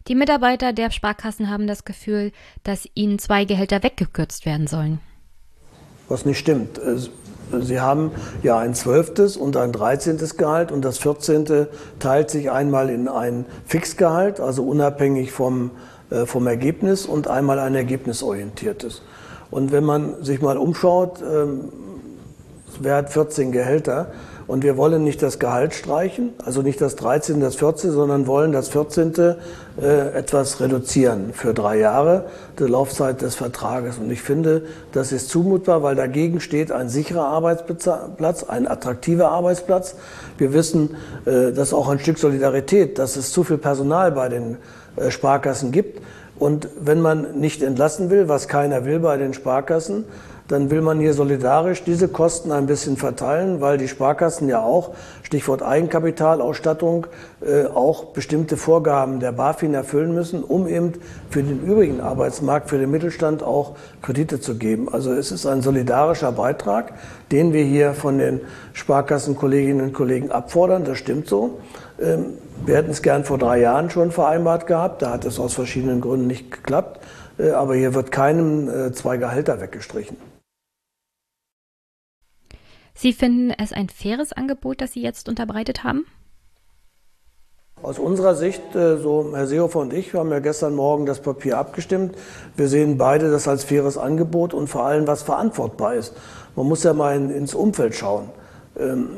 Die 0.07 0.15
Mitarbeiter 0.15 0.72
der 0.72 0.91
Sparkassen 0.91 1.49
haben 1.49 1.65
das 1.65 1.84
Gefühl, 1.84 2.31
dass 2.63 2.88
ihnen 2.93 3.17
zwei 3.17 3.45
Gehälter 3.45 3.81
weggekürzt 3.81 4.45
werden 4.45 4.67
sollen 4.67 4.99
was 6.07 6.26
nicht 6.26 6.40
stimmt. 6.40 6.80
Sie 7.61 7.80
haben 7.80 8.11
ja 8.44 8.57
ein 8.57 8.73
zwölftes 8.73 9.38
und 9.38 9.56
ein 9.57 9.72
dreizehntes 9.72 10.38
Gehalt 10.38 10.72
und 10.72 10.84
das 10.84 10.98
vierzehnte 10.98 11.69
teilt 11.99 12.30
sich 12.30 12.52
einmal 12.52 12.90
in 12.90 13.07
ein 13.07 13.45
Fixgehalt, 13.65 14.40
also 14.40 14.64
unabhängig 14.64 15.32
vom, 15.32 15.72
äh, 16.10 16.26
vom 16.26 16.48
Ergebnis 16.48 17.06
und 17.06 17.27
einmal 17.27 17.60
ein 17.60 17.76
ergebnisorientiertes. 17.76 19.03
Und 19.52 19.72
wenn 19.72 19.84
man 19.84 20.23
sich 20.23 20.41
mal 20.41 20.57
umschaut, 20.57 21.22
ähm, 21.22 21.69
wer 22.80 22.95
hat 22.95 23.11
14 23.11 23.52
Gehälter? 23.52 24.11
Und 24.47 24.63
wir 24.63 24.77
wollen 24.77 25.03
nicht 25.03 25.23
das 25.23 25.39
Gehalt 25.39 25.73
streichen, 25.73 26.34
also 26.43 26.61
nicht 26.61 26.80
das 26.80 26.95
13., 26.95 27.39
das 27.39 27.55
14., 27.55 27.91
sondern 27.91 28.27
wollen 28.27 28.51
das 28.51 28.69
14. 28.69 29.13
Äh, 29.81 30.17
etwas 30.17 30.61
reduzieren 30.61 31.34
für 31.34 31.53
drei 31.53 31.80
Jahre, 31.80 32.26
die 32.59 32.63
Laufzeit 32.63 33.22
des 33.22 33.35
Vertrages. 33.35 33.97
Und 33.97 34.11
ich 34.11 34.22
finde, 34.22 34.63
das 34.91 35.11
ist 35.11 35.30
zumutbar, 35.30 35.84
weil 35.84 35.95
dagegen 35.95 36.39
steht 36.39 36.72
ein 36.72 36.89
sicherer 36.89 37.27
Arbeitsplatz, 37.27 38.43
ein 38.43 38.67
attraktiver 38.67 39.31
Arbeitsplatz. 39.31 39.95
Wir 40.38 40.53
wissen, 40.53 40.95
äh, 41.26 41.51
dass 41.51 41.73
auch 41.73 41.89
ein 41.89 41.99
Stück 41.99 42.19
Solidarität, 42.19 42.99
dass 42.99 43.15
es 43.15 43.31
zu 43.31 43.43
viel 43.43 43.57
Personal 43.57 44.11
bei 44.11 44.30
den 44.30 44.57
äh, 44.95 45.09
Sparkassen 45.09 45.72
gibt. 45.72 46.01
Und 46.38 46.67
wenn 46.80 47.01
man 47.01 47.39
nicht 47.39 47.63
entlassen 47.63 48.09
will, 48.09 48.27
was 48.27 48.47
keiner 48.47 48.85
will 48.85 48.99
bei 48.99 49.17
den 49.17 49.34
Sparkassen, 49.34 50.05
dann 50.47 50.69
will 50.69 50.81
man 50.81 50.99
hier 50.99 51.13
solidarisch 51.13 51.84
diese 51.84 52.07
Kosten 52.07 52.51
ein 52.51 52.67
bisschen 52.67 52.97
verteilen, 52.97 53.61
weil 53.61 53.77
die 53.77 53.88
Sparkassen 53.88 54.47
ja 54.47 54.61
auch, 54.61 54.91
Stichwort 55.23 55.63
Eigenkapitalausstattung, 55.63 57.07
äh, 57.45 57.65
auch 57.65 58.05
bestimmte 58.05 58.57
Vorgaben 58.57 59.19
der 59.19 59.31
BaFin 59.31 59.73
erfüllen 59.73 60.13
müssen, 60.13 60.43
um 60.43 60.67
eben 60.67 60.93
für 61.30 61.41
den 61.41 61.63
übrigen 61.63 61.99
Arbeitsmarkt, 61.99 62.69
für 62.69 62.77
den 62.77 62.91
Mittelstand 62.91 63.41
auch 63.41 63.76
Kredite 64.01 64.39
zu 64.39 64.55
geben. 64.55 64.88
Also 64.91 65.11
es 65.13 65.31
ist 65.31 65.45
ein 65.45 65.61
solidarischer 65.61 66.31
Beitrag, 66.31 66.93
den 67.31 67.51
wir 67.53 67.63
hier 67.63 67.93
von 67.93 68.19
den 68.19 68.41
Sparkassenkolleginnen 68.73 69.88
und 69.88 69.93
Kollegen 69.93 70.31
abfordern. 70.31 70.85
Das 70.85 70.99
stimmt 70.99 71.27
so. 71.27 71.59
Ähm, 71.99 72.38
wir 72.65 72.77
hätten 72.77 72.91
es 72.91 73.01
gern 73.01 73.23
vor 73.23 73.38
drei 73.38 73.59
Jahren 73.59 73.89
schon 73.89 74.11
vereinbart 74.11 74.67
gehabt. 74.67 75.01
Da 75.01 75.11
hat 75.11 75.26
es 75.26 75.39
aus 75.39 75.55
verschiedenen 75.55 76.01
Gründen 76.01 76.27
nicht 76.27 76.51
geklappt. 76.51 76.99
Äh, 77.38 77.49
aber 77.49 77.76
hier 77.76 77.93
wird 77.93 78.11
keinem 78.11 78.69
äh, 78.69 78.91
zwei 78.91 79.17
Gehälter 79.17 79.59
weggestrichen. 79.59 80.35
Sie 82.97 83.11
finden 83.11 83.51
es 83.51 83.73
ein 83.73 83.89
faires 83.89 84.31
Angebot, 84.31 84.80
das 84.80 84.93
Sie 84.93 85.01
jetzt 85.01 85.27
unterbreitet 85.27 85.84
haben? 85.84 86.05
Aus 87.84 87.99
unserer 87.99 88.35
Sicht, 88.35 88.73
äh, 88.73 88.97
so 88.97 89.34
Herr 89.35 89.47
Seehofer 89.47 89.80
und 89.80 89.91
ich, 89.91 90.13
wir 90.13 90.22
haben 90.22 90.31
ja 90.31 90.39
gestern 90.39 90.73
Morgen 90.73 91.05
das 91.05 91.19
Papier 91.19 91.57
abgestimmt. 91.57 92.15
Wir 92.55 92.69
sehen 92.69 92.97
beide 92.97 93.30
das 93.30 93.49
als 93.49 93.65
faires 93.65 93.97
Angebot 93.97 94.53
und 94.53 94.69
vor 94.69 94.85
allem, 94.85 95.07
was 95.07 95.23
verantwortbar 95.23 95.95
ist. 95.95 96.13
Man 96.55 96.67
muss 96.67 96.84
ja 96.84 96.93
mal 96.93 97.17
in, 97.17 97.30
ins 97.30 97.53
Umfeld 97.53 97.93
schauen. 97.95 98.30
Ähm, 98.80 99.09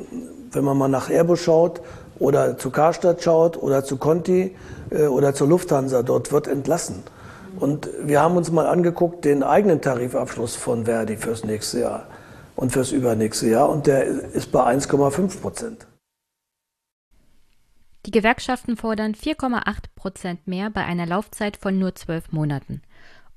wenn 0.51 0.63
man 0.63 0.75
mal 0.75 0.87
nach 0.87 1.11
Airbus 1.11 1.39
schaut 1.39 1.81
oder 2.17 2.57
zu 2.57 2.71
Karstadt 2.71 3.21
schaut 3.21 3.61
oder 3.61 3.83
zu 3.83 3.97
Conti 3.97 4.55
äh, 4.89 5.05
oder 5.05 5.35
zur 5.35 5.49
Lufthansa, 5.49 6.01
dort 6.01 6.31
wird 6.31 6.47
entlassen. 6.47 7.03
Und 7.59 7.87
wir 8.01 8.21
haben 8.21 8.37
uns 8.37 8.51
mal 8.51 8.65
angeguckt, 8.65 9.23
den 9.23 9.43
eigenen 9.43 9.81
Tarifabschluss 9.81 10.55
von 10.55 10.85
Verdi 10.85 11.15
fürs 11.15 11.45
nächste 11.45 11.81
Jahr 11.81 12.07
und 12.57 12.71
fürs 12.73 12.91
übernächste 12.91 13.47
Jahr 13.47 13.69
und 13.69 13.87
der 13.87 14.03
ist 14.03 14.51
bei 14.51 14.61
1,5 14.65 15.39
Prozent. 15.41 15.87
Die 18.05 18.11
Gewerkschaften 18.11 18.77
fordern 18.77 19.13
4,8 19.13 19.85
Prozent 19.95 20.47
mehr 20.47 20.69
bei 20.69 20.83
einer 20.83 21.05
Laufzeit 21.05 21.57
von 21.57 21.77
nur 21.77 21.95
zwölf 21.95 22.31
Monaten 22.31 22.81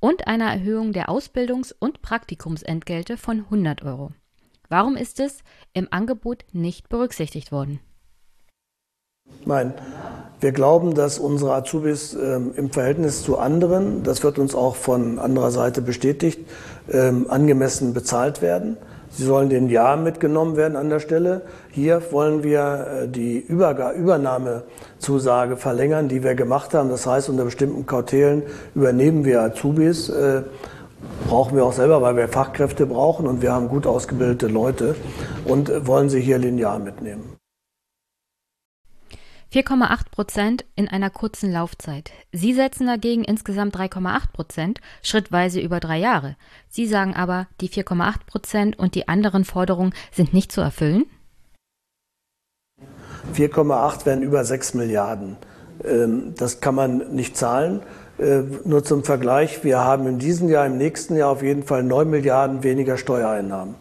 und 0.00 0.26
einer 0.26 0.50
Erhöhung 0.50 0.92
der 0.92 1.08
Ausbildungs- 1.08 1.74
und 1.78 2.02
Praktikumsentgelte 2.02 3.16
von 3.16 3.40
100 3.40 3.84
Euro. 3.84 4.12
Warum 4.68 4.96
ist 4.96 5.20
es 5.20 5.40
im 5.72 5.88
Angebot 5.90 6.44
nicht 6.52 6.88
berücksichtigt 6.88 7.52
worden? 7.52 7.80
Nein, 9.44 9.74
wir 10.40 10.52
glauben, 10.52 10.94
dass 10.94 11.18
unsere 11.18 11.54
Azubis 11.54 12.14
ähm, 12.14 12.52
im 12.56 12.70
Verhältnis 12.70 13.22
zu 13.22 13.38
anderen, 13.38 14.02
das 14.02 14.22
wird 14.22 14.38
uns 14.38 14.54
auch 14.54 14.76
von 14.76 15.18
anderer 15.18 15.50
Seite 15.50 15.82
bestätigt, 15.82 16.40
ähm, 16.90 17.26
angemessen 17.28 17.92
bezahlt 17.92 18.40
werden. 18.40 18.76
Sie 19.10 19.24
sollen 19.24 19.48
den 19.48 19.68
Jahr 19.68 19.96
mitgenommen 19.96 20.56
werden 20.56 20.76
an 20.76 20.88
der 20.88 21.00
Stelle. 21.00 21.42
Hier 21.70 22.00
wollen 22.10 22.42
wir 22.42 23.04
äh, 23.04 23.08
die 23.08 23.38
Übernahmezusage 23.38 25.56
verlängern, 25.56 26.08
die 26.08 26.22
wir 26.22 26.34
gemacht 26.34 26.74
haben. 26.74 26.90
Das 26.90 27.06
heißt, 27.06 27.28
unter 27.28 27.44
bestimmten 27.44 27.86
Kautelen 27.86 28.42
übernehmen 28.74 29.24
wir 29.24 29.42
Azubis. 29.42 30.08
Äh, 30.08 30.42
brauchen 31.28 31.56
wir 31.56 31.64
auch 31.64 31.72
selber, 31.72 32.02
weil 32.02 32.16
wir 32.16 32.28
Fachkräfte 32.28 32.86
brauchen 32.86 33.26
und 33.26 33.42
wir 33.42 33.52
haben 33.52 33.68
gut 33.68 33.86
ausgebildete 33.86 34.48
Leute 34.48 34.94
und 35.44 35.86
wollen 35.86 36.08
sie 36.08 36.20
hier 36.20 36.38
linear 36.38 36.78
mitnehmen. 36.78 37.29
4,8 39.52 40.10
Prozent 40.12 40.64
in 40.76 40.86
einer 40.86 41.10
kurzen 41.10 41.50
Laufzeit. 41.50 42.12
Sie 42.30 42.54
setzen 42.54 42.86
dagegen 42.86 43.24
insgesamt 43.24 43.74
3,8 43.74 44.32
Prozent, 44.32 44.80
schrittweise 45.02 45.58
über 45.58 45.80
drei 45.80 45.98
Jahre. 45.98 46.36
Sie 46.68 46.86
sagen 46.86 47.14
aber, 47.16 47.48
die 47.60 47.68
4,8 47.68 48.26
Prozent 48.26 48.78
und 48.78 48.94
die 48.94 49.08
anderen 49.08 49.44
Forderungen 49.44 49.92
sind 50.12 50.32
nicht 50.32 50.52
zu 50.52 50.60
erfüllen? 50.60 51.06
4,8 53.34 54.06
wären 54.06 54.22
über 54.22 54.44
6 54.44 54.74
Milliarden. 54.74 55.36
Ähm, 55.84 56.34
das 56.36 56.60
kann 56.60 56.76
man 56.76 57.12
nicht 57.12 57.36
zahlen. 57.36 57.82
Äh, 58.18 58.42
nur 58.64 58.84
zum 58.84 59.02
Vergleich, 59.02 59.64
wir 59.64 59.80
haben 59.80 60.06
in 60.06 60.20
diesem 60.20 60.48
Jahr, 60.48 60.66
im 60.66 60.78
nächsten 60.78 61.16
Jahr 61.16 61.30
auf 61.30 61.42
jeden 61.42 61.64
Fall 61.64 61.82
9 61.82 62.08
Milliarden 62.08 62.62
weniger 62.62 62.96
Steuereinnahmen. 62.96 63.74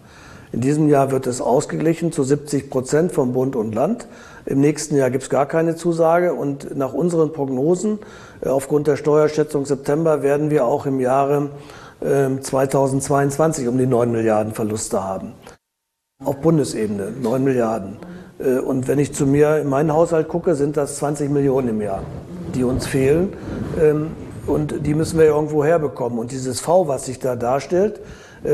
In 0.52 0.62
diesem 0.62 0.90
Jahr 0.90 1.12
wird 1.12 1.28
es 1.28 1.42
ausgeglichen 1.42 2.12
zu 2.12 2.24
70 2.24 2.72
Prozent 2.72 3.12
vom 3.12 3.34
Bund 3.34 3.56
und 3.56 3.76
Land. 3.76 4.08
Im 4.50 4.62
nächsten 4.62 4.96
Jahr 4.96 5.12
gibt 5.12 5.24
es 5.26 5.30
gar 5.30 5.46
keine 5.46 5.76
Zusage 5.76 6.34
und 6.34 6.76
nach 6.76 6.92
unseren 6.92 7.32
Prognosen 7.32 8.00
äh, 8.42 8.50
aufgrund 8.50 8.88
der 8.88 8.96
Steuerschätzung 8.96 9.66
September 9.66 10.24
werden 10.24 10.50
wir 10.50 10.66
auch 10.66 10.88
im 10.88 11.00
Jahre 11.00 11.52
2022 12.02 13.66
ähm, 13.66 13.72
um 13.72 13.78
die 13.78 13.86
9 13.86 14.12
Milliarden 14.12 14.54
Verluste 14.54 15.04
haben. 15.04 15.34
Auf 16.24 16.42
Bundesebene 16.42 17.12
9 17.22 17.44
Milliarden. 17.44 17.98
Äh, 18.40 18.58
und 18.58 18.88
wenn 18.88 18.98
ich 18.98 19.14
zu 19.14 19.28
mir 19.28 19.58
in 19.58 19.70
meinen 19.70 19.94
Haushalt 19.94 20.28
gucke, 20.28 20.56
sind 20.56 20.78
das 20.78 20.96
20 20.96 21.30
Millionen 21.30 21.70
im 21.70 21.82
Jahr, 21.82 22.02
die 22.56 22.64
uns 22.64 22.88
fehlen. 22.88 23.34
Ähm, 23.80 24.12
und 24.48 24.84
die 24.84 24.96
müssen 24.96 25.20
wir 25.20 25.28
irgendwo 25.28 25.64
herbekommen. 25.64 26.18
Und 26.18 26.32
dieses 26.32 26.60
V, 26.60 26.88
was 26.88 27.06
sich 27.06 27.20
da 27.20 27.36
darstellt, 27.36 28.00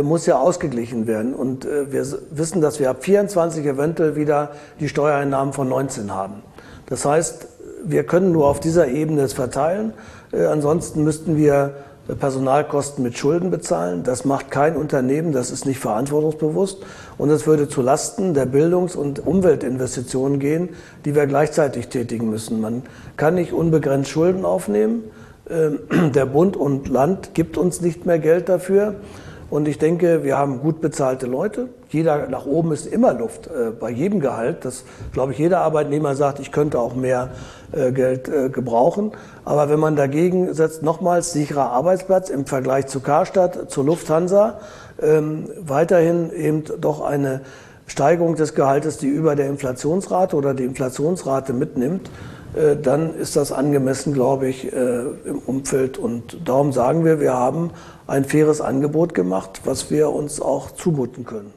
muss 0.02 0.26
ja 0.26 0.40
ausgeglichen 0.40 1.08
werden. 1.08 1.34
Und 1.34 1.66
äh, 1.66 1.92
wir 1.92 2.06
wissen, 2.32 2.62
dass 2.62 2.80
wir 2.80 2.90
ab 2.90 3.04
24 3.04 3.66
eventuell 3.66 4.16
wieder 4.16 4.52
die 4.80 4.90
Steuereinnahmen 4.90 5.54
von 5.54 5.70
19 5.70 6.14
haben. 6.14 6.44
Das 6.88 7.06
heißt, 7.06 7.48
wir 7.84 8.04
können 8.04 8.32
nur 8.32 8.48
auf 8.48 8.60
dieser 8.60 8.88
Ebene 8.88 9.22
es 9.22 9.34
verteilen. 9.34 9.94
Äh, 10.32 10.46
ansonsten 10.46 11.04
müssten 11.04 11.38
wir 11.38 11.76
Personalkosten 12.20 13.04
mit 13.04 13.18
Schulden 13.18 13.50
bezahlen. 13.50 14.04
Das 14.04 14.26
macht 14.26 14.52
kein 14.52 14.76
Unternehmen, 14.76 15.32
das 15.32 15.50
ist 15.50 15.66
nicht 15.66 15.80
verantwortungsbewusst. 15.80 16.84
Und 17.18 17.32
es 17.32 17.48
würde 17.48 17.68
zu 17.68 17.82
Lasten 17.82 18.36
der 18.36 18.46
Bildungs- 18.46 18.96
und 18.96 19.26
Umweltinvestitionen 19.26 20.40
gehen, 20.40 20.70
die 21.04 21.16
wir 21.16 21.26
gleichzeitig 21.26 21.88
tätigen 21.88 22.30
müssen. 22.30 22.62
Man 22.62 22.84
kann 23.18 23.36
nicht 23.36 23.54
unbegrenzt 23.54 24.10
Schulden 24.10 24.46
aufnehmen. 24.46 25.04
Ähm, 25.50 25.80
der 26.14 26.28
Bund 26.28 26.56
und 26.56 26.90
Land 26.90 27.34
gibt 27.34 27.58
uns 27.58 27.82
nicht 27.82 28.06
mehr 28.06 28.20
Geld 28.20 28.50
dafür. 28.50 28.96
Und 29.50 29.68
ich 29.68 29.78
denke, 29.78 30.24
wir 30.24 30.38
haben 30.38 30.60
gut 30.60 30.82
bezahlte 30.82 31.28
Leute. 31.28 31.70
Jeder 31.90 32.28
nach 32.30 32.46
oben 32.46 32.72
ist 32.72 32.88
immer 32.88 33.14
Luft 33.14 33.48
äh, 33.48 33.72
bei 33.72 33.92
jedem 33.92 34.20
Gehalt. 34.20 34.66
Das 34.66 34.84
glaube 35.14 35.34
ich, 35.34 35.38
jeder 35.38 35.60
Arbeitnehmer 35.62 36.16
sagt, 36.16 36.40
ich 36.40 36.52
könnte 36.52 36.80
auch 36.80 36.96
mehr 36.96 37.30
äh, 37.72 37.92
Geld 37.92 38.28
äh, 38.28 38.50
gebrauchen. 38.50 39.12
Aber 39.44 39.70
wenn 39.70 39.80
man 39.80 39.96
dagegen 39.96 40.54
setzt, 40.54 40.82
nochmals 40.82 41.32
sicherer 41.32 41.70
Arbeitsplatz 41.72 42.30
im 42.30 42.46
Vergleich 42.48 42.88
zu 42.88 43.02
Karstadt, 43.02 43.70
zur 43.70 43.86
Lufthansa, 43.86 44.60
ähm, 45.02 45.48
weiterhin 45.60 46.32
eben 46.32 46.64
doch 46.82 47.02
eine 47.02 47.42
Steigerung 47.88 48.36
des 48.36 48.56
Gehaltes, 48.56 48.98
die 48.98 49.08
über 49.08 49.36
der 49.36 49.48
Inflationsrate 49.48 50.36
oder 50.36 50.56
die 50.56 50.64
Inflationsrate 50.64 51.54
mitnimmt, 51.54 52.10
dann 52.76 53.16
ist 53.16 53.36
das 53.36 53.52
angemessen, 53.52 54.14
glaube 54.14 54.48
ich, 54.48 54.72
äh, 54.72 55.04
im 55.26 55.40
Umfeld. 55.40 55.98
Und 55.98 56.38
darum 56.46 56.72
sagen 56.72 57.04
wir, 57.04 57.20
wir 57.20 57.34
haben 57.34 57.72
ein 58.08 58.26
faires 58.26 58.62
Angebot 58.62 59.14
gemacht, 59.14 59.62
was 59.66 59.92
wir 59.92 60.10
uns 60.12 60.42
auch 60.42 60.72
zumuten 60.72 61.26
können. 61.26 61.54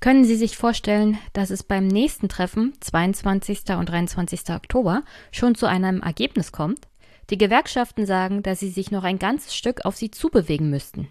Können 0.00 0.24
Sie 0.24 0.36
sich 0.36 0.56
vorstellen, 0.56 1.18
dass 1.34 1.50
es 1.50 1.62
beim 1.62 1.86
nächsten 1.86 2.28
Treffen, 2.28 2.72
22. 2.80 3.76
und 3.78 3.88
23. 3.88 4.48
Oktober, 4.50 5.02
schon 5.30 5.54
zu 5.54 5.66
einem 5.66 6.00
Ergebnis 6.00 6.52
kommt? 6.52 6.88
Die 7.28 7.36
Gewerkschaften 7.36 8.06
sagen, 8.06 8.42
dass 8.42 8.60
sie 8.60 8.70
sich 8.70 8.90
noch 8.90 9.04
ein 9.04 9.18
ganzes 9.18 9.54
Stück 9.54 9.84
auf 9.84 9.96
sie 9.96 10.10
zubewegen 10.10 10.70
müssten. 10.70 11.08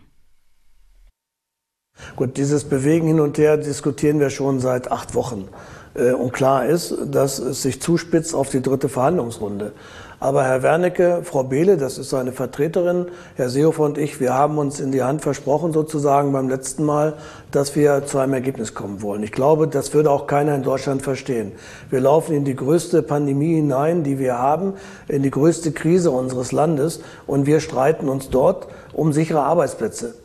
Gut, 2.15 2.37
dieses 2.37 2.63
Bewegen 2.63 3.07
hin 3.07 3.19
und 3.19 3.37
her 3.37 3.57
diskutieren 3.57 4.19
wir 4.19 4.29
schon 4.29 4.59
seit 4.59 4.91
acht 4.91 5.15
Wochen. 5.15 5.49
Äh, 5.95 6.11
und 6.11 6.33
klar 6.33 6.65
ist, 6.65 6.95
dass 7.11 7.39
es 7.39 7.61
sich 7.61 7.81
zuspitzt 7.81 8.35
auf 8.35 8.49
die 8.49 8.61
dritte 8.61 8.89
Verhandlungsrunde. 8.89 9.73
Aber 10.21 10.43
Herr 10.43 10.63
Wernicke, 10.63 11.21
Frau 11.23 11.45
Behle, 11.45 11.77
das 11.77 11.97
ist 11.97 12.09
seine 12.09 12.33
Vertreterin, 12.33 13.05
Herr 13.35 13.49
Seehofer 13.49 13.83
und 13.83 13.97
ich, 13.97 14.19
wir 14.19 14.33
haben 14.33 14.57
uns 14.57 14.81
in 14.81 14.91
die 14.91 15.01
Hand 15.01 15.21
versprochen 15.21 15.71
sozusagen 15.71 16.33
beim 16.33 16.49
letzten 16.49 16.83
Mal, 16.83 17.13
dass 17.51 17.73
wir 17.77 18.05
zu 18.05 18.17
einem 18.17 18.33
Ergebnis 18.33 18.73
kommen 18.73 19.01
wollen. 19.01 19.23
Ich 19.23 19.31
glaube, 19.31 19.69
das 19.69 19.93
würde 19.93 20.11
auch 20.11 20.27
keiner 20.27 20.55
in 20.55 20.63
Deutschland 20.63 21.03
verstehen. 21.03 21.53
Wir 21.89 22.01
laufen 22.01 22.35
in 22.35 22.43
die 22.43 22.55
größte 22.55 23.01
Pandemie 23.01 23.55
hinein, 23.55 24.03
die 24.03 24.19
wir 24.19 24.37
haben, 24.37 24.73
in 25.07 25.23
die 25.23 25.31
größte 25.31 25.71
Krise 25.71 26.11
unseres 26.11 26.51
Landes 26.51 26.99
und 27.25 27.45
wir 27.45 27.61
streiten 27.61 28.09
uns 28.09 28.29
dort 28.29 28.67
um 28.91 29.13
sichere 29.13 29.43
Arbeitsplätze. 29.43 30.15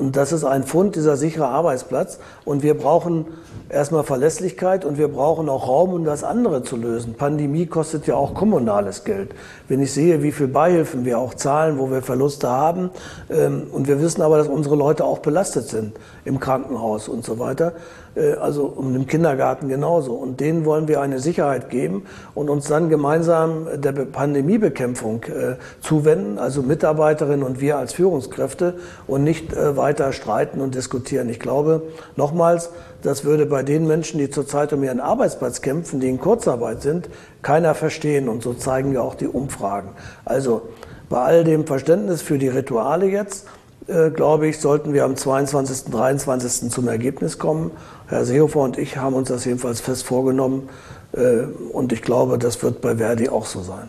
Und 0.00 0.16
das 0.16 0.32
ist 0.32 0.44
ein 0.44 0.64
Fund, 0.64 0.96
dieser 0.96 1.16
sichere 1.16 1.46
Arbeitsplatz. 1.46 2.18
Und 2.46 2.62
wir 2.62 2.72
brauchen 2.72 3.26
erstmal 3.68 4.02
Verlässlichkeit 4.02 4.86
und 4.86 4.96
wir 4.96 5.08
brauchen 5.08 5.48
auch 5.50 5.68
Raum, 5.68 5.92
um 5.92 6.04
das 6.04 6.24
andere 6.24 6.62
zu 6.62 6.76
lösen. 6.76 7.14
Pandemie 7.14 7.66
kostet 7.66 8.06
ja 8.06 8.14
auch 8.14 8.32
kommunales 8.32 9.04
Geld. 9.04 9.32
Wenn 9.68 9.82
ich 9.82 9.92
sehe, 9.92 10.22
wie 10.22 10.32
viel 10.32 10.48
Beihilfen 10.48 11.04
wir 11.04 11.18
auch 11.18 11.34
zahlen, 11.34 11.78
wo 11.78 11.90
wir 11.90 12.00
Verluste 12.00 12.48
haben, 12.48 12.90
ähm, 13.28 13.66
und 13.70 13.88
wir 13.88 14.00
wissen 14.00 14.22
aber, 14.22 14.38
dass 14.38 14.48
unsere 14.48 14.74
Leute 14.74 15.04
auch 15.04 15.18
belastet 15.18 15.68
sind 15.68 15.92
im 16.24 16.40
Krankenhaus 16.40 17.08
und 17.08 17.24
so 17.24 17.38
weiter, 17.38 17.74
äh, 18.16 18.32
also 18.34 18.64
um 18.64 18.94
im 18.96 19.06
Kindergarten 19.06 19.68
genauso. 19.68 20.14
Und 20.14 20.40
denen 20.40 20.64
wollen 20.64 20.88
wir 20.88 21.00
eine 21.00 21.20
Sicherheit 21.20 21.70
geben 21.70 22.06
und 22.34 22.50
uns 22.50 22.66
dann 22.66 22.88
gemeinsam 22.88 23.66
der 23.76 23.92
Pandemiebekämpfung 23.92 25.24
äh, 25.24 25.56
zuwenden, 25.80 26.38
also 26.38 26.62
Mitarbeiterinnen 26.62 27.44
und 27.44 27.60
wir 27.60 27.76
als 27.76 27.92
Führungskräfte 27.92 28.74
und 29.06 29.24
nicht 29.24 29.52
äh, 29.52 29.76
weiter 29.90 30.12
streiten 30.12 30.60
und 30.60 30.76
diskutieren. 30.76 31.28
Ich 31.28 31.40
glaube, 31.40 31.82
nochmals, 32.14 32.70
das 33.02 33.24
würde 33.24 33.44
bei 33.44 33.64
den 33.64 33.88
Menschen, 33.88 34.18
die 34.18 34.30
zurzeit 34.30 34.72
um 34.72 34.84
ihren 34.84 35.00
Arbeitsplatz 35.00 35.62
kämpfen, 35.62 35.98
die 35.98 36.08
in 36.08 36.20
Kurzarbeit 36.20 36.80
sind, 36.80 37.08
keiner 37.42 37.74
verstehen. 37.74 38.28
Und 38.28 38.44
so 38.44 38.54
zeigen 38.54 38.92
ja 38.92 39.00
auch 39.00 39.16
die 39.16 39.26
Umfragen. 39.26 39.90
Also 40.24 40.62
bei 41.08 41.20
all 41.20 41.42
dem 41.42 41.66
Verständnis 41.66 42.22
für 42.22 42.38
die 42.38 42.46
Rituale 42.46 43.06
jetzt, 43.06 43.46
äh, 43.88 44.10
glaube 44.10 44.46
ich, 44.46 44.60
sollten 44.60 44.92
wir 44.92 45.04
am 45.04 45.16
22., 45.16 45.90
23. 45.90 46.70
zum 46.70 46.86
Ergebnis 46.86 47.38
kommen. 47.38 47.72
Herr 48.06 48.24
Seehofer 48.24 48.60
und 48.60 48.78
ich 48.78 48.96
haben 48.96 49.16
uns 49.16 49.28
das 49.28 49.44
jedenfalls 49.44 49.80
fest 49.80 50.04
vorgenommen. 50.04 50.68
Äh, 51.12 51.46
und 51.72 51.92
ich 51.92 52.02
glaube, 52.02 52.38
das 52.38 52.62
wird 52.62 52.80
bei 52.80 52.96
Verdi 52.96 53.28
auch 53.28 53.46
so 53.46 53.60
sein. 53.62 53.88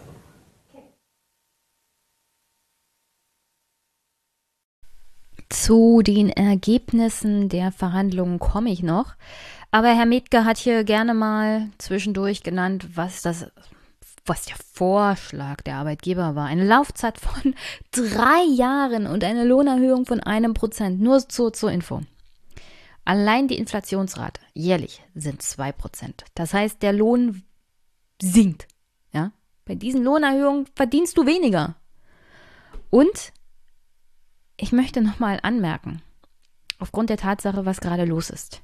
Zu 5.62 6.02
den 6.02 6.30
Ergebnissen 6.30 7.48
der 7.48 7.72
Verhandlungen 7.72 8.40
komme 8.40 8.72
ich 8.72 8.82
noch. 8.82 9.14
Aber 9.70 9.90
Herr 9.90 10.08
Metke 10.08 10.44
hat 10.44 10.58
hier 10.58 10.84
gerne 10.84 11.14
mal 11.14 11.70
zwischendurch 11.78 12.42
genannt, 12.42 12.88
was 12.96 13.22
das, 13.22 13.46
was 14.26 14.46
der 14.46 14.56
Vorschlag 14.74 15.62
der 15.62 15.76
Arbeitgeber 15.76 16.34
war. 16.34 16.48
Eine 16.48 16.66
Laufzeit 16.66 17.20
von 17.20 17.54
drei 17.92 18.44
Jahren 18.56 19.06
und 19.06 19.24
eine 19.24 19.44
Lohnerhöhung 19.44 20.08
von 20.08 20.20
einem 20.20 20.56
Prozent. 20.56 21.00
Nur 21.00 21.30
zur, 21.30 21.54
zur 21.54 21.72
Info. 21.72 22.02
Allein 23.06 23.48
die 23.48 23.60
Inflationsrate 23.60 24.42
jährlich 24.56 25.04
sind 25.14 25.44
zwei 25.44 25.72
Prozent. 25.72 26.24
Das 26.34 26.56
heißt, 26.56 26.82
der 26.82 26.94
Lohn 26.94 27.44
sinkt. 28.20 28.68
Ja? 29.14 29.32
Bei 29.66 29.76
diesen 29.76 30.04
Lohnerhöhungen 30.04 30.66
verdienst 30.74 31.20
du 31.20 31.28
weniger. 31.28 31.76
Und 32.90 33.32
ich 34.62 34.72
möchte 34.72 35.02
nochmal 35.02 35.40
anmerken, 35.44 36.02
aufgrund 36.80 37.10
der 37.10 37.18
Tatsache, 37.18 37.66
was 37.66 37.82
gerade 37.82 38.06
los 38.06 38.30
ist 38.30 38.62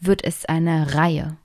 wird 0.00 0.24
es 0.24 0.46
eine 0.46 0.94
Reihe 0.94 1.36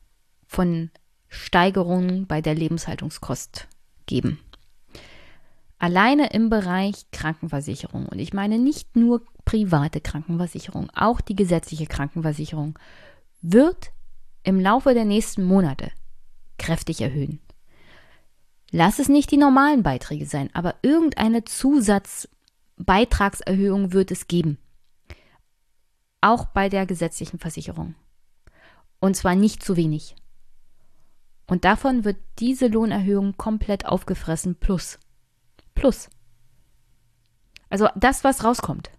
von 0.47 0.89
Steigerungen 1.27 2.25
bei 2.25 2.41
der 2.41 2.55
Lebenshaltungskost 2.55 3.67
geben. 4.05 4.39
Alleine 5.77 6.31
im 6.31 6.49
Bereich 6.49 7.11
Krankenversicherung, 7.11 8.07
und 8.07 8.17
ich 8.19 8.33
meine 8.33 8.57
nicht 8.57 8.95
nur 8.95 9.21
private 9.43 9.99
Krankenversicherung, 9.99 10.89
auch 10.95 11.19
die 11.19 11.35
gesetzliche 11.35 11.85
Krankenversicherung, 11.85 12.79
wird 13.41 13.91
im 14.43 14.59
Laufe 14.59 14.93
der 14.93 15.05
nächsten 15.05 15.43
Monate 15.43 15.91
kräftig 16.57 17.01
erhöhen. 17.01 17.41
Lass 18.71 18.99
es 18.99 19.09
nicht 19.09 19.31
die 19.31 19.37
normalen 19.37 19.83
Beiträge 19.83 20.25
sein, 20.25 20.49
aber 20.53 20.75
irgendeine 20.81 21.43
Zusatzbeitragserhöhung 22.77 23.93
wird 23.93 24.11
es 24.11 24.27
geben. 24.27 24.57
Auch 26.21 26.45
bei 26.45 26.69
der 26.69 26.85
gesetzlichen 26.85 27.39
Versicherung. 27.39 27.95
Und 28.99 29.15
zwar 29.15 29.35
nicht 29.35 29.63
zu 29.63 29.75
wenig. 29.75 30.15
Und 31.47 31.63
davon 31.63 32.03
wird 32.03 32.17
diese 32.39 32.67
Lohnerhöhung 32.67 33.37
komplett 33.37 33.85
aufgefressen 33.85 34.55
plus. 34.55 34.99
Plus. 35.75 36.09
Also 37.69 37.87
das, 37.95 38.23
was 38.23 38.43
rauskommt, 38.43 38.89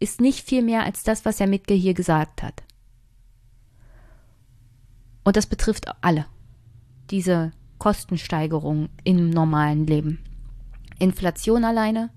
ist 0.00 0.20
nicht 0.20 0.46
viel 0.46 0.62
mehr 0.62 0.84
als 0.84 1.02
das, 1.02 1.24
was 1.24 1.38
Herr 1.40 1.46
Mitke 1.46 1.74
hier 1.74 1.94
gesagt 1.94 2.42
hat. 2.42 2.62
Und 5.24 5.36
das 5.36 5.46
betrifft 5.46 5.86
alle. 6.00 6.26
Diese 7.10 7.52
Kostensteigerung 7.78 8.88
im 9.04 9.30
normalen 9.30 9.86
Leben. 9.86 10.24
Inflation 10.98 11.64
alleine 11.64 12.10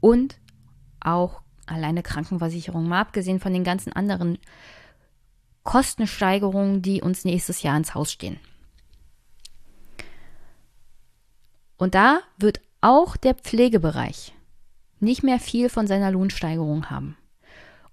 und 0.00 0.38
auch 1.00 1.42
alleine 1.66 2.02
Krankenversicherung, 2.02 2.88
mal 2.88 3.00
abgesehen 3.00 3.40
von 3.40 3.52
den 3.52 3.64
ganzen 3.64 3.92
anderen 3.92 4.38
Kostensteigerungen, 5.62 6.82
die 6.82 7.02
uns 7.02 7.24
nächstes 7.24 7.62
Jahr 7.62 7.76
ins 7.76 7.94
Haus 7.94 8.10
stehen. 8.10 8.38
Und 11.76 11.94
da 11.94 12.20
wird 12.38 12.60
auch 12.80 13.16
der 13.16 13.34
Pflegebereich 13.34 14.32
nicht 15.00 15.22
mehr 15.22 15.38
viel 15.38 15.68
von 15.68 15.86
seiner 15.86 16.10
Lohnsteigerung 16.10 16.90
haben. 16.90 17.16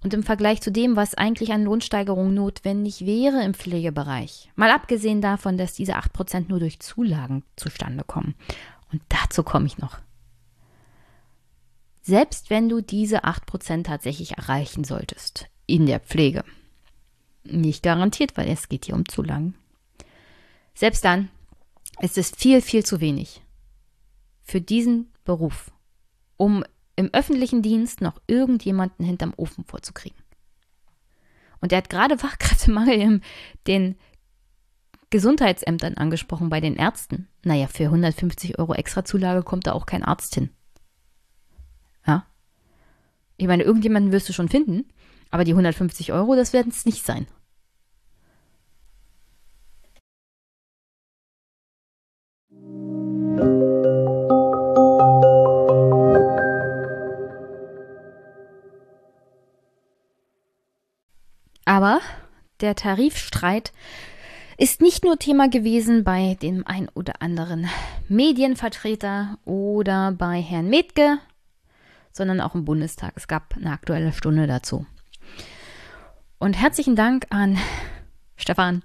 Und 0.04 0.14
im 0.14 0.24
Vergleich 0.24 0.62
zu 0.62 0.72
dem, 0.72 0.96
was 0.96 1.16
eigentlich 1.16 1.52
an 1.52 1.64
Lohnsteigerung 1.64 2.34
notwendig 2.34 3.06
wäre 3.06 3.44
im 3.44 3.54
Pflegebereich, 3.54 4.52
mal 4.56 4.72
abgesehen 4.72 5.22
davon, 5.22 5.58
dass 5.58 5.74
diese 5.74 5.98
8% 5.98 6.46
nur 6.48 6.60
durch 6.60 6.80
Zulagen 6.80 7.44
zustande 7.56 8.04
kommen. 8.04 8.36
Und 8.92 9.02
dazu 9.10 9.44
komme 9.44 9.66
ich 9.66 9.78
noch. 9.80 9.98
Selbst 12.06 12.52
wenn 12.52 12.70
du 12.70 12.82
diese 12.82 13.26
8% 13.26 13.84
tatsächlich 13.84 14.38
erreichen 14.38 14.84
solltest 14.84 15.48
in 15.66 15.88
der 15.88 16.00
Pflege, 16.00 16.44
nicht 17.44 17.82
garantiert, 17.82 18.38
weil 18.38 18.48
es 18.48 18.70
geht 18.70 18.86
hier 18.86 18.94
um 18.94 19.08
zu 19.08 19.24
lang. 19.24 19.56
Selbst 20.76 21.04
dann 21.04 21.30
ist 22.02 22.20
es 22.20 22.30
viel, 22.30 22.62
viel 22.62 22.86
zu 22.86 23.02
wenig 23.02 23.42
für 24.44 24.62
diesen 24.62 25.12
Beruf, 25.24 25.72
um 26.38 26.64
im 26.96 27.10
öffentlichen 27.12 27.64
Dienst 27.64 28.02
noch 28.02 28.22
irgendjemanden 28.28 29.04
hinterm 29.04 29.34
Ofen 29.36 29.66
vorzukriegen. 29.66 30.22
Und 31.60 31.72
er 31.72 31.80
hat 31.80 31.90
gerade 31.90 32.18
Fachkräftemangel 32.20 33.02
in 33.02 33.22
den 33.66 33.96
Gesundheitsämtern 35.10 35.96
angesprochen, 35.96 36.50
bei 36.50 36.62
den 36.62 36.76
Ärzten. 36.76 37.30
Naja, 37.44 37.66
für 37.66 37.86
150 37.86 38.60
Euro 38.60 38.76
extra 38.76 39.04
Zulage 39.06 39.42
kommt 39.42 39.66
da 39.66 39.74
auch 39.74 39.88
kein 39.88 40.04
Arzt 40.04 40.36
hin. 40.36 40.52
Ich 43.38 43.48
meine, 43.48 43.64
irgendjemanden 43.64 44.12
wirst 44.12 44.30
du 44.30 44.34
schon 44.34 44.50
finden, 44.50 44.86
aber 45.30 45.44
die 45.44 45.52
150 45.52 46.14
Euro, 46.14 46.36
das 46.36 46.54
werden 46.54 46.72
es 46.72 46.86
nicht 46.86 47.06
sein. 47.06 47.28
Aber 61.66 62.00
der 62.62 62.76
Tarifstreit 62.76 63.74
ist 64.58 64.82
nicht 64.82 65.04
nur 65.04 65.20
Thema 65.20 65.50
gewesen 65.50 66.06
bei 66.06 66.38
dem 66.42 66.66
ein 66.66 66.88
oder 66.94 67.22
anderen 67.22 67.68
Medienvertreter 68.08 69.38
oder 69.44 70.14
bei 70.14 70.42
Herrn 70.42 70.70
Metke, 70.70 71.18
sondern 72.16 72.40
auch 72.40 72.56
im 72.56 72.64
Bundestag. 72.64 73.12
Es 73.16 73.28
gab 73.28 73.56
eine 73.58 73.72
aktuelle 73.72 74.14
Stunde 74.14 74.48
dazu. 74.48 74.86
Und 76.40 76.54
herzlichen 76.54 76.96
Dank 76.96 77.28
an 77.30 77.58
Stefan, 78.38 78.84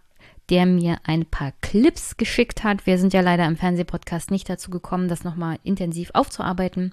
der 0.49 0.67
mir 0.67 0.99
ein 1.05 1.27
paar 1.27 1.53
Clips 1.61 2.17
geschickt 2.17 2.65
hat. 2.65 2.87
Wir 2.87 2.99
sind 2.99 3.13
ja 3.13 3.21
leider 3.21 3.47
im 3.47 3.57
Fernsehpodcast 3.57 4.33
nicht 4.33 4.49
dazu 4.49 4.71
gekommen, 4.71 5.09
das 5.09 5.23
nochmal 5.23 5.59
intensiv 5.63 6.11
aufzuarbeiten. 6.13 6.93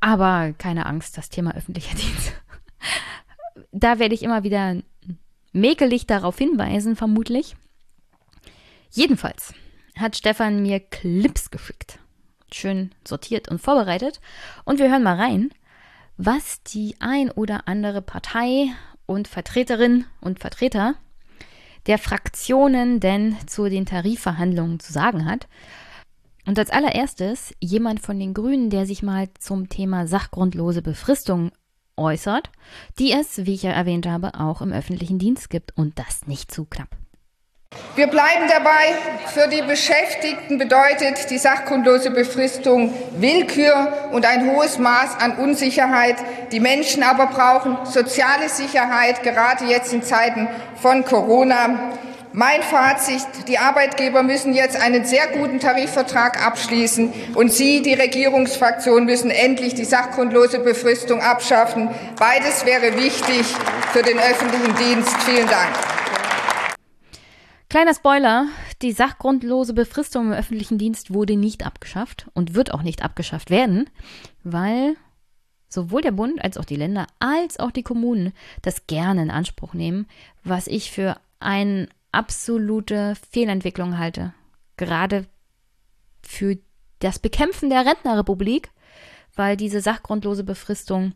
Aber 0.00 0.54
keine 0.56 0.86
Angst, 0.86 1.18
das 1.18 1.28
Thema 1.28 1.54
öffentlicher 1.54 1.94
Dienst. 1.96 2.32
Da 3.72 3.98
werde 3.98 4.14
ich 4.14 4.22
immer 4.22 4.42
wieder 4.42 4.76
mäkelig 5.52 6.06
darauf 6.06 6.38
hinweisen, 6.38 6.96
vermutlich. 6.96 7.56
Jedenfalls 8.90 9.52
hat 9.96 10.16
Stefan 10.16 10.62
mir 10.62 10.80
Clips 10.80 11.50
geschickt. 11.50 11.98
Schön 12.52 12.90
sortiert 13.06 13.48
und 13.48 13.60
vorbereitet. 13.60 14.20
Und 14.64 14.78
wir 14.78 14.90
hören 14.90 15.02
mal 15.02 15.16
rein, 15.16 15.50
was 16.16 16.62
die 16.62 16.96
ein 16.98 17.30
oder 17.30 17.66
andere 17.66 18.02
Partei 18.02 18.68
und 19.06 19.28
Vertreterin 19.28 20.04
und 20.20 20.38
Vertreter 20.38 20.94
der 21.86 21.98
Fraktionen 21.98 23.00
denn 23.00 23.36
zu 23.46 23.68
den 23.68 23.86
Tarifverhandlungen 23.86 24.80
zu 24.80 24.92
sagen 24.92 25.24
hat. 25.24 25.48
Und 26.46 26.58
als 26.58 26.70
allererstes 26.70 27.54
jemand 27.60 28.00
von 28.00 28.18
den 28.18 28.34
Grünen, 28.34 28.70
der 28.70 28.86
sich 28.86 29.02
mal 29.02 29.28
zum 29.38 29.68
Thema 29.68 30.06
sachgrundlose 30.06 30.82
Befristung 30.82 31.52
äußert, 31.96 32.50
die 32.98 33.12
es, 33.12 33.44
wie 33.46 33.54
ich 33.54 33.62
ja 33.62 33.70
erwähnt 33.70 34.06
habe, 34.06 34.34
auch 34.34 34.62
im 34.62 34.72
öffentlichen 34.72 35.18
Dienst 35.18 35.50
gibt 35.50 35.76
und 35.76 35.98
das 35.98 36.26
nicht 36.26 36.52
zu 36.52 36.64
knapp. 36.64 36.99
Wir 38.00 38.06
bleiben 38.06 38.46
dabei, 38.48 38.94
für 39.26 39.46
die 39.46 39.60
Beschäftigten 39.60 40.56
bedeutet 40.56 41.28
die 41.28 41.36
sachgrundlose 41.36 42.10
Befristung 42.10 42.94
Willkür 43.18 44.08
und 44.10 44.24
ein 44.24 44.50
hohes 44.50 44.78
Maß 44.78 45.20
an 45.20 45.36
Unsicherheit. 45.36 46.16
Die 46.50 46.60
Menschen 46.60 47.02
aber 47.02 47.26
brauchen 47.26 47.76
soziale 47.84 48.48
Sicherheit, 48.48 49.22
gerade 49.22 49.66
jetzt 49.66 49.92
in 49.92 50.02
Zeiten 50.02 50.48
von 50.80 51.04
Corona. 51.04 51.92
Mein 52.32 52.62
Fazit, 52.62 53.20
die 53.48 53.58
Arbeitgeber 53.58 54.22
müssen 54.22 54.54
jetzt 54.54 54.80
einen 54.80 55.04
sehr 55.04 55.26
guten 55.26 55.60
Tarifvertrag 55.60 56.42
abschließen 56.42 57.12
und 57.34 57.52
Sie, 57.52 57.82
die 57.82 57.92
Regierungsfraktion, 57.92 59.04
müssen 59.04 59.30
endlich 59.30 59.74
die 59.74 59.84
sachgrundlose 59.84 60.60
Befristung 60.60 61.20
abschaffen. 61.20 61.90
Beides 62.18 62.64
wäre 62.64 62.96
wichtig 62.96 63.44
für 63.92 64.02
den 64.02 64.18
öffentlichen 64.18 64.74
Dienst. 64.76 65.14
Vielen 65.24 65.48
Dank. 65.48 65.68
Kleiner 67.70 67.94
Spoiler, 67.94 68.48
die 68.82 68.90
sachgrundlose 68.90 69.74
Befristung 69.74 70.26
im 70.26 70.32
öffentlichen 70.32 70.76
Dienst 70.76 71.14
wurde 71.14 71.36
nicht 71.36 71.64
abgeschafft 71.64 72.26
und 72.34 72.54
wird 72.54 72.74
auch 72.74 72.82
nicht 72.82 73.04
abgeschafft 73.04 73.48
werden, 73.48 73.88
weil 74.42 74.96
sowohl 75.68 76.02
der 76.02 76.10
Bund 76.10 76.42
als 76.42 76.58
auch 76.58 76.64
die 76.64 76.74
Länder 76.74 77.06
als 77.20 77.60
auch 77.60 77.70
die 77.70 77.84
Kommunen 77.84 78.32
das 78.62 78.88
gerne 78.88 79.22
in 79.22 79.30
Anspruch 79.30 79.72
nehmen, 79.72 80.08
was 80.42 80.66
ich 80.66 80.90
für 80.90 81.20
eine 81.38 81.88
absolute 82.10 83.14
Fehlentwicklung 83.30 83.98
halte. 83.98 84.34
Gerade 84.76 85.26
für 86.22 86.58
das 86.98 87.20
Bekämpfen 87.20 87.70
der 87.70 87.86
Rentnerrepublik, 87.86 88.72
weil 89.36 89.56
diese 89.56 89.80
sachgrundlose 89.80 90.42
Befristung 90.42 91.14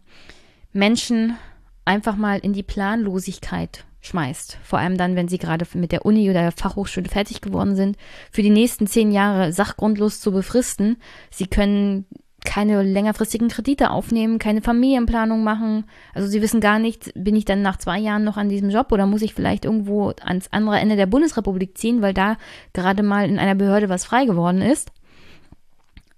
Menschen 0.73 1.37
einfach 1.85 2.15
mal 2.15 2.39
in 2.39 2.53
die 2.53 2.63
Planlosigkeit 2.63 3.85
schmeißt. 4.07 4.59
Vor 4.63 4.79
allem 4.79 4.97
dann, 4.97 5.17
wenn 5.17 5.29
sie 5.29 5.39
gerade 5.39 5.67
mit 5.75 5.93
der 5.93 6.05
Uni 6.05 6.31
oder 6.31 6.43
der 6.43 6.53
Fachhochschule 6.53 7.09
fertig 7.09 7.41
geworden 7.41 7.77
sind, 7.77 7.97
für 8.31 8.43
die 8.43 8.51
nächsten 8.51 8.87
zehn 8.87 9.11
Jahre 9.11 9.53
sachgrundlos 9.53 10.21
zu 10.21 10.33
befristen. 10.33 10.97
Sie 11.31 11.47
können 11.47 12.07
keine 12.45 12.83
längerfristigen 12.83 13.49
Kredite 13.49 13.91
aufnehmen, 13.91 14.39
keine 14.39 14.61
Familienplanung 14.61 15.43
machen. 15.43 15.85
Also 16.13 16.29
sie 16.29 16.43
wissen 16.43 16.61
gar 16.61 16.79
nicht, 16.79 17.11
bin 17.15 17.35
ich 17.35 17.47
dann 17.47 17.63
nach 17.63 17.79
zwei 17.79 17.99
Jahren 17.99 18.23
noch 18.23 18.37
an 18.37 18.51
diesem 18.51 18.69
Job 18.69 18.93
oder 18.93 19.07
muss 19.07 19.23
ich 19.23 19.35
vielleicht 19.35 19.65
irgendwo 19.65 20.11
ans 20.23 20.49
andere 20.53 20.79
Ende 20.79 20.97
der 20.97 21.07
Bundesrepublik 21.07 21.77
ziehen, 21.77 22.03
weil 22.03 22.13
da 22.13 22.37
gerade 22.75 23.03
mal 23.03 23.29
in 23.29 23.39
einer 23.39 23.55
Behörde 23.55 23.89
was 23.89 24.05
frei 24.05 24.27
geworden 24.27 24.61
ist. 24.61 24.93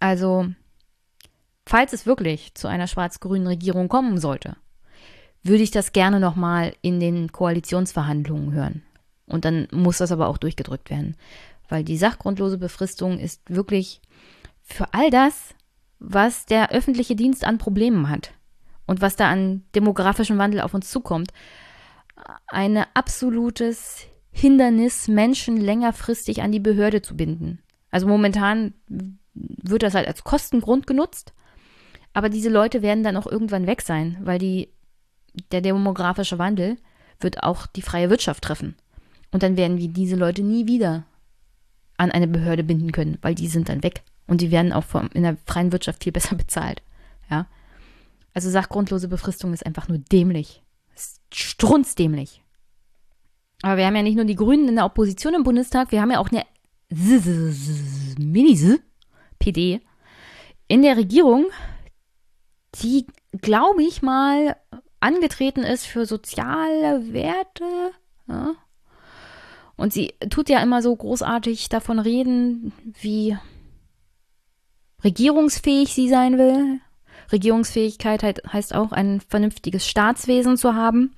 Also, 0.01 0.47
falls 1.65 1.93
es 1.93 2.07
wirklich 2.07 2.55
zu 2.55 2.67
einer 2.67 2.89
schwarz-grünen 2.89 3.47
Regierung 3.47 3.89
kommen 3.89 4.19
sollte, 4.19 4.57
würde 5.47 5.63
ich 5.63 5.71
das 5.71 5.93
gerne 5.93 6.21
nochmal 6.21 6.75
in 6.83 7.01
den 7.01 7.33
Koalitionsverhandlungen 7.33 8.53
hören. 8.53 8.83
Und 9.27 9.45
dann 9.45 9.69
muss 9.73 9.99
das 9.99 10.13
aber 10.13 10.29
auch 10.29 10.39
durchgedrückt 10.39 10.91
werden. 10.91 11.17
Weil 11.69 11.85
die 11.85 11.97
sachgrundlose 11.97 12.59
Befristung 12.59 13.19
ist 13.19 13.43
wirklich 13.49 14.01
für 14.63 14.93
all 14.95 15.11
das, 15.11 15.55
was 15.99 16.47
der 16.47 16.71
öffentliche 16.71 17.17
Dienst 17.17 17.45
an 17.45 17.59
Problemen 17.59 18.09
hat 18.09 18.33
und 18.87 19.01
was 19.01 19.17
da 19.17 19.31
an 19.31 19.65
demografischem 19.75 20.39
Wandel 20.39 20.61
auf 20.61 20.75
uns 20.75 20.91
zukommt, 20.91 21.33
ein 22.47 22.85
absolutes 22.95 24.07
Hindernis, 24.31 25.09
Menschen 25.09 25.57
längerfristig 25.57 26.43
an 26.43 26.53
die 26.53 26.61
Behörde 26.61 27.03
zu 27.03 27.17
binden. 27.17 27.61
Also 27.91 28.07
momentan 28.07 28.75
wird 29.35 29.83
das 29.83 29.95
halt 29.95 30.07
als 30.07 30.25
Kostengrund 30.25 30.87
genutzt, 30.87 31.33
aber 32.13 32.29
diese 32.29 32.51
Leute 32.51 32.83
werden 32.83 33.05
dann 33.05 33.17
auch 33.17 33.27
irgendwann 33.27 33.67
weg 33.67 33.83
sein, 33.83 34.19
weil 34.21 34.39
die, 34.39 34.71
der 35.53 35.61
demografische 35.61 36.39
Wandel 36.39 36.77
wird 37.21 37.43
auch 37.43 37.67
die 37.67 37.83
freie 37.83 38.11
Wirtschaft 38.11 38.45
treffen. 38.45 38.77
Und 39.33 39.43
dann 39.43 39.57
werden 39.57 39.79
wir 39.79 39.89
diese 39.89 40.17
Leute 40.17 40.43
nie 40.43 40.67
wieder 40.67 41.05
an 41.97 42.11
eine 42.11 42.29
Behörde 42.29 42.63
binden 42.65 42.93
können, 42.93 43.19
weil 43.23 43.35
die 43.35 43.49
sind 43.49 43.69
dann 43.69 43.83
weg. 43.83 44.03
Und 44.27 44.41
die 44.41 44.51
werden 44.51 44.73
auch 44.73 44.85
vom, 44.85 45.09
in 45.15 45.23
der 45.23 45.37
freien 45.47 45.73
Wirtschaft 45.73 46.05
viel 46.05 46.13
besser 46.13 46.37
bezahlt. 46.37 46.83
Ja. 47.31 47.47
Also 48.35 48.51
sachgrundlose 48.51 49.09
Befristung 49.09 49.53
ist 49.53 49.65
einfach 49.65 49.89
nur 49.89 49.99
dämlich. 49.99 50.63
Ist 50.95 51.21
strunzdämlich. 51.33 52.43
Aber 53.63 53.79
wir 53.79 53.87
haben 53.87 53.97
ja 53.97 54.03
nicht 54.03 54.17
nur 54.17 54.27
die 54.27 54.37
Grünen 54.37 54.69
in 54.69 54.77
der 54.77 54.85
Opposition 54.85 55.35
im 55.35 55.43
Bundestag, 55.43 55.91
wir 55.91 56.03
haben 56.03 56.11
ja 56.11 56.19
auch 56.19 56.31
eine 56.31 56.45
mini 58.19 58.79
PD 59.39 59.81
in 60.69 60.83
der 60.83 60.97
Regierung, 60.97 61.47
die, 62.83 63.07
glaube 63.41 63.83
ich 63.83 64.03
mal, 64.03 64.57
angetreten 65.01 65.63
ist 65.63 65.87
für 65.87 66.07
soziale 66.07 67.13
Werte. 67.13 67.65
Ja. 68.29 68.55
Und 69.77 69.93
sie 69.93 70.15
tut 70.31 70.49
ja 70.49 70.61
immer 70.61 70.83
so 70.83 70.95
großartig 70.95 71.69
davon 71.69 71.99
reden, 71.99 72.73
wie 73.01 73.37
regierungsfähig 75.05 75.93
sie 75.93 76.09
sein 76.09 76.39
will. 76.39 76.81
Regierungsfähigkeit 77.33 78.43
heißt 78.53 78.75
auch, 78.75 78.93
ein 78.93 79.21
vernünftiges 79.21 79.87
Staatswesen 79.87 80.57
zu 80.57 80.75
haben. 80.75 81.15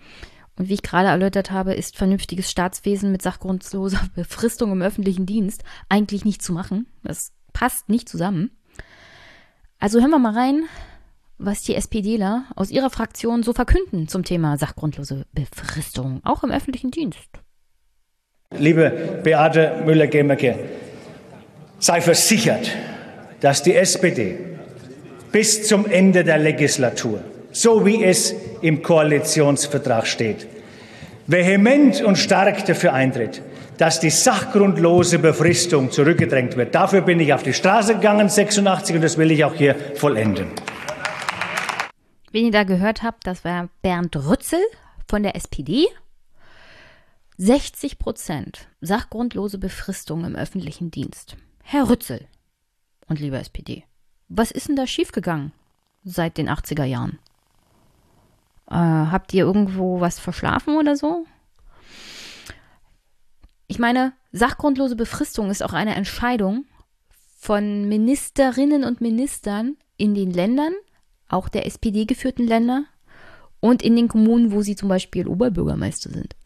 Und 0.56 0.68
wie 0.68 0.74
ich 0.74 0.82
gerade 0.82 1.08
erläutert 1.08 1.52
habe, 1.52 1.74
ist 1.74 1.96
vernünftiges 1.96 2.50
Staatswesen 2.50 3.12
mit 3.12 3.22
sachgrundloser 3.22 4.00
Befristung 4.14 4.72
im 4.72 4.82
öffentlichen 4.82 5.26
Dienst 5.26 5.62
eigentlich 5.88 6.24
nicht 6.24 6.42
zu 6.42 6.52
machen. 6.52 6.86
Das 7.04 7.32
passt 7.52 7.88
nicht 7.88 8.08
zusammen. 8.08 8.50
Also 9.78 10.00
hören 10.00 10.10
wir 10.10 10.18
mal 10.18 10.34
rein, 10.34 10.64
was 11.38 11.62
die 11.62 11.74
SPDler 11.74 12.44
aus 12.56 12.70
ihrer 12.70 12.90
Fraktion 12.90 13.42
so 13.42 13.52
verkünden 13.52 14.08
zum 14.08 14.24
Thema 14.24 14.58
sachgrundlose 14.58 15.24
Befristung, 15.32 16.20
auch 16.24 16.42
im 16.42 16.50
öffentlichen 16.50 16.90
Dienst. 16.90 17.28
Liebe 18.56 19.20
Beate 19.22 19.82
Müller-Gemmerke, 19.84 20.58
sei 21.78 22.00
versichert, 22.00 22.70
dass 23.40 23.62
die 23.62 23.74
SPD 23.74 24.38
bis 25.30 25.66
zum 25.66 25.86
Ende 25.86 26.24
der 26.24 26.38
Legislatur, 26.38 27.20
so 27.52 27.84
wie 27.86 28.02
es 28.02 28.34
im 28.62 28.82
Koalitionsvertrag 28.82 30.06
steht, 30.06 30.46
vehement 31.26 32.02
und 32.02 32.16
stark 32.16 32.64
dafür 32.64 32.94
eintritt, 32.94 33.42
dass 33.76 34.00
die 34.00 34.10
sachgrundlose 34.10 35.18
Befristung 35.18 35.90
zurückgedrängt 35.90 36.56
wird. 36.56 36.74
Dafür 36.74 37.02
bin 37.02 37.20
ich 37.20 37.32
auf 37.32 37.42
die 37.42 37.52
Straße 37.52 37.94
gegangen, 37.94 38.28
86, 38.28 38.96
und 38.96 39.02
das 39.02 39.18
will 39.18 39.30
ich 39.30 39.44
auch 39.44 39.54
hier 39.54 39.76
vollenden. 39.94 40.46
Wen 42.30 42.46
ihr 42.46 42.52
da 42.52 42.64
gehört 42.64 43.02
habt, 43.02 43.26
das 43.26 43.44
war 43.44 43.68
Bernd 43.82 44.14
Rützel 44.16 44.60
von 45.08 45.22
der 45.22 45.34
SPD. 45.34 45.86
60 47.38 47.98
Prozent 47.98 48.68
sachgrundlose 48.80 49.58
Befristung 49.58 50.24
im 50.24 50.34
öffentlichen 50.34 50.90
Dienst. 50.90 51.36
Herr 51.62 51.88
Rützel, 51.88 52.26
und 53.06 53.20
liebe 53.20 53.38
SPD, 53.38 53.84
was 54.28 54.50
ist 54.50 54.68
denn 54.68 54.76
da 54.76 54.86
schiefgegangen 54.86 55.52
seit 56.04 56.36
den 56.36 56.48
80er 56.48 56.84
Jahren? 56.84 57.18
Äh, 58.70 58.74
habt 58.74 59.32
ihr 59.32 59.44
irgendwo 59.44 60.00
was 60.00 60.18
verschlafen 60.18 60.76
oder 60.76 60.96
so? 60.96 61.26
Ich 63.68 63.78
meine, 63.78 64.12
sachgrundlose 64.32 64.96
Befristung 64.96 65.50
ist 65.50 65.62
auch 65.62 65.72
eine 65.72 65.94
Entscheidung 65.94 66.66
von 67.38 67.88
Ministerinnen 67.88 68.84
und 68.84 69.00
Ministern 69.00 69.76
in 69.96 70.14
den 70.14 70.32
Ländern, 70.32 70.74
auch 71.28 71.48
der 71.48 71.66
SPD 71.66 72.04
geführten 72.04 72.46
Länder 72.46 72.84
und 73.60 73.82
in 73.82 73.96
den 73.96 74.08
Kommunen, 74.08 74.52
wo 74.52 74.62
sie 74.62 74.76
zum 74.76 74.88
Beispiel 74.88 75.26
Oberbürgermeister 75.26 76.10
sind. 76.10 76.36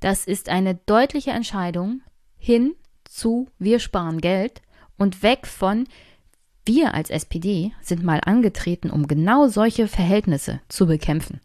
Das 0.00 0.26
ist 0.26 0.48
eine 0.48 0.74
deutliche 0.74 1.30
Entscheidung 1.30 2.02
hin 2.36 2.74
zu 3.04 3.48
wir 3.58 3.78
sparen 3.80 4.20
Geld 4.20 4.62
und 4.98 5.22
weg 5.22 5.46
von 5.46 5.86
wir 6.66 6.94
als 6.94 7.10
SPD 7.10 7.72
sind 7.80 8.02
mal 8.02 8.20
angetreten, 8.24 8.90
um 8.90 9.06
genau 9.06 9.46
solche 9.48 9.86
Verhältnisse 9.86 10.60
zu 10.68 10.86
bekämpfen. 10.86 11.40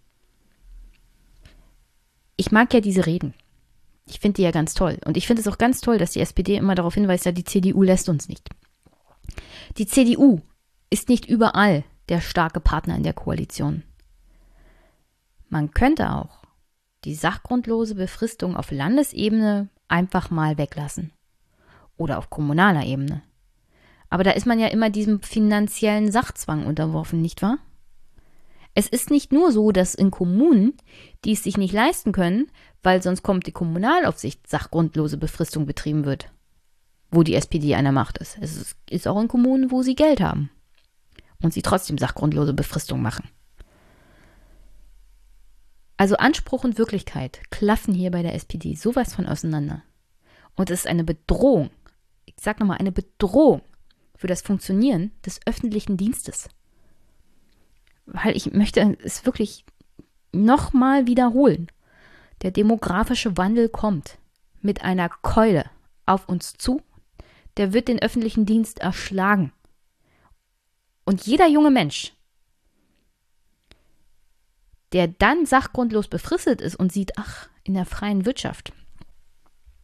Ich 2.38 2.52
mag 2.52 2.73
ja 2.73 2.82
diese 2.82 3.06
Reden. 3.06 3.36
Ich 4.07 4.19
finde 4.19 4.38
die 4.38 4.41
ja 4.41 4.52
ganz 4.52 4.73
toll. 4.73 4.98
Und 5.06 5.18
ich 5.18 5.28
finde 5.28 5.41
es 5.41 5.48
auch 5.48 5.60
ganz 5.60 5.80
toll, 5.80 5.99
dass 5.99 6.11
die 6.11 6.22
SPD 6.22 6.56
immer 6.56 6.73
darauf 6.73 6.95
hinweist, 6.95 7.26
ja, 7.26 7.32
die 7.32 7.44
CDU 7.44 7.84
lässt 7.84 8.10
uns 8.10 8.28
nicht. 8.28 8.49
Die 9.78 9.86
CDU 9.86 10.41
ist 10.91 11.09
nicht 11.09 11.26
überall 11.26 11.84
der 12.09 12.22
starke 12.22 12.59
Partner 12.59 12.95
in 12.95 13.03
der 13.03 13.13
Koalition. 13.13 13.84
Man 15.49 15.72
könnte 15.72 16.11
auch 16.11 16.43
die 17.05 17.15
sachgrundlose 17.15 17.95
Befristung 17.95 18.55
auf 18.55 18.69
Landesebene 18.69 19.69
einfach 19.88 20.30
mal 20.30 20.57
weglassen. 20.57 21.11
Oder 21.97 22.18
auf 22.18 22.30
kommunaler 22.30 22.85
Ebene. 22.85 23.23
Aber 24.09 24.23
da 24.23 24.31
ist 24.31 24.45
man 24.45 24.59
ja 24.59 24.68
immer 24.68 24.89
diesem 24.89 25.22
finanziellen 25.22 26.11
Sachzwang 26.11 26.65
unterworfen, 26.65 27.22
nicht 27.22 27.41
wahr? 27.41 27.57
Es 28.73 28.88
ist 28.88 29.09
nicht 29.09 29.31
nur 29.31 29.51
so, 29.51 29.72
dass 29.72 29.95
in 29.95 30.11
Kommunen, 30.11 30.73
die 31.23 31.34
es 31.34 31.43
sich 31.43 31.57
nicht 31.57 31.73
leisten 31.73 32.11
können, 32.11 32.47
weil 32.84 33.01
sonst 33.01 33.23
kommt 33.23 33.47
die 33.47 33.51
Kommunalaufsicht, 33.51 34.47
sachgrundlose 34.47 35.18
Befristung 35.18 35.65
betrieben 35.65 36.05
wird, 36.05 36.31
wo 37.11 37.23
die 37.23 37.35
SPD 37.35 37.69
der 37.69 37.91
Macht 37.91 38.18
ist. 38.18 38.38
Es 38.41 38.76
ist 38.89 39.07
auch 39.07 39.22
in 39.22 39.27
Kommunen, 39.27 39.72
wo 39.72 39.81
sie 39.81 39.95
Geld 39.95 40.22
haben 40.22 40.49
und 41.41 41.53
sie 41.53 41.61
trotzdem 41.61 41.97
sachgrundlose 41.97 42.53
Befristung 42.53 43.01
machen. 43.01 43.30
Also 45.97 46.18
Anspruch 46.18 46.63
und 46.63 46.77
Wirklichkeit 46.77 47.41
klaffen 47.51 47.93
hier 47.93 48.09
bei 48.09 48.23
der 48.23 48.34
SPD 48.34 48.76
sowas 48.76 49.13
von 49.13 49.27
auseinander. 49.27 49.84
Und 50.55 50.72
es 50.72 50.81
ist 50.81 50.88
eine 50.88 51.03
Bedrohung, 51.03 51.69
ich 52.26 52.34
sag 52.39 52.59
nochmal, 52.59 52.80
eine 52.80 52.91
Bedrohung 52.91 53.61
für 54.15 54.27
das 54.27 54.41
Funktionieren 54.41 55.11
des 55.26 55.39
öffentlichen 55.45 55.97
Dienstes. 55.97 56.49
Weil 58.05 58.35
ich 58.35 58.51
möchte 58.51 58.97
es 59.03 59.26
wirklich 59.26 59.65
nochmal 60.31 61.07
wiederholen. 61.07 61.68
Der 62.41 62.51
demografische 62.51 63.38
Wandel 63.38 63.69
kommt 63.69 64.18
mit 64.59 64.84
einer 64.84 65.09
Keule 65.09 65.65
auf 66.05 66.27
uns 66.27 66.53
zu. 66.53 66.81
Der 67.57 67.73
wird 67.73 67.88
den 67.88 68.01
öffentlichen 68.01 68.45
Dienst 68.45 68.80
erschlagen. 68.80 69.51
Und 71.11 71.25
jeder 71.25 71.45
junge 71.45 71.71
Mensch, 71.71 72.13
der 74.93 75.09
dann 75.09 75.45
sachgrundlos 75.45 76.07
befristet 76.07 76.61
ist 76.61 76.77
und 76.77 76.93
sieht, 76.93 77.17
ach, 77.17 77.49
in 77.65 77.73
der 77.73 77.85
freien 77.85 78.25
Wirtschaft, 78.25 78.71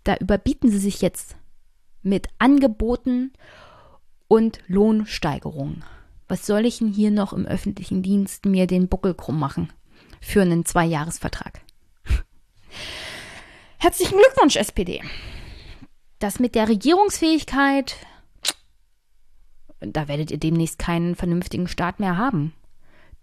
da 0.05 0.15
überbieten 0.15 0.71
sie 0.71 0.77
sich 0.77 1.01
jetzt 1.01 1.35
mit 2.01 2.29
Angeboten 2.39 3.33
und 4.29 4.61
Lohnsteigerungen. 4.67 5.83
Was 6.29 6.45
soll 6.45 6.65
ich 6.65 6.77
denn 6.77 6.93
hier 6.93 7.11
noch 7.11 7.33
im 7.33 7.45
öffentlichen 7.45 8.01
Dienst 8.01 8.45
mir 8.45 8.65
den 8.65 8.87
Buckel 8.87 9.13
krumm 9.13 9.37
machen 9.37 9.73
für 10.21 10.43
einen 10.43 10.63
Zweijahresvertrag? 10.63 11.59
Herzlichen 13.79 14.17
Glückwunsch, 14.17 14.55
SPD. 14.55 15.03
Das 16.19 16.39
mit 16.39 16.55
der 16.55 16.69
Regierungsfähigkeit, 16.69 17.97
da 19.79 20.07
werdet 20.07 20.31
ihr 20.31 20.39
demnächst 20.39 20.79
keinen 20.79 21.15
vernünftigen 21.15 21.67
Staat 21.67 21.99
mehr 21.99 22.17
haben, 22.17 22.53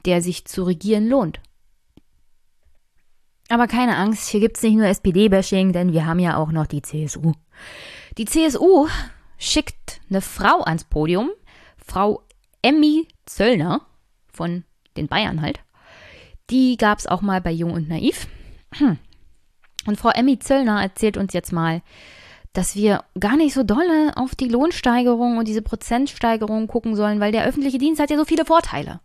der 0.04 0.22
sich 0.22 0.44
zu 0.44 0.64
regieren 0.64 1.08
lohnt. 1.08 1.40
Aber 3.48 3.66
keine 3.66 3.96
Angst, 3.96 4.28
hier 4.28 4.40
gibt 4.40 4.56
es 4.56 4.62
nicht 4.62 4.76
nur 4.76 4.86
SPD-Bashing, 4.86 5.72
denn 5.72 5.92
wir 5.92 6.06
haben 6.06 6.18
ja 6.18 6.36
auch 6.36 6.50
noch 6.50 6.66
die 6.66 6.82
CSU. 6.82 7.32
Die 8.16 8.24
CSU 8.24 8.88
schickt 9.38 10.00
eine 10.08 10.20
Frau 10.20 10.62
ans 10.62 10.84
Podium, 10.84 11.30
Frau 11.76 12.22
Emmy 12.62 13.06
Zöllner 13.26 13.82
von 14.32 14.64
den 14.96 15.08
Bayern 15.08 15.42
halt. 15.42 15.60
Die 16.50 16.76
gab 16.76 16.98
es 16.98 17.06
auch 17.06 17.20
mal 17.20 17.40
bei 17.40 17.50
Jung 17.50 17.72
und 17.72 17.88
Naiv. 17.88 18.28
Und 19.86 19.98
Frau 19.98 20.10
Emmy 20.10 20.38
Zöllner 20.38 20.82
erzählt 20.82 21.16
uns 21.16 21.32
jetzt 21.34 21.52
mal, 21.52 21.82
dass 22.54 22.76
wir 22.76 23.04
gar 23.18 23.36
nicht 23.36 23.52
so 23.52 23.64
dolle 23.64 24.16
auf 24.16 24.34
die 24.34 24.48
Lohnsteigerung 24.48 25.36
und 25.38 25.48
diese 25.48 25.60
Prozentsteigerung 25.60 26.68
gucken 26.68 26.96
sollen, 26.96 27.20
weil 27.20 27.32
der 27.32 27.44
öffentliche 27.44 27.78
Dienst 27.78 28.00
hat 28.00 28.10
ja 28.10 28.16
so 28.16 28.24
viele 28.24 28.44
Vorteile. 28.44 29.00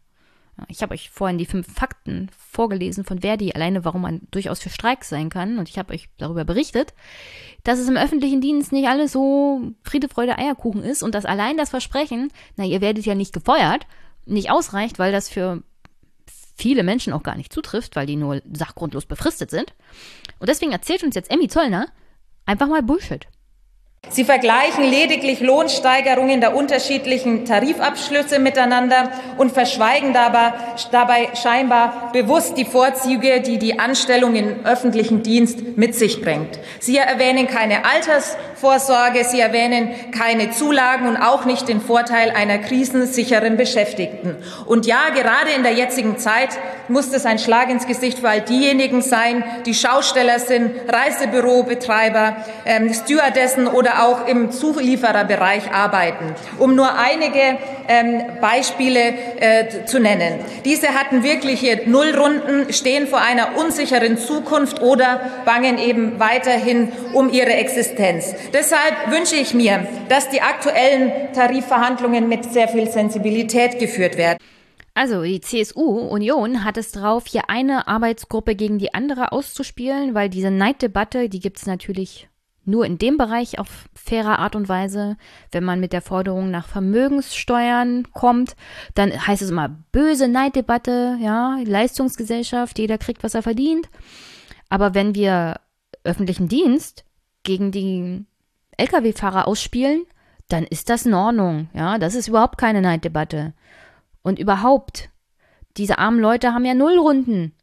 Ich 0.68 0.82
habe 0.82 0.94
euch 0.94 1.10
vorhin 1.10 1.38
die 1.38 1.46
fünf 1.46 1.74
Fakten 1.74 2.30
vorgelesen 2.38 3.06
von 3.06 3.20
Verdi, 3.22 3.54
alleine 3.54 3.86
warum 3.86 4.02
man 4.02 4.22
durchaus 4.30 4.60
für 4.60 4.70
Streiks 4.70 5.10
sein 5.10 5.30
kann. 5.30 5.58
Und 5.58 5.70
ich 5.70 5.80
habe 5.80 5.94
euch 5.94 6.10
darüber 6.18 6.44
berichtet, 6.46 6.94
dass 7.64 7.80
es 7.80 7.88
im 7.88 7.98
öffentlichen 7.98 8.42
Dienst 8.42 8.72
nicht 8.72 8.88
alles 8.88 9.12
so 9.12 9.72
Friede, 9.84 10.10
Freude, 10.10 10.38
Eierkuchen 10.38 10.84
ist 10.84 11.02
und 11.02 11.16
dass 11.16 11.26
allein 11.26 11.58
das 11.58 11.70
Versprechen, 11.70 12.32
na, 12.56 12.66
ihr 12.66 12.82
werdet 12.82 13.06
ja 13.06 13.16
nicht 13.16 13.34
gefeuert, 13.34 13.88
nicht 14.26 14.52
ausreicht, 14.52 15.00
weil 15.00 15.12
das 15.12 15.30
für 15.30 15.64
viele 16.56 16.84
Menschen 16.84 17.14
auch 17.14 17.24
gar 17.24 17.38
nicht 17.38 17.54
zutrifft, 17.54 17.96
weil 17.96 18.06
die 18.06 18.18
nur 18.18 18.42
sachgrundlos 18.54 19.06
befristet 19.06 19.50
sind. 19.50 19.74
Und 20.40 20.50
deswegen 20.50 20.74
erzählt 20.74 21.04
uns 21.04 21.16
jetzt 21.16 21.32
Emmy 21.32 21.48
Zollner 21.48 21.88
einfach 22.46 22.68
mal 22.68 22.84
Bullshit. 22.84 23.28
Sie 24.08 24.24
vergleichen 24.24 24.86
lediglich 24.90 25.40
Lohnsteigerungen 25.42 26.40
der 26.40 26.56
unterschiedlichen 26.56 27.46
Tarifabschlüsse 27.46 28.40
miteinander 28.40 29.12
und 29.38 29.52
verschweigen 29.52 30.14
dabei, 30.14 30.54
dabei, 30.92 31.30
scheinbar 31.36 32.10
bewusst 32.12 32.58
die 32.58 32.66
Vorzüge, 32.66 33.42
die 33.42 33.60
die 33.60 33.78
Anstellung 33.78 34.36
im 34.36 34.66
öffentlichen 34.66 35.22
Dienst 35.22 35.78
mit 35.78 35.96
sich 35.96 36.22
bringt. 36.22 36.60
Sie 36.80 36.98
erwähnen 36.98 37.48
keine 37.48 37.86
Altersvorsorge, 37.86 39.26
Sie 39.26 39.42
erwähnen 39.42 39.94
keine 40.18 40.50
Zulagen 40.52 41.08
und 41.08 41.18
auch 41.18 41.46
nicht 41.46 41.68
den 41.68 41.82
Vorteil 41.82 42.32
einer 42.32 42.58
krisensicheren 42.58 43.58
Beschäftigten. 43.58 44.38
Und 44.66 44.88
ja, 44.88 45.10
gerade 45.14 45.52
in 45.56 45.62
der 45.62 45.74
jetzigen 45.74 46.18
Zeit 46.18 46.58
muss 46.88 47.12
das 47.12 47.26
ein 47.26 47.38
Schlag 47.38 47.70
ins 47.70 47.86
Gesicht 47.86 48.20
für 48.20 48.30
all 48.30 48.42
diejenigen 48.42 49.02
sein, 49.02 49.44
die 49.66 49.76
Schausteller 49.76 50.40
sind, 50.40 50.72
Reisebürobetreiber, 50.88 52.38
ähm, 52.66 52.92
Stewardessen 52.92 53.68
oder 53.68 53.89
oder 53.90 54.06
auch 54.06 54.28
im 54.28 54.52
Zuliefererbereich 54.52 55.72
arbeiten, 55.72 56.36
um 56.58 56.76
nur 56.76 56.98
einige 56.98 57.58
ähm, 57.88 58.22
Beispiele 58.42 59.14
äh, 59.40 59.86
zu 59.86 60.00
nennen. 60.00 60.40
Diese 60.66 60.90
hatten 60.90 61.24
wirkliche 61.24 61.82
Nullrunden, 61.86 62.72
stehen 62.72 63.08
vor 63.08 63.22
einer 63.22 63.58
unsicheren 63.58 64.18
Zukunft 64.18 64.82
oder 64.82 65.22
bangen 65.46 65.78
eben 65.78 66.20
weiterhin 66.20 66.92
um 67.14 67.30
ihre 67.30 67.54
Existenz. 67.54 68.36
Deshalb 68.54 69.12
wünsche 69.12 69.36
ich 69.36 69.54
mir, 69.54 69.88
dass 70.10 70.30
die 70.30 70.42
aktuellen 70.42 71.34
Tarifverhandlungen 71.34 72.28
mit 72.28 72.52
sehr 72.52 72.68
viel 72.68 72.90
Sensibilität 72.90 73.80
geführt 73.80 74.18
werden. 74.18 74.38
Also 74.94 75.24
die 75.24 75.40
CSU 75.40 75.82
Union 75.82 76.64
hat 76.66 76.78
es 76.78 76.92
drauf, 76.92 77.24
hier 77.28 77.50
eine 77.50 77.88
Arbeitsgruppe 77.88 78.56
gegen 78.56 78.80
die 78.80 78.94
andere 78.94 79.32
auszuspielen, 79.32 80.14
weil 80.14 80.30
diese 80.30 80.52
Neiddebatte, 80.52 81.30
die 81.30 81.40
gibt 81.40 81.58
es 81.58 81.66
natürlich 81.66 82.29
nur 82.70 82.86
in 82.86 82.98
dem 82.98 83.18
Bereich 83.18 83.60
auf 83.60 83.90
faire 83.94 84.40
Art 84.40 84.56
und 84.56 84.70
Weise. 84.70 85.18
Wenn 85.52 85.64
man 85.64 85.80
mit 85.80 85.94
der 85.94 86.02
Forderung 86.02 86.52
nach 86.52 86.68
Vermögenssteuern 86.68 88.08
kommt, 88.14 88.56
dann 88.96 89.12
heißt 89.12 89.42
es 89.42 89.50
immer 89.50 89.70
böse 89.92 90.28
Neiddebatte, 90.28 91.18
ja, 91.22 91.58
Leistungsgesellschaft, 91.64 92.80
jeder 92.80 92.98
kriegt, 92.98 93.24
was 93.24 93.36
er 93.36 93.44
verdient. 93.44 93.90
Aber 94.70 94.94
wenn 94.94 95.16
wir 95.16 95.60
öffentlichen 96.04 96.48
Dienst 96.48 97.06
gegen 97.44 97.72
die 97.72 98.26
Lkw-Fahrer 98.78 99.48
ausspielen, 99.48 100.04
dann 100.48 100.64
ist 100.64 100.90
das 100.90 101.06
in 101.06 101.14
Ordnung, 101.14 101.70
ja, 101.74 101.98
das 101.98 102.16
ist 102.16 102.28
überhaupt 102.28 102.58
keine 102.58 102.82
Neiddebatte. 102.82 103.54
Und 104.22 104.40
überhaupt, 104.40 105.10
diese 105.78 105.98
armen 106.00 106.20
Leute 106.20 106.54
haben 106.54 106.66
ja 106.66 106.74
Nullrunden. 106.74 107.54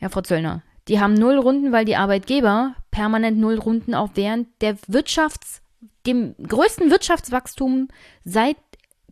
Ja, 0.00 0.08
Frau 0.08 0.20
Zöllner, 0.20 0.62
die 0.88 1.00
haben 1.00 1.14
Nullrunden, 1.14 1.72
weil 1.72 1.84
die 1.84 1.96
Arbeitgeber 1.96 2.74
permanent 2.90 3.38
Nullrunden 3.38 3.94
auch 3.94 4.10
während 4.14 4.48
der 4.62 4.76
Wirtschafts-, 4.88 5.60
dem 6.06 6.34
größten 6.36 6.90
Wirtschaftswachstum 6.90 7.88
seit 8.24 8.56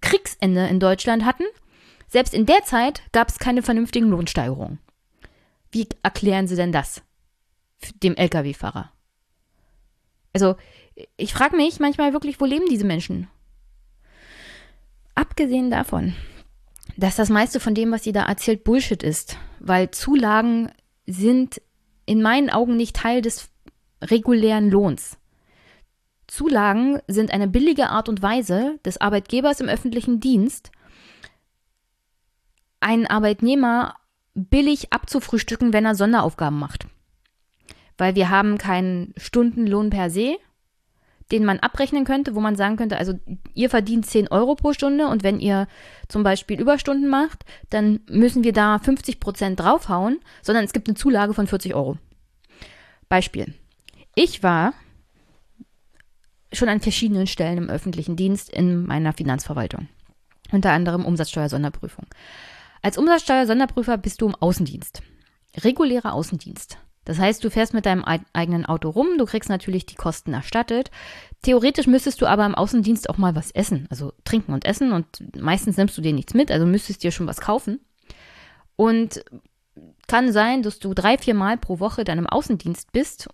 Kriegsende 0.01 0.67
in 0.67 0.81
Deutschland 0.81 1.25
hatten. 1.25 1.45
Selbst 2.09 2.35
in 2.35 2.47
der 2.47 2.63
Zeit 2.65 3.03
gab 3.13 3.29
es 3.29 3.39
keine 3.39 3.63
vernünftigen 3.63 4.09
Lohnsteigerungen. 4.09 4.79
Wie 5.71 5.89
erklären 6.03 6.47
Sie 6.47 6.57
denn 6.57 6.73
das 6.73 7.03
dem 8.03 8.17
Lkw-Fahrer? 8.17 8.93
Also, 10.33 10.57
ich 11.17 11.35
frage 11.35 11.57
mich 11.57 11.79
manchmal 11.79 12.13
wirklich, 12.13 12.41
wo 12.41 12.45
leben 12.47 12.67
diese 12.71 12.87
Menschen? 12.87 13.29
Abgesehen 15.15 15.71
davon, 15.71 16.15
dass 16.97 17.17
das 17.17 17.29
meiste 17.29 17.61
von 17.61 17.75
dem, 17.75 17.91
was 17.91 18.05
sie 18.05 18.13
da 18.13 18.25
erzählt, 18.25 18.65
Bullshit 18.65 19.03
ist, 19.03 19.37
weil 19.61 19.91
Zulagen 19.91 20.71
sind 21.07 21.61
in 22.07 22.23
meinen 22.23 22.51
Augen 22.51 22.77
nicht 22.77 22.97
Teil 22.97 23.21
des 23.21 23.51
regulären 24.03 24.71
Lohns. 24.71 25.19
Zulagen 26.27 27.01
sind 27.07 27.31
eine 27.31 27.49
billige 27.49 27.91
Art 27.91 28.09
und 28.09 28.23
Weise 28.23 28.79
des 28.85 29.01
Arbeitgebers 29.01 29.61
im 29.61 29.69
öffentlichen 29.69 30.21
Dienst, 30.21 30.73
einen 32.81 33.07
Arbeitnehmer 33.07 33.95
billig 34.35 34.93
abzufrühstücken, 34.93 35.73
wenn 35.73 35.85
er 35.85 35.95
Sonderaufgaben 35.95 36.59
macht. 36.59 36.87
Weil 37.97 38.15
wir 38.15 38.29
haben 38.29 38.59
keinen 38.59 39.15
Stundenlohn 39.17 39.91
per 39.91 40.11
se, 40.11 40.37
den 41.33 41.45
man 41.45 41.59
abrechnen 41.59 42.05
könnte, 42.05 42.35
wo 42.35 42.41
man 42.41 42.57
sagen 42.57 42.77
könnte, 42.77 42.99
also 42.99 43.15
ihr 43.55 43.69
verdient 43.69 44.07
10 44.07 44.29
Euro 44.29 44.55
pro 44.55 44.73
Stunde 44.73 45.09
und 45.09 45.25
wenn 45.25 45.41
ihr 45.41 45.67
zum 46.09 46.23
Beispiel 46.23 46.61
Überstunden 46.61 47.09
macht, 47.09 47.45
dann 47.71 48.01
müssen 48.09 48.45
wir 48.45 48.53
da 48.53 48.79
50 48.79 49.19
Prozent 49.19 49.59
draufhauen, 49.59 50.21
sondern 50.43 50.65
es 50.65 50.73
gibt 50.73 50.89
eine 50.89 50.97
Zulage 50.97 51.35
von 51.35 51.47
40 51.47 51.75
Euro. 51.75 51.99
Beispiel. 53.09 53.55
Ich 54.15 54.43
war 54.43 54.73
schon 56.53 56.69
an 56.69 56.81
verschiedenen 56.81 57.27
Stellen 57.27 57.59
im 57.59 57.71
öffentlichen 57.71 58.17
Dienst 58.17 58.51
in 58.51 58.87
meiner 58.87 59.13
Finanzverwaltung. 59.13 59.89
Unter 60.53 60.73
anderem 60.73 61.05
Umsatzsteuersonderprüfung. 61.05 62.07
Als 62.83 62.99
Umsatzsteuersonderprüfer 62.99 63.99
bist 63.99 64.21
du 64.21 64.27
im 64.27 64.35
Außendienst. 64.37 65.03
Regulärer 65.65 66.13
Außendienst. 66.13 66.79
Das 67.07 67.19
heißt, 67.19 67.43
du 67.43 67.51
fährst 67.51 67.73
mit 67.73 67.87
deinem 67.87 68.05
eigenen 68.05 68.67
Auto 68.67 68.91
rum, 68.91 69.17
du 69.17 69.25
kriegst 69.25 69.49
natürlich 69.49 69.87
die 69.87 69.95
Kosten 69.95 70.35
erstattet. 70.35 70.91
Theoretisch 71.43 71.87
müsstest 71.87 72.21
du 72.21 72.27
aber 72.27 72.45
im 72.45 72.55
Außendienst 72.55 73.09
auch 73.09 73.17
mal 73.17 73.35
was 73.35 73.51
essen, 73.53 73.87
also 73.89 74.13
trinken 74.25 74.53
und 74.53 74.67
essen 74.67 74.93
und 74.93 75.07
meistens 75.41 75.79
nimmst 75.79 75.97
du 75.97 76.03
dir 76.03 76.13
nichts 76.13 76.35
mit, 76.35 76.51
also 76.51 76.67
müsstest 76.67 77.03
dir 77.03 77.11
schon 77.11 77.27
was 77.27 77.41
kaufen. 77.41 77.81
Und 78.77 79.25
kann 80.07 80.33
sein, 80.33 80.63
dass 80.63 80.79
du 80.79 80.93
drei, 80.93 81.17
vier 81.17 81.35
Mal 81.35 81.57
pro 81.57 81.81
Woche 81.81 82.05
dann 82.05 82.19
im 82.19 82.27
Außendienst 82.27 82.93
bist 82.93 83.29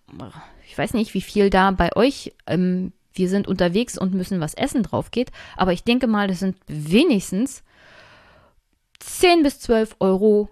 ich 0.72 0.78
weiß 0.78 0.94
nicht, 0.94 1.12
wie 1.12 1.20
viel 1.20 1.50
da 1.50 1.70
bei 1.70 1.94
euch, 1.96 2.32
ähm, 2.46 2.94
wir 3.12 3.28
sind 3.28 3.46
unterwegs 3.46 3.98
und 3.98 4.14
müssen 4.14 4.40
was 4.40 4.54
essen 4.54 4.82
drauf 4.82 5.10
geht, 5.10 5.30
aber 5.54 5.74
ich 5.74 5.84
denke 5.84 6.06
mal, 6.06 6.28
das 6.28 6.38
sind 6.38 6.56
wenigstens 6.66 7.62
10 9.00 9.42
bis 9.42 9.60
12 9.60 9.96
Euro 10.00 10.48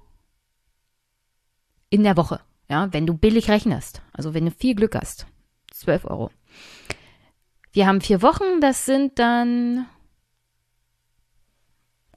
in 1.89 2.03
der 2.03 2.19
Woche, 2.19 2.41
ja, 2.71 2.93
wenn 2.93 3.07
du 3.07 3.15
billig 3.15 3.51
rechnest, 3.51 4.01
also 4.13 4.33
wenn 4.33 4.47
du 4.47 4.53
viel 4.53 4.75
Glück 4.75 4.95
hast. 4.95 5.27
12 5.73 6.05
Euro. 6.05 6.31
Wir 7.73 7.87
haben 7.87 8.01
vier 8.01 8.23
Wochen, 8.23 8.61
das 8.61 8.87
sind 8.87 9.19
dann 9.19 9.87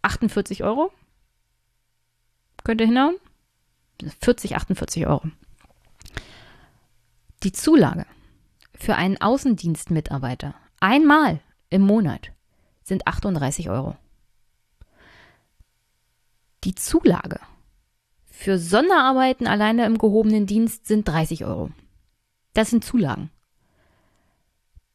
48 0.04 0.64
Euro. 0.64 0.92
Könnte 2.64 2.86
hinhauen? 2.86 3.16
40, 4.22 4.56
48 4.56 5.08
Euro. 5.08 5.24
Die 7.44 7.52
Zulage 7.52 8.06
für 8.76 8.96
einen 8.96 9.20
Außendienstmitarbeiter 9.20 10.56
einmal 10.80 11.40
im 11.70 11.82
Monat 11.82 12.32
sind 12.84 13.08
38 13.08 13.70
Euro. 13.70 13.98
Die 16.64 16.76
Zulage 16.76 17.40
für 18.44 18.58
Sonderarbeiten 18.58 19.48
alleine 19.48 19.86
im 19.86 19.98
gehobenen 19.98 20.46
Dienst 20.46 20.88
sind 20.88 21.08
30 21.08 21.46
Euro. 21.46 21.72
Das 22.54 22.70
sind 22.70 22.84
Zulagen. 22.84 23.32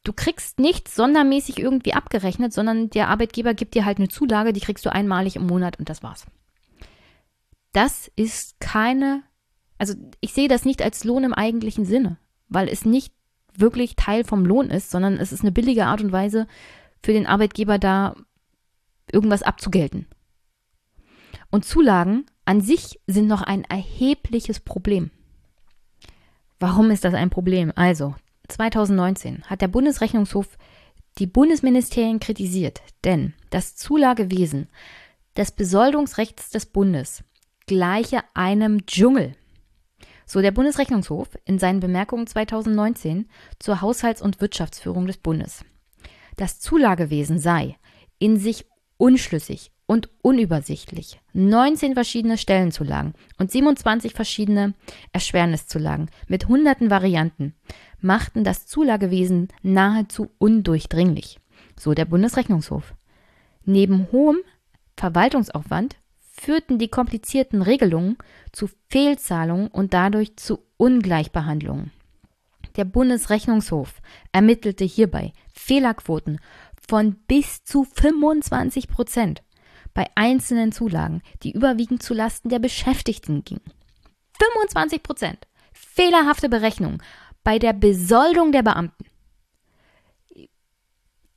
Du 0.03 0.13
kriegst 0.13 0.59
nichts 0.59 0.95
sondermäßig 0.95 1.59
irgendwie 1.59 1.93
abgerechnet, 1.93 2.53
sondern 2.53 2.89
der 2.89 3.09
Arbeitgeber 3.09 3.53
gibt 3.53 3.75
dir 3.75 3.85
halt 3.85 3.97
eine 3.97 4.07
Zulage, 4.07 4.53
die 4.53 4.61
kriegst 4.61 4.85
du 4.85 4.91
einmalig 4.91 5.35
im 5.35 5.45
Monat 5.45 5.77
und 5.77 5.89
das 5.89 6.03
war's. 6.03 6.25
Das 7.73 8.09
ist 8.15 8.59
keine, 8.59 9.23
also 9.77 9.93
ich 10.21 10.33
sehe 10.33 10.47
das 10.47 10.63
nicht 10.63 10.81
als 10.81 11.03
Lohn 11.03 11.23
im 11.23 11.33
eigentlichen 11.33 11.85
Sinne 11.85 12.17
weil 12.49 12.67
es 12.67 12.83
nicht 12.83 13.13
wirklich 13.55 13.95
Teil 13.95 14.23
vom 14.23 14.45
Lohn 14.45 14.69
ist, 14.69 14.89
sondern 14.89 15.17
es 15.17 15.31
ist 15.31 15.41
eine 15.41 15.51
billige 15.51 15.85
Art 15.85 16.01
und 16.01 16.11
Weise 16.11 16.47
für 17.01 17.13
den 17.13 17.27
Arbeitgeber 17.27 17.77
da 17.79 18.15
irgendwas 19.11 19.43
abzugelten. 19.43 20.07
Und 21.51 21.65
Zulagen 21.65 22.25
an 22.49 22.61
sich 22.61 22.99
sind 23.05 23.27
noch 23.27 23.43
ein 23.43 23.63
erhebliches 23.65 24.59
Problem. 24.59 25.11
Warum 26.59 26.89
ist 26.89 27.05
das 27.05 27.13
ein 27.13 27.29
Problem? 27.29 27.71
Also, 27.75 28.15
2019 28.47 29.43
hat 29.43 29.61
der 29.61 29.67
Bundesrechnungshof 29.67 30.57
die 31.19 31.27
Bundesministerien 31.27 32.19
kritisiert, 32.19 32.81
denn 33.03 33.35
das 33.51 33.75
Zulagewesen 33.75 34.67
des 35.37 35.51
Besoldungsrechts 35.51 36.49
des 36.49 36.65
Bundes 36.65 37.23
gleiche 37.67 38.23
einem 38.33 38.83
Dschungel. 38.87 39.35
So 40.25 40.41
der 40.41 40.49
Bundesrechnungshof 40.49 41.29
in 41.45 41.59
seinen 41.59 41.81
Bemerkungen 41.81 42.25
2019 42.25 43.29
zur 43.59 43.81
Haushalts- 43.81 44.23
und 44.23 44.41
Wirtschaftsführung 44.41 45.05
des 45.05 45.17
Bundes. 45.17 45.63
Das 46.35 46.59
Zulagewesen 46.59 47.37
sei 47.37 47.77
in 48.17 48.37
sich 48.37 48.65
unschlüssig 48.97 49.71
und 49.89 50.07
unübersichtlich. 50.21 51.19
19 51.33 51.95
verschiedene 51.95 52.37
Stellenzulagen 52.37 53.15
und 53.39 53.49
27 53.49 54.13
verschiedene 54.13 54.75
Erschwerniszulagen 55.13 56.11
mit 56.27 56.47
hunderten 56.47 56.91
Varianten 56.91 57.55
machten 57.99 58.43
das 58.43 58.67
Zulagewesen 58.67 59.47
nahezu 59.63 60.29
undurchdringlich, 60.37 61.39
so 61.75 61.95
der 61.95 62.05
Bundesrechnungshof. 62.05 62.93
Neben 63.65 64.11
hohem 64.11 64.37
Verwaltungsaufwand 64.95 65.95
führten 66.19 66.77
die 66.77 66.89
komplizierten 66.89 67.63
Regelungen 67.63 68.17
zu 68.51 68.69
Fehlzahlungen 68.89 69.69
und 69.69 69.95
dadurch 69.95 70.37
zu 70.37 70.59
Ungleichbehandlungen. 70.77 71.91
Der 72.75 72.85
Bundesrechnungshof 72.85 74.03
ermittelte 74.33 74.85
hierbei 74.85 75.33
Fehlerquoten 75.51 76.39
von 76.87 77.15
bis 77.27 77.63
zu 77.63 77.85
25 77.85 78.87
Prozent 78.87 79.41
bei 79.99 80.09
einzelnen 80.15 80.71
Zulagen, 80.71 81.21
die 81.43 81.51
überwiegend 81.51 82.01
zu 82.01 82.13
Lasten 82.13 82.47
der 82.47 82.59
Beschäftigten 82.59 83.43
gingen. 83.43 83.69
25 84.41 85.03
Prozent 85.03 85.45
fehlerhafte 85.73 86.47
Berechnungen 86.47 87.03
bei 87.43 87.59
der 87.59 87.73
Besoldung 87.73 88.53
der 88.53 88.63
Beamten. 88.63 89.03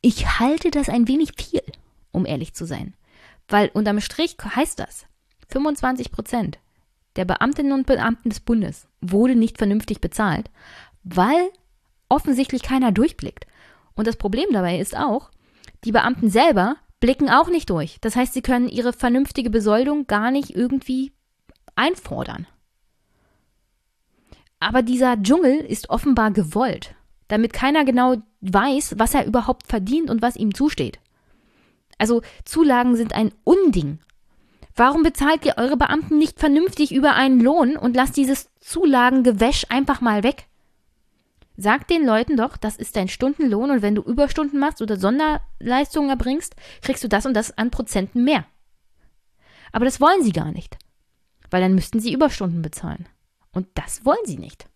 Ich 0.01 0.39
halte 0.39 0.71
das 0.71 0.89
ein 0.89 1.09
wenig 1.09 1.33
viel, 1.37 1.61
um 2.13 2.25
ehrlich 2.25 2.55
zu 2.55 2.65
sein. 2.65 2.95
Weil 3.49 3.69
unterm 3.75 4.01
Strich 4.01 4.37
heißt 4.45 4.79
das, 4.79 5.07
25 5.49 6.13
Prozent 6.13 6.61
der 7.17 7.25
Beamtinnen 7.25 7.73
und 7.73 7.89
Beamten 7.89 8.29
des 8.29 8.39
Bundes 8.39 8.87
wurde 9.01 9.35
nicht 9.35 9.59
vernünftig 9.59 10.01
bezahlt, 10.01 10.53
weil 11.03 11.51
offensichtlich 12.09 12.63
keiner 12.63 12.93
durchblickt. 12.93 13.45
Und 13.95 14.07
das 14.07 14.15
Problem 14.15 14.51
dabei 14.53 14.79
ist 14.79 14.97
auch, 14.97 15.33
die 15.83 15.91
Beamten 15.91 16.31
selber 16.31 16.77
blicken 17.03 17.29
auch 17.29 17.49
nicht 17.49 17.69
durch. 17.69 17.99
Das 18.01 18.15
heißt, 18.15 18.33
sie 18.33 18.43
können 18.43 18.69
ihre 18.69 18.93
vernünftige 18.93 19.51
Besoldung 19.51 20.07
gar 20.07 20.31
nicht 20.31 20.55
irgendwie 20.55 21.11
einfordern. 21.75 22.47
Aber 24.61 24.83
dieser 24.83 25.21
Dschungel 25.21 25.57
ist 25.57 25.91
offenbar 25.91 26.31
gewollt, 26.31 26.95
damit 27.27 27.53
keiner 27.53 27.85
genau 27.85 28.23
weiß, 28.41 28.95
was 28.99 29.15
er 29.15 29.27
überhaupt 29.27 29.67
verdient 29.67 30.11
und 30.11 30.23
was 30.23 30.37
ihm 30.37 30.55
zusteht. 30.55 31.01
Also 31.99 32.23
Zulagen 32.45 32.95
sind 32.95 33.15
ein 33.15 33.33
Unding. 33.43 33.99
Warum 34.77 35.03
bezahlt 35.03 35.45
ihr 35.45 35.55
eure 35.57 35.77
Beamten 35.77 36.19
nicht 36.19 36.39
vernünftig 36.39 36.95
über 36.95 37.15
einen 37.15 37.41
Lohn 37.41 37.77
und 37.77 37.97
lasst 37.97 38.17
dieses 38.17 38.49
Zulagengewäsch 38.61 39.67
einfach 39.71 40.03
mal 40.03 40.23
weg? 40.23 40.47
Sag 41.57 41.87
den 41.89 42.07
Leuten 42.07 42.37
doch, 42.37 42.57
das 42.57 42.77
ist 42.77 42.97
dein 42.97 43.09
Stundenlohn 43.09 43.71
und 43.71 43.83
wenn 43.83 43.95
du 43.95 44.03
Überstunden 44.03 44.59
machst 44.59 44.81
oder 44.81 44.97
Sonderleistungen 44.97 46.11
erbringst, 46.11 46.57
kriegst 46.81 47.05
du 47.05 47.09
das 47.09 47.27
und 47.27 47.35
das 47.35 47.57
an 47.59 47.71
Prozenten 47.71 48.25
mehr. 48.25 48.47
Aber 49.71 49.85
das 49.85 50.01
wollen 50.01 50.23
sie 50.23 50.33
gar 50.33 50.51
nicht, 50.53 50.79
weil 51.51 51.61
dann 51.61 51.75
müssten 51.75 52.01
sie 52.01 52.13
Überstunden 52.13 52.63
bezahlen. 52.63 53.07
Und 53.53 53.69
das 53.75 54.05
wollen 54.05 54.25
sie 54.25 54.39
nicht. 54.39 54.67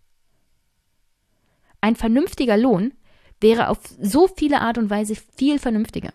Ein 1.81 1.97
vernünftiger 1.97 2.57
Lohn 2.57 2.93
wäre 3.40 3.69
auf 3.69 3.78
so 4.01 4.28
viele 4.28 4.61
Art 4.61 4.78
und 4.78 4.90
Weise 4.90 5.15
viel 5.15 5.59
vernünftiger. 5.59 6.12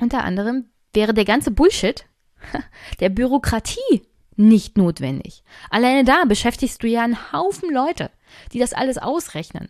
Unter 0.00 0.24
anderem 0.24 0.70
wäre 0.92 1.14
der 1.14 1.24
ganze 1.24 1.50
Bullshit 1.50 2.06
der 3.00 3.08
Bürokratie 3.08 4.02
nicht 4.36 4.78
notwendig. 4.78 5.42
Alleine 5.70 6.04
da 6.04 6.24
beschäftigst 6.24 6.82
du 6.82 6.86
ja 6.86 7.02
einen 7.02 7.32
Haufen 7.32 7.72
Leute, 7.72 8.10
die 8.52 8.58
das 8.58 8.72
alles 8.72 8.98
ausrechnen. 8.98 9.68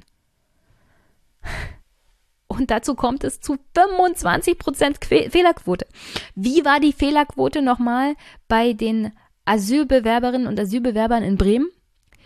Und 2.46 2.70
dazu 2.70 2.94
kommt 2.94 3.24
es 3.24 3.40
zu 3.40 3.58
25% 3.76 5.30
Fehlerquote. 5.30 5.86
Wie 6.34 6.64
war 6.64 6.80
die 6.80 6.92
Fehlerquote 6.92 7.62
nochmal 7.62 8.14
bei 8.48 8.72
den 8.72 9.12
Asylbewerberinnen 9.44 10.46
und 10.46 10.58
Asylbewerbern 10.58 11.22
in 11.22 11.36
Bremen? 11.36 11.68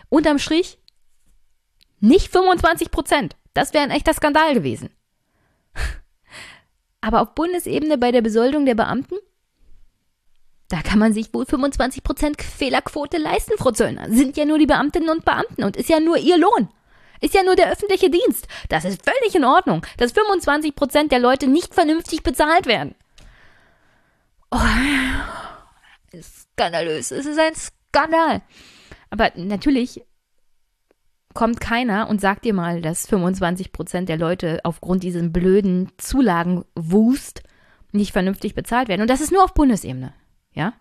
Unterm 0.08 0.38
Strich 0.38 0.78
nicht 2.00 2.34
25% 2.34 3.32
Das 3.54 3.74
wäre 3.74 3.84
ein 3.84 3.90
echter 3.90 4.12
Skandal 4.12 4.54
gewesen. 4.54 4.90
Aber 7.00 7.20
auf 7.20 7.34
Bundesebene 7.34 7.98
bei 7.98 8.10
der 8.10 8.22
Besoldung 8.22 8.66
der 8.66 8.74
Beamten? 8.74 9.16
Da 10.72 10.80
kann 10.80 10.98
man 10.98 11.12
sich 11.12 11.34
wohl 11.34 11.44
25% 11.44 12.40
Fehlerquote 12.40 13.18
leisten, 13.18 13.58
Frau 13.58 13.72
Zöllner. 13.72 14.08
Sind 14.08 14.38
ja 14.38 14.46
nur 14.46 14.58
die 14.58 14.64
Beamtinnen 14.64 15.10
und 15.10 15.22
Beamten 15.22 15.64
und 15.64 15.76
ist 15.76 15.90
ja 15.90 16.00
nur 16.00 16.16
ihr 16.16 16.38
Lohn. 16.38 16.70
Ist 17.20 17.34
ja 17.34 17.42
nur 17.42 17.56
der 17.56 17.70
öffentliche 17.70 18.08
Dienst. 18.08 18.48
Das 18.70 18.86
ist 18.86 19.02
völlig 19.04 19.34
in 19.34 19.44
Ordnung, 19.44 19.84
dass 19.98 20.14
25% 20.14 21.08
der 21.08 21.18
Leute 21.18 21.46
nicht 21.46 21.74
vernünftig 21.74 22.22
bezahlt 22.22 22.64
werden. 22.64 22.94
Oh, 24.50 24.56
skandalös. 26.22 27.10
Es 27.10 27.26
ist 27.26 27.38
ein 27.38 27.54
Skandal. 27.54 28.40
Aber 29.10 29.30
natürlich 29.34 30.00
kommt 31.34 31.60
keiner 31.60 32.08
und 32.08 32.22
sagt 32.22 32.46
dir 32.46 32.54
mal, 32.54 32.80
dass 32.80 33.06
25 33.08 33.72
Prozent 33.72 34.08
der 34.08 34.16
Leute 34.16 34.60
aufgrund 34.64 35.02
diesem 35.02 35.34
blöden 35.34 35.92
Zulagenwust 35.98 37.42
nicht 37.90 38.12
vernünftig 38.12 38.54
bezahlt 38.54 38.88
werden. 38.88 39.02
Und 39.02 39.10
das 39.10 39.20
ist 39.20 39.32
nur 39.32 39.44
auf 39.44 39.52
Bundesebene. 39.52 40.14
Ja? 40.54 40.74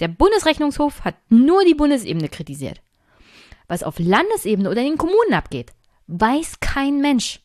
Der 0.00 0.08
Bundesrechnungshof 0.08 1.04
hat 1.04 1.14
nur 1.28 1.64
die 1.64 1.74
Bundesebene 1.74 2.28
kritisiert. 2.28 2.80
Was 3.68 3.82
auf 3.82 3.98
Landesebene 3.98 4.70
oder 4.70 4.80
in 4.80 4.88
den 4.88 4.98
Kommunen 4.98 5.34
abgeht, 5.34 5.72
weiß 6.06 6.60
kein 6.60 7.00
Mensch. 7.00 7.40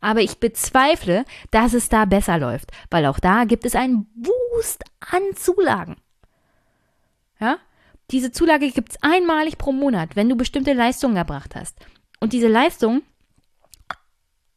Aber 0.00 0.20
ich 0.20 0.38
bezweifle, 0.38 1.24
dass 1.50 1.74
es 1.74 1.88
da 1.88 2.04
besser 2.04 2.38
läuft, 2.38 2.72
weil 2.90 3.06
auch 3.06 3.20
da 3.20 3.44
gibt 3.44 3.64
es 3.64 3.74
einen 3.74 4.06
Wust 4.14 4.84
an 5.00 5.22
Zulagen. 5.36 5.96
Ja? 7.40 7.58
Diese 8.10 8.30
Zulage 8.30 8.70
gibt 8.70 8.92
es 8.92 9.02
einmalig 9.02 9.58
pro 9.58 9.72
Monat, 9.72 10.16
wenn 10.16 10.28
du 10.28 10.36
bestimmte 10.36 10.72
Leistungen 10.72 11.16
erbracht 11.16 11.54
hast. 11.54 11.78
Und 12.20 12.32
diese 12.32 12.48
Leistungen 12.48 13.02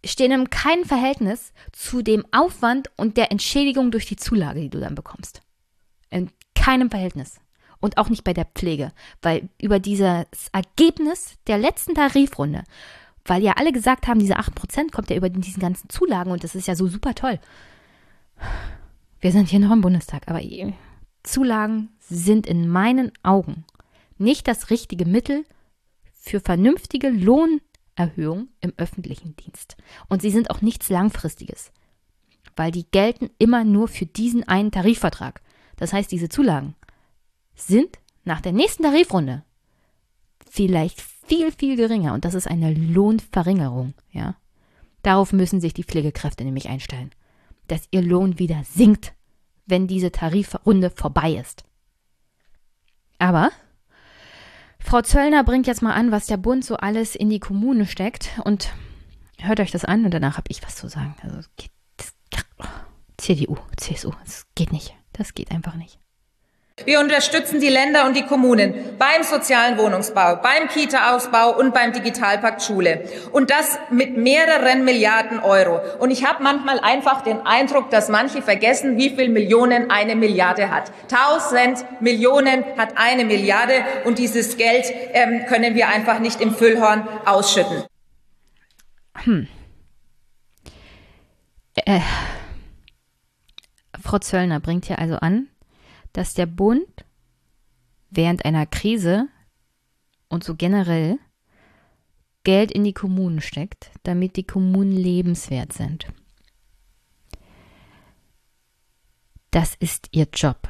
stehen 0.04 0.32
in 0.32 0.50
keinem 0.50 0.86
Verhältnis 0.86 1.54
zu 1.72 2.02
dem 2.02 2.26
Aufwand 2.32 2.92
und 2.98 3.18
der 3.18 3.32
Entschädigung 3.32 3.92
durch 3.92 4.06
die 4.06 4.18
Zulage, 4.18 4.60
die 4.60 4.70
du 4.70 4.80
dann 4.80 4.96
bekommst. 4.96 5.42
In 6.66 6.72
keinem 6.72 6.90
Verhältnis. 6.90 7.40
Und 7.80 7.98
auch 7.98 8.10
nicht 8.10 8.24
bei 8.24 8.34
der 8.34 8.46
Pflege, 8.46 8.92
weil 9.22 9.50
über 9.62 9.80
dieses 9.80 10.26
Ergebnis 10.52 11.36
der 11.46 11.60
letzten 11.60 11.94
Tarifrunde, 11.94 12.64
weil 13.26 13.44
ja 13.44 13.54
alle 13.58 13.72
gesagt 13.72 14.08
haben, 14.08 14.20
diese 14.20 14.40
8% 14.40 14.92
kommt 14.92 15.10
ja 15.12 15.16
über 15.16 15.30
diesen 15.30 15.60
ganzen 15.60 15.90
Zulagen 15.90 16.32
und 16.32 16.44
das 16.44 16.56
ist 16.56 16.68
ja 16.68 16.76
so 16.76 16.88
super 16.88 17.14
toll. 17.14 17.40
Wir 19.20 19.32
sind 19.32 19.50
hier 19.50 19.60
noch 19.60 19.72
im 19.72 19.82
Bundestag, 19.82 20.28
aber 20.28 20.42
Zulagen 21.22 21.90
sind 22.00 22.48
in 22.48 22.68
meinen 22.68 23.12
Augen 23.22 23.66
nicht 24.18 24.48
das 24.48 24.70
richtige 24.72 25.06
Mittel 25.06 25.46
für 26.14 26.40
vernünftige 26.40 27.10
Lohnerhöhung 27.10 28.48
im 28.62 28.74
öffentlichen 28.78 29.36
Dienst. 29.36 29.78
Und 30.08 30.24
sie 30.24 30.32
sind 30.32 30.50
auch 30.50 30.62
nichts 30.62 30.90
Langfristiges, 30.90 31.72
weil 32.56 32.72
die 32.72 32.90
gelten 32.90 33.30
immer 33.38 33.64
nur 33.64 33.88
für 33.88 34.06
diesen 34.06 34.48
einen 34.48 34.72
Tarifvertrag. 34.72 35.42
Das 35.78 35.94
heißt, 35.94 36.12
diese 36.12 36.30
Zulagen 36.30 36.76
sind 37.56 38.00
nach 38.24 38.42
der 38.42 38.52
nächsten 38.52 38.84
Tarifrunde 38.84 39.44
vielleicht 40.50 41.02
viel, 41.02 41.52
viel 41.52 41.76
geringer 41.76 42.14
und 42.14 42.26
das 42.26 42.34
ist 42.34 42.48
eine 42.48 42.74
Lohnverringerung, 42.74 43.94
ja. 44.12 44.36
Darauf 45.02 45.34
müssen 45.34 45.62
sich 45.62 45.74
die 45.74 45.84
Pflegekräfte 45.84 46.44
nämlich 46.44 46.68
einstellen, 46.68 47.12
dass 47.68 47.88
ihr 47.92 48.02
Lohn 48.02 48.40
wieder 48.40 48.64
sinkt, 48.64 49.14
wenn 49.66 49.88
diese 49.88 50.12
Tarifrunde 50.12 50.90
vorbei 50.90 51.34
ist. 51.34 51.64
Aber 53.20 53.52
Frau 54.80 55.02
Zöllner 55.02 55.44
bringt 55.44 55.68
jetzt 55.68 55.82
mal 55.82 55.94
an, 55.94 56.12
was 56.12 56.28
der 56.28 56.38
Bund 56.38 56.66
so 56.66 56.78
alles 56.78 57.16
in 57.16 57.30
die 57.30 57.40
Kommune 57.40 57.86
steckt 57.86 58.40
und 58.44 58.70
hört 59.40 59.60
euch 59.60 59.72
das 59.72 59.86
an 59.86 60.06
und 60.06 60.12
danach 60.12 60.38
habe 60.38 60.48
ich 60.50 60.64
was 60.64 60.76
zu 60.76 60.88
sagen. 60.88 61.16
Also 61.22 61.40
geht, 61.56 61.72
das, 61.98 62.14
CDU, 63.18 63.58
CSU, 63.78 64.12
das 64.24 64.46
geht 64.56 64.72
nicht. 64.72 64.96
Das 65.18 65.34
geht 65.34 65.52
einfach 65.52 65.76
nicht. 65.76 66.00
Wir 66.84 67.00
unterstützen 67.00 67.62
die 67.62 67.70
Länder 67.70 68.06
und 68.06 68.18
die 68.18 68.24
Kommunen 68.24 68.74
beim 69.00 69.24
sozialen 69.24 69.78
Wohnungsbau, 69.78 70.36
beim 70.36 70.68
Kita-Ausbau 70.68 71.58
und 71.58 71.74
beim 71.74 71.94
Digitalpakt 71.94 72.62
Schule. 72.62 73.08
Und 73.32 73.50
das 73.50 73.80
mit 73.92 74.18
mehreren 74.18 74.84
Milliarden 74.84 75.40
Euro. 75.40 75.80
Und 76.00 76.12
ich 76.12 76.26
habe 76.26 76.44
manchmal 76.44 76.82
einfach 76.82 77.22
den 77.22 77.40
Eindruck, 77.46 77.92
dass 77.92 78.10
manche 78.10 78.42
vergessen, 78.42 78.98
wie 78.98 79.10
viel 79.10 79.30
Millionen 79.30 79.90
eine 79.90 80.18
Milliarde 80.18 80.70
hat. 80.70 80.92
Tausend 81.08 81.86
Millionen 82.02 82.66
hat 82.78 82.98
eine 82.98 83.24
Milliarde 83.24 83.86
und 84.04 84.20
dieses 84.20 84.58
Geld 84.58 84.86
ähm, 85.14 85.46
können 85.48 85.76
wir 85.76 85.88
einfach 85.88 86.20
nicht 86.20 86.42
im 86.42 86.54
Füllhorn 86.54 87.08
ausschütten. 87.26 87.86
Hm. 89.24 89.48
Äh, 91.86 92.02
Frau 94.06 94.20
Zöllner 94.20 94.60
bringt 94.60 94.86
hier 94.86 95.00
also 95.00 95.16
an, 95.16 95.48
dass 96.14 96.36
der 96.36 96.46
Bund 96.46 97.06
während 98.12 98.46
einer 98.46 98.68
Krise 98.68 99.28
und 100.30 100.44
so 100.44 100.54
generell 100.56 101.18
Geld 102.44 102.72
in 102.72 102.84
die 102.84 102.94
Kommunen 102.94 103.42
steckt, 103.42 103.90
damit 104.04 104.36
die 104.36 104.46
Kommunen 104.46 104.92
lebenswert 104.92 105.74
sind. 105.74 106.06
Das 109.50 109.74
ist 109.74 110.10
ihr 110.12 110.28
Job, 110.32 110.70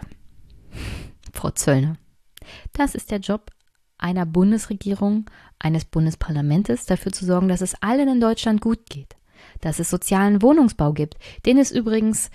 Frau 1.34 1.52
Zöllner. 1.52 1.98
Das 2.72 2.96
ist 2.96 3.12
der 3.12 3.20
Job 3.20 3.52
einer 3.98 4.26
Bundesregierung, 4.26 5.30
eines 5.60 5.84
Bundesparlamentes, 5.84 6.86
dafür 6.86 7.12
zu 7.12 7.26
sorgen, 7.26 7.50
dass 7.50 7.60
es 7.60 7.76
allen 7.82 8.08
in 8.08 8.22
Deutschland 8.22 8.62
gut 8.62 8.90
geht, 8.90 9.18
dass 9.60 9.80
es 9.80 9.90
sozialen 9.90 10.42
Wohnungsbau 10.42 10.94
gibt, 10.94 11.18
den 11.46 11.58
es 11.58 11.72
übrigens 11.72 12.30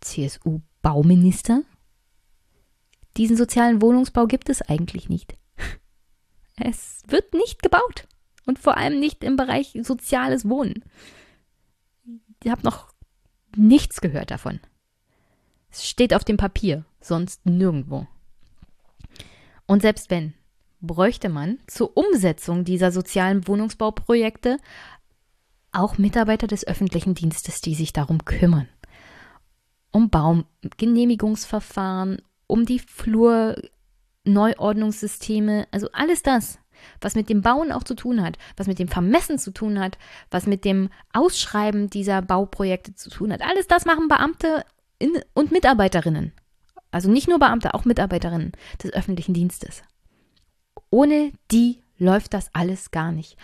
CSU-Bauminister. 0.00 1.62
Diesen 3.16 3.36
sozialen 3.36 3.80
Wohnungsbau 3.80 4.26
gibt 4.26 4.48
es 4.48 4.62
eigentlich 4.62 5.08
nicht. 5.08 5.36
Es 6.56 7.02
wird 7.06 7.34
nicht 7.34 7.62
gebaut. 7.62 8.06
Und 8.46 8.58
vor 8.58 8.76
allem 8.76 9.00
nicht 9.00 9.24
im 9.24 9.36
Bereich 9.36 9.78
soziales 9.82 10.48
Wohnen. 10.48 10.84
Ich 12.42 12.50
habe 12.50 12.62
noch 12.62 12.92
nichts 13.56 14.00
gehört 14.00 14.30
davon. 14.30 14.60
Es 15.70 15.88
steht 15.88 16.14
auf 16.14 16.24
dem 16.24 16.36
Papier, 16.36 16.84
sonst 17.00 17.46
nirgendwo. 17.46 18.06
Und 19.66 19.82
selbst 19.82 20.10
wenn, 20.10 20.34
bräuchte 20.80 21.28
man 21.28 21.58
zur 21.66 21.96
Umsetzung 21.96 22.64
dieser 22.64 22.92
sozialen 22.92 23.48
Wohnungsbauprojekte 23.48 24.58
auch 25.72 25.98
Mitarbeiter 25.98 26.46
des 26.46 26.66
öffentlichen 26.66 27.14
Dienstes, 27.14 27.60
die 27.60 27.74
sich 27.74 27.92
darum 27.92 28.24
kümmern. 28.24 28.68
Um 29.94 30.10
Baumgenehmigungsverfahren, 30.10 32.20
um 32.48 32.66
die 32.66 32.80
Flurneuordnungssysteme, 32.80 35.68
also 35.70 35.88
alles 35.92 36.24
das, 36.24 36.58
was 37.00 37.14
mit 37.14 37.28
dem 37.28 37.42
Bauen 37.42 37.70
auch 37.70 37.84
zu 37.84 37.94
tun 37.94 38.20
hat, 38.20 38.36
was 38.56 38.66
mit 38.66 38.80
dem 38.80 38.88
Vermessen 38.88 39.38
zu 39.38 39.52
tun 39.52 39.78
hat, 39.78 39.96
was 40.32 40.46
mit 40.46 40.64
dem 40.64 40.90
Ausschreiben 41.12 41.90
dieser 41.90 42.22
Bauprojekte 42.22 42.96
zu 42.96 43.08
tun 43.08 43.32
hat. 43.32 43.42
Alles 43.42 43.68
das 43.68 43.84
machen 43.84 44.08
Beamte 44.08 44.64
in, 44.98 45.12
und 45.32 45.52
Mitarbeiterinnen. 45.52 46.32
Also 46.90 47.08
nicht 47.08 47.28
nur 47.28 47.38
Beamte, 47.38 47.74
auch 47.74 47.84
Mitarbeiterinnen 47.84 48.50
des 48.82 48.92
öffentlichen 48.92 49.32
Dienstes. 49.32 49.84
Ohne 50.90 51.30
die 51.52 51.78
läuft 51.98 52.34
das 52.34 52.52
alles 52.52 52.90
gar 52.90 53.12
nicht. 53.12 53.36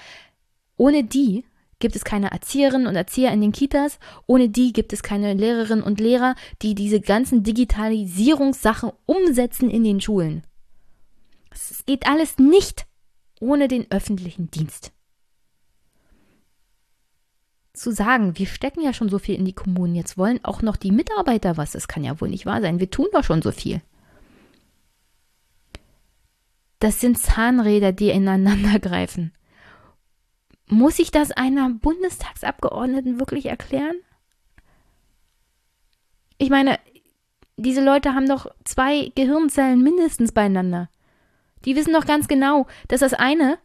Ohne 0.77 1.05
die 1.05 1.45
gibt 1.81 1.97
es 1.97 2.05
keine 2.05 2.31
Erzieherinnen 2.31 2.87
und 2.87 2.95
Erzieher 2.95 3.33
in 3.33 3.41
den 3.41 3.53
Kitas. 3.53 3.99
Ohne 4.27 4.49
die 4.49 4.73
gibt 4.73 4.93
es 4.93 5.03
keine 5.03 5.35
Lehrerinnen 5.35 5.83
und 5.83 6.01
Lehrer, 6.01 6.37
die 6.63 6.75
diese 6.75 7.01
ganzen 7.01 7.43
Digitalisierungssachen 7.43 8.93
umsetzen 9.07 9.69
in 9.71 9.83
den 9.83 10.01
Schulen. 10.01 10.45
Es 11.51 11.85
geht 11.85 12.07
alles 12.07 12.39
nicht 12.39 12.87
ohne 13.41 13.67
den 13.67 13.91
öffentlichen 13.91 14.51
Dienst 14.51 14.93
zu 17.81 17.93
sagen, 17.93 18.39
wir 18.39 18.47
stecken 18.47 18.83
ja 18.83 18.93
schon 18.93 19.09
so 19.09 19.19
viel 19.19 19.37
in 19.37 19.45
die 19.45 19.55
Kommunen, 19.55 19.95
jetzt 19.95 20.19
wollen 20.19 20.41
auch 20.45 20.61
noch 20.63 20.77
die 20.77 20.93
Mitarbeiter 20.93 21.57
was. 21.57 21.73
Das 21.73 21.89
kann 21.89 22.05
ja 22.05 22.21
wohl 22.21 22.29
nicht 22.29 22.47
wahr 22.47 22.61
sein. 22.61 22.79
Wir 22.79 22.91
tun 22.91 23.07
doch 23.13 23.25
schon 23.25 23.43
so 23.43 23.53
viel. 23.53 23.81
Das 26.79 27.01
sind 27.01 27.19
Zahnräder, 27.19 27.93
die 27.93 28.11
ineinander 28.11 28.79
greifen. 28.81 29.33
Muss 30.71 30.99
ich 30.99 31.11
das 31.11 31.33
einer 31.33 31.69
Bundestagsabgeordneten 31.69 33.19
wirklich 33.19 33.47
erklären? 33.47 33.97
Ich 36.39 36.49
meine, 36.49 36.79
diese 37.57 37.85
Leute 37.85 38.15
haben 38.15 38.29
doch 38.29 38.47
zwei 38.65 39.11
Gehirnzellen 39.15 39.83
mindestens 39.83 40.33
beieinander. 40.33 40.89
Die 41.65 41.77
wissen 41.77 41.93
doch 41.93 42.07
ganz 42.07 42.29
genau, 42.29 42.67
dass 42.89 43.01
das 43.01 43.15
eine 43.15 43.59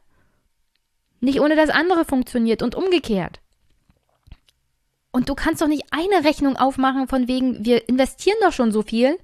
nicht 1.22 1.40
ohne 1.40 1.56
das 1.56 1.70
andere 1.70 2.06
funktioniert 2.06 2.62
und 2.62 2.76
umgekehrt. 2.76 3.40
Und 5.12 5.30
du 5.30 5.36
kannst 5.36 5.62
doch 5.62 5.68
nicht 5.68 5.86
eine 5.92 6.26
Rechnung 6.26 6.58
aufmachen 6.58 7.08
von 7.08 7.28
wegen, 7.28 7.64
wir 7.64 7.88
investieren 7.88 8.38
doch 8.42 8.52
schon 8.52 8.72
so 8.72 8.82
viel 8.82 9.18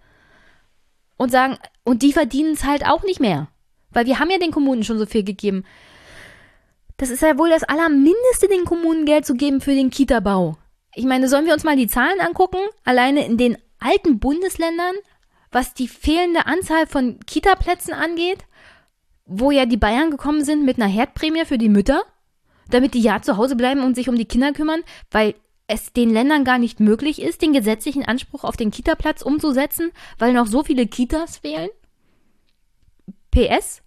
und 1.18 1.32
sagen, 1.32 1.58
und 1.84 2.02
die 2.02 2.14
verdienen 2.14 2.53
es 2.53 2.64
halt 2.64 2.86
auch 2.86 3.03
nicht 3.03 3.20
mehr. 3.20 3.49
Weil 3.90 4.06
wir 4.06 4.20
haben 4.20 4.30
ja 4.30 4.38
den 4.38 4.52
Kommunen 4.52 4.84
schon 4.84 4.98
so 4.98 5.06
viel 5.06 5.24
gegeben. 5.24 5.66
Das 7.02 7.10
ist 7.10 7.23
ja 7.23 7.36
wohl 7.40 7.49
das 7.49 7.64
Allermindeste, 7.64 8.48
den 8.48 8.64
Kommunen 8.64 9.06
Geld 9.06 9.26
zu 9.26 9.34
geben 9.34 9.60
für 9.60 9.73
den 9.73 9.90
Kita-Bau. 9.90 10.56
Ich 10.94 11.06
meine, 11.06 11.28
sollen 11.28 11.48
wir 11.48 11.53
uns 11.53 11.64
mal 11.64 11.76
die 11.76 11.88
Zahlen 11.88 12.19
angucken? 12.19 12.60
Alleine 12.84 13.26
in 13.26 13.38
den 13.38 13.57
alten 13.80 14.19
Bundesländern, 14.19 14.94
was 15.52 15.73
die 15.73 15.88
fehlende 15.88 16.45
Anzahl 16.45 16.86
von 16.86 17.19
Kita-Plätzen 17.26 17.95
angeht, 17.95 18.45
wo 19.26 19.49
ja 19.49 19.65
die 19.65 19.78
Bayern 19.78 20.11
gekommen 20.11 20.45
sind 20.45 20.64
mit 20.64 20.78
einer 20.78 20.91
Herdprämie 20.91 21.45
für 21.45 21.57
die 21.57 21.69
Mütter, 21.69 22.03
damit 22.69 22.94
die 22.94 23.02
ja 23.02 23.19
zu 23.19 23.36
Hause 23.36 23.56
bleiben 23.56 23.82
und 23.82 23.95
sich 23.95 24.07
um 24.07 24.15
die 24.15 24.26
Kinder 24.26 24.53
kümmern, 24.53 24.84
weil 25.10 25.34
es 25.65 25.94
den 25.94 26.11
Ländern 26.11 26.44
gar 26.44 26.60
nicht 26.60 26.80
möglich 26.80 27.19
ist, 27.19 27.41
den 27.41 27.52
gesetzlichen 27.52 28.06
Anspruch 28.06 28.44
auf 28.44 28.57
den 28.57 28.69
Kita-Platz 28.69 29.23
umzusetzen, 29.23 29.91
weil 30.19 30.34
noch 30.34 30.45
so 30.45 30.64
viele 30.64 30.86
Kitas 30.86 31.40
fehlen? 31.40 31.72
PS, 33.32 33.82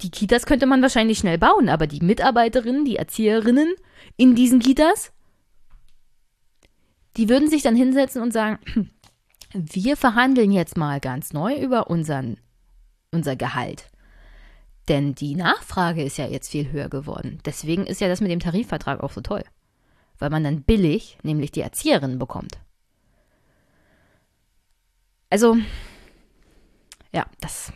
die 0.00 0.10
Kitas 0.10 0.46
könnte 0.46 0.66
man 0.66 0.82
wahrscheinlich 0.82 1.18
schnell 1.18 1.38
bauen, 1.38 1.68
aber 1.68 1.86
die 1.86 2.00
Mitarbeiterinnen, 2.00 2.84
die 2.84 2.96
Erzieherinnen 2.96 3.74
in 4.16 4.34
diesen 4.34 4.60
Kitas, 4.60 5.12
die 7.16 7.28
würden 7.28 7.50
sich 7.50 7.62
dann 7.62 7.74
hinsetzen 7.74 8.22
und 8.22 8.32
sagen, 8.32 8.58
wir 9.52 9.96
verhandeln 9.96 10.52
jetzt 10.52 10.76
mal 10.76 11.00
ganz 11.00 11.32
neu 11.32 11.56
über 11.56 11.90
unseren, 11.90 12.38
unser 13.10 13.36
Gehalt. 13.36 13.90
Denn 14.88 15.14
die 15.14 15.34
Nachfrage 15.34 16.02
ist 16.02 16.16
ja 16.16 16.26
jetzt 16.26 16.50
viel 16.50 16.70
höher 16.70 16.88
geworden. 16.88 17.40
Deswegen 17.44 17.86
ist 17.86 18.00
ja 18.00 18.08
das 18.08 18.20
mit 18.20 18.30
dem 18.30 18.40
Tarifvertrag 18.40 19.02
auch 19.02 19.12
so 19.12 19.20
toll 19.20 19.44
weil 20.18 20.30
man 20.30 20.44
dann 20.44 20.62
billig, 20.62 21.18
nämlich 21.22 21.52
die 21.52 21.60
Erzieherin, 21.60 22.18
bekommt. 22.18 22.58
Also, 25.30 25.56
ja, 27.12 27.26
das, 27.40 27.72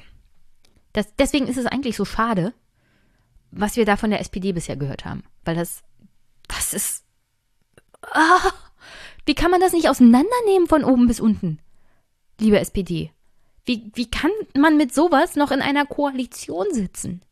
das, 0.92 1.14
deswegen 1.16 1.46
ist 1.46 1.56
es 1.56 1.66
eigentlich 1.66 1.96
so 1.96 2.04
schade, 2.04 2.52
was 3.50 3.76
wir 3.76 3.84
da 3.84 3.96
von 3.96 4.10
der 4.10 4.20
SPD 4.20 4.52
bisher 4.52 4.76
gehört 4.76 5.04
haben. 5.04 5.24
Weil 5.44 5.56
das, 5.56 5.82
das 6.48 6.74
ist, 6.74 7.04
ah, 8.02 8.50
wie 9.26 9.34
kann 9.34 9.50
man 9.50 9.60
das 9.60 9.72
nicht 9.72 9.88
auseinandernehmen 9.88 10.66
von 10.68 10.84
oben 10.84 11.06
bis 11.06 11.20
unten, 11.20 11.58
liebe 12.40 12.58
SPD? 12.58 13.10
Wie, 13.64 13.90
wie 13.94 14.10
kann 14.10 14.32
man 14.56 14.76
mit 14.76 14.92
sowas 14.92 15.36
noch 15.36 15.52
in 15.52 15.62
einer 15.62 15.86
Koalition 15.86 16.66
sitzen? 16.72 17.22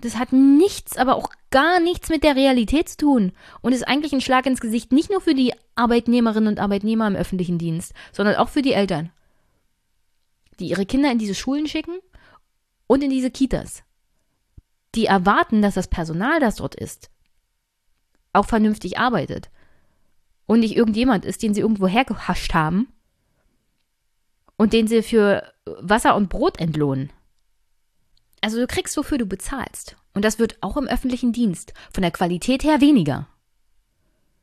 Das 0.00 0.16
hat 0.16 0.32
nichts, 0.32 0.96
aber 0.96 1.14
auch 1.14 1.30
gar 1.50 1.80
nichts 1.80 2.08
mit 2.08 2.24
der 2.24 2.34
Realität 2.34 2.88
zu 2.88 2.96
tun 2.96 3.32
und 3.62 3.72
ist 3.72 3.86
eigentlich 3.86 4.12
ein 4.12 4.20
Schlag 4.20 4.46
ins 4.46 4.60
Gesicht 4.60 4.90
nicht 4.90 5.10
nur 5.10 5.20
für 5.20 5.34
die 5.34 5.54
Arbeitnehmerinnen 5.76 6.48
und 6.48 6.60
Arbeitnehmer 6.60 7.06
im 7.06 7.14
öffentlichen 7.14 7.56
Dienst, 7.56 7.94
sondern 8.10 8.34
auch 8.36 8.48
für 8.48 8.62
die 8.62 8.72
Eltern, 8.72 9.10
die 10.58 10.66
ihre 10.66 10.86
Kinder 10.86 11.10
in 11.10 11.18
diese 11.18 11.34
Schulen 11.34 11.68
schicken 11.68 12.00
und 12.92 13.02
in 13.02 13.08
diese 13.08 13.30
Kitas. 13.30 13.84
Die 14.94 15.06
erwarten, 15.06 15.62
dass 15.62 15.72
das 15.72 15.88
Personal, 15.88 16.40
das 16.40 16.56
dort 16.56 16.74
ist, 16.74 17.10
auch 18.34 18.44
vernünftig 18.44 18.98
arbeitet 18.98 19.50
und 20.44 20.60
nicht 20.60 20.76
irgendjemand 20.76 21.24
ist, 21.24 21.42
den 21.42 21.54
sie 21.54 21.62
irgendwo 21.62 21.86
hergehascht 21.86 22.52
haben 22.52 22.92
und 24.58 24.74
den 24.74 24.88
sie 24.88 25.02
für 25.02 25.50
Wasser 25.64 26.14
und 26.14 26.28
Brot 26.28 26.60
entlohnen. 26.60 27.10
Also 28.42 28.58
du 28.58 28.66
kriegst, 28.66 28.94
wofür 28.98 29.16
du 29.16 29.24
bezahlst. 29.24 29.96
Und 30.12 30.22
das 30.22 30.38
wird 30.38 30.58
auch 30.60 30.76
im 30.76 30.86
öffentlichen 30.86 31.32
Dienst 31.32 31.72
von 31.94 32.02
der 32.02 32.10
Qualität 32.10 32.62
her 32.62 32.82
weniger. 32.82 33.26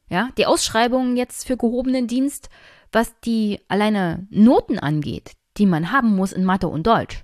Ja, 0.10 0.30
die 0.40 0.48
Ausschreibungen 0.48 1.18
jetzt 1.18 1.46
für 1.46 1.56
gehobenen 1.56 2.08
Dienst, 2.08 2.50
was 2.92 3.14
die 3.20 3.60
alleine 3.68 4.26
Noten 4.32 4.80
angeht, 4.80 5.34
die 5.58 5.68
man 5.68 5.92
haben 5.92 6.16
muss 6.16 6.32
in 6.32 6.46
Mathe 6.46 6.68
und 6.68 6.88
Deutsch, 6.88 7.24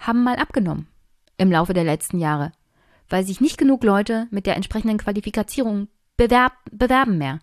haben 0.00 0.24
mal 0.24 0.36
abgenommen 0.36 0.88
im 1.38 1.52
Laufe 1.52 1.72
der 1.72 1.84
letzten 1.84 2.18
Jahre, 2.18 2.52
weil 3.08 3.24
sich 3.24 3.40
nicht 3.40 3.56
genug 3.56 3.84
Leute 3.84 4.26
mit 4.30 4.46
der 4.46 4.56
entsprechenden 4.56 4.98
Qualifikation 4.98 5.88
bewerb, 6.16 6.52
bewerben 6.72 7.16
mehr. 7.16 7.38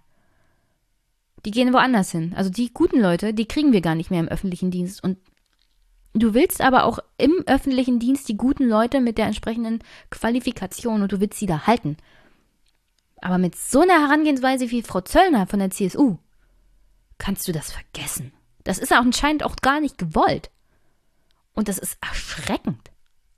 Die 1.46 1.52
gehen 1.52 1.72
woanders 1.74 2.12
hin. 2.12 2.34
Also 2.36 2.50
die 2.50 2.74
guten 2.74 3.00
Leute, 3.00 3.34
die 3.34 3.48
kriegen 3.48 3.72
wir 3.72 3.82
gar 3.82 3.96
nicht 3.96 4.12
mehr 4.12 4.20
im 4.20 4.28
öffentlichen 4.28 4.72
Dienst. 4.72 5.04
Und 5.04 5.18
Du 6.20 6.34
willst 6.34 6.62
aber 6.62 6.86
auch 6.86 7.00
im 7.18 7.44
öffentlichen 7.46 8.00
Dienst 8.00 8.28
die 8.28 8.38
guten 8.38 8.68
Leute 8.68 9.02
mit 9.02 9.20
der 9.20 9.28
entsprechenden 9.28 9.84
Qualifikation 10.10 11.04
und 11.04 11.12
du 11.12 11.20
willst 11.20 11.38
sie 11.38 11.46
da 11.46 11.68
halten. 11.68 11.98
Aber 13.22 13.38
mit 13.38 13.56
so 13.56 13.82
einer 13.82 14.02
Herangehensweise 14.02 14.72
wie 14.72 14.82
Frau 14.82 15.02
Zöllner 15.02 15.46
von 15.46 15.60
der 15.60 15.70
CSU 15.70 16.18
kannst 17.20 17.48
du 17.48 17.52
das 17.52 17.72
vergessen. 17.72 18.34
Das 18.64 18.80
ist 18.80 18.92
auch 18.94 18.98
anscheinend 18.98 19.44
auch 19.44 19.58
gar 19.58 19.80
nicht 19.80 19.98
gewollt. 19.98 20.50
Und 21.58 21.70
das 21.70 21.80
ist 21.80 21.98
erschreckend. 22.08 22.92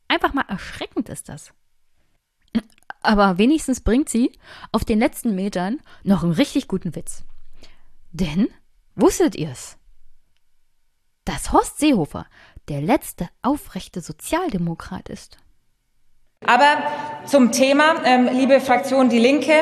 Einfach 0.10 0.34
mal 0.34 0.44
erschreckend 0.50 1.08
ist 1.08 1.30
das. 1.30 1.54
aber 3.02 3.38
wenigstens 3.38 3.80
bringt 3.80 4.10
sie 4.10 4.38
auf 4.74 4.84
den 4.84 5.00
letzten 5.00 5.36
Metern 5.36 5.80
noch 6.04 6.24
einen 6.24 6.34
richtig 6.34 6.68
guten 6.68 6.96
Witz. 6.96 7.24
Denn, 8.12 8.50
wusstet 8.94 9.38
ihr's? 9.38 9.78
Dass 11.24 11.54
Horst 11.54 11.80
Seehofer 11.80 12.26
der 12.68 12.82
letzte 12.82 13.30
aufrechte 13.42 14.02
Sozialdemokrat 14.02 15.08
ist. 15.08 15.38
Aber 16.46 16.84
zum 17.26 17.52
Thema, 17.52 17.96
ähm, 18.06 18.30
liebe 18.32 18.62
Fraktion 18.62 19.10
Die 19.10 19.20
Linke, 19.20 19.54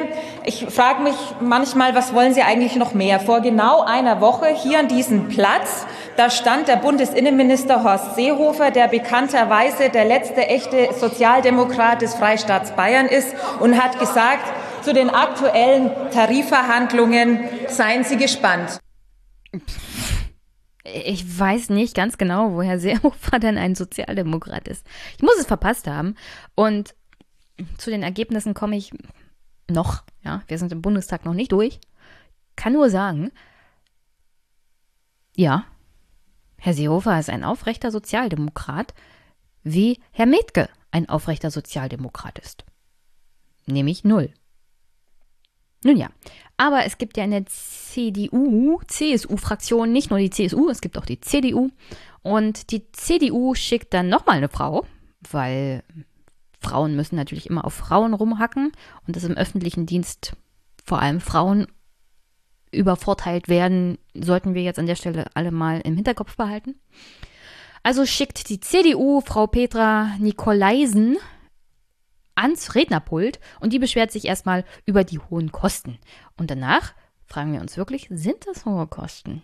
ich 0.45 0.65
frage 0.67 1.01
mich 1.01 1.15
manchmal, 1.41 1.95
was 1.95 2.13
wollen 2.13 2.35
Sie 2.35 2.43
eigentlich 2.43 2.75
noch 2.75 2.93
mehr? 2.93 3.19
Vor 3.19 3.41
genau 3.41 3.81
einer 3.81 4.21
Woche 4.21 4.47
hier 4.47 4.79
an 4.79 4.87
diesem 4.87 5.27
Platz, 5.27 5.87
da 6.17 6.29
stand 6.31 6.67
der 6.67 6.77
Bundesinnenminister 6.77 7.83
Horst 7.83 8.15
Seehofer, 8.15 8.71
der 8.71 8.87
bekannterweise 8.87 9.89
der 9.89 10.05
letzte 10.05 10.47
echte 10.47 10.93
Sozialdemokrat 10.93 12.01
des 12.01 12.15
Freistaats 12.15 12.71
Bayern 12.71 13.05
ist, 13.05 13.35
und 13.59 13.81
hat 13.81 13.99
gesagt, 13.99 14.45
zu 14.83 14.93
den 14.93 15.09
aktuellen 15.09 15.91
Tarifverhandlungen 16.11 17.47
seien 17.67 18.03
Sie 18.03 18.17
gespannt. 18.17 18.79
Ich 20.83 21.39
weiß 21.39 21.69
nicht 21.69 21.95
ganz 21.95 22.17
genau, 22.17 22.53
woher 22.53 22.79
Seehofer 22.79 23.39
denn 23.39 23.57
ein 23.57 23.75
Sozialdemokrat 23.75 24.67
ist. 24.67 24.87
Ich 25.17 25.23
muss 25.23 25.37
es 25.39 25.45
verpasst 25.45 25.87
haben. 25.87 26.15
Und 26.55 26.95
zu 27.77 27.89
den 27.89 28.03
Ergebnissen 28.03 28.53
komme 28.53 28.77
ich 28.77 28.91
noch. 29.69 30.03
Ja, 30.23 30.41
wir 30.47 30.57
sind 30.57 30.71
im 30.71 30.81
Bundestag 30.81 31.25
noch 31.25 31.33
nicht 31.33 31.51
durch. 31.51 31.79
Kann 32.55 32.73
nur 32.73 32.89
sagen, 32.89 33.31
ja, 35.35 35.65
Herr 36.59 36.73
Seehofer 36.73 37.19
ist 37.19 37.29
ein 37.29 37.43
aufrechter 37.43 37.91
Sozialdemokrat, 37.91 38.93
wie 39.63 39.99
Herr 40.11 40.25
Metke 40.25 40.69
ein 40.91 41.09
aufrechter 41.09 41.51
Sozialdemokrat 41.51 42.39
ist. 42.39 42.65
Nämlich 43.65 44.03
null. 44.03 44.31
Nun 45.83 45.97
ja, 45.97 46.09
aber 46.57 46.85
es 46.85 46.97
gibt 46.97 47.17
ja 47.17 47.23
in 47.23 47.31
der 47.31 47.45
CDU, 47.45 48.81
CSU-Fraktion 48.87 49.91
nicht 49.91 50.09
nur 50.09 50.19
die 50.19 50.31
CSU, 50.31 50.69
es 50.69 50.81
gibt 50.81 50.97
auch 50.97 51.05
die 51.05 51.21
CDU. 51.21 51.69
Und 52.23 52.71
die 52.71 52.91
CDU 52.91 53.53
schickt 53.53 53.93
dann 53.93 54.09
nochmal 54.09 54.37
eine 54.37 54.49
Frau, 54.49 54.85
weil 55.29 55.83
Frauen 56.59 56.95
müssen 56.95 57.15
natürlich 57.15 57.47
immer 57.47 57.63
auf 57.63 57.73
Frauen 57.73 58.13
rumhacken 58.13 58.71
und 59.05 59.15
dass 59.15 59.23
im 59.23 59.37
öffentlichen 59.37 59.85
Dienst 59.85 60.35
vor 60.83 60.99
allem 60.99 61.21
Frauen 61.21 61.67
übervorteilt 62.71 63.47
werden, 63.47 63.97
sollten 64.13 64.53
wir 64.53 64.63
jetzt 64.63 64.79
an 64.79 64.87
der 64.87 64.95
Stelle 64.95 65.25
alle 65.33 65.51
mal 65.51 65.81
im 65.81 65.95
Hinterkopf 65.95 66.35
behalten. 66.35 66.75
Also 67.83 68.05
schickt 68.05 68.49
die 68.49 68.59
CDU 68.59 69.21
Frau 69.21 69.47
Petra 69.47 70.11
Nikolaisen 70.19 71.17
ans 72.35 72.75
Rednerpult 72.75 73.39
und 73.59 73.73
die 73.73 73.79
beschwert 73.79 74.11
sich 74.11 74.25
erstmal 74.25 74.63
über 74.85 75.03
die 75.03 75.19
hohen 75.19 75.51
Kosten. 75.51 75.97
Und 76.37 76.51
danach 76.51 76.93
fragen 77.25 77.53
wir 77.53 77.61
uns 77.61 77.77
wirklich, 77.77 78.07
sind 78.11 78.45
das 78.47 78.65
hohe 78.65 78.87
Kosten? 78.87 79.43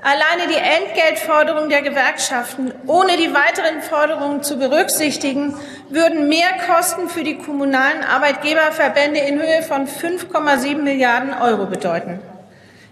Alleine 0.00 0.48
die 0.48 0.56
Entgeltforderungen 0.56 1.70
der 1.70 1.82
Gewerkschaften, 1.82 2.72
ohne 2.86 3.16
die 3.16 3.32
weiteren 3.32 3.82
Forderungen 3.82 4.42
zu 4.42 4.58
berücksichtigen, 4.58 5.54
würden 5.90 6.28
Mehrkosten 6.28 7.08
für 7.08 7.22
die 7.22 7.38
kommunalen 7.38 8.02
Arbeitgeberverbände 8.02 9.20
in 9.20 9.40
Höhe 9.40 9.62
von 9.62 9.86
5,7 9.86 10.82
Milliarden 10.82 11.32
Euro 11.34 11.66
bedeuten. 11.66 12.18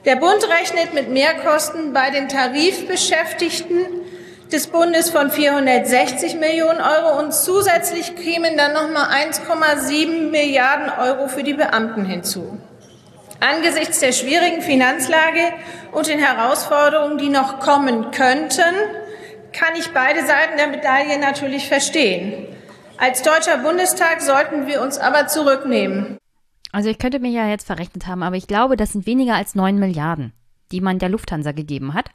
Der 0.06 0.16
Bund 0.16 0.48
rechnet 0.48 0.94
mit 0.94 1.10
Mehrkosten 1.10 1.92
bei 1.92 2.10
den 2.10 2.28
Tarifbeschäftigten 2.28 3.84
des 4.50 4.68
Bundes 4.68 5.10
von 5.10 5.30
460 5.30 6.36
Millionen 6.36 6.80
Euro 6.80 7.18
und 7.18 7.34
zusätzlich 7.34 8.16
kämen 8.16 8.56
dann 8.56 8.72
noch 8.72 8.88
mal 8.88 9.10
1,7 9.10 10.30
Milliarden 10.30 10.90
Euro 10.98 11.28
für 11.28 11.42
die 11.42 11.52
Beamten 11.52 12.06
hinzu. 12.06 12.58
Angesichts 13.40 14.00
der 14.00 14.12
schwierigen 14.12 14.62
Finanzlage 14.62 15.52
und 15.92 16.06
den 16.06 16.18
Herausforderungen, 16.18 17.18
die 17.18 17.28
noch 17.28 17.60
kommen 17.60 18.10
könnten, 18.10 18.74
kann 19.52 19.74
ich 19.78 19.92
beide 19.92 20.20
Seiten 20.20 20.56
der 20.56 20.68
Medaille 20.68 21.18
natürlich 21.18 21.68
verstehen. 21.68 22.46
Als 22.96 23.22
Deutscher 23.22 23.58
Bundestag 23.58 24.22
sollten 24.22 24.66
wir 24.66 24.80
uns 24.80 24.98
aber 24.98 25.26
zurücknehmen. 25.26 26.19
Also 26.72 26.88
ich 26.88 26.98
könnte 26.98 27.18
mir 27.18 27.30
ja 27.30 27.48
jetzt 27.48 27.66
verrechnet 27.66 28.06
haben, 28.06 28.22
aber 28.22 28.36
ich 28.36 28.46
glaube, 28.46 28.76
das 28.76 28.92
sind 28.92 29.06
weniger 29.06 29.34
als 29.34 29.54
9 29.54 29.78
Milliarden 29.78 30.32
die 30.72 30.80
man 30.80 30.98
der 30.98 31.08
Lufthansa 31.08 31.52
gegeben 31.52 31.94
hat. 31.94 32.10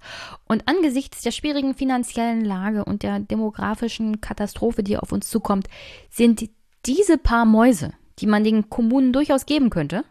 Und 0.45 0.67
angesichts 0.67 1.21
der 1.21 1.31
schwierigen 1.31 1.75
finanziellen 1.75 2.43
Lage 2.43 2.85
und 2.85 3.03
der 3.03 3.19
demografischen 3.19 4.21
Katastrophe, 4.21 4.83
die 4.83 4.97
auf 4.97 5.11
uns 5.11 5.29
zukommt, 5.29 5.67
sind 6.09 6.49
diese 6.85 7.17
paar 7.17 7.45
Mäuse, 7.45 7.93
die 8.19 8.27
man 8.27 8.43
den 8.43 8.69
Kommunen 8.69 9.13
durchaus 9.13 9.45
geben 9.45 9.69
könnte, 9.69 10.03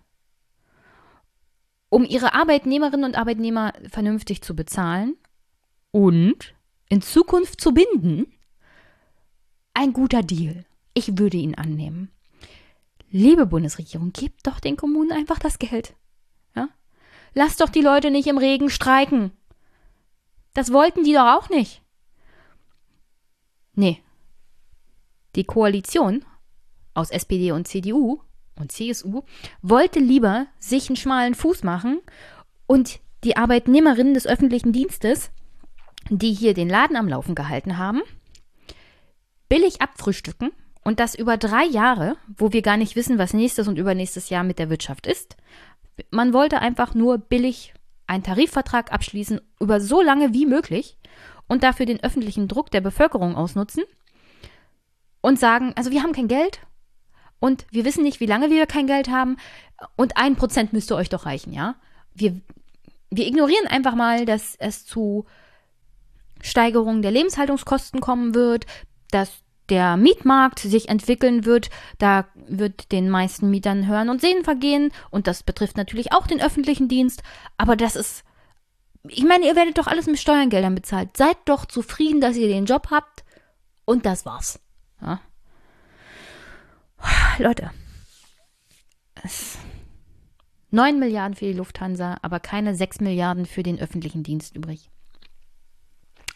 um 1.89 2.05
ihre 2.05 2.35
Arbeitnehmerinnen 2.35 3.05
und 3.05 3.17
Arbeitnehmer 3.17 3.73
vernünftig 3.89 4.43
zu 4.43 4.57
bezahlen 4.57 5.17
und 5.91 6.55
in 6.89 7.03
Zukunft 7.03 7.61
zu 7.61 7.73
binden, 7.73 8.27
ein 9.75 9.93
guter 9.93 10.23
Deal. 10.23 10.65
Ich 10.93 11.19
würde 11.19 11.37
ihn 11.37 11.55
annehmen. 11.55 12.11
Liebe 13.17 13.47
Bundesregierung, 13.47 14.13
gebt 14.13 14.45
doch 14.45 14.59
den 14.59 14.77
Kommunen 14.77 15.13
einfach 15.13 15.39
das 15.39 15.61
Geld. 15.61 15.95
Lass 17.33 17.57
doch 17.57 17.69
die 17.69 17.81
Leute 17.81 18.11
nicht 18.11 18.27
im 18.27 18.39
Regen 18.39 18.71
streiken. 18.71 19.31
Das 20.53 20.73
wollten 20.73 21.05
die 21.05 21.13
doch 21.13 21.37
auch 21.37 21.49
nicht. 21.49 21.81
Nee. 23.75 24.03
Die 25.37 25.45
Koalition 25.45 26.25
aus 26.95 27.11
SPD 27.11 27.53
und 27.53 27.69
CDU 27.69 28.21
und 28.57 28.71
CSU 28.71 29.23
wollte 29.63 30.01
lieber 30.01 30.49
sich 30.61 30.89
einen 30.89 30.97
schmalen 30.97 31.37
Fuß 31.37 31.63
machen 31.63 32.01
und 32.67 32.99
die 33.23 33.37
Arbeitnehmerinnen 33.37 34.15
des 34.15 34.27
öffentlichen 34.27 34.73
Dienstes, 34.73 35.31
die 36.09 36.33
hier 36.33 36.53
den 36.55 36.69
Laden 36.69 36.97
am 36.97 37.07
Laufen 37.07 37.37
gehalten 37.37 37.79
haben, 37.79 38.03
billig 39.49 39.83
abfrühstücken 39.83 40.51
und 40.85 41.01
das 41.01 41.15
über 41.15 41.37
drei 41.37 41.65
Jahre, 41.65 42.17
wo 42.37 42.53
wir 42.53 42.63
gar 42.63 42.77
nicht 42.77 42.95
wissen, 42.95 43.19
was 43.19 43.33
nächstes 43.33 43.67
und 43.69 43.79
übernächstes 43.79 44.29
Jahr 44.29 44.45
mit 44.45 44.59
der 44.59 44.71
Wirtschaft 44.71 45.07
ist, 45.07 45.37
man 46.11 46.33
wollte 46.33 46.61
einfach 46.61 46.95
nur 46.95 47.19
billig 47.19 47.75
einen 48.07 48.23
Tarifvertrag 48.23 48.93
abschließen, 48.93 49.41
über 49.61 49.81
so 49.81 50.03
lange 50.03 50.35
wie 50.35 50.47
möglich 50.47 50.99
und 51.49 51.63
dafür 51.63 51.87
den 51.87 52.03
öffentlichen 52.03 52.49
Druck 52.49 52.71
der 52.71 52.83
Bevölkerung 52.83 53.35
ausnutzen 53.35 53.85
und 55.21 55.39
sagen, 55.39 55.73
also 55.77 55.91
wir 55.91 56.03
haben 56.03 56.13
kein 56.13 56.29
Geld 56.29 56.61
und 57.41 57.67
wir 57.71 57.85
wissen 57.85 58.03
nicht, 58.03 58.21
wie 58.21 58.27
lange 58.27 58.51
wir 58.51 58.67
kein 58.67 58.87
Geld 58.87 59.09
haben 59.09 59.37
und 59.97 60.17
ein 60.19 60.37
Prozent 60.37 60.73
müsste 60.73 60.97
euch 60.97 61.09
doch 61.09 61.25
reichen, 61.27 61.53
ja? 61.53 61.77
Wir, 62.15 62.41
wir 63.11 63.27
ignorieren 63.27 63.67
einfach 63.67 63.95
mal, 63.95 64.25
dass 64.25 64.55
es 64.57 64.85
zu 64.85 65.25
Steigerungen 66.43 67.03
der 67.03 67.11
Lebenshaltungskosten 67.11 68.01
kommen 68.01 68.35
wird, 68.35 68.67
dass 69.11 69.44
der 69.71 69.97
Mietmarkt 69.97 70.59
sich 70.59 70.89
entwickeln 70.89 71.45
wird. 71.45 71.71
Da 71.99 72.27
wird 72.35 72.93
den 72.93 73.09
meisten 73.11 73.51
Mietern 73.51 73.87
Hören 73.87 74.09
und 74.09 74.21
Sehen 74.21 74.45
vergehen. 74.45 74.93
Und 75.11 75.27
das 75.27 75.43
betrifft 75.43 75.77
natürlich 75.77 76.13
auch 76.13 76.27
den 76.27 76.41
öffentlichen 76.41 76.89
Dienst. 76.89 77.23
Aber 77.57 77.77
das 77.77 77.97
ist. 77.97 78.25
Ich 79.07 79.25
meine, 79.25 79.47
ihr 79.47 79.57
werdet 79.57 79.77
doch 79.77 79.87
alles 79.87 80.07
mit 80.07 80.19
Steuergeldern 80.19 80.75
bezahlt. 80.75 81.17
Seid 81.17 81.37
doch 81.45 81.67
zufrieden, 81.67 82.21
dass 82.21 82.37
ihr 82.37 82.49
den 82.49 82.65
Job 82.65 82.89
habt. 82.91 83.25
Und 83.85 84.07
das 84.07 84.25
war's. 84.25 84.61
Ja. 85.03 85.21
Leute. 87.39 87.71
Es 89.23 89.59
9 90.75 90.99
Milliarden 90.99 91.37
für 91.37 91.45
die 91.45 91.53
Lufthansa, 91.53 92.17
aber 92.23 92.41
keine 92.41 92.75
6 92.75 93.01
Milliarden 93.01 93.47
für 93.47 93.63
den 93.63 93.79
öffentlichen 93.79 94.25
Dienst 94.25 94.57
übrig. 94.57 94.91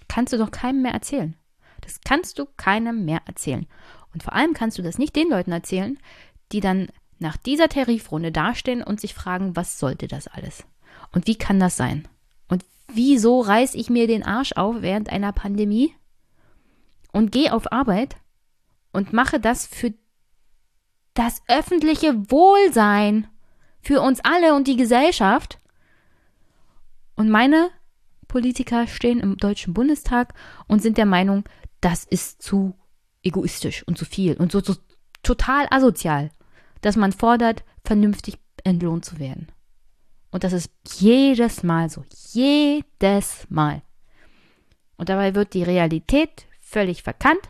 Kannst 0.07 0.33
du 0.33 0.39
doch 0.39 0.53
keinem 0.53 0.83
mehr 0.83 0.93
erzählen. 0.93 1.35
Das 1.89 2.03
kannst 2.03 2.39
du 2.39 2.45
keinem 2.59 3.07
mehr 3.07 3.23
erzählen. 3.25 3.67
Und 4.13 4.23
vor 4.23 4.35
allem 4.35 4.53
kannst 4.53 4.77
du 4.77 4.83
das 4.83 4.99
nicht 4.99 5.17
den 5.17 5.31
Leuten 5.31 5.53
erzählen, 5.53 5.99
die 6.53 6.61
dann 6.61 6.89
nach 7.19 7.39
dieser 7.39 7.71
Tarifrunde 7.71 8.31
dastehen 8.31 8.83
und 8.83 9.01
sich 9.01 9.15
fragen, 9.15 9.57
was 9.57 9.79
sollte 9.79 10.07
das 10.07 10.29
alles? 10.29 10.67
Und 11.13 11.27
wie 11.27 11.37
kann 11.37 11.59
das 11.59 11.79
sein? 11.79 12.07
Und 12.47 12.67
wieso 12.93 13.41
reiß 13.41 13.75
ich 13.75 13.89
mir 13.89 14.07
den 14.07 14.23
Arsch 14.23 14.53
auf 14.53 14.83
während 14.83 15.09
einer 15.09 15.33
Pandemie 15.33 15.95
und 17.11 17.33
gehe 17.33 17.55
auf 17.55 17.73
Arbeit 17.73 18.17
und 18.93 19.15
mache 19.15 19.41
das 19.41 19.67
für 19.67 19.95
das 21.15 21.41
öffentliche 21.49 22.31
Wohlsein, 22.31 23.29
für 23.81 24.03
uns 24.03 24.21
alle 24.25 24.55
und 24.55 24.69
die 24.69 24.77
Gesellschaft? 24.77 25.59
Und 27.17 27.31
meine 27.31 27.71
Politiker 28.29 28.87
stehen 28.87 29.21
im 29.21 29.39
Deutschen 29.39 29.73
Bundestag 29.73 30.35
und 30.67 30.83
sind 30.83 30.99
der 30.99 31.07
Meinung, 31.07 31.45
das 31.81 32.05
ist 32.05 32.43
zu 32.43 32.75
egoistisch 33.23 33.83
und 33.87 33.99
zu 33.99 34.05
viel 34.05 34.35
und 34.37 34.53
so, 34.53 34.61
so 34.61 34.75
total 35.23 35.67
asozial, 35.71 36.31
dass 36.81 36.97
man 36.97 37.13
fordert, 37.13 37.65
vernünftig 37.85 38.39
entlohnt 38.65 39.05
zu 39.05 39.19
werden. 39.19 39.49
Und 40.31 40.45
das 40.45 40.53
ist 40.53 40.71
jedes 40.99 41.63
Mal 41.63 41.89
so. 41.89 42.05
Jedes 42.33 43.47
Mal. 43.49 43.83
Und 44.97 45.09
dabei 45.09 45.35
wird 45.35 45.55
die 45.55 45.63
Realität 45.63 46.47
völlig 46.61 47.03
verkannt, 47.03 47.49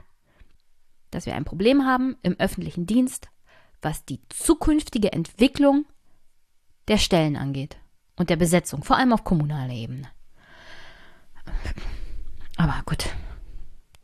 dass 1.10 1.26
wir 1.26 1.34
ein 1.34 1.44
Problem 1.44 1.84
haben 1.86 2.16
im 2.22 2.38
öffentlichen 2.38 2.86
Dienst, 2.86 3.28
was 3.82 4.04
die 4.04 4.20
zukünftige 4.28 5.12
Entwicklung 5.12 5.86
der 6.88 6.98
Stellen 6.98 7.36
angeht 7.36 7.78
und 8.16 8.30
der 8.30 8.36
Besetzung, 8.36 8.82
vor 8.82 8.96
allem 8.96 9.12
auf 9.12 9.24
kommunaler 9.24 9.72
Ebene. 9.72 10.08
Aber 12.56 12.82
gut. 12.84 13.08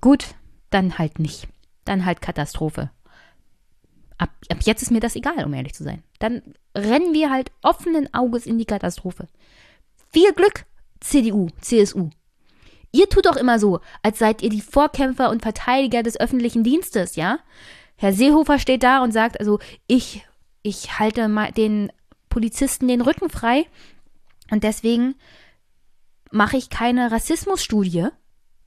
Gut, 0.05 0.35
dann 0.68 0.98
halt 0.98 1.18
nicht. 1.18 1.48
Dann 1.86 2.05
halt 2.05 2.20
Katastrophe. 2.20 2.90
Ab, 4.18 4.28
ab 4.51 4.59
jetzt 4.64 4.82
ist 4.82 4.90
mir 4.90 5.01
das 5.01 5.16
egal, 5.16 5.43
um 5.47 5.55
ehrlich 5.55 5.72
zu 5.72 5.82
sein. 5.82 6.02
Dann 6.18 6.43
rennen 6.76 7.14
wir 7.14 7.31
halt 7.31 7.51
offenen 7.62 8.12
Auges 8.12 8.44
in 8.44 8.59
die 8.59 8.66
Katastrophe. 8.66 9.28
Viel 10.12 10.35
Glück, 10.35 10.66
CDU, 11.01 11.48
CSU. 11.59 12.10
Ihr 12.93 13.09
tut 13.09 13.24
doch 13.24 13.36
immer 13.36 13.59
so, 13.59 13.81
als 14.02 14.18
seid 14.18 14.43
ihr 14.43 14.51
die 14.51 14.60
Vorkämpfer 14.60 15.31
und 15.31 15.40
Verteidiger 15.40 16.02
des 16.02 16.20
öffentlichen 16.20 16.64
Dienstes, 16.64 17.16
ja? 17.16 17.39
Herr 17.97 18.12
Seehofer 18.12 18.59
steht 18.59 18.82
da 18.82 19.02
und 19.02 19.12
sagt, 19.12 19.40
also 19.40 19.59
ich, 19.86 20.26
ich 20.62 20.98
halte 20.98 21.31
den 21.56 21.90
Polizisten 22.28 22.89
den 22.89 23.01
Rücken 23.01 23.31
frei 23.31 23.64
und 24.51 24.64
deswegen 24.64 25.14
mache 26.31 26.59
ich 26.59 26.68
keine 26.68 27.10
Rassismusstudie. 27.10 28.10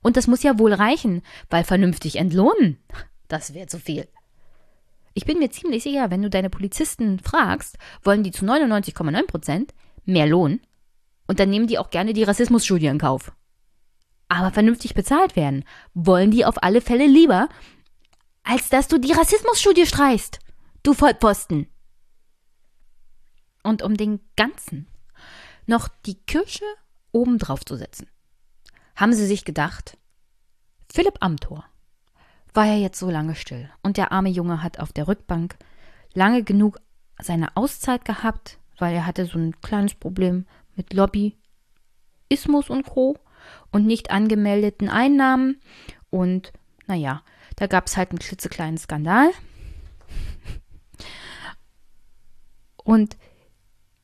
Und 0.08 0.16
das 0.16 0.28
muss 0.28 0.42
ja 0.42 0.58
wohl 0.58 0.72
reichen, 0.72 1.22
weil 1.50 1.66
vernünftig 1.66 2.16
entlohnen, 2.16 2.78
das 3.28 3.54
wäre 3.54 3.68
zu 3.68 3.78
viel. 3.78 4.08
Ich 5.14 5.26
bin 5.26 5.38
mir 5.38 5.52
ziemlich 5.52 5.84
sicher, 5.84 6.10
wenn 6.12 6.22
du 6.22 6.30
deine 6.30 6.50
Polizisten 6.50 7.20
fragst, 7.20 7.78
wollen 8.04 8.24
die 8.24 8.32
zu 8.32 8.46
99,9 8.46 9.28
Prozent 9.28 9.74
mehr 10.06 10.26
Lohn 10.26 10.62
und 11.28 11.42
dann 11.42 11.50
nehmen 11.50 11.68
die 11.68 11.78
auch 11.78 11.90
gerne 11.90 12.14
die 12.14 12.24
Rassismusstudie 12.24 12.86
in 12.86 13.00
Kauf 13.00 13.34
aber 14.30 14.52
vernünftig 14.52 14.94
bezahlt 14.94 15.36
werden, 15.36 15.64
wollen 15.94 16.32
die 16.32 16.46
auf 16.46 16.62
alle 16.64 16.82
Fälle 16.82 17.08
lieber, 17.08 17.50
als 18.44 18.70
dass 18.70 18.88
du 18.88 18.98
die 18.98 19.14
Rassismusstudie 19.14 19.86
streichst, 19.86 20.40
du 20.84 20.94
Vollposten. 20.94 21.68
Und 23.64 23.82
um 23.84 23.98
den 23.98 24.20
ganzen 24.36 24.88
noch 25.66 25.88
die 26.06 26.16
Kirsche 26.16 26.66
obendrauf 27.12 27.66
zu 27.66 27.76
setzen, 27.76 28.10
haben 28.98 29.14
sie 29.14 29.26
sich 29.26 29.46
gedacht, 29.46 29.98
Philipp 30.92 31.18
Amthor 31.22 31.64
war 32.54 32.66
ja 32.66 32.76
jetzt 32.76 33.00
so 33.00 33.10
lange 33.10 33.36
still 33.36 33.70
und 33.84 33.96
der 33.98 34.12
arme 34.12 34.30
Junge 34.30 34.64
hat 34.64 34.80
auf 34.80 34.92
der 34.92 35.08
Rückbank 35.08 35.56
lange 36.14 36.44
genug 36.44 36.80
seine 37.20 37.56
Auszeit 37.56 38.04
gehabt, 38.04 38.60
weil 38.78 38.94
er 38.94 39.06
hatte 39.06 39.26
so 39.26 39.38
ein 39.38 39.60
kleines 39.62 39.96
Problem 39.96 40.46
mit 40.76 40.94
Lobbyismus 40.94 42.70
und 42.70 42.86
Co 42.86 43.18
und 43.72 43.86
nicht 43.86 44.12
angemeldeten 44.12 44.90
Einnahmen. 44.90 45.62
Und 46.10 46.52
naja, 46.88 47.24
da 47.56 47.68
gab 47.68 47.88
es 47.88 47.98
halt 47.98 48.10
einen 48.10 48.20
klitzekleinen 48.20 48.78
Skandal. 48.78 49.30
Und 52.84 53.18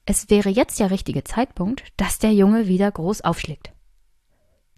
es 0.05 0.29
wäre 0.29 0.49
jetzt 0.49 0.79
der 0.79 0.91
richtige 0.91 1.23
Zeitpunkt, 1.23 1.83
dass 1.97 2.19
der 2.19 2.33
Junge 2.33 2.67
wieder 2.67 2.91
groß 2.91 3.21
aufschlägt. 3.21 3.72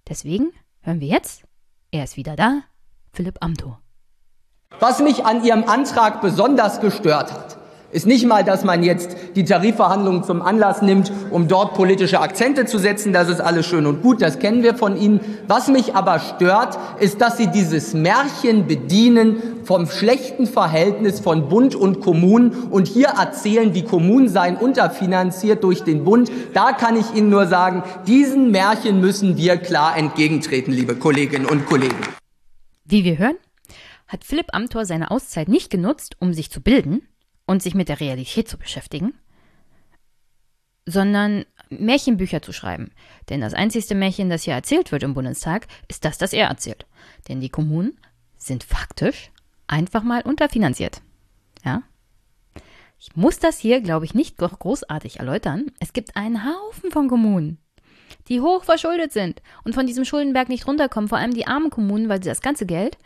Deswegen 0.08 0.52
hören 0.82 1.00
wir 1.00 1.08
jetzt, 1.08 1.44
er 1.92 2.04
ist 2.04 2.16
wieder 2.18 2.36
da, 2.36 2.62
Philipp 3.12 3.38
Amthor. 3.42 3.82
Was 4.80 5.00
mich 5.00 5.26
an 5.26 5.44
Ihrem 5.44 5.64
Antrag 5.64 6.22
besonders 6.22 6.80
gestört 6.82 7.32
hat, 7.32 7.58
ist 7.92 8.06
nicht 8.06 8.26
mal, 8.26 8.44
dass 8.44 8.64
man 8.64 8.84
jetzt 8.84 9.16
die 9.36 9.44
Tarifverhandlungen 9.44 10.24
zum 10.24 10.42
Anlass 10.42 10.82
nimmt, 10.82 11.12
um 11.32 11.48
dort 11.48 11.74
politische 11.76 12.20
Akzente 12.20 12.66
zu 12.66 12.78
setzen. 12.78 13.14
Das 13.14 13.30
ist 13.30 13.40
alles 13.40 13.66
schön 13.66 13.86
und 13.86 14.02
gut, 14.02 14.22
das 14.22 14.40
kennen 14.40 14.64
wir 14.64 14.76
von 14.76 14.98
Ihnen. 14.98 15.20
Was 15.48 15.68
mich 15.68 15.96
aber 15.96 16.20
stört, 16.20 16.78
ist, 17.00 17.22
dass 17.22 17.38
Sie 17.38 17.48
dieses 17.48 17.94
Märchen 17.94 18.68
bedienen 18.68 19.38
vom 19.64 19.88
schlechten 19.88 20.46
Verhältnis 20.46 21.20
von 21.20 21.50
Bund 21.50 21.76
und 21.76 22.02
Kommunen 22.02 22.52
und 22.70 22.88
hier 22.88 23.08
erzählen, 23.08 23.74
wie 23.74 23.84
Kommunen 23.84 24.30
seien 24.30 24.58
unterfinanziert 24.58 25.64
durch 25.64 25.84
den 25.84 26.04
Bund. 26.04 26.32
Da 26.54 26.72
kann 26.74 26.98
ich 26.98 27.16
Ihnen 27.16 27.30
nur 27.30 27.48
sagen, 27.48 27.84
diesen 28.08 28.52
Märchen 28.52 29.00
müssen 29.00 29.38
wir 29.38 29.58
klar 29.58 29.98
entgegentreten, 29.98 30.74
liebe 30.74 30.96
Kolleginnen 30.96 31.46
und 31.46 31.66
Kollegen. 31.66 31.96
Wie 32.84 33.04
wir 33.04 33.18
hören, 33.18 33.38
hat 34.08 34.24
Philipp 34.24 34.48
Amthor 34.54 34.86
seine 34.86 35.12
Auszeit 35.12 35.48
nicht 35.48 35.72
genutzt, 35.72 36.16
um 36.20 36.34
sich 36.34 36.52
zu 36.52 36.62
bilden, 36.62 37.08
und 37.46 37.62
sich 37.62 37.76
mit 37.76 37.90
der 37.90 38.00
Realität 38.00 38.48
zu 38.48 38.58
beschäftigen, 38.58 39.14
sondern 40.86 41.46
Märchenbücher 41.70 42.42
zu 42.42 42.54
schreiben. 42.54 42.92
Denn 43.30 43.42
das 43.42 43.54
einzigste 43.54 43.96
Märchen, 43.96 44.30
das 44.30 44.44
hier 44.44 44.54
erzählt 44.54 44.92
wird 44.92 45.04
im 45.04 45.14
Bundestag, 45.14 45.68
ist 45.88 46.06
das, 46.06 46.18
das 46.18 46.34
er 46.34 46.48
erzählt. 46.48 46.86
Denn 47.28 47.42
die 47.42 47.50
Kommunen 47.50 47.98
sind 48.38 48.64
faktisch 48.64 49.32
einfach 49.68 50.04
mal 50.04 50.22
unterfinanziert. 50.22 51.02
Ja? 51.64 51.82
Ich 53.00 53.16
muss 53.16 53.40
das 53.40 53.60
hier, 53.60 53.82
glaube 53.82 54.06
ich, 54.06 54.14
nicht 54.14 54.38
großartig 54.38 55.20
erläutern. 55.20 55.72
Es 55.80 55.94
gibt 55.94 56.16
einen 56.16 56.46
Haufen 56.46 56.92
von 56.92 57.08
Kommunen, 57.08 57.58
die 58.28 58.42
hoch 58.42 58.64
verschuldet 58.64 59.12
sind 59.12 59.42
und 59.64 59.74
von 59.74 59.88
diesem 59.88 60.06
Schuldenberg 60.06 60.50
nicht 60.50 60.68
runterkommen, 60.68 61.10
vor 61.10 61.18
allem 61.18 61.34
die 61.34 61.48
armen 61.48 61.70
Kommunen, 61.70 62.10
weil 62.10 62.22
sie 62.22 62.30
das 62.30 62.42
ganze 62.42 62.66
Geld 62.66 62.98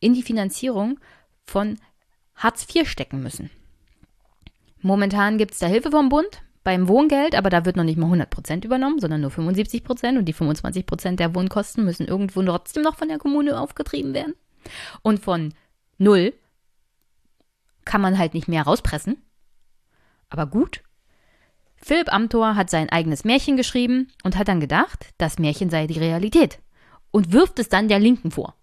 in 0.00 0.14
die 0.14 0.22
Finanzierung 0.22 0.98
von 1.44 1.78
Hartz 2.34 2.66
IV 2.74 2.88
stecken 2.88 3.22
müssen. 3.22 3.50
Momentan 4.84 5.38
gibt 5.38 5.54
es 5.54 5.60
da 5.60 5.66
Hilfe 5.66 5.90
vom 5.90 6.10
Bund 6.10 6.42
beim 6.62 6.88
Wohngeld, 6.88 7.34
aber 7.34 7.48
da 7.48 7.64
wird 7.64 7.74
noch 7.74 7.84
nicht 7.84 7.96
mal 7.96 8.12
100% 8.12 8.66
übernommen, 8.66 9.00
sondern 9.00 9.22
nur 9.22 9.30
75% 9.30 10.18
und 10.18 10.26
die 10.26 10.34
25% 10.34 11.16
der 11.16 11.34
Wohnkosten 11.34 11.86
müssen 11.86 12.06
irgendwo 12.06 12.42
trotzdem 12.42 12.82
noch 12.82 12.96
von 12.96 13.08
der 13.08 13.16
Kommune 13.16 13.58
aufgetrieben 13.58 14.12
werden. 14.12 14.34
Und 15.00 15.20
von 15.20 15.54
null 15.96 16.34
kann 17.86 18.02
man 18.02 18.18
halt 18.18 18.34
nicht 18.34 18.46
mehr 18.46 18.64
rauspressen. 18.64 19.16
Aber 20.28 20.44
gut. 20.44 20.82
Philipp 21.76 22.12
Amthor 22.12 22.54
hat 22.54 22.68
sein 22.68 22.90
eigenes 22.90 23.24
Märchen 23.24 23.56
geschrieben 23.56 24.12
und 24.22 24.36
hat 24.36 24.48
dann 24.48 24.60
gedacht, 24.60 25.06
das 25.16 25.38
Märchen 25.38 25.70
sei 25.70 25.86
die 25.86 25.98
Realität 25.98 26.58
und 27.10 27.32
wirft 27.32 27.58
es 27.58 27.70
dann 27.70 27.88
der 27.88 28.00
Linken 28.00 28.32
vor. 28.32 28.54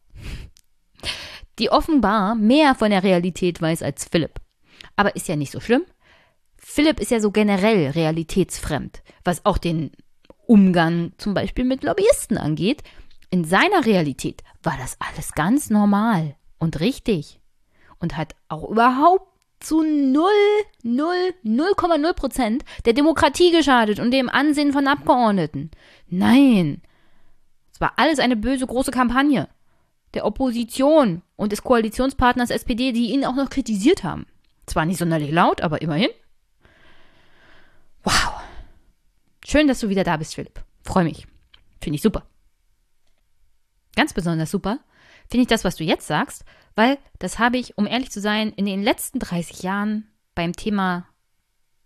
Die 1.58 1.72
offenbar 1.72 2.36
mehr 2.36 2.76
von 2.76 2.92
der 2.92 3.02
Realität 3.02 3.60
weiß 3.60 3.82
als 3.82 4.06
Philipp. 4.06 4.40
Aber 4.96 5.16
ist 5.16 5.28
ja 5.28 5.36
nicht 5.36 5.52
so 5.52 5.60
schlimm, 5.60 5.84
Philipp 6.74 7.02
ist 7.02 7.12
ja 7.12 7.20
so 7.20 7.32
generell 7.32 7.90
realitätsfremd, 7.90 9.04
was 9.26 9.46
auch 9.46 9.58
den 9.58 9.92
Umgang 10.48 11.12
zum 11.18 11.34
Beispiel 11.34 11.66
mit 11.66 11.84
Lobbyisten 11.84 12.38
angeht. 12.38 12.82
In 13.30 13.44
seiner 13.44 13.86
Realität 13.86 14.42
war 14.64 14.78
das 14.80 14.96
alles 15.02 15.34
ganz 15.34 15.70
normal 15.70 16.38
und 16.60 16.80
richtig 16.80 17.42
und 18.00 18.16
hat 18.16 18.38
auch 18.48 18.70
überhaupt 18.70 19.28
zu 19.60 19.82
0, 19.82 20.24
0, 20.84 21.34
0,0 21.44 22.14
Prozent 22.14 22.64
der 22.86 22.94
Demokratie 22.94 23.52
geschadet 23.52 24.00
und 24.00 24.12
dem 24.12 24.30
Ansehen 24.30 24.72
von 24.72 24.88
Abgeordneten. 24.88 25.72
Nein, 26.08 26.82
es 27.74 27.82
war 27.82 27.92
alles 27.98 28.20
eine 28.20 28.38
böse 28.38 28.66
große 28.66 28.92
Kampagne 28.92 29.50
der 30.14 30.26
Opposition 30.26 31.22
und 31.36 31.52
des 31.52 31.64
Koalitionspartners 31.64 32.50
SPD, 32.50 32.94
die 32.94 33.12
ihn 33.12 33.26
auch 33.26 33.36
noch 33.36 33.50
kritisiert 33.50 34.06
haben. 34.06 34.26
Zwar 34.68 34.86
nicht 34.86 35.00
sonderlich 35.00 35.32
laut, 35.32 35.60
aber 35.60 35.82
immerhin. 35.82 36.12
Wow. 38.04 38.42
Schön, 39.46 39.68
dass 39.68 39.80
du 39.80 39.90
wieder 39.90 40.04
da 40.04 40.18
bist, 40.18 40.36
Philipp. 40.36 40.64
Freue 40.84 41.04
mich. 41.04 41.28
Finde 41.82 41.96
ich 41.96 42.02
super. 42.02 42.26
Ganz 43.96 44.14
besonders 44.14 44.52
super 44.52 44.80
finde 45.32 45.44
ich 45.44 45.48
das, 45.48 45.64
was 45.64 45.78
du 45.78 45.86
jetzt 45.86 46.08
sagst, 46.08 46.44
weil 46.76 46.98
das 47.18 47.40
habe 47.40 47.58
ich, 47.58 47.78
um 47.78 47.88
ehrlich 47.88 48.12
zu 48.12 48.20
sein, 48.20 48.52
in 48.52 48.66
den 48.66 48.84
letzten 48.84 49.20
30 49.20 49.64
Jahren 49.64 50.08
beim 50.36 50.54
Thema 50.54 51.08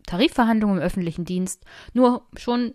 Tarifverhandlungen 0.07 0.77
im 0.77 0.83
öffentlichen 0.83 1.25
Dienst 1.25 1.63
nur 1.93 2.27
schon 2.35 2.73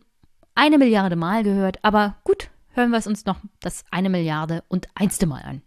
eine 0.54 0.78
Milliarde 0.78 1.16
Mal 1.16 1.42
gehört. 1.42 1.84
Aber 1.84 2.16
gut, 2.22 2.50
hören 2.70 2.90
wir 2.90 2.98
es 2.98 3.08
uns 3.08 3.24
noch 3.24 3.40
das 3.58 3.84
eine 3.90 4.10
Milliarde 4.10 4.62
und 4.68 4.86
einste 4.94 5.26
Mal 5.26 5.42
an. 5.42 5.62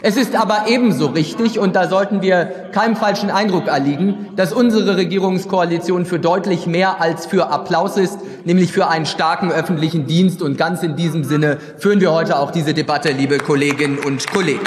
Es 0.00 0.16
ist 0.16 0.36
aber 0.36 0.66
ebenso 0.68 1.06
richtig, 1.06 1.58
und 1.58 1.74
da 1.74 1.88
sollten 1.88 2.22
wir 2.22 2.70
keinem 2.70 2.94
falschen 2.94 3.32
Eindruck 3.32 3.66
erliegen, 3.66 4.28
dass 4.36 4.52
unsere 4.52 4.96
Regierungskoalition 4.96 6.06
für 6.06 6.20
deutlich 6.20 6.68
mehr 6.68 7.00
als 7.00 7.26
für 7.26 7.50
Applaus 7.50 7.96
ist, 7.96 8.20
nämlich 8.44 8.70
für 8.70 8.86
einen 8.86 9.06
starken 9.06 9.50
öffentlichen 9.50 10.06
Dienst. 10.06 10.40
Und 10.40 10.56
ganz 10.56 10.84
in 10.84 10.94
diesem 10.94 11.24
Sinne 11.24 11.58
führen 11.78 12.00
wir 12.00 12.12
heute 12.12 12.38
auch 12.38 12.52
diese 12.52 12.74
Debatte, 12.74 13.10
liebe 13.10 13.38
Kolleginnen 13.38 13.98
und 13.98 14.30
Kollegen. 14.30 14.62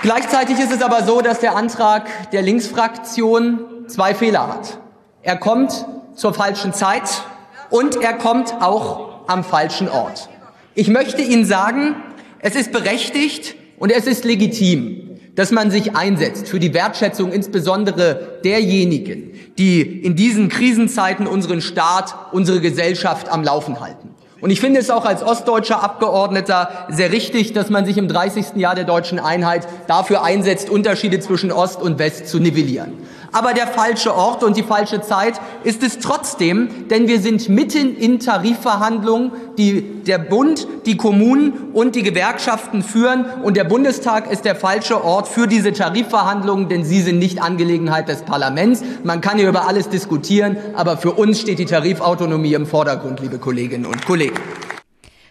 Gleichzeitig 0.00 0.58
ist 0.58 0.72
es 0.72 0.80
aber 0.80 1.02
so, 1.02 1.20
dass 1.20 1.40
der 1.40 1.54
Antrag 1.54 2.30
der 2.30 2.40
Linksfraktion 2.40 3.58
zwei 3.88 4.14
Fehler 4.14 4.48
hat. 4.48 4.78
Er 5.20 5.36
kommt 5.36 5.84
zur 6.14 6.32
falschen 6.32 6.72
Zeit 6.72 7.24
und 7.68 7.96
er 7.96 8.14
kommt 8.14 8.54
auch 8.62 9.28
am 9.28 9.44
falschen 9.44 9.90
Ort. 9.90 10.30
Ich 10.74 10.88
möchte 10.88 11.20
Ihnen 11.20 11.44
sagen, 11.44 11.96
es 12.42 12.54
ist 12.54 12.72
berechtigt 12.72 13.54
und 13.78 13.90
es 13.90 14.06
ist 14.06 14.24
legitim, 14.24 15.18
dass 15.34 15.50
man 15.50 15.70
sich 15.70 15.96
einsetzt 15.96 16.48
für 16.48 16.58
die 16.58 16.74
Wertschätzung 16.74 17.32
insbesondere 17.32 18.40
derjenigen, 18.44 19.32
die 19.58 19.80
in 19.80 20.16
diesen 20.16 20.48
Krisenzeiten 20.48 21.26
unseren 21.26 21.60
Staat, 21.60 22.14
unsere 22.32 22.60
Gesellschaft 22.60 23.28
am 23.30 23.44
Laufen 23.44 23.80
halten. 23.80 24.10
Und 24.40 24.50
ich 24.50 24.60
finde 24.60 24.80
es 24.80 24.90
auch 24.90 25.04
als 25.04 25.22
ostdeutscher 25.22 25.82
Abgeordneter 25.82 26.86
sehr 26.88 27.12
richtig, 27.12 27.52
dass 27.52 27.68
man 27.68 27.84
sich 27.84 27.98
im 27.98 28.08
30. 28.08 28.56
Jahr 28.56 28.74
der 28.74 28.84
deutschen 28.84 29.18
Einheit 29.18 29.68
dafür 29.86 30.22
einsetzt, 30.22 30.70
Unterschiede 30.70 31.20
zwischen 31.20 31.52
Ost 31.52 31.82
und 31.82 31.98
West 31.98 32.26
zu 32.26 32.38
nivellieren. 32.38 32.94
Aber 33.32 33.54
der 33.54 33.66
falsche 33.66 34.14
Ort 34.14 34.42
und 34.42 34.56
die 34.56 34.62
falsche 34.62 35.00
Zeit 35.00 35.40
ist 35.62 35.82
es 35.82 35.98
trotzdem, 35.98 36.88
denn 36.88 37.06
wir 37.06 37.20
sind 37.20 37.48
mitten 37.48 37.96
in 37.96 38.18
Tarifverhandlungen, 38.18 39.32
die 39.56 40.02
der 40.04 40.18
Bund, 40.18 40.66
die 40.86 40.96
Kommunen 40.96 41.70
und 41.72 41.94
die 41.94 42.02
Gewerkschaften 42.02 42.82
führen. 42.82 43.24
Und 43.42 43.56
der 43.56 43.64
Bundestag 43.64 44.30
ist 44.30 44.44
der 44.44 44.56
falsche 44.56 45.04
Ort 45.04 45.28
für 45.28 45.46
diese 45.46 45.72
Tarifverhandlungen, 45.72 46.68
denn 46.68 46.84
sie 46.84 47.02
sind 47.02 47.18
nicht 47.18 47.40
Angelegenheit 47.40 48.08
des 48.08 48.22
Parlaments. 48.22 48.82
Man 49.04 49.20
kann 49.20 49.38
hier 49.38 49.48
über 49.48 49.68
alles 49.68 49.88
diskutieren, 49.88 50.56
aber 50.74 50.96
für 50.96 51.12
uns 51.12 51.40
steht 51.40 51.58
die 51.58 51.66
Tarifautonomie 51.66 52.54
im 52.54 52.66
Vordergrund, 52.66 53.20
liebe 53.20 53.38
Kolleginnen 53.38 53.86
und 53.86 54.04
Kollegen. 54.04 54.36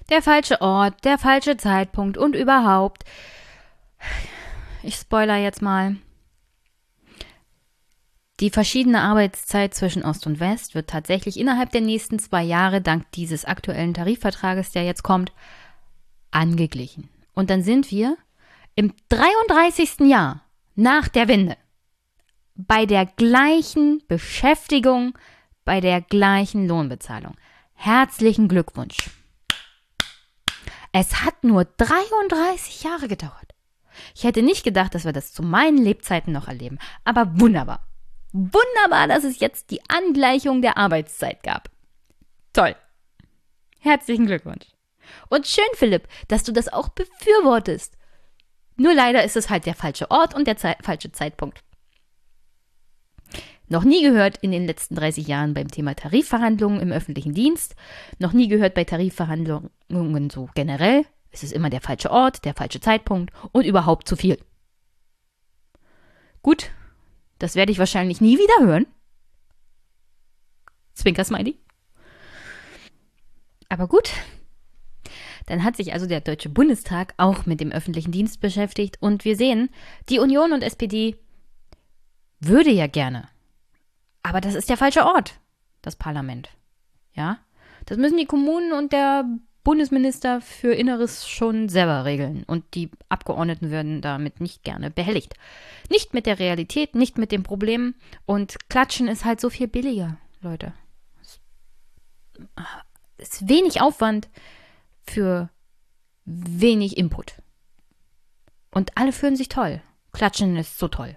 Der 0.10 0.22
falsche 0.22 0.62
Ort, 0.62 0.96
der 1.04 1.18
falsche 1.18 1.58
Zeitpunkt 1.58 2.18
und 2.18 2.36
überhaupt. 2.36 3.04
Ich 4.82 4.96
spoiler 4.96 5.38
jetzt 5.38 5.62
mal. 5.62 5.98
Die 8.40 8.50
verschiedene 8.50 9.02
Arbeitszeit 9.02 9.74
zwischen 9.74 10.06
Ost 10.06 10.26
und 10.26 10.40
West 10.40 10.74
wird 10.74 10.90
tatsächlich 10.90 11.38
innerhalb 11.38 11.72
der 11.72 11.82
nächsten 11.82 12.20
zwei 12.20 12.42
Jahre 12.42 12.82
dank 12.82 13.12
dieses 13.12 13.44
aktuellen 13.44 13.94
Tarifvertrages, 13.94 14.72
der 14.72 14.86
jetzt 14.86 15.04
kommt, 15.04 15.34
angeglichen. 16.32 17.10
Und 17.34 17.50
dann 17.50 17.64
sind 17.64 17.92
wir 17.92 18.18
im 18.76 18.94
33. 19.10 20.08
Jahr 20.10 20.42
nach 20.76 21.10
der 21.10 21.28
Wende 21.28 21.58
bei 22.56 22.86
der 22.86 23.06
gleichen 23.06 24.02
Beschäftigung, 24.08 25.18
bei 25.66 25.82
der 25.82 26.00
gleichen 26.02 26.68
Lohnbezahlung. 26.68 27.36
Herzlichen 27.74 28.48
Glückwunsch. 28.48 29.10
Es 30.94 31.24
hat 31.24 31.44
nur 31.44 31.66
33 31.66 32.84
Jahre 32.84 33.10
gedauert. 33.10 33.54
Ich 34.16 34.24
hätte 34.24 34.42
nicht 34.42 34.64
gedacht, 34.64 34.96
dass 34.96 35.04
wir 35.04 35.12
das 35.12 35.34
zu 35.34 35.44
meinen 35.44 35.78
Lebzeiten 35.78 36.32
noch 36.32 36.48
erleben, 36.48 36.80
aber 37.04 37.40
wunderbar. 37.40 37.89
Wunderbar, 38.32 39.08
dass 39.08 39.24
es 39.24 39.40
jetzt 39.40 39.72
die 39.72 39.82
Angleichung 39.88 40.62
der 40.62 40.78
Arbeitszeit 40.78 41.42
gab. 41.44 41.70
Toll. 42.54 42.76
Herzlichen 43.80 44.28
Glückwunsch. 44.28 44.68
Und 45.30 45.48
schön, 45.48 45.64
Philipp, 45.74 46.08
dass 46.28 46.44
du 46.44 46.52
das 46.52 46.72
auch 46.72 46.90
befürwortest. 46.90 47.98
Nur 48.76 48.94
leider 48.94 49.24
ist 49.24 49.36
es 49.36 49.50
halt 49.50 49.66
der 49.66 49.76
falsche 49.76 50.12
Ort 50.12 50.36
und 50.36 50.48
der 50.48 50.58
Ze 50.58 50.76
falsche 50.82 51.12
Zeitpunkt. 51.12 51.64
Noch 53.68 53.84
nie 53.84 54.02
gehört 54.02 54.38
in 54.38 54.52
den 54.52 54.66
letzten 54.66 54.96
30 54.96 55.28
Jahren 55.28 55.54
beim 55.54 55.68
Thema 55.68 55.96
Tarifverhandlungen 55.96 56.82
im 56.82 56.92
öffentlichen 56.92 57.34
Dienst. 57.34 57.76
Noch 58.18 58.34
nie 58.34 58.48
gehört 58.48 58.74
bei 58.74 58.84
Tarifverhandlungen 58.84 60.30
so 60.30 60.50
generell. 60.56 61.06
Es 61.32 61.44
ist 61.44 61.54
immer 61.54 61.70
der 61.70 61.82
falsche 61.82 62.10
Ort, 62.10 62.46
der 62.46 62.56
falsche 62.56 62.80
Zeitpunkt 62.80 63.32
und 63.52 63.66
überhaupt 63.66 64.08
zu 64.08 64.16
viel. 64.16 64.40
Gut, 66.42 66.72
das 67.40 67.56
werde 67.56 67.72
ich 67.72 67.80
wahrscheinlich 67.80 68.22
nie 68.22 68.38
wieder 68.38 68.68
hören. 68.68 68.86
Zwinker 70.94 71.24
Smiley. 71.24 71.58
Aber 73.70 73.88
gut. 73.88 74.12
Dann 75.46 75.64
hat 75.64 75.78
sich 75.78 75.94
also 75.94 76.06
der 76.06 76.22
Deutsche 76.22 76.50
Bundestag 76.50 77.14
auch 77.18 77.46
mit 77.46 77.60
dem 77.60 77.72
öffentlichen 77.72 78.12
Dienst 78.12 78.40
beschäftigt 78.40 78.98
und 79.02 79.26
wir 79.26 79.36
sehen, 79.36 79.70
die 80.10 80.20
Union 80.20 80.52
und 80.52 80.62
SPD 80.62 81.16
würde 82.40 82.70
ja 82.70 82.88
gerne. 82.88 83.28
Aber 84.22 84.42
das 84.42 84.54
ist 84.54 84.70
der 84.70 84.78
falsche 84.78 85.06
Ort, 85.06 85.40
das 85.82 85.96
Parlament. 85.96 86.50
Ja? 87.14 87.40
Das 87.86 87.98
müssen 87.98 88.18
die 88.18 88.26
Kommunen 88.26 88.74
und 88.74 88.94
der 88.94 89.26
Bundesminister 89.70 90.42
für 90.42 90.74
Inneres 90.74 91.30
schon 91.30 91.70
selber 91.70 92.04
regeln 92.04 92.44
und 92.48 92.74
die 92.74 92.90
Abgeordneten 93.08 93.70
werden 93.70 94.02
damit 94.02 94.42
nicht 94.42 94.64
gerne 94.64 94.90
behelligt. 94.90 95.36
Nicht 95.92 96.16
mit 96.16 96.26
der 96.26 96.40
Realität, 96.40 96.96
nicht 96.96 97.20
mit 97.20 97.32
den 97.32 97.44
Problemen 97.44 97.94
und 98.26 98.58
Klatschen 98.70 99.08
ist 99.08 99.26
halt 99.26 99.40
so 99.40 99.52
viel 99.52 99.68
billiger, 99.68 100.18
Leute. 100.42 100.74
Es 103.18 103.34
ist 103.34 103.48
wenig 103.48 103.80
Aufwand 103.80 104.28
für 105.04 105.52
wenig 106.26 106.98
Input. 106.98 107.36
Und 108.72 108.98
alle 108.98 109.12
fühlen 109.12 109.36
sich 109.36 109.50
toll. 109.50 109.84
Klatschen 110.14 110.58
ist 110.58 110.80
so 110.80 110.88
toll. 110.88 111.16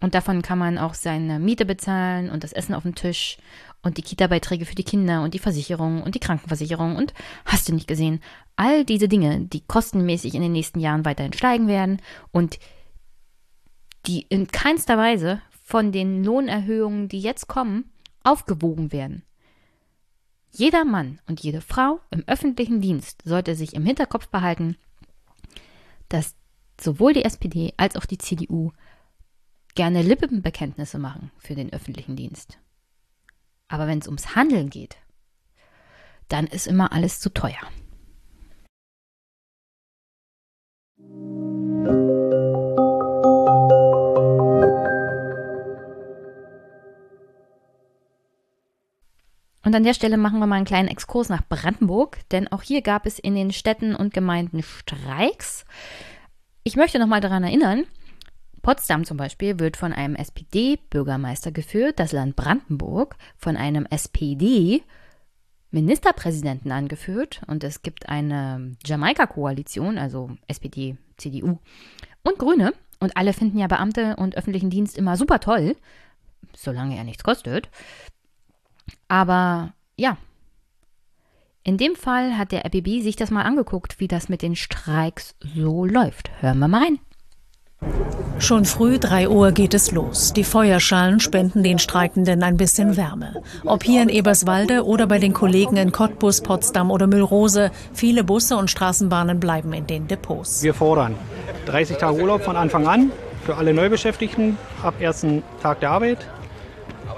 Und 0.00 0.14
davon 0.14 0.40
kann 0.40 0.58
man 0.58 0.78
auch 0.78 0.94
seine 0.94 1.38
Miete 1.38 1.66
bezahlen 1.66 2.30
und 2.30 2.44
das 2.44 2.54
Essen 2.54 2.74
auf 2.74 2.84
dem 2.84 2.94
Tisch 2.94 3.36
und 3.82 3.96
die 3.96 4.02
Kita-Beiträge 4.02 4.64
für 4.64 4.74
die 4.74 4.84
Kinder 4.84 5.22
und 5.22 5.34
die 5.34 5.38
Versicherung 5.38 6.02
und 6.02 6.14
die 6.14 6.20
Krankenversicherung 6.20 6.96
und 6.96 7.14
hast 7.44 7.68
du 7.68 7.74
nicht 7.74 7.86
gesehen, 7.88 8.20
all 8.56 8.84
diese 8.84 9.08
Dinge, 9.08 9.40
die 9.40 9.60
kostenmäßig 9.60 10.34
in 10.34 10.42
den 10.42 10.52
nächsten 10.52 10.80
Jahren 10.80 11.04
weiterhin 11.04 11.32
steigen 11.32 11.68
werden 11.68 12.02
und 12.32 12.58
die 14.06 14.22
in 14.22 14.48
keinster 14.48 14.98
Weise 14.98 15.40
von 15.62 15.92
den 15.92 16.24
Lohnerhöhungen, 16.24 17.08
die 17.08 17.20
jetzt 17.20 17.46
kommen, 17.46 17.90
aufgewogen 18.24 18.90
werden. 18.92 19.22
Jeder 20.50 20.84
Mann 20.84 21.20
und 21.26 21.40
jede 21.40 21.60
Frau 21.60 22.00
im 22.10 22.24
öffentlichen 22.26 22.80
Dienst 22.80 23.22
sollte 23.24 23.54
sich 23.54 23.74
im 23.74 23.84
Hinterkopf 23.84 24.28
behalten, 24.28 24.76
dass 26.08 26.34
sowohl 26.80 27.12
die 27.12 27.24
SPD 27.24 27.74
als 27.76 27.96
auch 27.96 28.06
die 28.06 28.18
CDU 28.18 28.72
gerne 29.74 30.02
Lippenbekenntnisse 30.02 30.98
machen 30.98 31.30
für 31.38 31.54
den 31.54 31.72
öffentlichen 31.72 32.16
Dienst. 32.16 32.58
Aber 33.68 33.86
wenn 33.86 33.98
es 33.98 34.06
ums 34.06 34.34
Handeln 34.34 34.70
geht, 34.70 34.96
dann 36.28 36.46
ist 36.46 36.66
immer 36.66 36.92
alles 36.92 37.20
zu 37.20 37.30
teuer. 37.30 37.58
Und 49.64 49.74
an 49.74 49.84
der 49.84 49.92
Stelle 49.92 50.16
machen 50.16 50.38
wir 50.38 50.46
mal 50.46 50.56
einen 50.56 50.64
kleinen 50.64 50.88
Exkurs 50.88 51.28
nach 51.28 51.46
Brandenburg, 51.46 52.26
denn 52.30 52.48
auch 52.48 52.62
hier 52.62 52.80
gab 52.80 53.04
es 53.04 53.18
in 53.18 53.34
den 53.34 53.52
Städten 53.52 53.94
und 53.94 54.14
Gemeinden 54.14 54.62
Streiks. 54.62 55.66
Ich 56.64 56.76
möchte 56.76 56.98
nochmal 56.98 57.20
daran 57.20 57.44
erinnern, 57.44 57.84
Potsdam 58.68 59.04
zum 59.06 59.16
Beispiel 59.16 59.58
wird 59.58 59.78
von 59.78 59.94
einem 59.94 60.14
SPD-Bürgermeister 60.14 61.52
geführt, 61.52 61.98
das 61.98 62.12
Land 62.12 62.36
Brandenburg 62.36 63.16
von 63.38 63.56
einem 63.56 63.86
SPD-Ministerpräsidenten 63.86 66.70
angeführt 66.70 67.40
und 67.46 67.64
es 67.64 67.80
gibt 67.80 68.10
eine 68.10 68.76
Jamaika-Koalition, 68.84 69.96
also 69.96 70.32
SPD, 70.48 70.98
CDU 71.16 71.56
und 72.22 72.38
Grüne 72.38 72.74
und 73.00 73.16
alle 73.16 73.32
finden 73.32 73.56
ja 73.56 73.68
Beamte 73.68 74.16
und 74.16 74.36
öffentlichen 74.36 74.68
Dienst 74.68 74.98
immer 74.98 75.16
super 75.16 75.40
toll, 75.40 75.74
solange 76.54 76.94
er 76.94 77.04
nichts 77.04 77.24
kostet. 77.24 77.70
Aber 79.08 79.72
ja, 79.96 80.18
in 81.64 81.78
dem 81.78 81.96
Fall 81.96 82.36
hat 82.36 82.52
der 82.52 82.66
RBB 82.66 83.00
sich 83.00 83.16
das 83.16 83.30
mal 83.30 83.44
angeguckt, 83.44 83.98
wie 83.98 84.08
das 84.08 84.28
mit 84.28 84.42
den 84.42 84.56
Streiks 84.56 85.36
so 85.40 85.86
läuft. 85.86 86.42
Hören 86.42 86.58
wir 86.58 86.68
mal 86.68 86.82
rein. 86.82 86.98
Schon 88.40 88.64
früh 88.64 88.98
3 88.98 89.28
Uhr 89.28 89.52
geht 89.52 89.74
es 89.74 89.90
los. 89.90 90.32
Die 90.32 90.44
Feuerschalen 90.44 91.20
spenden 91.20 91.62
den 91.62 91.78
Streikenden 91.78 92.42
ein 92.42 92.56
bisschen 92.56 92.96
Wärme. 92.96 93.42
Ob 93.64 93.82
hier 93.82 94.00
in 94.02 94.08
Eberswalde 94.08 94.84
oder 94.84 95.06
bei 95.06 95.18
den 95.18 95.32
Kollegen 95.32 95.76
in 95.76 95.92
Cottbus, 95.92 96.40
Potsdam 96.40 96.90
oder 96.90 97.06
Müllrose, 97.06 97.70
viele 97.92 98.22
Busse 98.24 98.56
und 98.56 98.70
Straßenbahnen 98.70 99.40
bleiben 99.40 99.72
in 99.72 99.86
den 99.86 100.06
Depots. 100.06 100.62
Wir 100.62 100.72
fordern 100.72 101.14
30 101.66 101.96
Tage 101.98 102.20
Urlaub 102.20 102.42
von 102.42 102.56
Anfang 102.56 102.86
an 102.86 103.10
für 103.44 103.56
alle 103.56 103.74
Neubeschäftigten 103.74 104.56
ab 104.82 104.94
ersten 105.00 105.42
Tag 105.60 105.80
der 105.80 105.90
Arbeit. 105.90 106.26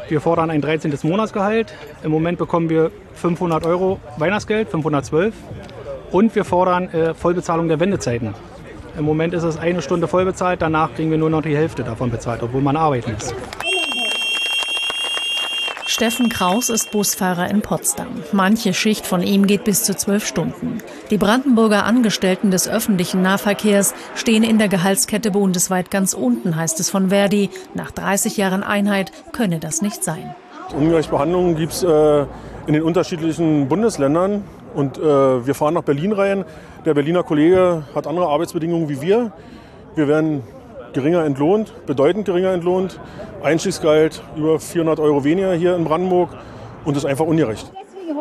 Wir 0.08 0.20
fordern 0.20 0.50
ein 0.50 0.60
13. 0.60 0.92
Monatsgehalt. 1.02 1.74
Im 2.02 2.10
Moment 2.10 2.38
bekommen 2.38 2.70
wir 2.70 2.90
500 3.14 3.64
Euro 3.66 4.00
Weihnachtsgeld, 4.16 4.70
512. 4.70 5.34
Und 6.10 6.34
wir 6.34 6.44
fordern 6.44 6.88
äh, 6.88 7.14
Vollbezahlung 7.14 7.68
der 7.68 7.78
Wendezeiten. 7.78 8.34
Im 9.00 9.06
Moment 9.06 9.32
ist 9.32 9.44
es 9.44 9.56
eine 9.56 9.80
Stunde 9.80 10.08
voll 10.08 10.26
bezahlt, 10.26 10.60
danach 10.60 10.92
kriegen 10.92 11.10
wir 11.10 11.16
nur 11.16 11.30
noch 11.30 11.40
die 11.40 11.56
Hälfte 11.56 11.82
davon 11.82 12.10
bezahlt, 12.10 12.42
obwohl 12.42 12.60
man 12.60 12.76
arbeiten 12.76 13.14
muss. 13.14 13.34
Steffen 15.86 16.28
Kraus 16.28 16.68
ist 16.68 16.90
Busfahrer 16.90 17.48
in 17.50 17.62
Potsdam. 17.62 18.08
Manche 18.32 18.74
Schicht 18.74 19.06
von 19.06 19.22
ihm 19.22 19.46
geht 19.46 19.64
bis 19.64 19.84
zu 19.84 19.96
zwölf 19.96 20.26
Stunden. 20.26 20.82
Die 21.10 21.16
Brandenburger 21.16 21.86
Angestellten 21.86 22.50
des 22.50 22.68
öffentlichen 22.68 23.22
Nahverkehrs 23.22 23.94
stehen 24.16 24.42
in 24.42 24.58
der 24.58 24.68
Gehaltskette 24.68 25.30
bundesweit 25.30 25.90
ganz 25.90 26.12
unten, 26.12 26.54
heißt 26.54 26.78
es 26.78 26.90
von 26.90 27.08
Verdi. 27.08 27.48
Nach 27.72 27.90
30 27.92 28.36
Jahren 28.36 28.62
Einheit 28.62 29.12
könne 29.32 29.60
das 29.60 29.80
nicht 29.80 30.04
sein. 30.04 30.34
Ungleichbehandlung 30.76 31.56
gibt 31.56 31.72
es 31.72 31.82
äh, 31.82 32.26
in 32.66 32.74
den 32.74 32.82
unterschiedlichen 32.82 33.66
Bundesländern. 33.66 34.44
Und 34.74 34.98
äh, 34.98 35.02
wir 35.46 35.54
fahren 35.54 35.74
nach 35.74 35.82
Berlin 35.82 36.12
rein. 36.12 36.44
Der 36.86 36.94
Berliner 36.94 37.22
Kollege 37.22 37.84
hat 37.94 38.06
andere 38.06 38.26
Arbeitsbedingungen 38.28 38.88
wie 38.88 39.02
wir. 39.02 39.32
Wir 39.94 40.08
werden 40.08 40.42
geringer 40.94 41.24
entlohnt, 41.24 41.74
bedeutend 41.84 42.24
geringer 42.24 42.52
entlohnt. 42.52 42.98
Einstiegsgehalt 43.42 44.22
über 44.34 44.58
400 44.58 44.98
Euro 44.98 45.22
weniger 45.22 45.52
hier 45.52 45.76
in 45.76 45.84
Brandenburg 45.84 46.30
und 46.86 46.96
das 46.96 47.04
ist 47.04 47.10
einfach 47.10 47.26
ungerecht. 47.26 47.70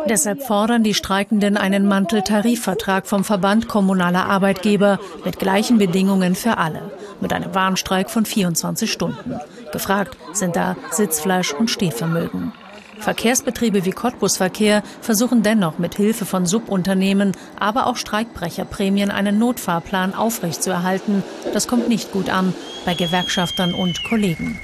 Deshalb 0.08 0.44
fordern 0.44 0.84
die 0.84 0.94
Streikenden 0.94 1.56
einen 1.56 1.88
Manteltarifvertrag 1.88 3.08
vom 3.08 3.24
Verband 3.24 3.68
kommunaler 3.68 4.26
Arbeitgeber 4.26 5.00
mit 5.24 5.40
gleichen 5.40 5.78
Bedingungen 5.78 6.36
für 6.36 6.58
alle, 6.58 6.92
mit 7.22 7.32
einem 7.32 7.56
Warnstreik 7.56 8.10
von 8.10 8.26
24 8.26 8.92
Stunden. 8.92 9.40
Gefragt 9.72 10.18
sind 10.34 10.56
da 10.56 10.76
Sitzfleisch 10.92 11.54
und 11.54 11.70
Stehvermögen. 11.70 12.52
Verkehrsbetriebe 13.00 13.86
wie 13.86 13.92
Cottbus 13.92 14.38
Verkehr 14.38 14.84
versuchen 15.02 15.42
dennoch 15.42 15.80
mit 15.80 15.96
Hilfe 15.96 16.26
von 16.26 16.46
Subunternehmen, 16.46 17.32
aber 17.60 17.88
auch 17.88 17.96
Streikbrecherprämien 17.96 19.10
einen 19.10 19.40
Notfahrplan 19.40 20.14
aufrechtzuerhalten. 20.14 21.24
Das 21.54 21.68
kommt 21.68 21.88
nicht 21.88 22.12
gut 22.12 22.30
an 22.30 22.54
bei 22.86 22.94
Gewerkschaftern 22.94 23.74
und 23.74 24.04
Kollegen. 24.04 24.60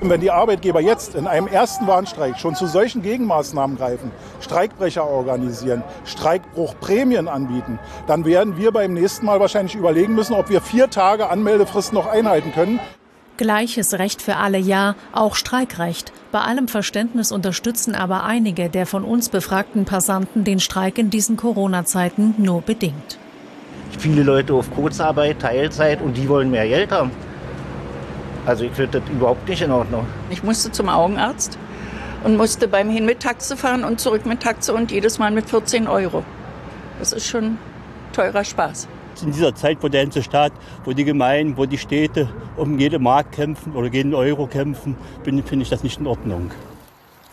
Wenn 0.00 0.20
die 0.20 0.30
Arbeitgeber 0.30 0.80
jetzt 0.80 1.16
in 1.16 1.26
einem 1.26 1.48
ersten 1.48 1.88
Warnstreik 1.88 2.38
schon 2.38 2.54
zu 2.54 2.68
solchen 2.68 3.02
Gegenmaßnahmen 3.02 3.76
greifen, 3.76 4.12
Streikbrecher 4.40 5.04
organisieren, 5.04 5.82
Streikbruchprämien 6.04 7.26
anbieten, 7.26 7.80
dann 8.06 8.24
werden 8.24 8.56
wir 8.56 8.70
beim 8.70 8.94
nächsten 8.94 9.26
Mal 9.26 9.40
wahrscheinlich 9.40 9.74
überlegen 9.74 10.14
müssen, 10.14 10.34
ob 10.34 10.50
wir 10.50 10.60
vier 10.60 10.88
Tage 10.88 11.28
Anmeldefrist 11.28 11.92
noch 11.92 12.06
einhalten 12.06 12.52
können. 12.52 12.78
Gleiches 13.38 13.94
Recht 13.94 14.20
für 14.20 14.34
alle 14.34 14.58
ja, 14.58 14.96
auch 15.12 15.36
Streikrecht. 15.36 16.12
Bei 16.32 16.40
allem 16.40 16.66
Verständnis 16.66 17.30
unterstützen 17.30 17.94
aber 17.94 18.24
einige 18.24 18.68
der 18.68 18.84
von 18.84 19.04
uns 19.04 19.28
befragten 19.28 19.84
Passanten 19.84 20.42
den 20.42 20.58
Streik 20.58 20.98
in 20.98 21.08
diesen 21.08 21.36
Corona-Zeiten 21.36 22.34
nur 22.36 22.62
bedingt. 22.62 23.16
Viele 23.96 24.24
Leute 24.24 24.54
auf 24.54 24.72
Kurzarbeit, 24.72 25.38
Teilzeit 25.38 26.02
und 26.02 26.16
die 26.16 26.28
wollen 26.28 26.50
mehr 26.50 26.66
Geld 26.66 26.90
haben. 26.90 27.12
Also 28.44 28.64
ich 28.64 28.72
finde 28.72 29.00
das 29.00 29.08
überhaupt 29.08 29.48
nicht 29.48 29.62
in 29.62 29.70
Ordnung. 29.70 30.04
Ich 30.30 30.42
musste 30.42 30.72
zum 30.72 30.88
Augenarzt 30.88 31.56
und 32.24 32.36
musste 32.36 32.66
beim 32.66 32.90
Hin 32.90 33.06
mit 33.06 33.20
Taxe 33.20 33.56
fahren 33.56 33.84
und 33.84 34.00
zurück 34.00 34.26
mit 34.26 34.40
Taxe 34.40 34.74
und 34.74 34.90
jedes 34.90 35.20
Mal 35.20 35.30
mit 35.30 35.48
14 35.48 35.86
Euro. 35.86 36.24
Das 36.98 37.12
ist 37.12 37.28
schon 37.28 37.58
teurer 38.12 38.42
Spaß 38.42 38.88
in 39.22 39.32
dieser 39.32 39.54
Zeit, 39.54 39.78
wo 39.80 39.88
der 39.88 40.04
ganze 40.04 40.22
Staat, 40.22 40.52
wo 40.84 40.92
die 40.92 41.04
Gemeinden, 41.04 41.56
wo 41.56 41.66
die 41.66 41.78
Städte 41.78 42.28
um 42.56 42.78
jede 42.78 42.98
Mark 42.98 43.32
kämpfen 43.32 43.74
oder 43.74 43.88
jeden 43.88 44.14
Euro 44.14 44.46
kämpfen, 44.46 44.96
finde 45.24 45.62
ich 45.62 45.70
das 45.70 45.82
nicht 45.82 46.00
in 46.00 46.06
Ordnung. 46.06 46.50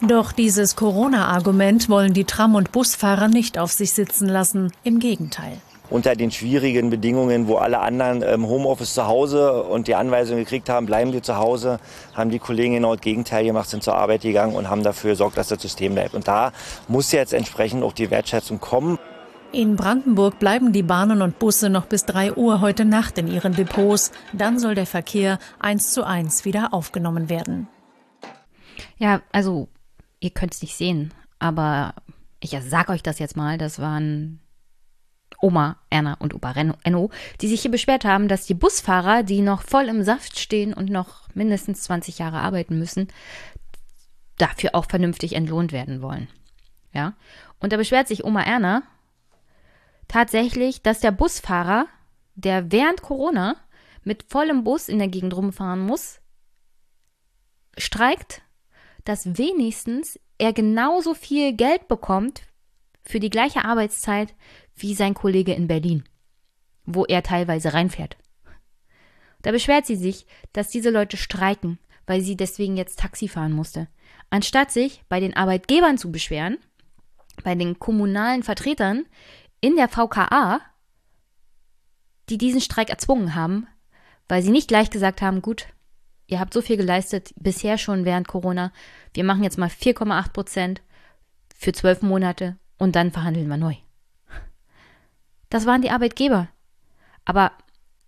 Doch 0.01 0.33
dieses 0.33 0.75
Corona-Argument 0.75 1.87
wollen 1.89 2.13
die 2.13 2.25
Tram- 2.25 2.55
und 2.55 2.71
Busfahrer 2.71 3.29
nicht 3.29 3.57
auf 3.57 3.71
sich 3.71 3.93
sitzen 3.93 4.27
lassen. 4.27 4.71
Im 4.83 4.99
Gegenteil. 4.99 5.53
Unter 5.89 6.15
den 6.15 6.31
schwierigen 6.31 6.89
Bedingungen, 6.89 7.47
wo 7.47 7.57
alle 7.57 7.79
anderen 7.79 8.21
im 8.23 8.47
Homeoffice 8.47 8.95
zu 8.95 9.07
Hause 9.07 9.63
und 9.63 9.87
die 9.87 9.95
Anweisung 9.95 10.37
gekriegt 10.37 10.67
haben, 10.67 10.87
bleiben 10.87 11.11
Sie 11.11 11.21
zu 11.21 11.37
Hause, 11.37 11.79
haben 12.15 12.31
die 12.31 12.39
Kollegen 12.39 12.73
genau 12.73 12.95
das 12.95 13.01
Gegenteil 13.01 13.45
gemacht, 13.45 13.69
sind 13.69 13.83
zur 13.83 13.95
Arbeit 13.95 14.21
gegangen 14.21 14.55
und 14.55 14.69
haben 14.69 14.83
dafür 14.83 15.11
gesorgt, 15.11 15.37
dass 15.37 15.47
das 15.47 15.61
System 15.61 15.93
bleibt. 15.93 16.15
Und 16.15 16.27
da 16.27 16.51
muss 16.87 17.11
jetzt 17.11 17.33
entsprechend 17.33 17.83
auch 17.83 17.93
die 17.93 18.09
Wertschätzung 18.09 18.59
kommen. 18.59 18.97
In 19.51 19.75
Brandenburg 19.75 20.39
bleiben 20.39 20.73
die 20.73 20.83
Bahnen 20.83 21.21
und 21.21 21.39
Busse 21.39 21.69
noch 21.69 21.85
bis 21.85 22.05
3 22.05 22.33
Uhr 22.33 22.61
heute 22.61 22.83
Nacht 22.83 23.17
in 23.17 23.27
ihren 23.27 23.53
Depots. 23.53 24.11
Dann 24.33 24.59
soll 24.59 24.75
der 24.75 24.85
Verkehr 24.85 25.39
eins 25.59 25.93
zu 25.93 26.03
eins 26.03 26.43
wieder 26.45 26.73
aufgenommen 26.73 27.29
werden. 27.29 27.67
Ja, 28.97 29.21
also 29.31 29.69
ihr 30.19 30.31
könnt 30.31 30.53
es 30.53 30.61
nicht 30.61 30.75
sehen, 30.75 31.13
aber 31.39 31.95
ich 32.39 32.57
sag 32.67 32.89
euch 32.89 33.03
das 33.03 33.19
jetzt 33.19 33.37
mal, 33.37 33.57
das 33.57 33.79
waren 33.79 34.39
Oma 35.41 35.77
Erna 35.89 36.15
und 36.15 36.33
Opa 36.33 36.53
Enno, 36.83 37.09
die 37.41 37.47
sich 37.47 37.61
hier 37.61 37.71
beschwert 37.71 38.05
haben, 38.05 38.27
dass 38.27 38.45
die 38.45 38.53
Busfahrer, 38.53 39.23
die 39.23 39.41
noch 39.41 39.61
voll 39.61 39.85
im 39.85 40.03
Saft 40.03 40.39
stehen 40.39 40.73
und 40.73 40.89
noch 40.89 41.27
mindestens 41.33 41.83
20 41.83 42.19
Jahre 42.19 42.39
arbeiten 42.39 42.77
müssen, 42.77 43.07
dafür 44.37 44.71
auch 44.73 44.85
vernünftig 44.85 45.33
entlohnt 45.33 45.71
werden 45.71 46.01
wollen. 46.01 46.27
Ja? 46.93 47.13
Und 47.59 47.73
da 47.73 47.77
beschwert 47.77 48.07
sich 48.07 48.23
Oma 48.23 48.41
Erna, 48.41 48.83
tatsächlich, 50.07 50.81
dass 50.81 50.99
der 50.99 51.11
Busfahrer, 51.11 51.87
der 52.35 52.71
während 52.71 53.01
Corona 53.01 53.55
mit 54.03 54.23
vollem 54.23 54.63
Bus 54.63 54.89
in 54.89 54.99
der 54.99 55.07
Gegend 55.07 55.35
rumfahren 55.35 55.79
muss, 55.79 56.19
streikt, 57.77 58.41
dass 59.03 59.37
wenigstens 59.37 60.19
er 60.37 60.53
genauso 60.53 61.13
viel 61.13 61.53
Geld 61.53 61.87
bekommt 61.87 62.43
für 63.03 63.19
die 63.19 63.29
gleiche 63.29 63.63
Arbeitszeit 63.63 64.33
wie 64.75 64.93
sein 64.93 65.13
Kollege 65.13 65.53
in 65.53 65.67
Berlin, 65.67 66.03
wo 66.85 67.05
er 67.05 67.23
teilweise 67.23 67.73
reinfährt. 67.73 68.17
Da 69.41 69.51
beschwert 69.51 69.85
sie 69.85 69.95
sich, 69.95 70.25
dass 70.53 70.69
diese 70.69 70.89
Leute 70.89 71.17
streiken, 71.17 71.77
weil 72.07 72.21
sie 72.21 72.35
deswegen 72.35 72.77
jetzt 72.77 72.99
Taxi 72.99 73.27
fahren 73.27 73.51
musste. 73.51 73.87
Anstatt 74.29 74.71
sich 74.71 75.03
bei 75.07 75.19
den 75.19 75.35
Arbeitgebern 75.35 75.97
zu 75.97 76.11
beschweren, 76.11 76.57
bei 77.43 77.53
den 77.53 77.77
kommunalen 77.77 78.43
Vertretern, 78.43 79.05
in 79.61 79.75
der 79.75 79.89
VKA, 79.89 80.61
die 82.29 82.37
diesen 82.37 82.61
Streik 82.61 82.89
erzwungen 82.89 83.35
haben, 83.35 83.67
weil 84.27 84.41
sie 84.41 84.51
nicht 84.51 84.67
gleich 84.67 84.89
gesagt 84.89 85.21
haben, 85.21 85.41
gut, 85.41 85.67
ihr 86.27 86.39
habt 86.39 86.53
so 86.53 86.61
viel 86.61 86.77
geleistet, 86.77 87.33
bisher 87.35 87.77
schon 87.77 88.05
während 88.05 88.27
Corona, 88.27 88.71
wir 89.13 89.23
machen 89.23 89.43
jetzt 89.43 89.57
mal 89.57 89.69
4,8 89.69 90.33
Prozent 90.33 90.81
für 91.55 91.71
zwölf 91.71 92.01
Monate 92.01 92.57
und 92.77 92.95
dann 92.95 93.11
verhandeln 93.11 93.47
wir 93.47 93.57
neu. 93.57 93.75
Das 95.49 95.65
waren 95.65 95.81
die 95.81 95.91
Arbeitgeber. 95.91 96.49
Aber 97.23 97.51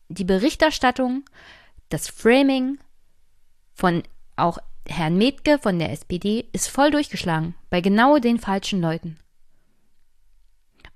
die 0.09 0.25
Berichterstattung, 0.25 1.25
das 1.89 2.07
Framing 2.07 2.79
von 3.73 4.03
auch 4.35 4.57
Herrn 4.87 5.17
Metke 5.17 5.59
von 5.59 5.79
der 5.79 5.91
SPD 5.91 6.49
ist 6.53 6.67
voll 6.67 6.91
durchgeschlagen 6.91 7.55
bei 7.69 7.81
genau 7.81 8.19
den 8.19 8.39
falschen 8.39 8.81
Leuten. 8.81 9.17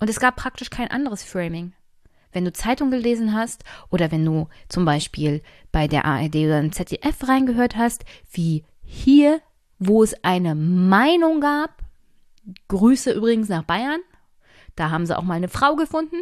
Und 0.01 0.09
es 0.09 0.19
gab 0.19 0.35
praktisch 0.35 0.71
kein 0.71 0.89
anderes 0.89 1.23
Framing. 1.23 1.73
Wenn 2.31 2.43
du 2.43 2.51
Zeitung 2.51 2.89
gelesen 2.89 3.33
hast 3.35 3.63
oder 3.91 4.11
wenn 4.11 4.25
du 4.25 4.49
zum 4.67 4.83
Beispiel 4.83 5.43
bei 5.71 5.87
der 5.87 6.05
ARD 6.05 6.37
oder 6.37 6.59
im 6.59 6.71
ZDF 6.71 7.27
reingehört 7.27 7.77
hast, 7.77 8.03
wie 8.31 8.63
hier, 8.83 9.41
wo 9.77 10.01
es 10.01 10.15
eine 10.23 10.55
Meinung 10.55 11.39
gab, 11.39 11.83
Grüße 12.67 13.11
übrigens 13.11 13.47
nach 13.47 13.63
Bayern, 13.63 13.99
da 14.75 14.89
haben 14.89 15.05
sie 15.05 15.15
auch 15.15 15.23
mal 15.23 15.35
eine 15.35 15.49
Frau 15.49 15.75
gefunden, 15.75 16.17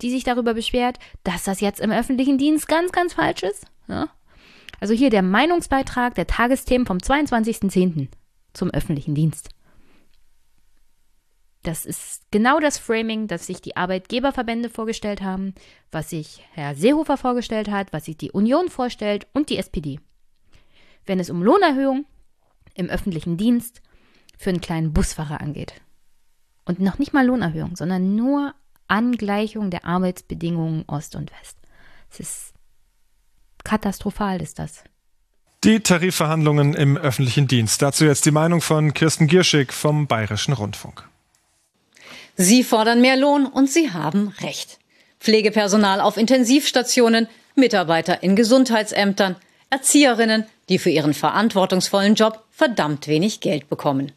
die 0.00 0.10
sich 0.10 0.24
darüber 0.24 0.54
beschwert, 0.54 0.98
dass 1.22 1.44
das 1.44 1.60
jetzt 1.60 1.80
im 1.80 1.90
öffentlichen 1.90 2.38
Dienst 2.38 2.66
ganz, 2.66 2.92
ganz 2.92 3.12
falsch 3.12 3.42
ist. 3.42 3.66
Ja? 3.88 4.08
Also 4.80 4.94
hier 4.94 5.10
der 5.10 5.22
Meinungsbeitrag 5.22 6.14
der 6.14 6.26
Tagesthemen 6.26 6.86
vom 6.86 6.96
22.10. 6.96 8.08
zum 8.54 8.70
öffentlichen 8.70 9.14
Dienst. 9.14 9.50
Das 11.66 11.84
ist 11.84 12.22
genau 12.30 12.60
das 12.60 12.78
Framing, 12.78 13.26
das 13.26 13.48
sich 13.48 13.60
die 13.60 13.76
Arbeitgeberverbände 13.76 14.70
vorgestellt 14.70 15.20
haben, 15.20 15.52
was 15.90 16.10
sich 16.10 16.46
Herr 16.52 16.76
Seehofer 16.76 17.16
vorgestellt 17.16 17.68
hat, 17.68 17.92
was 17.92 18.04
sich 18.04 18.16
die 18.16 18.30
Union 18.30 18.68
vorstellt 18.68 19.26
und 19.32 19.50
die 19.50 19.58
SPD. 19.58 19.98
Wenn 21.06 21.18
es 21.18 21.28
um 21.28 21.42
Lohnerhöhung 21.42 22.06
im 22.74 22.88
öffentlichen 22.88 23.36
Dienst 23.36 23.82
für 24.38 24.50
einen 24.50 24.60
kleinen 24.60 24.92
Busfahrer 24.92 25.40
angeht. 25.40 25.74
Und 26.64 26.78
noch 26.78 27.00
nicht 27.00 27.12
mal 27.12 27.26
Lohnerhöhung, 27.26 27.74
sondern 27.74 28.14
nur 28.14 28.54
Angleichung 28.86 29.70
der 29.70 29.84
Arbeitsbedingungen 29.84 30.84
Ost 30.86 31.16
und 31.16 31.32
West. 31.40 31.58
Es 32.12 32.20
ist 32.20 32.54
katastrophal, 33.64 34.40
ist 34.40 34.60
das. 34.60 34.84
Die 35.64 35.80
Tarifverhandlungen 35.80 36.74
im 36.74 36.96
öffentlichen 36.96 37.48
Dienst. 37.48 37.82
Dazu 37.82 38.04
jetzt 38.04 38.24
die 38.24 38.30
Meinung 38.30 38.60
von 38.60 38.94
Kirsten 38.94 39.26
Gierschig 39.26 39.72
vom 39.72 40.06
Bayerischen 40.06 40.52
Rundfunk. 40.52 41.08
Sie 42.36 42.64
fordern 42.64 43.00
mehr 43.00 43.16
Lohn 43.16 43.46
und 43.46 43.70
Sie 43.70 43.92
haben 43.92 44.34
Recht. 44.40 44.78
Pflegepersonal 45.20 46.00
auf 46.00 46.18
Intensivstationen, 46.18 47.28
Mitarbeiter 47.54 48.22
in 48.22 48.36
Gesundheitsämtern, 48.36 49.36
Erzieherinnen, 49.70 50.44
die 50.68 50.78
für 50.78 50.90
ihren 50.90 51.14
verantwortungsvollen 51.14 52.14
Job 52.14 52.44
verdammt 52.50 53.08
wenig 53.08 53.40
Geld 53.40 53.68
bekommen. 53.68 54.12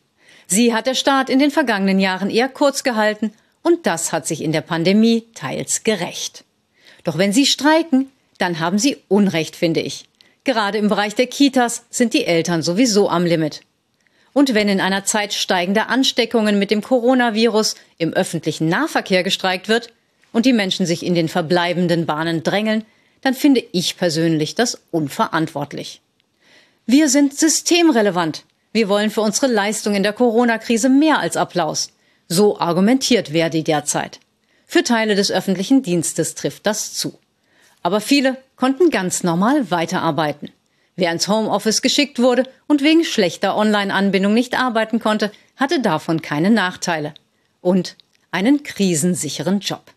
Sie 0.47 0.73
hat 0.73 0.87
der 0.87 0.95
Staat 0.95 1.29
in 1.29 1.39
den 1.39 1.51
vergangenen 1.51 1.99
Jahren 1.99 2.29
eher 2.29 2.49
kurz 2.49 2.83
gehalten 2.83 3.33
und 3.61 3.85
das 3.85 4.11
hat 4.11 4.27
sich 4.27 4.41
in 4.43 4.51
der 4.51 4.61
Pandemie 4.61 5.25
teils 5.33 5.83
gerecht. 5.83 6.43
Doch 7.03 7.17
wenn 7.17 7.31
Sie 7.31 7.45
streiken, 7.45 8.11
dann 8.37 8.59
haben 8.59 8.79
Sie 8.79 8.97
Unrecht, 9.07 9.55
finde 9.55 9.79
ich. 9.79 10.05
Gerade 10.43 10.77
im 10.77 10.89
Bereich 10.89 11.15
der 11.15 11.27
Kitas 11.27 11.85
sind 11.89 12.13
die 12.13 12.25
Eltern 12.25 12.63
sowieso 12.63 13.09
am 13.09 13.25
Limit. 13.25 13.61
Und 14.39 14.53
wenn 14.53 14.69
in 14.69 14.79
einer 14.79 15.03
Zeit 15.03 15.33
steigender 15.33 15.89
Ansteckungen 15.89 16.59
mit 16.59 16.71
dem 16.71 16.81
Coronavirus 16.81 17.75
im 17.97 18.13
öffentlichen 18.13 18.69
Nahverkehr 18.69 19.21
gestreikt 19.21 19.67
wird 19.67 19.91
und 20.31 20.45
die 20.45 20.53
Menschen 20.53 20.85
sich 20.85 21.05
in 21.05 21.13
den 21.13 21.27
verbleibenden 21.27 22.05
Bahnen 22.05 22.41
drängeln, 22.41 22.85
dann 23.19 23.33
finde 23.33 23.61
ich 23.73 23.97
persönlich 23.97 24.55
das 24.55 24.79
unverantwortlich. 24.91 25.99
Wir 26.85 27.09
sind 27.09 27.37
systemrelevant. 27.37 28.45
Wir 28.71 28.87
wollen 28.87 29.09
für 29.09 29.19
unsere 29.19 29.47
Leistung 29.47 29.93
in 29.93 30.03
der 30.03 30.13
Corona-Krise 30.13 30.87
mehr 30.87 31.19
als 31.19 31.35
Applaus. 31.35 31.91
So 32.29 32.57
argumentiert 32.61 33.31
Verdi 33.31 33.65
derzeit. 33.65 34.21
Für 34.65 34.85
Teile 34.85 35.15
des 35.15 35.31
öffentlichen 35.31 35.83
Dienstes 35.83 36.35
trifft 36.35 36.65
das 36.65 36.93
zu. 36.93 37.19
Aber 37.83 37.99
viele 37.99 38.37
konnten 38.55 38.89
ganz 38.89 39.21
normal 39.21 39.69
weiterarbeiten. 39.69 40.49
Wer 40.99 41.13
ins 41.13 41.29
Homeoffice 41.29 41.81
geschickt 41.81 42.19
wurde 42.19 42.43
und 42.67 42.83
wegen 42.83 43.05
schlechter 43.05 43.55
Online-Anbindung 43.55 44.33
nicht 44.33 44.59
arbeiten 44.59 44.99
konnte, 44.99 45.31
hatte 45.55 45.81
davon 45.81 46.21
keine 46.21 46.49
Nachteile. 46.49 47.13
Und 47.61 47.95
einen 48.31 48.63
krisensicheren 48.63 49.61
Job. 49.61 49.93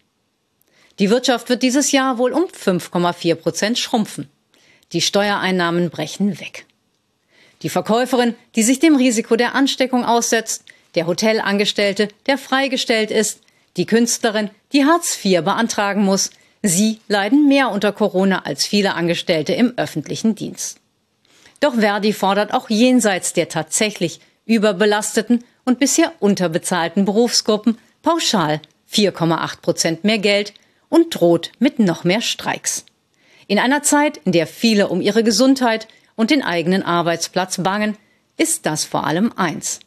Die 1.00 1.10
Wirtschaft 1.10 1.48
wird 1.48 1.64
dieses 1.64 1.90
Jahr 1.90 2.18
wohl 2.18 2.30
um 2.30 2.44
5,4 2.44 3.34
Prozent 3.34 3.78
schrumpfen. 3.80 4.28
Die 4.92 5.00
Steuereinnahmen 5.00 5.90
brechen 5.90 6.38
weg. 6.38 6.66
Die 7.62 7.68
Verkäuferin, 7.68 8.36
die 8.54 8.62
sich 8.62 8.78
dem 8.78 8.94
Risiko 8.94 9.34
der 9.34 9.56
Ansteckung 9.56 10.04
aussetzt, 10.04 10.62
der 10.94 11.08
Hotelangestellte, 11.08 12.10
der 12.26 12.38
freigestellt 12.38 13.10
ist, 13.10 13.40
die 13.76 13.86
Künstlerin, 13.86 14.50
die 14.72 14.84
Hartz 14.84 15.18
IV 15.24 15.42
beantragen 15.42 16.04
muss, 16.04 16.30
sie 16.62 17.00
leiden 17.08 17.48
mehr 17.48 17.70
unter 17.70 17.90
Corona 17.90 18.44
als 18.44 18.64
viele 18.64 18.94
Angestellte 18.94 19.52
im 19.52 19.76
öffentlichen 19.76 20.36
Dienst. 20.36 20.78
Doch 21.62 21.76
Verdi 21.76 22.12
fordert 22.12 22.52
auch 22.52 22.70
jenseits 22.70 23.34
der 23.34 23.48
tatsächlich 23.48 24.20
überbelasteten 24.46 25.44
und 25.64 25.78
bisher 25.78 26.12
unterbezahlten 26.18 27.04
Berufsgruppen 27.04 27.78
pauschal 28.02 28.60
4,8 28.90 29.60
Prozent 29.60 30.02
mehr 30.02 30.18
Geld 30.18 30.54
und 30.88 31.14
droht 31.14 31.52
mit 31.60 31.78
noch 31.78 32.02
mehr 32.02 32.20
Streiks. 32.20 32.84
In 33.46 33.60
einer 33.60 33.84
Zeit, 33.84 34.16
in 34.24 34.32
der 34.32 34.48
viele 34.48 34.88
um 34.88 35.00
ihre 35.00 35.22
Gesundheit 35.22 35.86
und 36.16 36.32
den 36.32 36.42
eigenen 36.42 36.82
Arbeitsplatz 36.82 37.62
bangen, 37.62 37.96
ist 38.36 38.66
das 38.66 38.84
vor 38.84 39.06
allem 39.06 39.32
eins. 39.36 39.78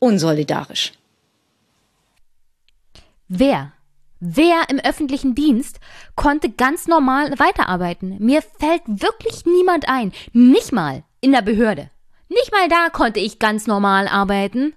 Unsolidarisch. 0.00 0.92
Wer, 3.28 3.72
wer 4.20 4.68
im 4.68 4.78
öffentlichen 4.78 5.34
Dienst 5.34 5.80
konnte 6.14 6.50
ganz 6.50 6.86
normal 6.86 7.38
weiterarbeiten? 7.38 8.16
Mir 8.18 8.42
fällt 8.42 8.82
wirklich 8.86 9.44
niemand 9.46 9.88
ein. 9.88 10.12
Nicht 10.32 10.72
mal 10.72 11.04
in 11.20 11.32
der 11.32 11.42
Behörde. 11.42 11.90
Nicht 12.28 12.52
mal 12.52 12.68
da 12.68 12.90
konnte 12.90 13.20
ich 13.20 13.38
ganz 13.38 13.66
normal 13.66 14.08
arbeiten. 14.08 14.74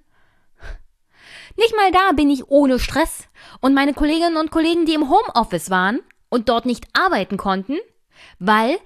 Nicht 1.57 1.75
mal 1.75 1.91
da 1.91 2.13
bin 2.13 2.29
ich 2.29 2.47
ohne 2.47 2.79
Stress. 2.79 3.27
Und 3.59 3.73
meine 3.73 3.93
Kolleginnen 3.93 4.37
und 4.37 4.51
Kollegen, 4.51 4.85
die 4.85 4.93
im 4.93 5.09
Homeoffice 5.09 5.69
waren 5.69 5.99
und 6.29 6.47
dort 6.47 6.65
nicht 6.65 6.87
arbeiten 6.93 7.37
konnten, 7.37 7.77
weil 8.37 8.77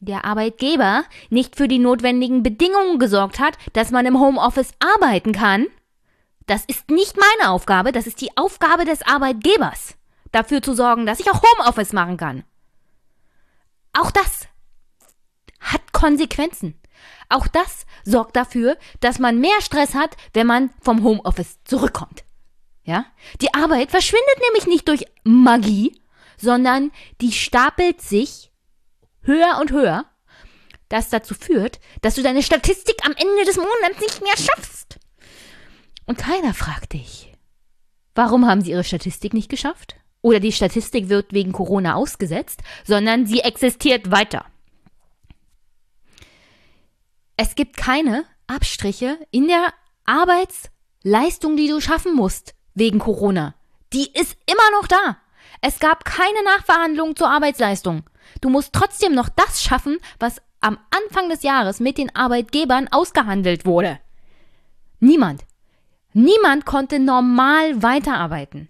der 0.00 0.24
Arbeitgeber 0.24 1.04
nicht 1.30 1.56
für 1.56 1.66
die 1.66 1.78
notwendigen 1.78 2.42
Bedingungen 2.42 2.98
gesorgt 2.98 3.40
hat, 3.40 3.58
dass 3.72 3.90
man 3.90 4.06
im 4.06 4.20
Homeoffice 4.20 4.72
arbeiten 4.78 5.32
kann, 5.32 5.66
das 6.48 6.64
ist 6.64 6.90
nicht 6.90 7.16
meine 7.16 7.50
Aufgabe, 7.50 7.92
das 7.92 8.06
ist 8.06 8.20
die 8.20 8.36
Aufgabe 8.36 8.84
des 8.84 9.02
Arbeitgebers, 9.02 9.94
dafür 10.32 10.62
zu 10.62 10.74
sorgen, 10.74 11.06
dass 11.06 11.20
ich 11.20 11.30
auch 11.30 11.42
Homeoffice 11.42 11.92
machen 11.92 12.16
kann. 12.16 12.44
Auch 13.92 14.10
das 14.10 14.48
hat 15.60 15.92
Konsequenzen. 15.92 16.80
Auch 17.28 17.46
das 17.46 17.84
sorgt 18.04 18.34
dafür, 18.34 18.78
dass 19.00 19.18
man 19.18 19.38
mehr 19.38 19.60
Stress 19.60 19.94
hat, 19.94 20.16
wenn 20.32 20.46
man 20.46 20.70
vom 20.80 21.04
Homeoffice 21.04 21.58
zurückkommt. 21.64 22.24
Ja? 22.84 23.04
Die 23.42 23.52
Arbeit 23.52 23.90
verschwindet 23.90 24.40
nämlich 24.46 24.66
nicht 24.66 24.88
durch 24.88 25.04
Magie, 25.24 26.00
sondern 26.38 26.92
die 27.20 27.32
stapelt 27.32 28.00
sich 28.00 28.50
höher 29.20 29.58
und 29.60 29.70
höher, 29.70 30.06
das 30.88 31.10
dazu 31.10 31.34
führt, 31.34 31.80
dass 32.00 32.14
du 32.14 32.22
deine 32.22 32.42
Statistik 32.42 33.04
am 33.04 33.12
Ende 33.12 33.44
des 33.44 33.56
Monats 33.56 34.00
nicht 34.00 34.22
mehr 34.22 34.36
schaffst. 34.38 34.98
Und 36.08 36.16
keiner 36.16 36.54
fragt 36.54 36.94
dich, 36.94 37.34
warum 38.14 38.46
haben 38.46 38.62
sie 38.62 38.70
ihre 38.70 38.82
Statistik 38.82 39.34
nicht 39.34 39.50
geschafft? 39.50 39.96
Oder 40.22 40.40
die 40.40 40.52
Statistik 40.52 41.10
wird 41.10 41.34
wegen 41.34 41.52
Corona 41.52 41.96
ausgesetzt, 41.96 42.62
sondern 42.84 43.26
sie 43.26 43.40
existiert 43.40 44.10
weiter. 44.10 44.46
Es 47.36 47.54
gibt 47.54 47.76
keine 47.76 48.24
Abstriche 48.46 49.18
in 49.30 49.48
der 49.48 49.74
Arbeitsleistung, 50.06 51.58
die 51.58 51.68
du 51.68 51.78
schaffen 51.78 52.16
musst 52.16 52.54
wegen 52.72 53.00
Corona. 53.00 53.54
Die 53.92 54.10
ist 54.14 54.34
immer 54.46 54.80
noch 54.80 54.88
da. 54.88 55.18
Es 55.60 55.78
gab 55.78 56.06
keine 56.06 56.42
Nachverhandlung 56.42 57.16
zur 57.16 57.28
Arbeitsleistung. 57.28 58.04
Du 58.40 58.48
musst 58.48 58.72
trotzdem 58.72 59.14
noch 59.14 59.28
das 59.28 59.62
schaffen, 59.62 59.98
was 60.18 60.40
am 60.62 60.78
Anfang 60.90 61.28
des 61.28 61.42
Jahres 61.42 61.80
mit 61.80 61.98
den 61.98 62.16
Arbeitgebern 62.16 62.88
ausgehandelt 62.88 63.66
wurde. 63.66 64.00
Niemand. 65.00 65.44
Niemand 66.18 66.66
konnte 66.66 66.98
normal 66.98 67.80
weiterarbeiten. 67.80 68.68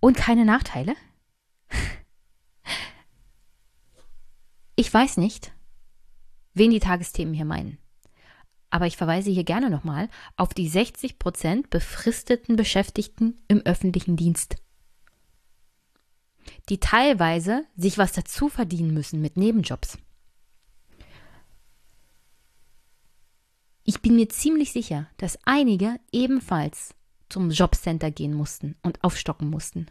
Und 0.00 0.16
keine 0.16 0.44
Nachteile? 0.44 0.96
Ich 4.74 4.92
weiß 4.92 5.18
nicht, 5.18 5.52
wen 6.54 6.70
die 6.70 6.80
Tagesthemen 6.80 7.34
hier 7.34 7.44
meinen. 7.44 7.78
Aber 8.70 8.86
ich 8.86 8.96
verweise 8.96 9.30
hier 9.30 9.44
gerne 9.44 9.70
nochmal 9.70 10.08
auf 10.36 10.54
die 10.54 10.66
60 10.66 11.20
Prozent 11.20 11.70
befristeten 11.70 12.56
Beschäftigten 12.56 13.44
im 13.46 13.60
öffentlichen 13.60 14.16
Dienst. 14.16 14.56
Die 16.68 16.80
teilweise 16.80 17.64
sich 17.76 17.98
was 17.98 18.12
dazu 18.12 18.48
verdienen 18.48 18.92
müssen 18.92 19.20
mit 19.20 19.36
Nebenjobs. 19.36 19.98
Ich 23.84 24.00
bin 24.00 24.14
mir 24.14 24.28
ziemlich 24.28 24.72
sicher, 24.72 25.08
dass 25.16 25.38
einige 25.44 25.96
ebenfalls 26.12 26.94
zum 27.28 27.50
Jobcenter 27.50 28.10
gehen 28.10 28.34
mussten 28.34 28.76
und 28.82 29.02
aufstocken 29.02 29.48
mussten. 29.48 29.86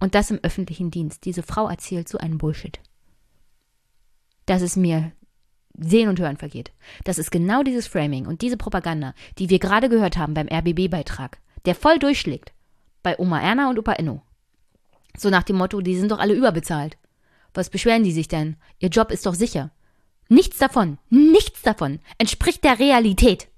Und 0.00 0.14
das 0.14 0.30
im 0.30 0.40
öffentlichen 0.42 0.90
Dienst. 0.90 1.24
Diese 1.24 1.42
Frau 1.42 1.68
erzählt 1.68 2.08
so 2.08 2.18
einen 2.18 2.38
Bullshit 2.38 2.80
dass 4.46 4.62
es 4.62 4.76
mir 4.76 5.12
sehen 5.76 6.08
und 6.08 6.20
hören 6.20 6.36
vergeht. 6.36 6.72
Das 7.04 7.18
ist 7.18 7.30
genau 7.30 7.62
dieses 7.62 7.86
Framing 7.86 8.26
und 8.26 8.42
diese 8.42 8.56
Propaganda, 8.56 9.14
die 9.38 9.50
wir 9.50 9.58
gerade 9.58 9.88
gehört 9.88 10.16
haben 10.16 10.34
beim 10.34 10.48
RBB-Beitrag, 10.48 11.38
der 11.64 11.74
voll 11.74 11.98
durchschlägt 11.98 12.52
bei 13.02 13.18
Oma 13.18 13.40
Erna 13.40 13.68
und 13.68 13.78
Opa 13.78 13.92
Enno. 13.92 14.22
So 15.16 15.30
nach 15.30 15.42
dem 15.42 15.56
Motto, 15.56 15.80
die 15.80 15.96
sind 15.96 16.10
doch 16.10 16.18
alle 16.18 16.34
überbezahlt. 16.34 16.96
Was 17.52 17.70
beschweren 17.70 18.02
die 18.02 18.12
sich 18.12 18.28
denn? 18.28 18.56
Ihr 18.78 18.88
Job 18.88 19.10
ist 19.10 19.26
doch 19.26 19.34
sicher. 19.34 19.70
Nichts 20.28 20.58
davon, 20.58 20.98
nichts 21.10 21.62
davon 21.62 22.00
entspricht 22.18 22.64
der 22.64 22.78
Realität. 22.78 23.48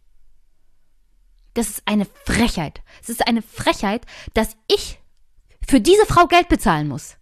Das 1.55 1.71
ist 1.71 1.83
eine 1.87 2.07
Frechheit. 2.25 2.83
Es 3.01 3.09
ist 3.09 3.27
eine 3.27 3.41
Frechheit, 3.41 4.05
dass 4.35 4.57
ich 4.69 4.99
für 5.67 5.81
diese 5.81 6.05
Frau 6.07 6.27
Geld 6.27 6.49
bezahlen 6.49 6.89
muss. 6.89 7.17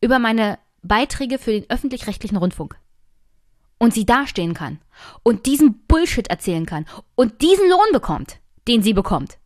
Über 0.00 0.18
meine 0.18 0.58
Beiträge 0.82 1.38
für 1.38 1.52
den 1.52 1.70
öffentlich-rechtlichen 1.70 2.36
Rundfunk. 2.36 2.78
Und 3.78 3.94
sie 3.94 4.06
dastehen 4.06 4.54
kann 4.54 4.80
und 5.22 5.46
diesen 5.46 5.86
Bullshit 5.86 6.28
erzählen 6.28 6.66
kann 6.66 6.86
und 7.14 7.42
diesen 7.42 7.68
Lohn 7.68 7.92
bekommt, 7.92 8.40
den 8.68 8.82
sie 8.82 8.94
bekommt. 8.94 9.38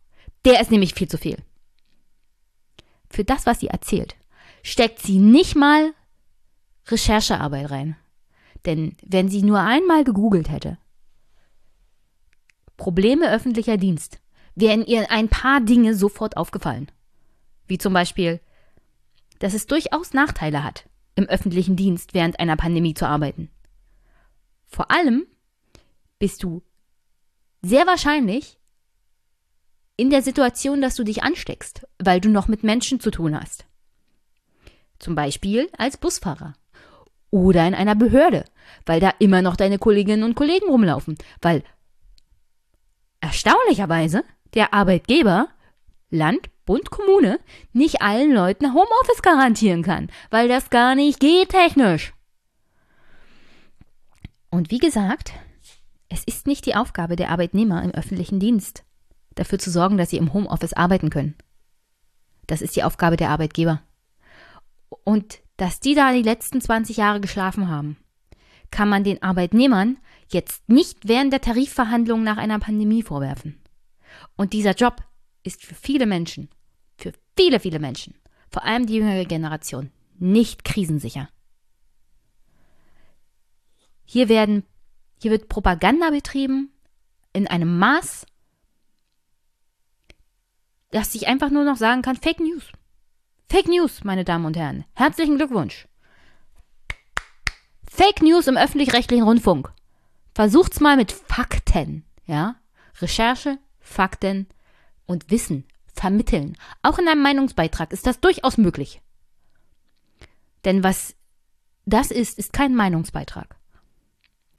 Der 0.45 0.61
ist 0.61 0.71
nämlich 0.71 0.93
viel 0.93 1.07
zu 1.07 1.17
viel. 1.17 1.37
Für 3.09 3.25
das, 3.25 3.45
was 3.45 3.59
sie 3.59 3.67
erzählt, 3.67 4.15
steckt 4.63 4.99
sie 4.99 5.19
nicht 5.19 5.55
mal 5.55 5.93
Recherchearbeit 6.87 7.69
rein. 7.69 7.97
Denn 8.65 8.95
wenn 9.03 9.29
sie 9.29 9.41
nur 9.41 9.59
einmal 9.59 10.03
gegoogelt 10.03 10.49
hätte, 10.49 10.77
Probleme 12.77 13.31
öffentlicher 13.31 13.77
Dienst, 13.77 14.19
wären 14.55 14.85
ihr 14.85 15.11
ein 15.11 15.29
paar 15.29 15.61
Dinge 15.61 15.95
sofort 15.95 16.37
aufgefallen. 16.37 16.91
Wie 17.67 17.77
zum 17.77 17.93
Beispiel, 17.93 18.39
dass 19.39 19.53
es 19.53 19.65
durchaus 19.65 20.13
Nachteile 20.13 20.63
hat, 20.63 20.89
im 21.15 21.25
öffentlichen 21.25 21.75
Dienst 21.75 22.13
während 22.13 22.39
einer 22.39 22.57
Pandemie 22.57 22.93
zu 22.93 23.07
arbeiten. 23.07 23.49
Vor 24.67 24.91
allem 24.91 25.25
bist 26.19 26.43
du 26.43 26.63
sehr 27.61 27.85
wahrscheinlich 27.85 28.57
in 29.97 30.09
der 30.09 30.21
Situation, 30.21 30.81
dass 30.81 30.95
du 30.95 31.03
dich 31.03 31.23
ansteckst, 31.23 31.87
weil 31.99 32.21
du 32.21 32.29
noch 32.29 32.47
mit 32.47 32.63
Menschen 32.63 32.99
zu 32.99 33.11
tun 33.11 33.39
hast. 33.39 33.65
Zum 34.99 35.15
Beispiel 35.15 35.69
als 35.77 35.97
Busfahrer 35.97 36.53
oder 37.31 37.65
in 37.67 37.73
einer 37.73 37.95
Behörde, 37.95 38.45
weil 38.85 38.99
da 38.99 39.11
immer 39.19 39.41
noch 39.41 39.55
deine 39.55 39.79
Kolleginnen 39.79 40.23
und 40.23 40.35
Kollegen 40.35 40.67
rumlaufen, 40.67 41.17
weil 41.41 41.63
erstaunlicherweise 43.21 44.23
der 44.53 44.73
Arbeitgeber 44.73 45.47
Land, 46.09 46.49
Bund, 46.65 46.91
Kommune 46.91 47.39
nicht 47.73 48.01
allen 48.01 48.33
Leuten 48.33 48.73
Homeoffice 48.73 49.21
garantieren 49.21 49.81
kann, 49.81 50.09
weil 50.29 50.47
das 50.47 50.69
gar 50.69 50.93
nicht 50.93 51.19
geht 51.19 51.49
technisch. 51.49 52.13
Und 54.49 54.69
wie 54.69 54.77
gesagt, 54.77 55.31
es 56.09 56.25
ist 56.25 56.45
nicht 56.45 56.65
die 56.65 56.75
Aufgabe 56.75 57.15
der 57.15 57.29
Arbeitnehmer 57.29 57.81
im 57.83 57.91
öffentlichen 57.91 58.39
Dienst, 58.39 58.83
dafür 59.35 59.57
zu 59.57 59.71
sorgen, 59.71 59.97
dass 59.97 60.09
sie 60.09 60.17
im 60.17 60.33
Homeoffice 60.33 60.73
arbeiten 60.73 61.09
können. 61.09 61.35
Das 62.47 62.61
ist 62.61 62.75
die 62.75 62.83
Aufgabe 62.83 63.15
der 63.15 63.29
Arbeitgeber. 63.29 63.81
Und 65.05 65.39
dass 65.61 65.79
die 65.79 65.93
da 65.93 66.11
die 66.11 66.23
letzten 66.23 66.59
20 66.59 66.97
Jahre 66.97 67.21
geschlafen 67.21 67.69
haben, 67.69 67.95
kann 68.71 68.89
man 68.89 69.03
den 69.03 69.21
Arbeitnehmern 69.21 69.99
jetzt 70.27 70.67
nicht 70.67 71.07
während 71.07 71.31
der 71.31 71.41
Tarifverhandlungen 71.41 72.25
nach 72.25 72.37
einer 72.37 72.57
Pandemie 72.57 73.03
vorwerfen. 73.03 73.61
Und 74.35 74.53
dieser 74.53 74.73
Job 74.73 75.03
ist 75.43 75.63
für 75.63 75.75
viele 75.75 76.07
Menschen, 76.07 76.49
für 76.97 77.13
viele, 77.37 77.59
viele 77.59 77.77
Menschen, 77.77 78.15
vor 78.49 78.63
allem 78.63 78.87
die 78.87 78.95
jüngere 78.95 79.23
Generation, 79.25 79.91
nicht 80.17 80.65
krisensicher. 80.65 81.29
Hier 84.03 84.29
werden, 84.29 84.63
hier 85.21 85.29
wird 85.29 85.47
Propaganda 85.47 86.09
betrieben 86.09 86.71
in 87.33 87.45
einem 87.45 87.77
Maß, 87.77 88.25
dass 90.89 91.13
ich 91.13 91.27
einfach 91.27 91.51
nur 91.51 91.65
noch 91.65 91.77
sagen 91.77 92.01
kann, 92.01 92.15
Fake 92.15 92.39
News. 92.39 92.63
Fake 93.51 93.67
News, 93.67 94.05
meine 94.05 94.23
Damen 94.23 94.45
und 94.45 94.55
Herren. 94.55 94.85
Herzlichen 94.93 95.35
Glückwunsch. 95.35 95.85
Fake 97.85 98.21
News 98.21 98.47
im 98.47 98.55
öffentlich-rechtlichen 98.55 99.25
Rundfunk. 99.25 99.73
Versucht's 100.33 100.79
mal 100.79 100.95
mit 100.95 101.11
Fakten, 101.11 102.05
ja? 102.25 102.55
Recherche, 103.01 103.57
Fakten 103.81 104.47
und 105.05 105.29
Wissen 105.31 105.65
vermitteln. 105.93 106.55
Auch 106.81 106.97
in 106.97 107.09
einem 107.09 107.21
Meinungsbeitrag 107.23 107.91
ist 107.91 108.07
das 108.07 108.21
durchaus 108.21 108.57
möglich. 108.57 109.01
Denn 110.63 110.81
was 110.81 111.17
das 111.85 112.09
ist, 112.09 112.39
ist 112.39 112.53
kein 112.53 112.73
Meinungsbeitrag, 112.73 113.57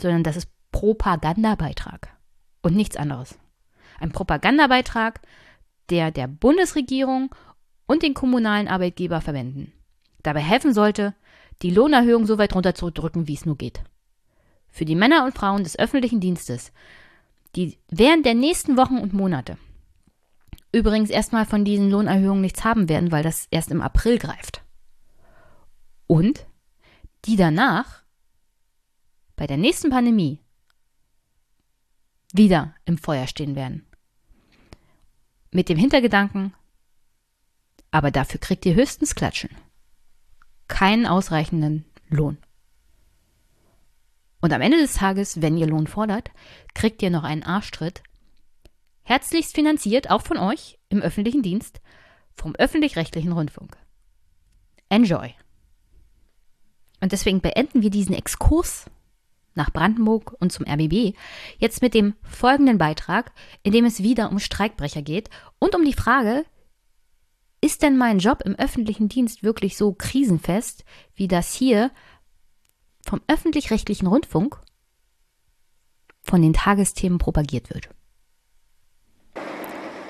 sondern 0.02 0.22
das 0.22 0.36
ist 0.36 0.48
Propagandabeitrag 0.70 2.14
und 2.60 2.76
nichts 2.76 2.98
anderes. 2.98 3.38
Ein 4.00 4.12
Propagandabeitrag, 4.12 5.22
der 5.88 6.10
der 6.10 6.26
Bundesregierung 6.26 7.34
und 7.92 8.02
den 8.02 8.14
kommunalen 8.14 8.68
Arbeitgeber 8.68 9.20
verwenden. 9.20 9.72
Dabei 10.22 10.40
helfen 10.40 10.72
sollte, 10.72 11.14
die 11.60 11.70
Lohnerhöhung 11.70 12.26
so 12.26 12.38
weit 12.38 12.54
runterzudrücken, 12.54 13.28
wie 13.28 13.34
es 13.34 13.44
nur 13.44 13.56
geht. 13.56 13.84
Für 14.70 14.86
die 14.86 14.96
Männer 14.96 15.24
und 15.26 15.34
Frauen 15.34 15.62
des 15.62 15.78
öffentlichen 15.78 16.18
Dienstes, 16.18 16.72
die 17.54 17.78
während 17.90 18.24
der 18.24 18.34
nächsten 18.34 18.78
Wochen 18.78 18.96
und 18.96 19.12
Monate 19.12 19.58
übrigens 20.72 21.10
erstmal 21.10 21.44
von 21.44 21.66
diesen 21.66 21.90
Lohnerhöhungen 21.90 22.40
nichts 22.40 22.64
haben 22.64 22.88
werden, 22.88 23.12
weil 23.12 23.22
das 23.22 23.46
erst 23.50 23.70
im 23.70 23.82
April 23.82 24.18
greift. 24.18 24.62
Und 26.06 26.46
die 27.26 27.36
danach 27.36 28.02
bei 29.36 29.46
der 29.46 29.58
nächsten 29.58 29.90
Pandemie 29.90 30.40
wieder 32.32 32.74
im 32.86 32.96
Feuer 32.96 33.26
stehen 33.26 33.54
werden. 33.54 33.86
Mit 35.50 35.68
dem 35.68 35.76
Hintergedanken, 35.76 36.54
aber 37.92 38.10
dafür 38.10 38.40
kriegt 38.40 38.66
ihr 38.66 38.74
höchstens 38.74 39.14
Klatschen. 39.14 39.50
Keinen 40.66 41.06
ausreichenden 41.06 41.84
Lohn. 42.08 42.38
Und 44.40 44.52
am 44.52 44.60
Ende 44.60 44.78
des 44.78 44.94
Tages, 44.94 45.40
wenn 45.40 45.56
ihr 45.56 45.68
Lohn 45.68 45.86
fordert, 45.86 46.32
kriegt 46.74 47.00
ihr 47.02 47.10
noch 47.10 47.22
einen 47.22 47.44
Arschtritt. 47.44 48.02
Herzlichst 49.04 49.54
finanziert, 49.54 50.10
auch 50.10 50.22
von 50.22 50.38
euch, 50.38 50.78
im 50.88 51.00
öffentlichen 51.00 51.42
Dienst, 51.42 51.80
vom 52.34 52.56
öffentlich-rechtlichen 52.56 53.30
Rundfunk. 53.30 53.76
Enjoy. 54.88 55.34
Und 57.00 57.12
deswegen 57.12 57.40
beenden 57.40 57.82
wir 57.82 57.90
diesen 57.90 58.14
Exkurs 58.14 58.86
nach 59.54 59.70
Brandenburg 59.70 60.34
und 60.40 60.50
zum 60.50 60.66
RBB 60.66 61.14
jetzt 61.58 61.82
mit 61.82 61.94
dem 61.94 62.14
folgenden 62.22 62.78
Beitrag, 62.78 63.32
in 63.62 63.72
dem 63.72 63.84
es 63.84 64.02
wieder 64.02 64.30
um 64.30 64.38
Streikbrecher 64.38 65.02
geht 65.02 65.28
und 65.58 65.74
um 65.74 65.84
die 65.84 65.92
Frage, 65.92 66.44
ist 67.62 67.82
denn 67.82 67.96
mein 67.96 68.18
Job 68.18 68.42
im 68.44 68.56
öffentlichen 68.56 69.08
Dienst 69.08 69.42
wirklich 69.42 69.76
so 69.76 69.92
krisenfest, 69.92 70.84
wie 71.14 71.28
das 71.28 71.54
hier 71.54 71.90
vom 73.06 73.20
öffentlich-rechtlichen 73.28 74.08
Rundfunk 74.08 74.60
von 76.22 76.42
den 76.42 76.52
Tagesthemen 76.52 77.18
propagiert 77.18 77.70
wird? 77.70 77.88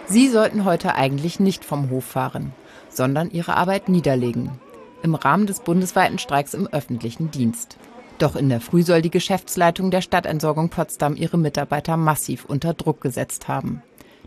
Sie 0.06 0.28
sollten 0.28 0.64
heute 0.64 0.94
eigentlich 0.94 1.40
nicht 1.40 1.64
vom 1.64 1.90
Hof 1.90 2.04
fahren, 2.04 2.52
sondern 2.88 3.30
Ihre 3.30 3.56
Arbeit 3.56 3.88
niederlegen. 3.88 4.58
Im 5.02 5.14
Rahmen 5.14 5.46
des 5.46 5.60
bundesweiten 5.60 6.18
Streiks 6.18 6.54
im 6.54 6.66
öffentlichen 6.66 7.30
Dienst. 7.30 7.76
Doch 8.18 8.36
in 8.36 8.48
der 8.48 8.60
Früh 8.60 8.82
soll 8.82 9.02
die 9.02 9.10
Geschäftsleitung 9.10 9.90
der 9.90 10.00
Stadtentsorgung 10.00 10.68
Potsdam 10.68 11.16
ihre 11.16 11.38
Mitarbeiter 11.38 11.96
massiv 11.96 12.44
unter 12.44 12.72
Druck 12.72 13.00
gesetzt 13.00 13.48
haben. 13.48 13.82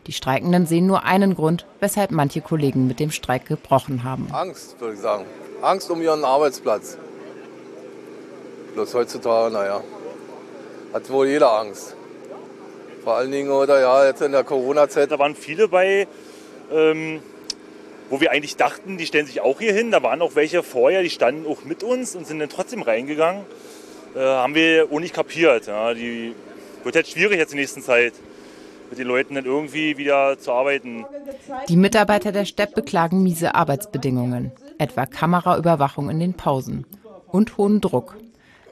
Die 0.07 0.13
Streikenden 0.13 0.67
sehen 0.67 0.85
nur 0.85 1.03
einen 1.03 1.33
Grund, 1.33 1.65
weshalb 1.79 2.11
manche 2.11 2.41
Kollegen 2.41 2.85
mit 2.87 2.99
dem 2.99 3.09
Streik 3.09 3.47
gebrochen 3.47 4.03
haben. 4.03 4.27
Angst, 4.31 4.79
würde 4.79 4.93
ich 4.93 4.99
sagen. 4.99 5.25
Angst 5.63 5.89
um 5.89 5.99
ihren 5.99 6.23
Arbeitsplatz. 6.23 6.97
Bloß 8.75 8.93
heutzutage, 8.93 9.51
naja, 9.51 9.81
hat 10.93 11.09
wohl 11.09 11.27
jeder 11.27 11.51
Angst. 11.59 11.95
Vor 13.03 13.15
allen 13.15 13.31
Dingen, 13.31 13.49
oder 13.49 13.79
ja, 13.79 14.05
jetzt 14.05 14.21
in 14.21 14.31
der 14.31 14.43
Corona-Zeit. 14.43 15.09
Da 15.09 15.17
waren 15.17 15.35
viele 15.35 15.67
bei, 15.67 16.07
ähm, 16.71 17.21
wo 18.09 18.21
wir 18.21 18.31
eigentlich 18.31 18.57
dachten, 18.57 18.97
die 18.97 19.07
stellen 19.07 19.25
sich 19.25 19.41
auch 19.41 19.59
hier 19.59 19.73
hin. 19.73 19.89
Da 19.89 20.03
waren 20.03 20.21
auch 20.21 20.35
welche 20.35 20.61
vorher, 20.61 21.01
die 21.01 21.09
standen 21.09 21.47
auch 21.47 21.63
mit 21.63 21.83
uns 21.83 22.15
und 22.15 22.27
sind 22.27 22.39
dann 22.39 22.49
trotzdem 22.49 22.83
reingegangen. 22.83 23.43
Äh, 24.15 24.19
haben 24.19 24.53
wir 24.53 24.87
auch 24.91 24.99
nicht 24.99 25.15
kapiert. 25.15 25.65
Ja. 25.65 25.93
Die 25.95 26.35
wird 26.83 26.95
jetzt 26.95 27.11
schwierig 27.11 27.39
jetzt 27.39 27.51
in 27.53 27.57
der 27.57 27.63
nächsten 27.63 27.81
Zeit 27.81 28.13
mit 28.89 28.99
den 28.99 29.07
Leuten 29.07 29.35
dann 29.35 29.45
irgendwie 29.45 29.97
wieder 29.97 30.37
zu 30.39 30.51
arbeiten. 30.51 31.05
Die 31.67 31.77
Mitarbeiter 31.77 32.31
der 32.31 32.45
Stepp 32.45 32.75
beklagen 32.75 33.23
miese 33.23 33.55
Arbeitsbedingungen, 33.55 34.51
etwa 34.77 35.05
Kameraüberwachung 35.05 36.09
in 36.09 36.19
den 36.19 36.33
Pausen 36.33 36.85
und 37.27 37.57
hohen 37.57 37.81
Druck. 37.81 38.15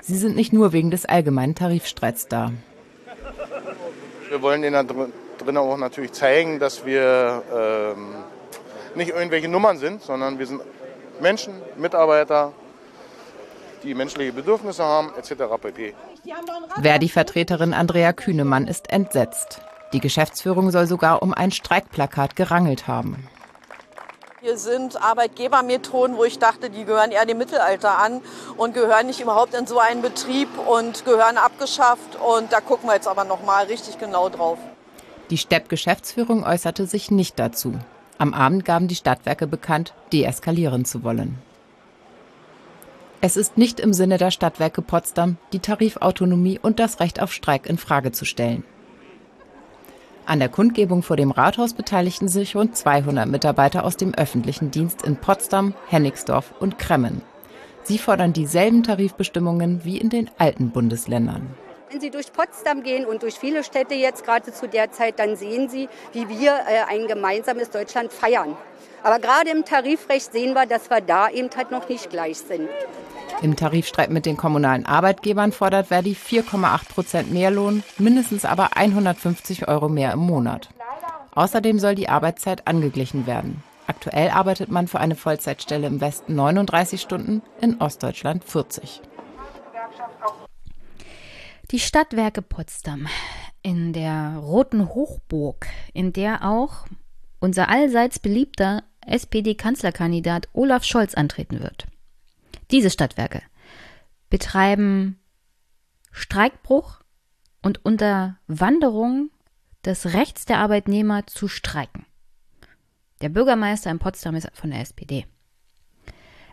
Sie 0.02 0.18
sind 0.18 0.36
nicht 0.36 0.54
nur 0.54 0.74
wegen 0.74 0.92
des 0.92 1.06
allgemeinen 1.06 1.56
Tarifstreits 1.56 2.28
da. 2.28 2.52
Wir 4.30 4.42
wollen 4.42 4.64
Ihnen 4.64 4.74
da 4.74 4.84
drin 4.84 5.58
auch 5.58 5.78
natürlich 5.78 6.12
zeigen, 6.12 6.60
dass 6.60 6.86
wir 6.86 7.44
ähm, 7.56 8.16
nicht 8.96 9.12
irgendwelche 9.12 9.48
Nummern 9.48 9.78
sind, 9.78 10.02
sondern 10.02 10.40
wir 10.40 10.46
sind 10.46 10.62
Menschen, 11.22 11.54
Mitarbeiter, 11.78 12.52
die 13.84 13.94
menschliche 13.94 14.34
Bedürfnisse 14.34 14.84
haben, 14.84 15.12
etc. 15.18 15.44
pp. 15.62 15.94
Verdi-Vertreterin 16.82 17.74
Andrea 17.74 18.14
Kühnemann 18.14 18.68
ist 18.68 18.90
entsetzt. 18.92 19.62
Die 19.94 20.00
Geschäftsführung 20.00 20.72
soll 20.72 20.88
sogar 20.88 21.22
um 21.22 21.34
ein 21.34 21.52
Streikplakat 21.52 22.36
gerangelt 22.36 22.88
haben. 22.88 23.28
Hier 24.42 24.58
sind 24.58 25.02
Arbeitgebermethoden, 25.02 26.18
wo 26.18 26.26
ich 26.26 26.38
dachte, 26.38 26.70
die 26.70 26.84
gehören 26.84 27.12
eher 27.12 27.26
dem 27.26 27.38
Mittelalter 27.38 27.98
an 27.98 28.20
und 28.58 28.74
gehören 28.74 29.08
nicht 29.08 29.22
überhaupt 29.22 29.54
in 29.54 29.68
so 29.68 29.80
einen 29.80 30.02
Betrieb 30.02 30.50
und 30.68 31.06
gehören 31.06 31.38
abgeschafft. 31.38 32.18
Und 32.20 32.52
da 32.52 32.60
gucken 32.60 32.90
wir 32.90 32.96
jetzt 32.96 33.08
aber 33.08 33.24
noch 33.24 33.44
mal 33.46 33.66
richtig 33.68 34.00
genau 34.00 34.28
drauf. 34.28 34.58
Die 35.30 35.38
Stepp-Geschäftsführung 35.38 36.44
äußerte 36.44 36.88
sich 36.88 37.10
nicht 37.10 37.40
dazu. 37.40 37.76
Am 38.18 38.34
Abend 38.34 38.66
gaben 38.66 38.90
die 38.90 38.96
Stadtwerke 38.96 39.48
bekannt, 39.48 39.94
deeskalieren 40.12 40.84
zu 40.84 41.04
wollen. 41.04 41.38
Es 43.22 43.38
ist 43.38 43.58
nicht 43.58 43.80
im 43.80 43.94
Sinne 43.94 44.18
der 44.18 44.32
Stadtwerke 44.32 44.82
Potsdam, 44.82 45.38
die 45.54 45.60
Tarifautonomie 45.60 46.60
und 46.62 46.80
das 46.80 47.00
Recht 47.00 47.22
auf 47.22 47.32
Streik 47.32 47.66
in 47.66 47.78
Frage 47.78 48.12
zu 48.12 48.26
stellen. 48.26 48.66
An 50.26 50.40
der 50.40 50.50
Kundgebung 50.50 51.04
vor 51.04 51.18
dem 51.18 51.32
Rathaus 51.32 51.74
beteiligten 51.74 52.30
sich 52.30 52.56
rund 52.56 52.78
200 52.78 53.28
Mitarbeiter 53.28 53.84
aus 53.84 53.98
dem 53.98 54.14
öffentlichen 54.14 54.72
Dienst 54.72 55.02
in 55.02 55.18
Potsdam, 55.18 55.74
Hennigsdorf 55.88 56.54
und 56.60 56.80
Kremmen. 56.80 57.22
Sie 57.84 57.98
fordern 57.98 58.32
dieselben 58.32 58.84
Tarifbestimmungen 58.84 59.84
wie 59.84 59.98
in 59.98 60.10
den 60.10 60.30
alten 60.38 60.70
Bundesländern. 60.70 61.48
Wenn 61.94 62.02
Sie 62.02 62.10
durch 62.10 62.34
Potsdam 62.34 62.82
gehen 62.82 63.06
und 63.06 63.22
durch 63.22 63.36
viele 63.36 63.64
Städte 63.64 63.94
jetzt 63.94 64.26
gerade 64.26 64.52
zu 64.52 64.68
der 64.68 64.92
Zeit, 64.92 65.20
dann 65.20 65.36
sehen 65.36 65.70
Sie, 65.70 65.88
wie 66.12 66.28
wir 66.28 66.54
äh, 66.54 66.92
ein 66.92 67.06
gemeinsames 67.06 67.70
Deutschland 67.70 68.12
feiern. 68.12 68.58
Aber 69.04 69.20
gerade 69.20 69.52
im 69.52 69.64
Tarifrecht 69.64 70.32
sehen 70.32 70.56
wir, 70.56 70.66
dass 70.66 70.90
wir 70.90 71.02
da 71.02 71.30
eben 71.30 71.52
halt 71.56 71.70
noch 71.70 71.88
nicht 71.88 72.10
gleich 72.10 72.40
sind. 72.40 72.68
Im 73.44 73.56
Tarifstreit 73.56 74.10
mit 74.10 74.26
den 74.26 74.38
kommunalen 74.38 74.88
Arbeitgebern 74.88 75.52
fordert 75.52 75.90
Verdi 75.90 76.14
4,8 76.14 76.90
Prozent 76.90 77.32
mehr 77.32 77.52
Lohn, 77.52 77.84
mindestens 78.00 78.44
aber 78.44 78.76
150 78.76 79.68
Euro 79.68 79.88
mehr 79.88 80.14
im 80.14 80.20
Monat. 80.22 80.70
Außerdem 81.36 81.78
soll 81.78 81.94
die 81.94 82.10
Arbeitszeit 82.10 82.68
angeglichen 82.68 83.28
werden. 83.28 83.62
Aktuell 83.86 84.32
arbeitet 84.32 84.72
man 84.72 84.88
für 84.88 85.00
eine 85.00 85.16
Vollzeitstelle 85.16 85.86
im 85.86 86.02
Westen 86.02 86.34
39 86.34 87.00
Stunden, 87.00 87.44
in 87.62 87.80
Ostdeutschland 87.80 88.44
40. 88.44 89.04
Die 91.74 91.80
Stadtwerke 91.80 92.44
Potsdam 92.44 93.08
in 93.64 93.94
der 93.94 94.38
Roten 94.38 94.90
Hochburg, 94.90 95.66
in 95.92 96.14
der 96.14 96.48
auch 96.48 96.86
unser 97.40 97.68
allseits 97.68 98.20
beliebter 98.20 98.84
SPD-Kanzlerkandidat 99.08 100.50
Olaf 100.54 100.84
Scholz 100.84 101.16
antreten 101.16 101.62
wird. 101.62 101.88
Diese 102.70 102.92
Stadtwerke 102.92 103.42
betreiben 104.30 105.20
Streikbruch 106.12 107.00
und 107.64 107.84
Unterwanderung 107.84 109.32
des 109.84 110.14
Rechts 110.14 110.46
der 110.46 110.60
Arbeitnehmer 110.60 111.26
zu 111.26 111.48
streiken. 111.48 112.06
Der 113.22 113.30
Bürgermeister 113.30 113.90
in 113.90 113.98
Potsdam 113.98 114.36
ist 114.36 114.48
von 114.54 114.70
der 114.70 114.82
SPD. 114.82 115.26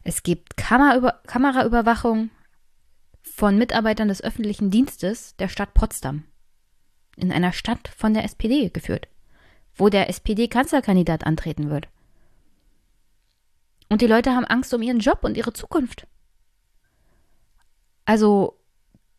Es 0.03 0.23
gibt 0.23 0.57
Kameraüberwachung 0.57 2.31
von 3.23 3.57
Mitarbeitern 3.57 4.09
des 4.09 4.23
öffentlichen 4.23 4.71
Dienstes 4.71 5.37
der 5.37 5.49
Stadt 5.49 5.75
Potsdam. 5.75 6.25
In 7.17 7.33
einer 7.33 7.53
Stadt 7.53 7.89
von 7.89 8.15
der 8.15 8.25
SPD 8.25 8.71
geführt, 8.71 9.09
wo 9.75 9.89
der 9.89 10.09
SPD-Kanzlerkandidat 10.09 11.25
antreten 11.25 11.71
wird. 11.71 11.89
Und 13.89 14.01
die 14.01 14.07
Leute 14.07 14.31
haben 14.31 14.45
Angst 14.45 14.73
um 14.73 14.83
ihren 14.83 15.01
Job 15.01 15.21
und 15.23 15.37
ihre 15.37 15.53
Zukunft. 15.53 16.07
Also 18.05 18.59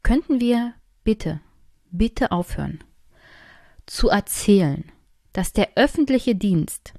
könnten 0.04 0.40
wir 0.40 0.74
bitte, 1.04 1.42
bitte 1.92 2.32
aufhören 2.32 2.84
zu 3.86 4.10
erzählen, 4.10 4.90
dass 5.34 5.54
der 5.54 5.72
öffentliche 5.76 6.36
Dienst 6.36 6.94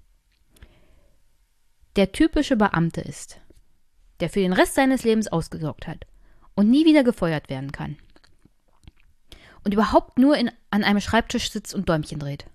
der 1.96 2.12
typische 2.12 2.56
Beamte 2.56 3.00
ist, 3.00 3.40
der 4.20 4.28
für 4.28 4.40
den 4.40 4.52
Rest 4.52 4.74
seines 4.74 5.04
Lebens 5.04 5.28
ausgesorgt 5.28 5.86
hat 5.86 6.06
und 6.54 6.70
nie 6.70 6.84
wieder 6.84 7.04
gefeuert 7.04 7.48
werden 7.48 7.72
kann 7.72 7.96
und 9.64 9.72
überhaupt 9.72 10.18
nur 10.18 10.36
in, 10.36 10.50
an 10.70 10.84
einem 10.84 11.00
Schreibtisch 11.00 11.50
sitzt 11.50 11.74
und 11.74 11.88
Däumchen 11.88 12.18
dreht. 12.18 12.46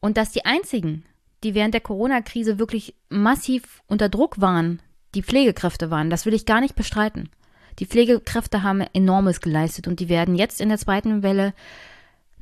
Und 0.00 0.16
dass 0.16 0.32
die 0.32 0.44
einzigen, 0.44 1.04
die 1.44 1.54
während 1.54 1.74
der 1.74 1.80
Corona-Krise 1.80 2.58
wirklich 2.58 2.94
massiv 3.08 3.82
unter 3.86 4.08
Druck 4.08 4.40
waren, 4.40 4.82
die 5.14 5.22
Pflegekräfte 5.22 5.90
waren, 5.90 6.10
das 6.10 6.26
will 6.26 6.34
ich 6.34 6.46
gar 6.46 6.60
nicht 6.60 6.74
bestreiten. 6.74 7.30
Die 7.78 7.86
Pflegekräfte 7.86 8.62
haben 8.62 8.80
enormes 8.80 9.40
geleistet 9.40 9.86
und 9.86 10.00
die 10.00 10.08
werden 10.08 10.34
jetzt 10.34 10.60
in 10.60 10.68
der 10.68 10.78
zweiten 10.78 11.22
Welle 11.22 11.54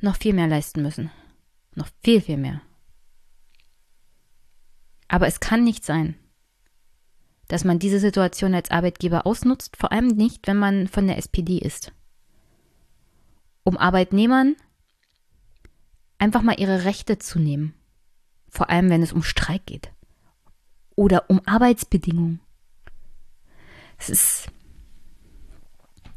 noch 0.01 0.17
viel 0.17 0.33
mehr 0.33 0.47
leisten 0.47 0.81
müssen. 0.81 1.11
Noch 1.75 1.87
viel, 2.03 2.21
viel 2.21 2.37
mehr. 2.37 2.61
Aber 5.07 5.27
es 5.27 5.39
kann 5.39 5.63
nicht 5.63 5.85
sein, 5.85 6.15
dass 7.51 7.65
man 7.65 7.79
diese 7.79 7.99
Situation 7.99 8.55
als 8.55 8.71
Arbeitgeber 8.71 9.27
ausnutzt, 9.27 9.75
vor 9.75 9.91
allem 9.91 10.07
nicht, 10.07 10.47
wenn 10.47 10.57
man 10.57 10.87
von 10.87 11.05
der 11.05 11.17
SPD 11.17 11.57
ist. 11.57 11.91
Um 13.63 13.77
Arbeitnehmern 13.77 14.55
einfach 16.17 16.43
mal 16.43 16.57
ihre 16.57 16.85
Rechte 16.85 17.19
zu 17.19 17.39
nehmen. 17.39 17.73
Vor 18.47 18.69
allem, 18.69 18.89
wenn 18.89 19.03
es 19.03 19.11
um 19.11 19.21
Streik 19.21 19.65
geht. 19.65 19.91
Oder 20.95 21.29
um 21.29 21.41
Arbeitsbedingungen. 21.45 22.39
Es 23.97 24.09
ist. 24.09 24.51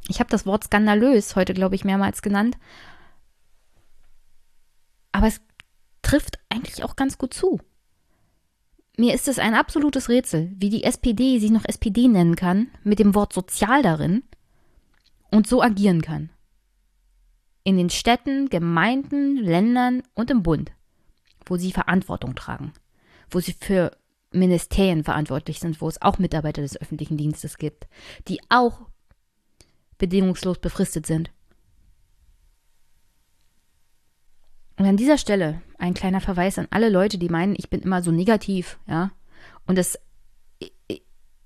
Ich 0.06 0.20
habe 0.20 0.30
das 0.30 0.46
Wort 0.46 0.64
skandalös 0.64 1.34
heute, 1.34 1.52
glaube 1.52 1.74
ich, 1.74 1.84
mehrmals 1.84 2.22
genannt. 2.22 2.58
Aber 5.10 5.26
es 5.26 5.40
trifft 6.02 6.38
eigentlich 6.48 6.84
auch 6.84 6.94
ganz 6.94 7.18
gut 7.18 7.34
zu. 7.34 7.60
Mir 8.96 9.12
ist 9.12 9.26
es 9.26 9.40
ein 9.40 9.54
absolutes 9.54 10.08
Rätsel, 10.08 10.52
wie 10.56 10.70
die 10.70 10.84
SPD 10.84 11.38
sich 11.40 11.50
noch 11.50 11.64
SPD 11.64 12.06
nennen 12.06 12.36
kann, 12.36 12.68
mit 12.84 13.00
dem 13.00 13.14
Wort 13.14 13.32
sozial 13.32 13.82
darin 13.82 14.22
und 15.30 15.48
so 15.48 15.62
agieren 15.62 16.00
kann. 16.00 16.30
In 17.64 17.76
den 17.76 17.90
Städten, 17.90 18.48
Gemeinden, 18.50 19.36
Ländern 19.36 20.02
und 20.14 20.30
im 20.30 20.44
Bund, 20.44 20.70
wo 21.44 21.56
sie 21.56 21.72
Verantwortung 21.72 22.36
tragen, 22.36 22.72
wo 23.30 23.40
sie 23.40 23.56
für 23.58 23.96
Ministerien 24.30 25.02
verantwortlich 25.02 25.58
sind, 25.58 25.80
wo 25.80 25.88
es 25.88 26.00
auch 26.00 26.18
Mitarbeiter 26.18 26.62
des 26.62 26.80
öffentlichen 26.80 27.16
Dienstes 27.16 27.58
gibt, 27.58 27.88
die 28.28 28.40
auch 28.48 28.82
bedingungslos 29.98 30.58
befristet 30.58 31.06
sind. 31.06 31.32
Und 34.76 34.86
an 34.86 34.96
dieser 34.96 35.18
Stelle 35.18 35.62
ein 35.78 35.94
kleiner 35.94 36.20
Verweis 36.20 36.58
an 36.58 36.66
alle 36.70 36.88
Leute, 36.88 37.18
die 37.18 37.28
meinen, 37.28 37.54
ich 37.56 37.70
bin 37.70 37.80
immer 37.80 38.02
so 38.02 38.10
negativ, 38.10 38.78
ja. 38.86 39.12
Und 39.66 39.78
das, 39.78 39.98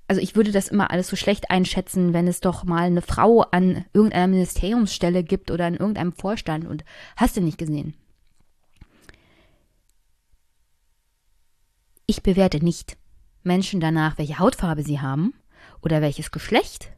also 0.07 0.21
ich 0.21 0.35
würde 0.35 0.53
das 0.53 0.69
immer 0.69 0.91
alles 0.91 1.09
so 1.09 1.17
schlecht 1.17 1.51
einschätzen, 1.51 2.15
wenn 2.15 2.27
es 2.27 2.41
doch 2.41 2.65
mal 2.65 2.85
eine 2.85 3.03
Frau 3.03 3.43
an 3.43 3.85
irgendeiner 3.93 4.29
Ministeriumsstelle 4.29 5.23
gibt 5.23 5.51
oder 5.51 5.69
in 5.69 5.75
irgendeinem 5.75 6.13
Vorstand 6.13 6.67
und 6.67 6.85
hast 7.17 7.37
du 7.37 7.41
nicht 7.43 7.59
gesehen. 7.59 7.95
Ich 12.07 12.23
bewerte 12.23 12.65
nicht 12.65 12.97
Menschen 13.43 13.81
danach, 13.81 14.17
welche 14.17 14.39
Hautfarbe 14.39 14.83
sie 14.83 15.01
haben 15.01 15.35
oder 15.83 16.01
welches 16.01 16.31
Geschlecht 16.31 16.91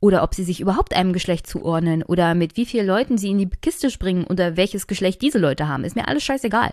oder 0.00 0.22
ob 0.22 0.34
sie 0.34 0.44
sich 0.44 0.60
überhaupt 0.60 0.94
einem 0.94 1.12
Geschlecht 1.12 1.46
zuordnen 1.46 2.02
oder 2.02 2.34
mit 2.34 2.56
wie 2.56 2.64
vielen 2.64 2.86
Leuten 2.86 3.18
sie 3.18 3.30
in 3.30 3.38
die 3.38 3.50
Kiste 3.50 3.90
springen 3.90 4.24
oder 4.24 4.56
welches 4.56 4.86
Geschlecht 4.86 5.20
diese 5.20 5.38
Leute 5.38 5.68
haben. 5.68 5.84
Ist 5.84 5.94
mir 5.94 6.08
alles 6.08 6.24
scheißegal. 6.24 6.72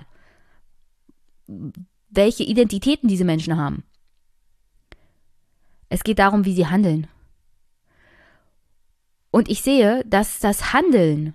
Welche 2.09 2.43
Identitäten 2.43 3.09
diese 3.09 3.25
Menschen 3.25 3.57
haben. 3.57 3.83
Es 5.89 6.03
geht 6.03 6.19
darum, 6.19 6.45
wie 6.45 6.53
sie 6.53 6.67
handeln. 6.67 7.07
Und 9.29 9.49
ich 9.49 9.61
sehe, 9.61 10.03
dass 10.05 10.39
das 10.39 10.73
Handeln 10.73 11.33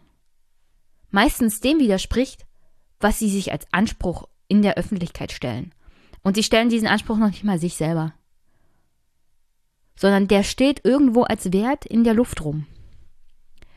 meistens 1.11 1.61
dem 1.61 1.79
widerspricht, 1.79 2.47
was 3.01 3.19
sie 3.19 3.29
sich 3.29 3.53
als 3.53 3.67
Anspruch 3.71 4.29
in 4.49 4.62
der 4.62 4.77
Öffentlichkeit 4.77 5.31
stellen. 5.31 5.75
Und 6.23 6.37
sie 6.37 6.43
stellen 6.43 6.71
diesen 6.71 6.89
Anspruch 6.89 7.19
noch 7.19 7.29
nicht 7.29 7.45
mal 7.45 7.59
sich 7.59 7.75
selber 7.75 8.15
sondern 9.97 10.29
der 10.29 10.43
steht 10.43 10.85
irgendwo 10.85 11.23
als 11.23 11.53
Wert 11.53 11.85
in 11.87 12.05
der 12.05 12.15
Luft 12.15 12.45
rum. 12.45 12.67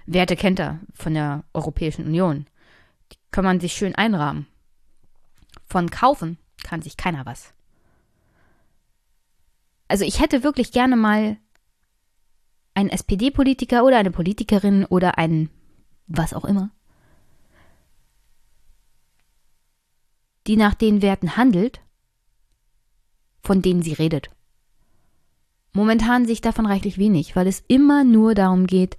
Werte 0.06 0.36
kennt 0.36 0.60
er 0.60 0.80
von 0.94 1.14
der 1.14 1.44
Europäischen 1.54 2.06
Union. 2.06 2.46
Die 3.12 3.18
kann 3.32 3.44
man 3.44 3.60
sich 3.60 3.74
schön 3.74 3.96
einrahmen. 3.96 4.48
Von 5.68 5.90
kaufen 5.90 6.38
kann 6.64 6.82
sich 6.82 6.98
keiner 6.98 7.26
was. 7.26 7.54
Also 9.88 10.06
ich 10.06 10.20
hätte 10.20 10.44
wirklich 10.44 10.72
gerne 10.72 10.96
mal 10.96 11.38
einen 12.74 12.90
SPD-Politiker 12.90 13.84
oder 13.86 13.98
eine 13.98 14.12
Politikerin 14.12 14.86
oder 14.86 15.18
einen 15.18 15.50
was 16.08 16.34
auch 16.34 16.46
immer, 16.46 16.70
die 20.46 20.58
nach 20.58 20.76
den 20.76 21.02
Werten 21.02 21.38
handelt, 21.38 21.82
von 23.42 23.62
denen 23.62 23.82
sie 23.82 23.94
redet. 23.94 24.30
Momentan 25.76 26.24
sehe 26.24 26.32
ich 26.32 26.42
davon 26.42 26.66
reichlich 26.66 26.98
wenig, 26.98 27.36
weil 27.36 27.48
es 27.48 27.62
immer 27.68 28.06
nur 28.06 28.34
darum 28.34 28.66
geht, 28.66 28.98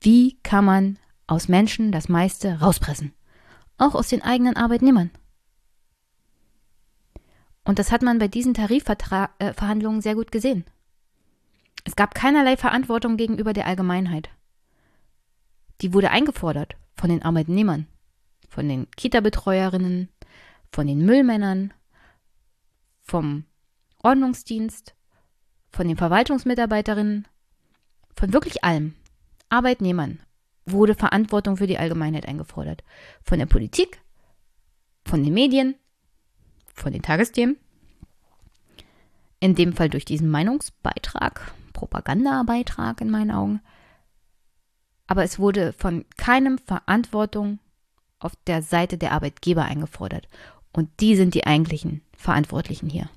wie 0.00 0.36
kann 0.42 0.64
man 0.64 0.98
aus 1.28 1.46
Menschen 1.46 1.92
das 1.92 2.08
meiste 2.08 2.58
rauspressen. 2.58 3.14
Auch 3.78 3.94
aus 3.94 4.08
den 4.08 4.22
eigenen 4.22 4.56
Arbeitnehmern. 4.56 5.12
Und 7.64 7.78
das 7.78 7.92
hat 7.92 8.02
man 8.02 8.18
bei 8.18 8.26
diesen 8.26 8.52
Tarifverhandlungen 8.52 10.00
äh, 10.00 10.02
sehr 10.02 10.16
gut 10.16 10.32
gesehen. 10.32 10.64
Es 11.84 11.94
gab 11.94 12.16
keinerlei 12.16 12.56
Verantwortung 12.56 13.16
gegenüber 13.16 13.52
der 13.52 13.66
Allgemeinheit. 13.66 14.28
Die 15.82 15.94
wurde 15.94 16.10
eingefordert 16.10 16.74
von 16.96 17.10
den 17.10 17.22
Arbeitnehmern, 17.22 17.86
von 18.48 18.68
den 18.68 18.90
Kita-Betreuerinnen, 18.96 20.08
von 20.72 20.88
den 20.88 20.98
Müllmännern, 21.06 21.72
vom 23.02 23.44
Ordnungsdienst, 24.02 24.96
von 25.70 25.88
den 25.88 25.96
Verwaltungsmitarbeiterinnen, 25.96 27.26
von 28.16 28.32
wirklich 28.32 28.64
allem, 28.64 28.94
Arbeitnehmern, 29.48 30.20
wurde 30.66 30.94
Verantwortung 30.94 31.56
für 31.56 31.66
die 31.66 31.78
Allgemeinheit 31.78 32.26
eingefordert. 32.26 32.84
Von 33.22 33.38
der 33.38 33.46
Politik, 33.46 34.00
von 35.04 35.22
den 35.22 35.32
Medien, 35.32 35.74
von 36.74 36.92
den 36.92 37.02
Tagesthemen, 37.02 37.56
in 39.40 39.54
dem 39.54 39.72
Fall 39.72 39.88
durch 39.88 40.04
diesen 40.04 40.30
Meinungsbeitrag, 40.30 41.52
Propagandabeitrag 41.72 43.00
in 43.00 43.10
meinen 43.10 43.30
Augen. 43.30 43.60
Aber 45.06 45.22
es 45.22 45.38
wurde 45.38 45.72
von 45.72 46.04
keinem 46.16 46.58
Verantwortung 46.58 47.60
auf 48.18 48.32
der 48.46 48.62
Seite 48.62 48.98
der 48.98 49.12
Arbeitgeber 49.12 49.64
eingefordert. 49.64 50.28
Und 50.72 50.90
die 51.00 51.16
sind 51.16 51.34
die 51.34 51.46
eigentlichen 51.46 52.02
Verantwortlichen 52.16 52.90
hier. 52.90 53.08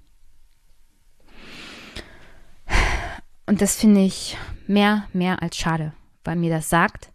Und 3.52 3.60
das 3.60 3.76
finde 3.76 4.00
ich 4.00 4.38
mehr, 4.66 5.10
mehr 5.12 5.42
als 5.42 5.58
schade, 5.58 5.92
weil 6.24 6.38
mir 6.38 6.50
das 6.50 6.70
sagt, 6.70 7.12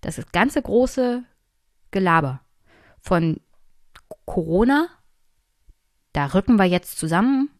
dass 0.00 0.16
das 0.16 0.32
ganze 0.32 0.62
große 0.62 1.24
Gelaber 1.90 2.40
von 3.02 3.38
Corona, 4.24 4.88
da 6.14 6.24
rücken 6.24 6.56
wir 6.56 6.64
jetzt 6.64 6.98
zusammen 6.98 7.50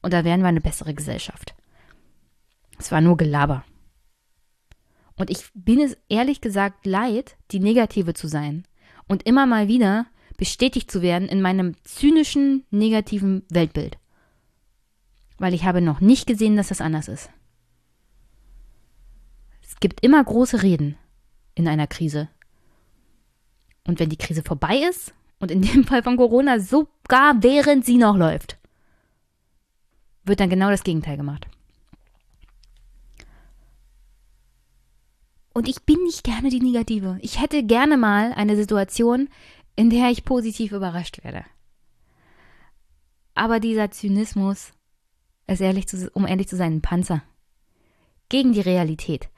und 0.00 0.12
da 0.12 0.24
werden 0.24 0.42
wir 0.42 0.48
eine 0.48 0.60
bessere 0.60 0.94
Gesellschaft. 0.94 1.56
Es 2.78 2.92
war 2.92 3.00
nur 3.00 3.16
Gelaber. 3.16 3.64
Und 5.16 5.28
ich 5.28 5.50
bin 5.54 5.80
es 5.80 5.96
ehrlich 6.08 6.40
gesagt 6.40 6.86
leid, 6.86 7.36
die 7.50 7.58
Negative 7.58 8.14
zu 8.14 8.28
sein 8.28 8.64
und 9.08 9.24
immer 9.24 9.44
mal 9.44 9.66
wieder 9.66 10.06
bestätigt 10.36 10.88
zu 10.88 11.02
werden 11.02 11.26
in 11.26 11.42
meinem 11.42 11.74
zynischen, 11.82 12.64
negativen 12.70 13.42
Weltbild 13.48 13.98
weil 15.38 15.54
ich 15.54 15.64
habe 15.64 15.80
noch 15.80 16.00
nicht 16.00 16.26
gesehen, 16.26 16.56
dass 16.56 16.68
das 16.68 16.80
anders 16.80 17.08
ist. 17.08 17.30
Es 19.62 19.76
gibt 19.80 20.02
immer 20.04 20.22
große 20.22 20.62
Reden 20.62 20.96
in 21.54 21.68
einer 21.68 21.86
Krise. 21.86 22.28
Und 23.86 24.00
wenn 24.00 24.10
die 24.10 24.16
Krise 24.16 24.42
vorbei 24.42 24.78
ist, 24.88 25.14
und 25.38 25.50
in 25.50 25.62
dem 25.62 25.84
Fall 25.86 26.02
von 26.02 26.16
Corona 26.16 26.60
sogar 26.60 27.42
während 27.42 27.84
sie 27.84 27.96
noch 27.96 28.16
läuft, 28.16 28.58
wird 30.24 30.40
dann 30.40 30.50
genau 30.50 30.70
das 30.70 30.84
Gegenteil 30.84 31.16
gemacht. 31.16 31.46
Und 35.54 35.68
ich 35.68 35.82
bin 35.82 36.00
nicht 36.04 36.22
gerne 36.22 36.50
die 36.50 36.60
Negative. 36.60 37.18
Ich 37.20 37.40
hätte 37.40 37.64
gerne 37.64 37.96
mal 37.96 38.32
eine 38.34 38.54
Situation, 38.54 39.28
in 39.74 39.90
der 39.90 40.10
ich 40.10 40.24
positiv 40.24 40.72
überrascht 40.72 41.24
werde. 41.24 41.44
Aber 43.34 43.58
dieser 43.58 43.90
Zynismus 43.90 44.72
ist 45.54 45.60
ehrlich 45.60 45.88
zu, 45.88 46.10
um 46.10 46.26
ehrlich 46.26 46.48
zu 46.48 46.56
sein, 46.56 46.76
ein 46.76 46.82
Panzer. 46.82 47.22
Gegen 48.28 48.52
die 48.52 48.60
Realität. 48.60 49.28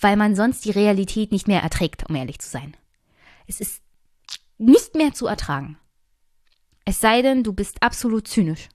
weil 0.00 0.16
man 0.16 0.34
sonst 0.34 0.64
die 0.64 0.72
Realität 0.72 1.30
nicht 1.30 1.46
mehr 1.46 1.62
erträgt, 1.62 2.08
um 2.08 2.16
ehrlich 2.16 2.40
zu 2.40 2.50
sein. 2.50 2.76
Es 3.46 3.60
ist 3.60 3.82
nicht 4.58 4.96
mehr 4.96 5.12
zu 5.14 5.28
ertragen. 5.28 5.78
Es 6.84 7.00
sei 7.00 7.22
denn, 7.22 7.44
du 7.44 7.52
bist 7.52 7.82
absolut 7.84 8.26
zynisch. 8.26 8.68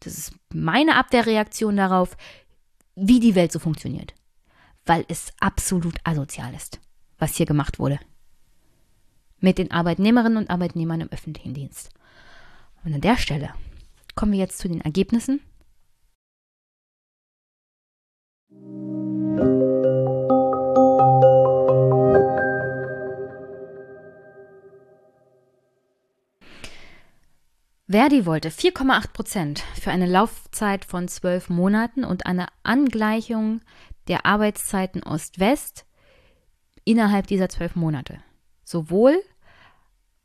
Das 0.00 0.18
ist 0.18 0.32
meine 0.52 0.96
Abwehrreaktion 0.96 1.76
darauf, 1.76 2.16
wie 2.96 3.20
die 3.20 3.36
Welt 3.36 3.52
so 3.52 3.60
funktioniert. 3.60 4.14
Weil 4.84 5.04
es 5.06 5.32
absolut 5.38 5.98
asozial 6.02 6.52
ist, 6.54 6.80
was 7.18 7.36
hier 7.36 7.46
gemacht 7.46 7.78
wurde. 7.78 8.00
Mit 9.38 9.58
den 9.58 9.70
Arbeitnehmerinnen 9.70 10.38
und 10.38 10.50
Arbeitnehmern 10.50 11.00
im 11.00 11.12
öffentlichen 11.12 11.54
Dienst. 11.54 11.90
Und 12.84 12.92
an 12.92 13.00
der 13.00 13.16
Stelle 13.16 13.50
kommen 14.16 14.32
wir 14.32 14.40
jetzt 14.40 14.58
zu 14.58 14.68
den 14.68 14.80
Ergebnissen. 14.80 15.40
Verdi 27.88 28.26
wollte 28.26 28.50
4,8 28.50 29.12
Prozent 29.12 29.60
für 29.80 29.92
eine 29.92 30.06
Laufzeit 30.06 30.84
von 30.84 31.06
zwölf 31.06 31.48
Monaten 31.48 32.04
und 32.04 32.26
eine 32.26 32.48
Angleichung 32.64 33.60
der 34.08 34.26
Arbeitszeiten 34.26 35.04
Ost-West 35.04 35.86
innerhalb 36.84 37.28
dieser 37.28 37.48
zwölf 37.48 37.76
Monate. 37.76 38.18
Sowohl 38.64 39.22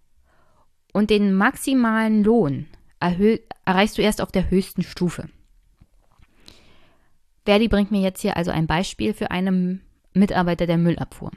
und 0.92 1.10
den 1.10 1.34
maximalen 1.34 2.24
Lohn 2.24 2.68
erreichst 3.00 3.98
du 3.98 4.02
erst 4.02 4.22
auf 4.22 4.32
der 4.32 4.50
höchsten 4.50 4.84
Stufe. 4.84 5.30
Verdi 7.46 7.68
bringt 7.68 7.92
mir 7.92 8.02
jetzt 8.02 8.22
hier 8.22 8.38
also 8.38 8.52
ein 8.52 8.68
Beispiel 8.68 9.14
für 9.14 9.32
einen 9.32 9.82
Mitarbeiter 10.14 10.66
der 10.66 10.78
Müllabfuhr. 10.78 11.32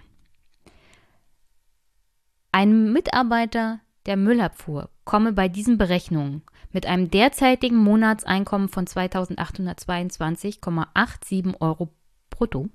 Ein 2.52 2.92
Mitarbeiter 2.92 3.80
der 4.06 4.16
Müllabfuhr 4.16 4.88
komme 5.04 5.32
bei 5.32 5.48
diesen 5.48 5.78
Berechnungen 5.78 6.42
mit 6.72 6.86
einem 6.86 7.10
derzeitigen 7.10 7.76
Monatseinkommen 7.76 8.68
von 8.68 8.86
2.822,87 8.86 11.60
Euro 11.60 11.92
brutto 12.30 12.68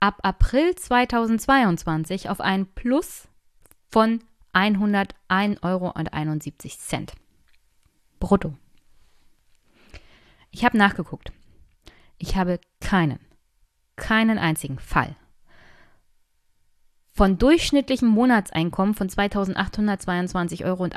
ab 0.00 0.18
April 0.22 0.74
2022 0.74 2.30
auf 2.30 2.40
ein 2.40 2.66
Plus 2.66 3.28
von 3.90 4.22
101,71 4.52 5.62
Euro 5.62 5.92
brutto. 8.20 8.54
Ich 10.50 10.64
habe 10.64 10.78
nachgeguckt. 10.78 11.32
Ich 12.18 12.36
habe 12.36 12.60
keinen, 12.80 13.18
keinen 13.96 14.38
einzigen 14.38 14.78
Fall 14.78 15.16
von 17.14 17.38
durchschnittlichem 17.38 18.08
Monatseinkommen 18.08 18.94
von 18.94 19.08
2.822,78 19.08 20.64
Euro 20.64 20.88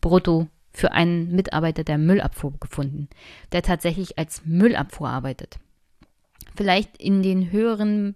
brutto 0.00 0.48
für 0.72 0.92
einen 0.92 1.36
Mitarbeiter 1.36 1.84
der 1.84 1.98
Müllabfuhr 1.98 2.54
gefunden, 2.58 3.08
der 3.52 3.62
tatsächlich 3.62 4.18
als 4.18 4.44
Müllabfuhr 4.44 5.08
arbeitet. 5.08 5.58
Vielleicht 6.56 6.96
in 6.98 7.22
den 7.22 7.50
höheren 7.50 8.14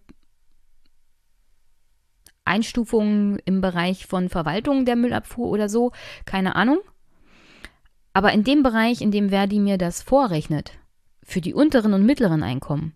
Einstufungen 2.44 3.38
im 3.44 3.60
Bereich 3.60 4.06
von 4.06 4.28
Verwaltung 4.28 4.84
der 4.84 4.96
Müllabfuhr 4.96 5.48
oder 5.48 5.68
so, 5.68 5.92
keine 6.24 6.56
Ahnung. 6.56 6.78
Aber 8.12 8.32
in 8.32 8.42
dem 8.42 8.62
Bereich, 8.62 9.00
in 9.00 9.10
dem 9.10 9.30
Verdi 9.30 9.60
mir 9.60 9.78
das 9.78 10.02
vorrechnet, 10.02 10.72
für 11.22 11.40
die 11.40 11.54
unteren 11.54 11.92
und 11.92 12.06
mittleren 12.06 12.42
Einkommen, 12.42 12.94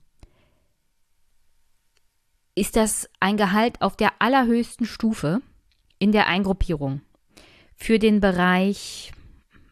ist 2.55 2.77
das 2.77 3.09
ein 3.21 3.37
Gehalt 3.37 3.81
auf 3.81 3.97
der 3.97 4.21
allerhöchsten 4.21 4.87
Stufe 4.87 5.41
in 5.99 6.13
der 6.13 6.27
Eingruppierung. 6.27 7.03
Für 7.77 7.99
den 7.99 8.21
Bereich, 8.21 9.13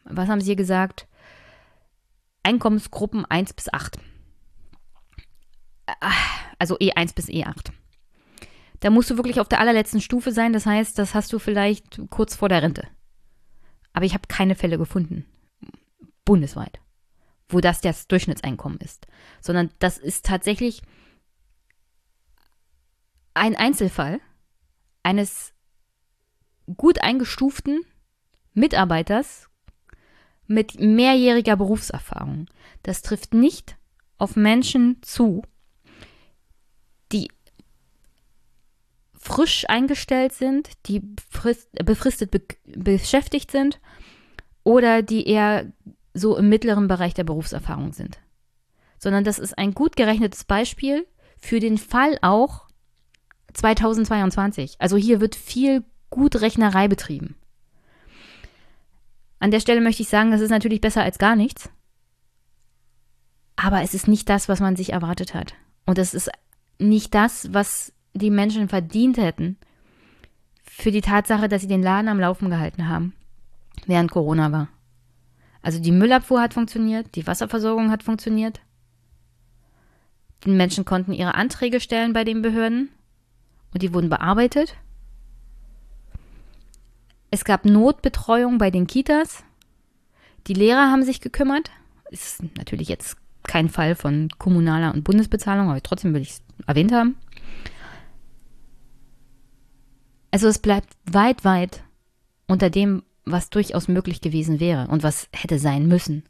was 0.05 0.28
haben 0.28 0.40
Sie 0.40 0.57
gesagt? 0.57 1.07
Einkommensgruppen 2.42 3.24
1 3.24 3.52
bis 3.52 3.73
8. 3.73 3.99
Also 6.59 6.77
E1 6.78 7.15
bis 7.15 7.28
E8. 7.28 7.73
Da 8.81 8.91
musst 8.91 9.10
du 9.10 9.17
wirklich 9.17 9.41
auf 9.41 9.49
der 9.49 9.60
allerletzten 9.60 10.01
Stufe 10.01 10.33
sein. 10.33 10.52
Das 10.52 10.67
heißt, 10.67 10.99
das 10.99 11.15
hast 11.15 11.33
du 11.33 11.39
vielleicht 11.39 12.01
kurz 12.10 12.36
vor 12.36 12.49
der 12.49 12.62
Rente. 12.62 12.86
Aber 13.93 14.05
ich 14.05 14.15
habe 14.15 14.28
keine 14.28 14.55
Fälle 14.55 14.78
gefunden 14.78 15.27
bundesweit, 16.25 16.81
wo 17.49 17.60
das 17.60 17.81
das 17.81 18.07
Durchschnittseinkommen 18.07 18.78
ist, 18.78 19.09
sondern 19.41 19.70
das 19.81 19.99
ist 19.99 20.25
tatsächlich 20.27 20.83
ein 23.35 23.57
Einzelfall 23.57 24.20
eines 25.02 25.52
gut 26.77 27.02
eingestuften 27.02 27.81
Mitarbeiters 28.55 29.49
mit 30.47 30.78
mehrjähriger 30.78 31.57
Berufserfahrung. 31.57 32.47
Das 32.85 33.02
trifft 33.02 33.35
nicht 33.35 33.77
auf 34.19 34.36
Menschen 34.36 35.02
zu, 35.02 35.43
die 37.10 37.28
frisch 39.20 39.66
eingestellt 39.68 40.32
sind, 40.32 40.70
die 40.86 41.00
befristet 41.84 42.31
be 42.31 42.42
beschäftigt 42.65 43.50
sind 43.50 43.78
oder 44.65 45.02
die 45.02 45.28
eher 45.28 45.70
so 46.15 46.36
im 46.36 46.49
mittleren 46.49 46.89
Bereich 46.89 47.15
der 47.15 47.24
Berufserfahrung 47.24 47.92
sind. 47.92 48.18
Sondern 48.99 49.24
das 49.24 49.39
ist 49.39 49.57
ein 49.58 49.74
gut 49.74 49.94
gerechnetes 49.97 50.44
Beispiel 50.44 51.07
für 51.36 51.60
den 51.60 51.78
Fall 51.78 52.18
auch 52.23 52.66
2022. 53.52 54.76
Also 54.78 54.97
hier 54.97 55.20
wird 55.20 55.34
viel 55.36 55.84
Gutrechnerei 56.08 56.89
betrieben. 56.89 57.36
An 59.39 59.50
der 59.50 59.60
Stelle 59.60 59.81
möchte 59.81 60.02
ich 60.02 60.08
sagen, 60.08 60.31
das 60.31 60.40
ist 60.40 60.50
natürlich 60.50 60.81
besser 60.81 61.02
als 61.02 61.18
gar 61.18 61.36
nichts. 61.36 61.70
Aber 63.57 63.82
es 63.82 63.94
ist 63.94 64.08
nicht 64.08 64.28
das, 64.28 64.49
was 64.49 64.60
man 64.60 64.76
sich 64.76 64.92
erwartet 64.92 65.34
hat. 65.34 65.55
Und 65.86 65.99
es 65.99 66.15
ist 66.15 66.31
nicht 66.78 67.15
das, 67.15 67.52
was 67.52 67.92
die 68.14 68.30
Menschen 68.30 68.68
verdient 68.68 69.16
hätten 69.16 69.56
für 70.62 70.90
die 70.90 71.00
Tatsache, 71.00 71.48
dass 71.48 71.62
sie 71.62 71.68
den 71.68 71.82
Laden 71.82 72.08
am 72.08 72.20
Laufen 72.20 72.50
gehalten 72.50 72.89
haben, 72.89 73.14
während 73.86 74.10
Corona 74.10 74.50
war. 74.52 74.68
Also 75.62 75.78
die 75.78 75.92
Müllabfuhr 75.92 76.40
hat 76.40 76.55
funktioniert, 76.55 77.14
die 77.16 77.26
Wasserversorgung 77.26 77.90
hat 77.90 78.02
funktioniert. 78.02 78.60
Die 80.44 80.50
Menschen 80.50 80.84
konnten 80.86 81.12
ihre 81.12 81.34
Anträge 81.34 81.80
stellen 81.80 82.12
bei 82.12 82.24
den 82.24 82.40
Behörden 82.40 82.89
und 83.74 83.82
die 83.82 83.92
wurden 83.92 84.08
bearbeitet. 84.08 84.76
Es 87.30 87.44
gab 87.44 87.64
Notbetreuung 87.64 88.58
bei 88.58 88.70
den 88.70 88.86
Kitas. 88.86 89.44
Die 90.47 90.55
Lehrer 90.55 90.90
haben 90.90 91.05
sich 91.05 91.20
gekümmert. 91.20 91.70
Ist 92.10 92.42
natürlich 92.56 92.89
jetzt 92.89 93.16
kein 93.44 93.68
Fall 93.68 93.94
von 93.94 94.28
kommunaler 94.39 94.94
und 94.94 95.05
Bundesbezahlung, 95.05 95.70
aber 95.70 95.82
trotzdem 95.82 96.14
will 96.14 96.22
ich 96.22 96.30
es 96.30 96.42
erwähnt 96.66 96.92
haben. 96.92 97.16
Also 100.31 100.49
es 100.49 100.59
bleibt 100.59 100.94
weit, 101.05 101.44
weit 101.44 101.83
unter 102.47 102.70
dem, 102.70 103.02
was 103.25 103.50
durchaus 103.50 103.89
möglich 103.89 104.20
gewesen 104.20 104.60
wäre 104.60 104.89
und 104.89 105.02
was 105.02 105.28
hätte 105.33 105.59
sein 105.59 105.86
müssen. 105.86 106.25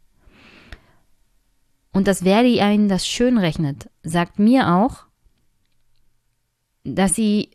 Und 1.93 2.07
dass 2.07 2.23
Verdi 2.23 2.61
einen 2.61 2.89
das 2.89 3.07
schön 3.07 3.37
rechnet, 3.39 3.91
sagt 4.03 4.39
mir 4.39 4.73
auch, 4.75 5.05
dass 6.85 7.15
sie 7.15 7.51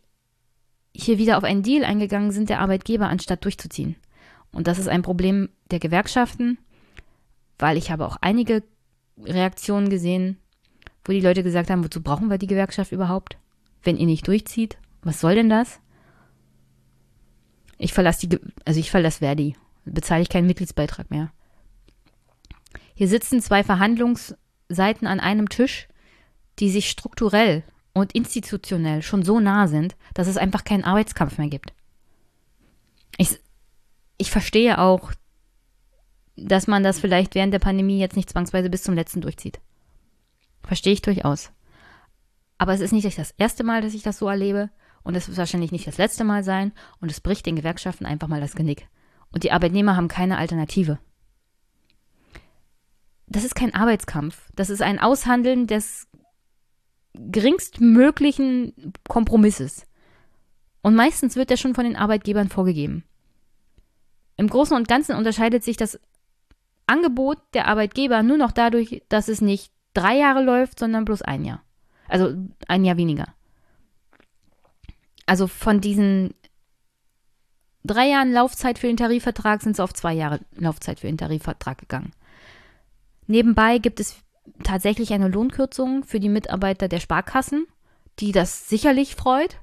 hier 0.94 1.18
wieder 1.18 1.36
auf 1.36 1.44
einen 1.44 1.62
Deal 1.62 1.84
eingegangen 1.84 2.32
sind 2.32 2.48
der 2.48 2.60
Arbeitgeber, 2.60 3.08
anstatt 3.08 3.44
durchzuziehen. 3.44 3.96
Und 4.52 4.66
das 4.66 4.78
ist 4.78 4.88
ein 4.88 5.02
Problem 5.02 5.48
der 5.70 5.78
Gewerkschaften, 5.78 6.58
weil 7.58 7.76
ich 7.76 7.90
habe 7.90 8.06
auch 8.06 8.16
einige 8.20 8.62
Reaktionen 9.22 9.90
gesehen, 9.90 10.38
wo 11.04 11.12
die 11.12 11.20
Leute 11.20 11.42
gesagt 11.42 11.70
haben, 11.70 11.84
wozu 11.84 12.02
brauchen 12.02 12.30
wir 12.30 12.38
die 12.38 12.46
Gewerkschaft 12.46 12.92
überhaupt, 12.92 13.36
wenn 13.82 13.96
ihr 13.96 14.06
nicht 14.06 14.26
durchzieht? 14.26 14.78
Was 15.02 15.20
soll 15.20 15.34
denn 15.34 15.48
das? 15.48 15.80
Ich 17.78 17.92
verlasse 17.92 18.26
die, 18.26 18.38
also 18.64 18.80
ich 18.80 18.90
verlasse 18.90 19.18
Verdi. 19.18 19.56
Bezahle 19.84 20.22
ich 20.22 20.28
keinen 20.28 20.46
Mitgliedsbeitrag 20.46 21.10
mehr. 21.10 21.30
Hier 22.94 23.08
sitzen 23.08 23.40
zwei 23.40 23.62
Verhandlungsseiten 23.62 25.06
an 25.06 25.20
einem 25.20 25.48
Tisch, 25.48 25.88
die 26.58 26.70
sich 26.70 26.88
strukturell 26.88 27.62
und 27.92 28.12
institutionell 28.12 29.02
schon 29.02 29.22
so 29.22 29.40
nah 29.40 29.68
sind, 29.68 29.96
dass 30.14 30.28
es 30.28 30.36
einfach 30.36 30.64
keinen 30.64 30.84
Arbeitskampf 30.84 31.38
mehr 31.38 31.48
gibt. 31.48 31.72
Ich, 33.18 33.38
ich 34.18 34.30
verstehe 34.30 34.78
auch, 34.78 35.12
dass 36.36 36.66
man 36.66 36.82
das 36.82 36.98
vielleicht 36.98 37.34
während 37.34 37.52
der 37.52 37.58
Pandemie 37.58 37.98
jetzt 37.98 38.16
nicht 38.16 38.30
zwangsweise 38.30 38.70
bis 38.70 38.82
zum 38.82 38.94
letzten 38.94 39.20
durchzieht. 39.20 39.60
Verstehe 40.62 40.92
ich 40.92 41.02
durchaus. 41.02 41.50
Aber 42.58 42.72
es 42.72 42.80
ist 42.80 42.92
nicht 42.92 43.06
das 43.06 43.34
erste 43.38 43.64
Mal, 43.64 43.82
dass 43.82 43.94
ich 43.94 44.02
das 44.02 44.18
so 44.18 44.28
erlebe 44.28 44.70
und 45.06 45.14
es 45.14 45.28
wird 45.28 45.38
wahrscheinlich 45.38 45.70
nicht 45.70 45.86
das 45.86 45.98
letzte 45.98 46.24
Mal 46.24 46.42
sein 46.42 46.72
und 47.00 47.12
es 47.12 47.20
bricht 47.20 47.46
den 47.46 47.54
Gewerkschaften 47.54 48.06
einfach 48.06 48.26
mal 48.26 48.40
das 48.40 48.56
Genick. 48.56 48.88
Und 49.30 49.44
die 49.44 49.52
Arbeitnehmer 49.52 49.94
haben 49.94 50.08
keine 50.08 50.36
Alternative. 50.36 50.98
Das 53.28 53.44
ist 53.44 53.54
kein 53.54 53.72
Arbeitskampf. 53.72 54.50
Das 54.56 54.68
ist 54.68 54.82
ein 54.82 54.98
Aushandeln 54.98 55.68
des 55.68 56.08
geringstmöglichen 57.14 58.94
Kompromisses. 59.08 59.86
Und 60.82 60.96
meistens 60.96 61.36
wird 61.36 61.50
der 61.50 61.56
schon 61.56 61.76
von 61.76 61.84
den 61.84 61.96
Arbeitgebern 61.96 62.48
vorgegeben. 62.48 63.04
Im 64.36 64.48
Großen 64.48 64.76
und 64.76 64.88
Ganzen 64.88 65.14
unterscheidet 65.14 65.62
sich 65.62 65.76
das 65.76 66.00
Angebot 66.88 67.38
der 67.54 67.68
Arbeitgeber 67.68 68.24
nur 68.24 68.38
noch 68.38 68.50
dadurch, 68.50 69.04
dass 69.08 69.28
es 69.28 69.40
nicht 69.40 69.72
drei 69.94 70.16
Jahre 70.16 70.42
läuft, 70.42 70.80
sondern 70.80 71.04
bloß 71.04 71.22
ein 71.22 71.44
Jahr. 71.44 71.62
Also 72.08 72.34
ein 72.66 72.84
Jahr 72.84 72.96
weniger. 72.96 73.35
Also 75.26 75.46
von 75.48 75.80
diesen 75.80 76.34
drei 77.84 78.08
Jahren 78.08 78.32
Laufzeit 78.32 78.78
für 78.78 78.86
den 78.86 78.96
Tarifvertrag 78.96 79.62
sind 79.62 79.76
sie 79.76 79.82
auf 79.82 79.92
zwei 79.92 80.12
Jahre 80.12 80.40
Laufzeit 80.56 81.00
für 81.00 81.06
den 81.06 81.18
Tarifvertrag 81.18 81.78
gegangen. 81.78 82.12
Nebenbei 83.26 83.78
gibt 83.78 84.00
es 84.00 84.16
tatsächlich 84.62 85.12
eine 85.12 85.28
Lohnkürzung 85.28 86.04
für 86.04 86.20
die 86.20 86.28
Mitarbeiter 86.28 86.88
der 86.88 87.00
Sparkassen, 87.00 87.66
die 88.20 88.32
das 88.32 88.68
sicherlich 88.68 89.16
freut. 89.16 89.58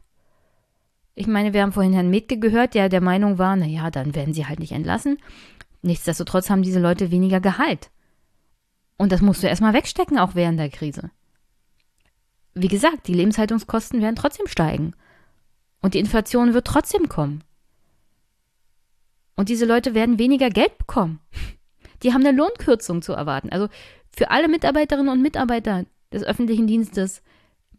Ich 1.15 1.27
meine, 1.27 1.53
wir 1.53 1.61
haben 1.61 1.71
vorhin 1.71 1.93
Herrn 1.93 2.09
Metke 2.09 2.39
gehört, 2.39 2.73
der 2.73 2.89
der 2.89 3.01
Meinung 3.01 3.37
war, 3.37 3.55
naja, 3.55 3.91
dann 3.91 4.15
werden 4.15 4.33
sie 4.33 4.47
halt 4.47 4.59
nicht 4.59 4.71
entlassen. 4.71 5.17
Nichtsdestotrotz 5.81 6.49
haben 6.49 6.63
diese 6.63 6.79
Leute 6.79 7.11
weniger 7.11 7.39
Gehalt. 7.39 7.91
Und 8.97 9.11
das 9.11 9.21
musst 9.21 9.43
du 9.43 9.47
erstmal 9.47 9.73
wegstecken, 9.73 10.17
auch 10.17 10.35
während 10.35 10.59
der 10.59 10.69
Krise. 10.69 11.11
Wie 12.53 12.67
gesagt, 12.67 13.07
die 13.07 13.13
Lebenshaltungskosten 13.13 14.01
werden 14.01 14.15
trotzdem 14.15 14.47
steigen. 14.47 14.93
Und 15.83 15.93
die 15.93 15.99
Inflation 15.99 16.53
wird 16.53 16.65
trotzdem 16.65 17.09
kommen. 17.09 17.43
Und 19.35 19.49
diese 19.49 19.65
Leute 19.65 19.93
werden 19.93 20.17
weniger 20.17 20.49
Geld 20.49 20.77
bekommen. 20.77 21.19
Die 22.03 22.13
haben 22.13 22.25
eine 22.25 22.35
Lohnkürzung 22.35 23.01
zu 23.01 23.11
erwarten. 23.11 23.49
Also 23.49 23.67
für 24.09 24.31
alle 24.31 24.47
Mitarbeiterinnen 24.47 25.11
und 25.11 25.21
Mitarbeiter 25.21 25.85
des 26.11 26.23
öffentlichen 26.23 26.67
Dienstes 26.67 27.21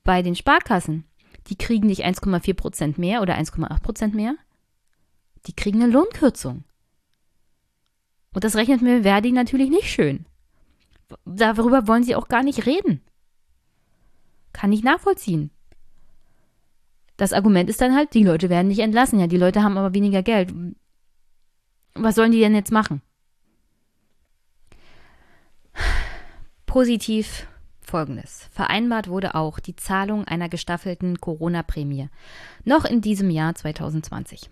bei 0.03 0.21
den 0.21 0.37
Sparkassen, 0.37 1.05
die 1.47 1.57
kriegen 1.57 1.87
nicht 1.87 2.05
1,4 2.05 2.55
Prozent 2.55 2.99
mehr 2.99 3.23
oder 3.23 3.39
1,8 3.39 3.83
Prozent 3.83 4.15
mehr. 4.15 4.37
Die 5.47 5.55
kriegen 5.55 5.83
eine 5.83 5.91
Lohnkürzung. 5.91 6.65
Und 8.35 8.45
das 8.45 8.57
rechnet 8.57 8.83
mir 8.83 9.03
Verdi 9.03 9.33
natürlich 9.33 9.71
nicht 9.71 9.89
schön. 9.91 10.27
Darüber 11.25 11.87
wollen 11.87 12.05
sie 12.05 12.17
auch 12.17 12.29
gar 12.29 12.43
nicht 12.43 12.67
reden. 12.67 13.01
Kann 14.53 14.73
ich 14.73 14.83
nachvollziehen. 14.83 15.51
Das 17.17 17.33
Argument 17.33 17.71
ist 17.71 17.81
dann 17.81 17.95
halt, 17.95 18.15
die 18.15 18.25
Leute 18.25 18.51
werden 18.51 18.69
nicht 18.69 18.81
entlassen. 18.81 19.21
Ja, 19.21 19.27
die 19.27 19.37
Leute 19.37 19.63
haben 19.63 19.79
aber 19.79 19.95
weniger 19.95 20.23
Geld. 20.23 20.53
Was 21.95 22.17
sollen 22.17 22.33
die 22.33 22.41
denn 22.41 22.55
jetzt 22.55 22.73
machen? 22.73 23.03
Positiv 26.67 27.47
Folgendes. 27.81 28.49
Vereinbart 28.51 29.09
wurde 29.09 29.35
auch 29.35 29.61
die 29.61 29.77
Zahlung 29.77 30.25
einer 30.25 30.49
gestaffelten 30.49 31.21
Corona-Prämie. 31.21 32.09
Noch 32.65 32.85
in 32.85 33.01
diesem 33.01 33.31
Jahr 33.31 33.55
2020. 33.55 34.51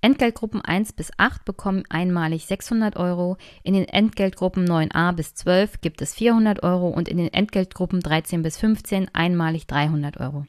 Entgeltgruppen 0.00 0.62
1 0.62 0.94
bis 0.94 1.10
8 1.18 1.44
bekommen 1.44 1.84
einmalig 1.90 2.46
600 2.46 2.96
Euro, 2.96 3.36
in 3.62 3.74
den 3.74 3.84
Entgeltgruppen 3.84 4.66
9a 4.66 5.12
bis 5.12 5.34
12 5.34 5.82
gibt 5.82 6.00
es 6.00 6.14
400 6.14 6.62
Euro 6.62 6.88
und 6.88 7.06
in 7.06 7.18
den 7.18 7.32
Entgeltgruppen 7.32 8.00
13 8.00 8.42
bis 8.42 8.56
15 8.58 9.14
einmalig 9.14 9.66
300 9.66 10.18
Euro. 10.18 10.46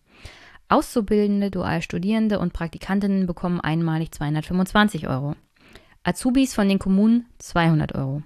Auszubildende, 0.71 1.51
Dualstudierende 1.51 2.39
und 2.39 2.53
Praktikantinnen 2.53 3.27
bekommen 3.27 3.59
einmalig 3.59 4.13
225 4.13 5.07
Euro. 5.07 5.35
Azubis 6.03 6.53
von 6.53 6.69
den 6.69 6.79
Kommunen 6.79 7.25
200 7.39 7.93
Euro. 7.93 8.23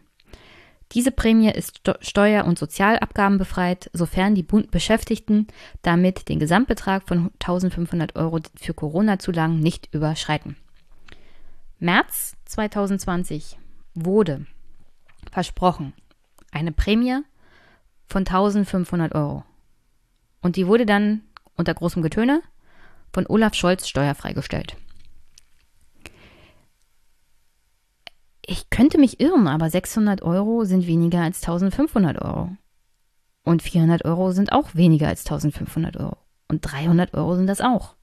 Diese 0.92 1.12
Prämie 1.12 1.50
ist 1.50 1.82
steuer- 2.02 2.46
und 2.46 2.60
sozialabgabenbefreit, 2.60 3.90
sofern 3.94 4.36
die 4.36 4.44
Beschäftigten 4.44 5.48
damit 5.82 6.30
den 6.30 6.40
Gesamtbetrag 6.40 7.08
von 7.08 7.32
1500 7.40 8.16
Euro 8.16 8.40
für 8.56 8.76
Corona-Zulagen 8.76 9.60
nicht 9.60 9.94
überschreiten. 9.94 10.56
März 11.80 12.36
2020 12.46 13.58
wurde 13.96 14.46
versprochen 15.32 15.94
eine 16.52 16.72
Prämie 16.72 17.22
von 18.08 18.22
1500 18.22 19.16
Euro. 19.16 19.44
Und 20.42 20.56
die 20.56 20.68
wurde 20.68 20.86
dann 20.86 21.24
unter 21.56 21.74
großem 21.74 22.02
Getöne 22.02 22.42
von 23.14 23.26
Olaf 23.28 23.54
Scholz 23.54 23.88
steuerfrei 23.88 24.34
gestellt. 24.34 24.76
Ich 28.46 28.70
könnte 28.70 29.00
mich 29.00 29.20
irren, 29.20 29.48
aber 29.48 29.70
600 29.70 30.22
Euro 30.22 30.66
sind 30.66 30.86
weniger 30.86 31.22
als 31.22 31.42
1500 31.42 32.22
Euro. 32.22 32.56
Und 33.44 33.64
400 33.64 34.06
Euro 34.06 34.32
sind 34.32 34.52
auch 34.52 34.76
weniger 34.76 35.08
als 35.08 35.26
1500 35.26 35.98
Euro. 35.98 36.18
Und 36.48 36.62
300 36.62 37.14
Euro 37.14 37.36
sind 37.36 37.48
das 37.48 37.62
auch. 37.62 37.96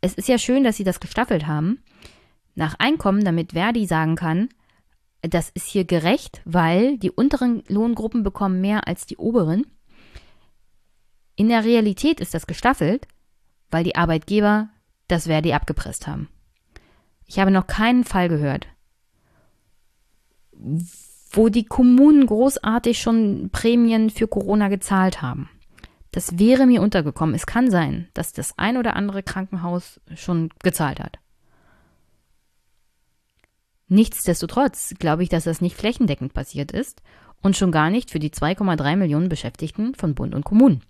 Es 0.00 0.14
ist 0.14 0.28
ja 0.28 0.38
schön, 0.38 0.64
dass 0.64 0.76
sie 0.76 0.84
das 0.84 1.00
gestaffelt 1.00 1.46
haben, 1.46 1.82
nach 2.54 2.74
Einkommen, 2.78 3.24
damit 3.24 3.52
Verdi 3.52 3.86
sagen 3.86 4.16
kann, 4.16 4.48
das 5.22 5.50
ist 5.50 5.66
hier 5.66 5.84
gerecht, 5.84 6.40
weil 6.44 6.98
die 6.98 7.10
unteren 7.10 7.62
Lohngruppen 7.68 8.22
bekommen 8.22 8.60
mehr 8.60 8.88
als 8.88 9.06
die 9.06 9.16
oberen. 9.18 9.66
In 11.40 11.48
der 11.48 11.64
Realität 11.64 12.20
ist 12.20 12.34
das 12.34 12.46
gestaffelt, 12.46 13.08
weil 13.70 13.82
die 13.82 13.96
Arbeitgeber 13.96 14.68
das 15.08 15.26
Verdi 15.26 15.54
abgepresst 15.54 16.06
haben. 16.06 16.28
Ich 17.24 17.38
habe 17.38 17.50
noch 17.50 17.66
keinen 17.66 18.04
Fall 18.04 18.28
gehört, 18.28 18.66
wo 21.32 21.48
die 21.48 21.64
Kommunen 21.64 22.26
großartig 22.26 23.00
schon 23.00 23.48
Prämien 23.50 24.10
für 24.10 24.28
Corona 24.28 24.68
gezahlt 24.68 25.22
haben. 25.22 25.48
Das 26.10 26.38
wäre 26.38 26.66
mir 26.66 26.82
untergekommen. 26.82 27.34
Es 27.34 27.46
kann 27.46 27.70
sein, 27.70 28.10
dass 28.12 28.34
das 28.34 28.58
ein 28.58 28.76
oder 28.76 28.94
andere 28.94 29.22
Krankenhaus 29.22 29.98
schon 30.14 30.50
gezahlt 30.62 31.00
hat. 31.00 31.18
Nichtsdestotrotz 33.88 34.92
glaube 34.98 35.22
ich, 35.22 35.30
dass 35.30 35.44
das 35.44 35.62
nicht 35.62 35.78
flächendeckend 35.78 36.34
passiert 36.34 36.70
ist 36.70 37.00
und 37.40 37.56
schon 37.56 37.72
gar 37.72 37.88
nicht 37.88 38.10
für 38.10 38.18
die 38.18 38.28
2,3 38.28 38.96
Millionen 38.96 39.30
Beschäftigten 39.30 39.94
von 39.94 40.14
Bund 40.14 40.34
und 40.34 40.44
Kommunen. 40.44 40.82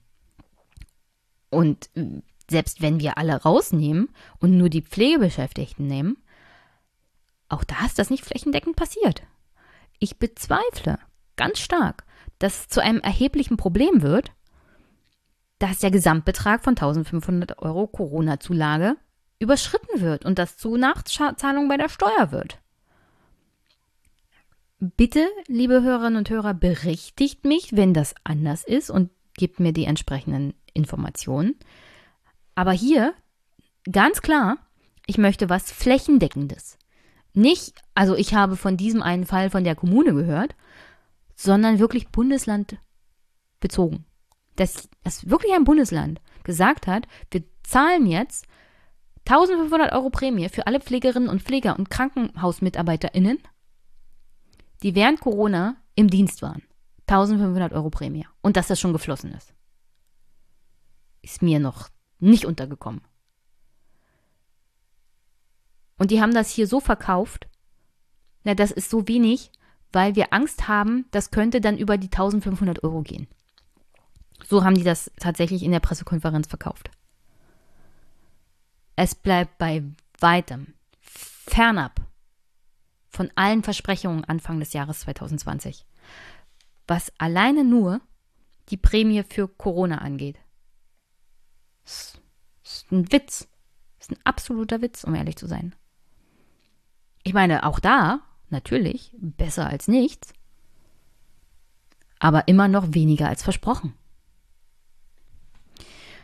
Und 1.50 1.90
selbst 2.50 2.80
wenn 2.80 3.00
wir 3.00 3.18
alle 3.18 3.42
rausnehmen 3.42 4.08
und 4.38 4.56
nur 4.56 4.68
die 4.68 4.82
Pflegebeschäftigten 4.82 5.86
nehmen, 5.86 6.16
auch 7.48 7.64
da 7.64 7.84
ist 7.84 7.98
das 7.98 8.10
nicht 8.10 8.24
flächendeckend 8.24 8.76
passiert. 8.76 9.22
Ich 9.98 10.18
bezweifle 10.18 10.98
ganz 11.36 11.58
stark, 11.58 12.04
dass 12.38 12.60
es 12.60 12.68
zu 12.68 12.80
einem 12.80 13.00
erheblichen 13.00 13.56
Problem 13.56 14.02
wird, 14.02 14.32
dass 15.58 15.80
der 15.80 15.90
Gesamtbetrag 15.90 16.64
von 16.64 16.72
1500 16.72 17.58
Euro 17.58 17.86
Corona-Zulage 17.86 18.96
überschritten 19.38 20.00
wird 20.00 20.24
und 20.24 20.38
das 20.38 20.56
zu 20.56 20.76
Nachzahlung 20.76 21.68
bei 21.68 21.76
der 21.76 21.88
Steuer 21.88 22.30
wird. 22.30 22.58
Bitte, 24.78 25.28
liebe 25.46 25.82
Hörerinnen 25.82 26.16
und 26.16 26.30
Hörer, 26.30 26.54
berichtigt 26.54 27.44
mich, 27.44 27.76
wenn 27.76 27.92
das 27.92 28.14
anders 28.24 28.64
ist 28.64 28.90
und 28.90 29.10
gebt 29.34 29.60
mir 29.60 29.72
die 29.72 29.84
entsprechenden 29.84 30.54
Informationen. 30.80 31.56
Aber 32.54 32.72
hier 32.72 33.14
ganz 33.90 34.22
klar, 34.22 34.58
ich 35.06 35.18
möchte 35.18 35.48
was 35.48 35.70
Flächendeckendes. 35.72 36.78
Nicht, 37.32 37.74
also 37.94 38.16
ich 38.16 38.34
habe 38.34 38.56
von 38.56 38.76
diesem 38.76 39.02
einen 39.02 39.24
Fall 39.24 39.50
von 39.50 39.64
der 39.64 39.76
Kommune 39.76 40.14
gehört, 40.14 40.54
sondern 41.36 41.78
wirklich 41.78 42.08
Bundesland 42.08 42.78
bezogen. 43.60 44.04
Dass, 44.56 44.88
dass 45.04 45.30
wirklich 45.30 45.54
ein 45.54 45.64
Bundesland 45.64 46.20
gesagt 46.42 46.86
hat, 46.86 47.06
wir 47.30 47.44
zahlen 47.62 48.06
jetzt 48.06 48.46
1500 49.28 49.92
Euro 49.92 50.10
Prämie 50.10 50.48
für 50.48 50.66
alle 50.66 50.80
Pflegerinnen 50.80 51.28
und 51.28 51.42
Pfleger 51.42 51.78
und 51.78 51.90
KrankenhausmitarbeiterInnen 51.90 53.38
die 54.82 54.94
während 54.94 55.20
Corona 55.20 55.76
im 55.94 56.08
Dienst 56.08 56.42
waren. 56.42 56.62
1500 57.06 57.72
Euro 57.72 57.90
Prämie. 57.90 58.26
Und 58.40 58.56
dass 58.56 58.68
das 58.68 58.80
schon 58.80 58.92
geflossen 58.92 59.32
ist. 59.32 59.52
Ist 61.30 61.42
mir 61.42 61.60
noch 61.60 61.90
nicht 62.18 62.44
untergekommen. 62.44 63.02
Und 65.96 66.10
die 66.10 66.20
haben 66.20 66.34
das 66.34 66.50
hier 66.50 66.66
so 66.66 66.80
verkauft, 66.80 67.46
na, 68.42 68.54
das 68.54 68.72
ist 68.72 68.90
so 68.90 69.06
wenig, 69.06 69.52
weil 69.92 70.16
wir 70.16 70.32
Angst 70.32 70.66
haben, 70.66 71.06
das 71.12 71.30
könnte 71.30 71.60
dann 71.60 71.78
über 71.78 71.98
die 71.98 72.08
1500 72.08 72.82
Euro 72.82 73.02
gehen. 73.02 73.28
So 74.48 74.64
haben 74.64 74.74
die 74.74 74.82
das 74.82 75.12
tatsächlich 75.20 75.62
in 75.62 75.70
der 75.70 75.78
Pressekonferenz 75.78 76.48
verkauft. 76.48 76.90
Es 78.96 79.14
bleibt 79.14 79.56
bei 79.58 79.84
weitem 80.18 80.74
fernab 81.00 82.00
von 83.08 83.30
allen 83.36 83.62
Versprechungen 83.62 84.24
Anfang 84.24 84.58
des 84.58 84.72
Jahres 84.72 85.00
2020, 85.00 85.86
was 86.88 87.12
alleine 87.18 87.62
nur 87.62 88.00
die 88.70 88.76
Prämie 88.76 89.22
für 89.22 89.46
Corona 89.46 89.98
angeht. 89.98 90.36
Das 91.84 92.20
ist 92.64 92.92
ein 92.92 93.12
Witz. 93.12 93.48
Das 93.98 94.08
ist 94.08 94.12
ein 94.12 94.20
absoluter 94.24 94.80
Witz, 94.82 95.04
um 95.04 95.14
ehrlich 95.14 95.36
zu 95.36 95.46
sein. 95.46 95.74
Ich 97.22 97.34
meine, 97.34 97.64
auch 97.64 97.80
da, 97.80 98.20
natürlich, 98.48 99.14
besser 99.18 99.66
als 99.66 99.88
nichts, 99.88 100.32
aber 102.18 102.48
immer 102.48 102.68
noch 102.68 102.94
weniger 102.94 103.28
als 103.28 103.42
versprochen. 103.42 103.94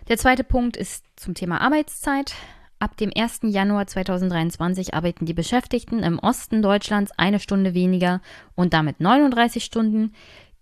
Der 0.08 0.18
zweite 0.18 0.44
Punkt 0.44 0.76
ist 0.76 1.04
zum 1.16 1.34
Thema 1.34 1.60
Arbeitszeit. 1.60 2.34
Ab 2.78 2.96
dem 2.98 3.10
1. 3.14 3.40
Januar 3.44 3.86
2023 3.86 4.94
arbeiten 4.94 5.24
die 5.24 5.34
Beschäftigten 5.34 6.00
im 6.00 6.18
Osten 6.18 6.62
Deutschlands 6.62 7.10
eine 7.16 7.40
Stunde 7.40 7.74
weniger 7.74 8.20
und 8.54 8.74
damit 8.74 9.00
39 9.00 9.64
Stunden, 9.64 10.14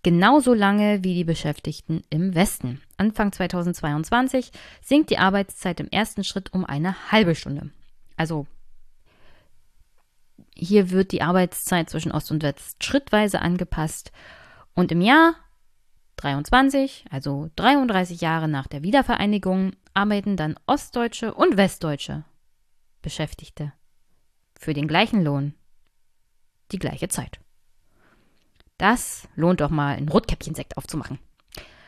genauso 0.05 0.53
lange 0.53 1.03
wie 1.03 1.15
die 1.15 1.23
Beschäftigten 1.23 2.03
im 2.11 2.35
Westen. 2.35 2.79
Anfang 2.95 3.31
2022 3.31 4.51
sinkt 4.79 5.09
die 5.09 5.17
Arbeitszeit 5.17 5.79
im 5.79 5.89
ersten 5.89 6.23
Schritt 6.23 6.53
um 6.53 6.63
eine 6.63 7.11
halbe 7.11 7.33
Stunde. 7.33 7.71
Also 8.15 8.45
hier 10.53 10.91
wird 10.91 11.11
die 11.11 11.23
Arbeitszeit 11.23 11.89
zwischen 11.89 12.11
Ost 12.11 12.29
und 12.29 12.43
West 12.43 12.83
schrittweise 12.83 13.41
angepasst 13.41 14.11
und 14.75 14.91
im 14.91 15.01
Jahr 15.01 15.33
23, 16.17 17.05
also 17.09 17.49
33 17.55 18.21
Jahre 18.21 18.47
nach 18.47 18.67
der 18.67 18.83
Wiedervereinigung, 18.83 19.71
arbeiten 19.95 20.37
dann 20.37 20.55
ostdeutsche 20.67 21.33
und 21.33 21.57
westdeutsche 21.57 22.25
Beschäftigte 23.01 23.73
für 24.53 24.75
den 24.75 24.87
gleichen 24.87 25.23
Lohn 25.23 25.55
die 26.71 26.79
gleiche 26.79 27.07
Zeit. 27.07 27.39
Das 28.77 29.27
lohnt 29.35 29.61
doch 29.61 29.69
mal, 29.69 29.95
ein 29.95 30.09
Rotkäppchensekt 30.09 30.77
aufzumachen. 30.77 31.19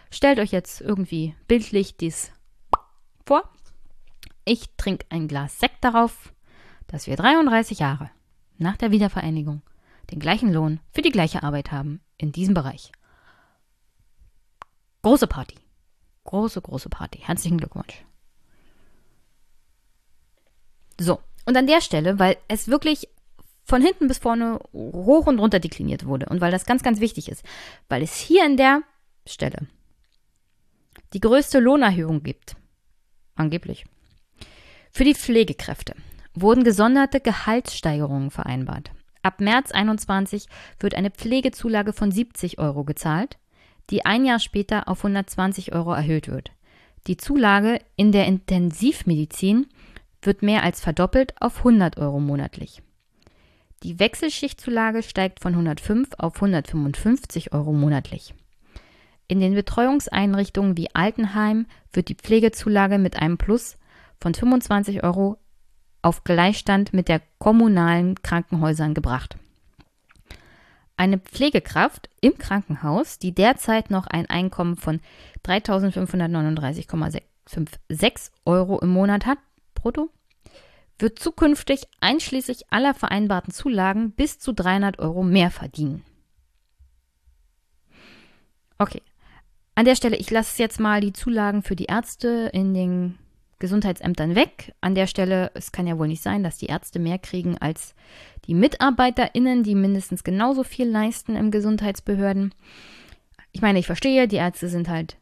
Stellt 0.09 0.39
euch 0.39 0.51
jetzt 0.51 0.79
irgendwie 0.81 1.35
bildlich 1.47 1.97
dies 1.97 2.31
vor. 3.25 3.49
Ich 4.45 4.69
trinke 4.77 5.05
ein 5.09 5.27
Glas 5.27 5.59
Sekt 5.59 5.83
darauf, 5.83 6.33
dass 6.87 7.07
wir 7.07 7.17
33 7.17 7.79
Jahre 7.79 8.09
nach 8.57 8.77
der 8.77 8.91
Wiedervereinigung 8.91 9.61
den 10.11 10.19
gleichen 10.19 10.53
Lohn 10.53 10.79
für 10.93 11.01
die 11.01 11.11
gleiche 11.11 11.43
Arbeit 11.43 11.71
haben 11.71 11.99
in 12.17 12.31
diesem 12.31 12.53
Bereich. 12.53 12.93
Große 15.01 15.27
Party. 15.27 15.55
Große, 16.23 16.61
große 16.61 16.89
Party. 16.89 17.19
Herzlichen 17.19 17.57
Glückwunsch. 17.57 18.05
So, 20.99 21.21
und 21.45 21.55
an 21.55 21.67
der 21.67 21.81
Stelle, 21.81 22.19
weil 22.19 22.37
es 22.47 22.67
wirklich 22.67 23.07
von 23.67 23.81
hinten 23.81 24.07
bis 24.07 24.17
vorne 24.17 24.59
hoch 24.73 25.27
und 25.27 25.39
runter 25.39 25.59
dekliniert 25.59 26.05
wurde 26.05 26.27
und 26.27 26.39
weil 26.39 26.51
das 26.51 26.65
ganz, 26.65 26.83
ganz 26.83 27.01
wichtig 27.01 27.29
ist, 27.29 27.43
weil 27.89 28.01
es 28.01 28.15
hier 28.15 28.45
an 28.45 28.55
der 28.55 28.81
Stelle 29.25 29.67
die 31.13 31.19
größte 31.19 31.59
Lohnerhöhung 31.59 32.23
gibt, 32.23 32.55
angeblich, 33.35 33.85
für 34.91 35.03
die 35.03 35.15
Pflegekräfte 35.15 35.95
wurden 36.33 36.63
gesonderte 36.63 37.19
Gehaltssteigerungen 37.19 38.31
vereinbart. 38.31 38.91
Ab 39.21 39.41
März 39.41 39.71
21 39.71 40.47
wird 40.79 40.95
eine 40.95 41.11
Pflegezulage 41.11 41.91
von 41.91 42.11
70 42.11 42.59
Euro 42.59 42.83
gezahlt, 42.83 43.37
die 43.89 44.05
ein 44.05 44.25
Jahr 44.25 44.39
später 44.39 44.87
auf 44.87 44.99
120 44.99 45.73
Euro 45.73 45.93
erhöht 45.93 46.29
wird. 46.29 46.51
Die 47.07 47.17
Zulage 47.17 47.79
in 47.95 48.11
der 48.11 48.27
Intensivmedizin 48.27 49.67
wird 50.21 50.41
mehr 50.41 50.63
als 50.63 50.79
verdoppelt 50.79 51.33
auf 51.41 51.59
100 51.59 51.97
Euro 51.97 52.19
monatlich. 52.19 52.81
Die 53.83 53.99
Wechselschichtzulage 53.99 55.03
steigt 55.03 55.39
von 55.39 55.53
105 55.53 56.09
auf 56.17 56.33
155 56.35 57.53
Euro 57.53 57.73
monatlich. 57.73 58.33
In 59.27 59.39
den 59.39 59.53
Betreuungseinrichtungen 59.53 60.75
wie 60.77 60.95
Altenheim 60.95 61.67
wird 61.93 62.09
die 62.09 62.15
Pflegezulage 62.15 62.97
mit 62.97 63.17
einem 63.17 63.37
Plus 63.37 63.77
von 64.19 64.33
25 64.33 65.03
Euro 65.03 65.37
auf 66.01 66.23
Gleichstand 66.23 66.91
mit 66.93 67.07
der 67.09 67.21
kommunalen 67.37 68.15
Krankenhäusern 68.21 68.93
gebracht. 68.93 69.37
Eine 70.95 71.17
Pflegekraft 71.19 72.07
im 72.21 72.37
Krankenhaus, 72.37 73.19
die 73.19 73.35
derzeit 73.35 73.91
noch 73.91 74.07
ein 74.07 74.27
Einkommen 74.27 74.77
von 74.77 75.01
3.539,56 75.45 78.31
Euro 78.45 78.79
im 78.79 78.89
Monat 78.89 79.27
hat, 79.27 79.37
brutto, 79.75 80.09
wird 80.99 81.19
zukünftig 81.19 81.83
einschließlich 81.99 82.71
aller 82.71 82.93
vereinbarten 82.93 83.53
Zulagen 83.53 84.11
bis 84.11 84.39
zu 84.39 84.53
300 84.53 84.99
Euro 84.99 85.23
mehr 85.23 85.51
verdienen. 85.51 86.03
Okay, 88.79 89.01
an 89.77 89.85
der 89.85 89.95
Stelle, 89.95 90.17
ich 90.17 90.31
lasse 90.31 90.61
jetzt 90.61 90.79
mal 90.79 91.01
die 91.01 91.13
Zulagen 91.13 91.61
für 91.61 91.75
die 91.75 91.85
Ärzte 91.85 92.49
in 92.51 92.73
den 92.73 93.19
Gesundheitsämtern 93.59 94.35
weg. 94.35 94.73
An 94.81 94.95
der 94.95 95.05
Stelle, 95.07 95.51
es 95.53 95.71
kann 95.71 95.85
ja 95.85 95.99
wohl 95.99 96.07
nicht 96.07 96.23
sein, 96.23 96.43
dass 96.43 96.57
die 96.57 96.65
Ärzte 96.65 96.97
mehr 96.97 97.19
kriegen 97.19 97.59
als 97.59 97.93
die 98.45 98.55
MitarbeiterInnen, 98.55 99.61
die 99.63 99.75
mindestens 99.75 100.23
genauso 100.23 100.63
viel 100.63 100.87
leisten 100.87 101.35
im 101.35 101.51
Gesundheitsbehörden. 101.51 102.55
Ich 103.51 103.61
meine, 103.61 103.77
ich 103.77 103.85
verstehe, 103.85 104.27
die 104.27 104.37
Ärzte 104.37 104.67
sind 104.67 104.89
halt 104.89 105.17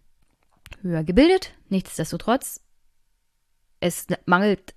höher 0.81 1.03
gebildet. 1.03 1.51
Nichtsdestotrotz, 1.69 2.61
es 3.79 4.07
mangelt 4.25 4.73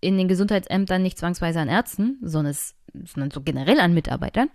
in 0.00 0.18
den 0.18 0.28
Gesundheitsämtern 0.28 1.02
nicht 1.02 1.18
zwangsweise 1.18 1.60
an 1.60 1.68
Ärzten, 1.68 2.18
sondern, 2.22 2.50
es, 2.50 2.74
sondern 3.04 3.30
so 3.30 3.40
generell 3.40 3.80
an 3.80 3.94
Mitarbeitern. 3.94 4.50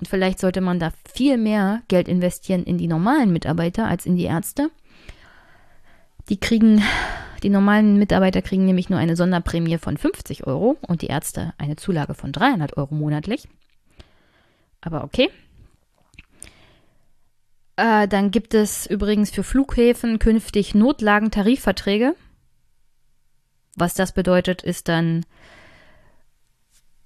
Und 0.00 0.08
vielleicht 0.08 0.40
sollte 0.40 0.60
man 0.60 0.80
da 0.80 0.92
viel 1.12 1.38
mehr 1.38 1.82
Geld 1.88 2.08
investieren 2.08 2.64
in 2.64 2.78
die 2.78 2.88
normalen 2.88 3.32
Mitarbeiter 3.32 3.86
als 3.86 4.06
in 4.06 4.16
die 4.16 4.24
Ärzte. 4.24 4.70
Die 6.28 6.40
kriegen 6.40 6.82
die 7.44 7.50
normalen 7.50 7.98
Mitarbeiter 7.98 8.40
kriegen 8.40 8.64
nämlich 8.64 8.88
nur 8.88 8.98
eine 8.98 9.16
Sonderprämie 9.16 9.76
von 9.76 9.98
50 9.98 10.46
Euro 10.46 10.78
und 10.80 11.02
die 11.02 11.08
Ärzte 11.08 11.52
eine 11.58 11.76
Zulage 11.76 12.14
von 12.14 12.32
300 12.32 12.78
Euro 12.78 12.94
monatlich. 12.94 13.46
Aber 14.80 15.04
okay. 15.04 15.28
Äh, 17.76 18.08
dann 18.08 18.30
gibt 18.30 18.54
es 18.54 18.86
übrigens 18.86 19.30
für 19.30 19.42
Flughäfen 19.42 20.18
künftig 20.18 20.74
Notlagentarifverträge. 20.74 22.14
Was 23.76 23.94
das 23.94 24.12
bedeutet, 24.12 24.62
ist 24.62 24.88
dann, 24.88 25.24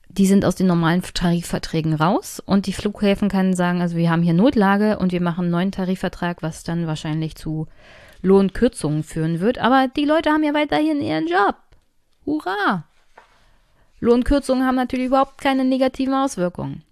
die 0.09 0.27
sind 0.27 0.45
aus 0.45 0.57
den 0.57 0.67
normalen 0.67 1.03
Tarifverträgen 1.03 1.95
raus 1.95 2.41
und 2.45 2.67
die 2.67 2.73
Flughäfen 2.73 3.29
können 3.29 3.55
sagen, 3.55 3.81
also 3.81 3.97
wir 3.97 4.11
haben 4.11 4.23
hier 4.23 4.35
Notlage 4.35 4.99
und 4.99 5.13
wir 5.13 5.21
machen 5.21 5.45
einen 5.45 5.51
neuen 5.51 5.73
Tarifvertrag, 5.73 6.43
was 6.43 6.65
dann 6.65 6.87
wahrscheinlich 6.87 7.37
zu 7.37 7.67
Lohnkürzungen 8.23 9.05
führen 9.05 9.41
wird, 9.41 9.59
aber 9.59 9.89
die 9.89 10.05
Leute 10.05 10.31
haben 10.31 10.45
ja 10.45 10.55
weiterhin 10.55 11.01
ihren 11.01 11.29
Job. 11.29 11.57
Hurra! 12.27 12.85
Lohnkürzungen 14.01 14.67
haben 14.67 14.77
natürlich 14.77 15.07
überhaupt 15.07 15.39
keine 15.39 15.65
negativen 15.65 16.15
Auswirkungen. 16.15 16.85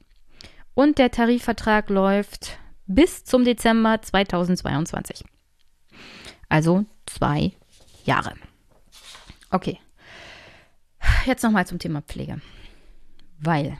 Und 0.74 0.98
der 0.98 1.10
Tarifvertrag 1.10 1.88
läuft 1.88 2.58
bis 2.86 3.24
zum 3.24 3.44
Dezember 3.44 4.00
2022. 4.02 5.24
Also 6.48 6.84
zwei 7.06 7.52
Jahre. 8.04 8.34
Okay. 9.50 9.78
Jetzt 11.24 11.42
nochmal 11.42 11.66
zum 11.66 11.78
Thema 11.78 12.02
Pflege. 12.02 12.40
Weil 13.38 13.78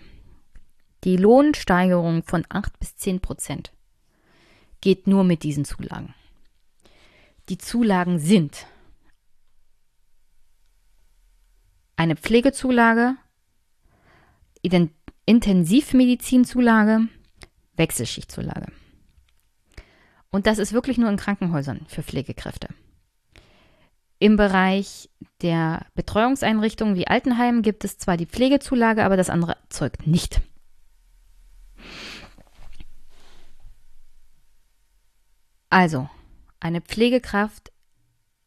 die 1.05 1.17
Lohnsteigerung 1.17 2.23
von 2.25 2.45
8 2.49 2.79
bis 2.79 2.97
10 2.97 3.21
Prozent 3.21 3.73
geht 4.81 5.07
nur 5.07 5.25
mit 5.25 5.43
diesen 5.43 5.65
Zulagen. 5.65 6.15
Die 7.49 7.59
Zulagen 7.59 8.19
sind 8.19 8.67
eine 11.97 12.17
Pflegezulage, 12.17 13.17
Intensivmedizinzulage, 15.27 17.09
Wechselschichtzulage. 17.77 18.73
Und 20.31 20.47
das 20.47 20.59
ist 20.59 20.73
wirklich 20.73 20.99
nur 20.99 21.09
in 21.09 21.17
Krankenhäusern 21.17 21.87
für 21.89 22.03
Pflegekräfte. 22.03 22.69
Im 24.27 24.37
Bereich 24.37 25.09
der 25.41 25.87
Betreuungseinrichtungen 25.95 26.97
wie 26.97 27.07
Altenheim 27.07 27.63
gibt 27.63 27.85
es 27.85 27.97
zwar 27.97 28.17
die 28.17 28.27
Pflegezulage, 28.27 29.05
aber 29.05 29.17
das 29.17 29.31
andere 29.31 29.57
zeugt 29.69 30.09
nicht. 30.09 30.41
Also, 35.71 36.11
eine 36.59 36.81
Pflegekraft 36.81 37.71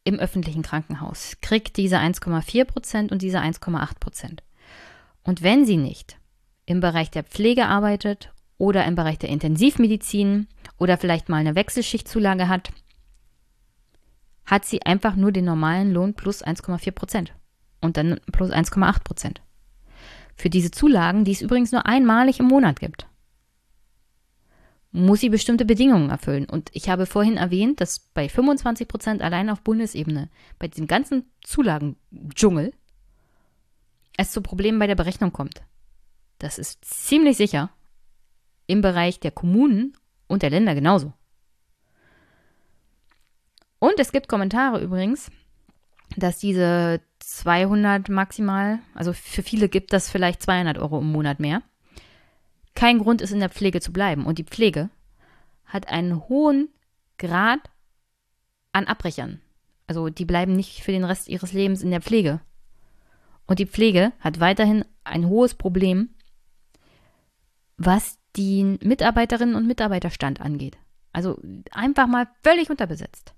im 0.04 0.18
öffentlichen 0.18 0.60
Krankenhaus 0.60 1.38
kriegt 1.40 1.78
diese 1.78 1.96
1,4 1.96 2.66
Prozent 2.66 3.10
und 3.10 3.22
diese 3.22 3.40
1,8 3.40 3.98
Prozent. 3.98 4.42
Und 5.22 5.40
wenn 5.40 5.64
sie 5.64 5.78
nicht 5.78 6.18
im 6.66 6.80
Bereich 6.80 7.10
der 7.10 7.24
Pflege 7.24 7.64
arbeitet 7.64 8.34
oder 8.58 8.84
im 8.84 8.96
Bereich 8.96 9.18
der 9.18 9.30
Intensivmedizin 9.30 10.46
oder 10.76 10.98
vielleicht 10.98 11.30
mal 11.30 11.38
eine 11.38 11.54
Wechselschichtzulage 11.54 12.48
hat, 12.48 12.70
hat 14.50 14.64
sie 14.64 14.82
einfach 14.82 15.16
nur 15.16 15.32
den 15.32 15.44
normalen 15.44 15.92
Lohn 15.92 16.14
plus 16.14 16.44
1,4 16.44 16.90
Prozent 16.92 17.34
und 17.80 17.96
dann 17.96 18.20
plus 18.32 18.50
1,8 18.50 19.04
Prozent. 19.04 19.40
Für 20.36 20.50
diese 20.50 20.70
Zulagen, 20.70 21.24
die 21.24 21.32
es 21.32 21.42
übrigens 21.42 21.72
nur 21.72 21.86
einmalig 21.86 22.40
im 22.40 22.46
Monat 22.46 22.80
gibt 22.80 23.06
muss 24.92 25.20
sie 25.20 25.28
bestimmte 25.28 25.64
Bedingungen 25.64 26.10
erfüllen. 26.10 26.46
Und 26.46 26.70
ich 26.72 26.88
habe 26.88 27.06
vorhin 27.06 27.36
erwähnt, 27.36 27.80
dass 27.80 27.98
bei 27.98 28.28
25 28.28 28.88
Prozent 28.88 29.22
allein 29.22 29.50
auf 29.50 29.62
Bundesebene, 29.62 30.28
bei 30.58 30.68
diesem 30.68 30.86
ganzen 30.86 31.30
Zulagendschungel, 31.42 32.72
es 34.16 34.32
zu 34.32 34.42
Problemen 34.42 34.78
bei 34.78 34.86
der 34.86 34.96
Berechnung 34.96 35.32
kommt. 35.32 35.62
Das 36.38 36.58
ist 36.58 36.84
ziemlich 36.84 37.36
sicher 37.36 37.70
im 38.66 38.82
Bereich 38.82 39.20
der 39.20 39.30
Kommunen 39.30 39.96
und 40.26 40.42
der 40.42 40.50
Länder 40.50 40.74
genauso. 40.74 41.12
Und 43.80 43.98
es 43.98 44.12
gibt 44.12 44.28
Kommentare 44.28 44.80
übrigens, 44.80 45.30
dass 46.16 46.38
diese 46.38 47.00
200 47.18 48.08
maximal, 48.08 48.78
also 48.94 49.12
für 49.12 49.42
viele 49.42 49.68
gibt 49.68 49.92
das 49.92 50.10
vielleicht 50.10 50.42
200 50.42 50.78
Euro 50.78 51.00
im 51.00 51.10
Monat 51.10 51.40
mehr, 51.40 51.62
kein 52.74 52.98
Grund 52.98 53.20
ist, 53.20 53.32
in 53.32 53.40
der 53.40 53.48
Pflege 53.48 53.80
zu 53.80 53.92
bleiben. 53.92 54.26
Und 54.26 54.38
die 54.38 54.44
Pflege 54.44 54.90
hat 55.64 55.88
einen 55.88 56.28
hohen 56.28 56.68
Grad 57.18 57.70
an 58.72 58.86
Abbrechern. 58.86 59.40
Also 59.86 60.08
die 60.08 60.24
bleiben 60.24 60.54
nicht 60.54 60.82
für 60.82 60.92
den 60.92 61.04
Rest 61.04 61.28
ihres 61.28 61.52
Lebens 61.52 61.82
in 61.82 61.90
der 61.90 62.00
Pflege. 62.00 62.40
Und 63.46 63.58
die 63.58 63.66
Pflege 63.66 64.12
hat 64.20 64.40
weiterhin 64.40 64.84
ein 65.04 65.26
hohes 65.26 65.54
Problem, 65.54 66.10
was 67.76 68.18
den 68.36 68.78
Mitarbeiterinnen 68.82 69.56
und 69.56 69.66
Mitarbeiterstand 69.66 70.40
angeht. 70.40 70.78
Also 71.12 71.40
einfach 71.72 72.06
mal 72.06 72.28
völlig 72.44 72.70
unterbesetzt. 72.70 73.34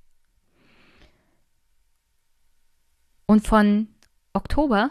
Und 3.32 3.48
von 3.48 3.88
Oktober 4.34 4.90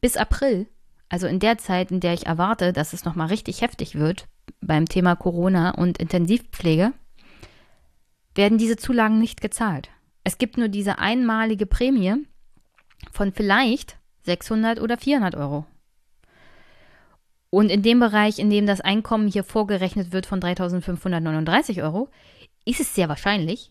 bis 0.00 0.16
April 0.16 0.66
also 1.10 1.26
in 1.26 1.40
der 1.40 1.58
Zeit, 1.58 1.90
in 1.90 2.00
der 2.00 2.14
ich 2.14 2.24
erwarte, 2.24 2.72
dass 2.72 2.94
es 2.94 3.04
nochmal 3.04 3.26
richtig 3.26 3.60
heftig 3.60 3.96
wird 3.96 4.28
beim 4.62 4.86
Thema 4.86 5.14
Corona 5.14 5.72
und 5.72 5.98
Intensivpflege, 5.98 6.94
werden 8.34 8.56
diese 8.56 8.78
Zulagen 8.78 9.18
nicht 9.18 9.42
gezahlt. 9.42 9.90
Es 10.24 10.38
gibt 10.38 10.56
nur 10.56 10.68
diese 10.68 11.00
einmalige 11.00 11.66
Prämie 11.66 12.26
von 13.12 13.34
vielleicht 13.34 13.98
600 14.22 14.80
oder 14.80 14.96
400 14.96 15.34
Euro. 15.34 15.66
Und 17.50 17.70
in 17.70 17.82
dem 17.82 18.00
Bereich, 18.00 18.38
in 18.38 18.48
dem 18.48 18.64
das 18.64 18.80
Einkommen 18.80 19.28
hier 19.28 19.44
vorgerechnet 19.44 20.12
wird 20.12 20.24
von 20.24 20.40
3.539 20.40 21.82
Euro, 21.82 22.08
ist 22.64 22.80
es 22.80 22.94
sehr 22.94 23.10
wahrscheinlich, 23.10 23.70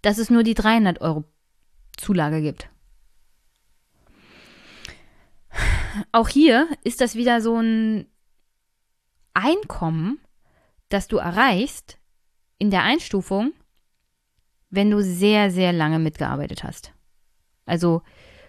dass 0.00 0.18
es 0.18 0.30
nur 0.30 0.44
die 0.44 0.54
300 0.54 1.00
Euro 1.00 1.24
Zulage 1.98 2.40
gibt. 2.40 2.70
auch 6.12 6.28
hier 6.28 6.68
ist 6.84 7.00
das 7.00 7.14
wieder 7.14 7.40
so 7.40 7.56
ein 7.56 8.06
Einkommen, 9.34 10.18
das 10.88 11.08
du 11.08 11.18
erreichst 11.18 11.98
in 12.58 12.70
der 12.70 12.82
Einstufung, 12.82 13.52
wenn 14.70 14.90
du 14.90 15.02
sehr, 15.02 15.50
sehr 15.50 15.72
lange 15.72 15.98
mitgearbeitet 15.98 16.64
hast. 16.64 16.92
Also 17.66 18.02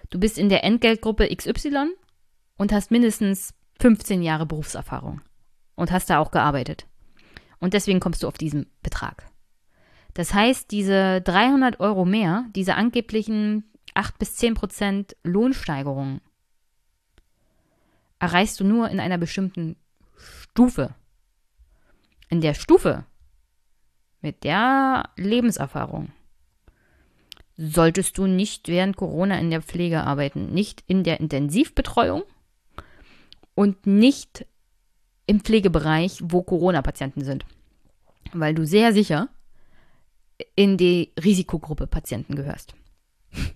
du 0.10 0.20
bist 0.20 0.38
in 0.38 0.50
der 0.50 0.64
Entgeltgruppe 0.64 1.30
XY 1.34 1.92
und 2.58 2.72
hast 2.72 2.92
mindestens 2.92 3.54
15 3.80 4.22
Jahre 4.22 4.46
Berufserfahrung 4.46 5.22
und 5.76 5.92
hast 5.92 6.10
da 6.10 6.20
auch 6.20 6.32
gearbeitet. 6.32 6.88
Und 7.60 7.74
deswegen 7.74 8.00
kommst 8.00 8.24
du 8.24 8.28
auf 8.28 8.38
diesen 8.38 8.68
Betrag. 8.82 9.30
Das 10.14 10.34
heißt, 10.34 10.72
diese 10.72 11.22
300 11.22 11.80
Euro 11.80 12.06
mehr, 12.06 12.46
diese 12.56 12.76
angeblichen 12.76 13.64
8 13.94 14.18
bis 14.18 14.36
10 14.36 14.54
Prozent 14.56 15.16
Lohnsteigerungen, 15.24 16.22
erreichst 18.20 18.60
du 18.60 18.64
nur 18.64 18.90
in 18.90 19.00
einer 19.00 19.18
bestimmten 19.18 19.78
Stufe. 20.18 20.94
In 22.30 22.42
der 22.42 22.54
Stufe 22.54 23.06
mit 24.22 24.44
der 24.44 25.10
Lebenserfahrung 25.16 26.12
solltest 27.58 28.18
du 28.18 28.26
nicht 28.26 28.68
während 28.68 28.98
Corona 28.98 29.40
in 29.40 29.50
der 29.50 29.62
Pflege 29.62 30.04
arbeiten, 30.04 30.54
nicht 30.54 30.84
in 30.88 31.04
der 31.04 31.20
Intensivbetreuung 31.20 32.24
und 33.56 33.86
nicht 33.86 34.46
im 35.26 35.42
Pflegebereich, 35.42 36.20
wo 36.24 36.42
Corona-Patienten 36.42 37.24
sind, 37.24 37.46
weil 38.34 38.54
du 38.54 38.66
sehr 38.66 38.94
sicher 38.94 39.30
in 40.56 40.78
die 40.78 41.14
Risikogruppe 41.22 41.88
Patienten 41.88 42.36
gehörst. 42.36 42.76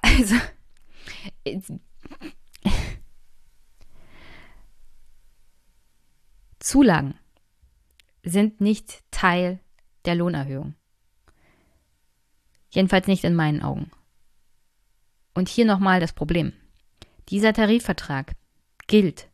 Also, 0.00 0.36
Zulagen 6.58 7.14
sind 8.22 8.60
nicht 8.60 9.02
Teil 9.10 9.60
der 10.04 10.14
Lohnerhöhung. 10.14 10.74
Jedenfalls 12.70 13.06
nicht 13.06 13.24
in 13.24 13.34
meinen 13.34 13.62
Augen. 13.62 13.90
Und 15.34 15.48
hier 15.48 15.64
nochmal 15.64 16.00
das 16.00 16.12
Problem. 16.12 16.52
Dieser 17.28 17.52
Tarifvertrag 17.52 18.34
gilt 18.86 19.28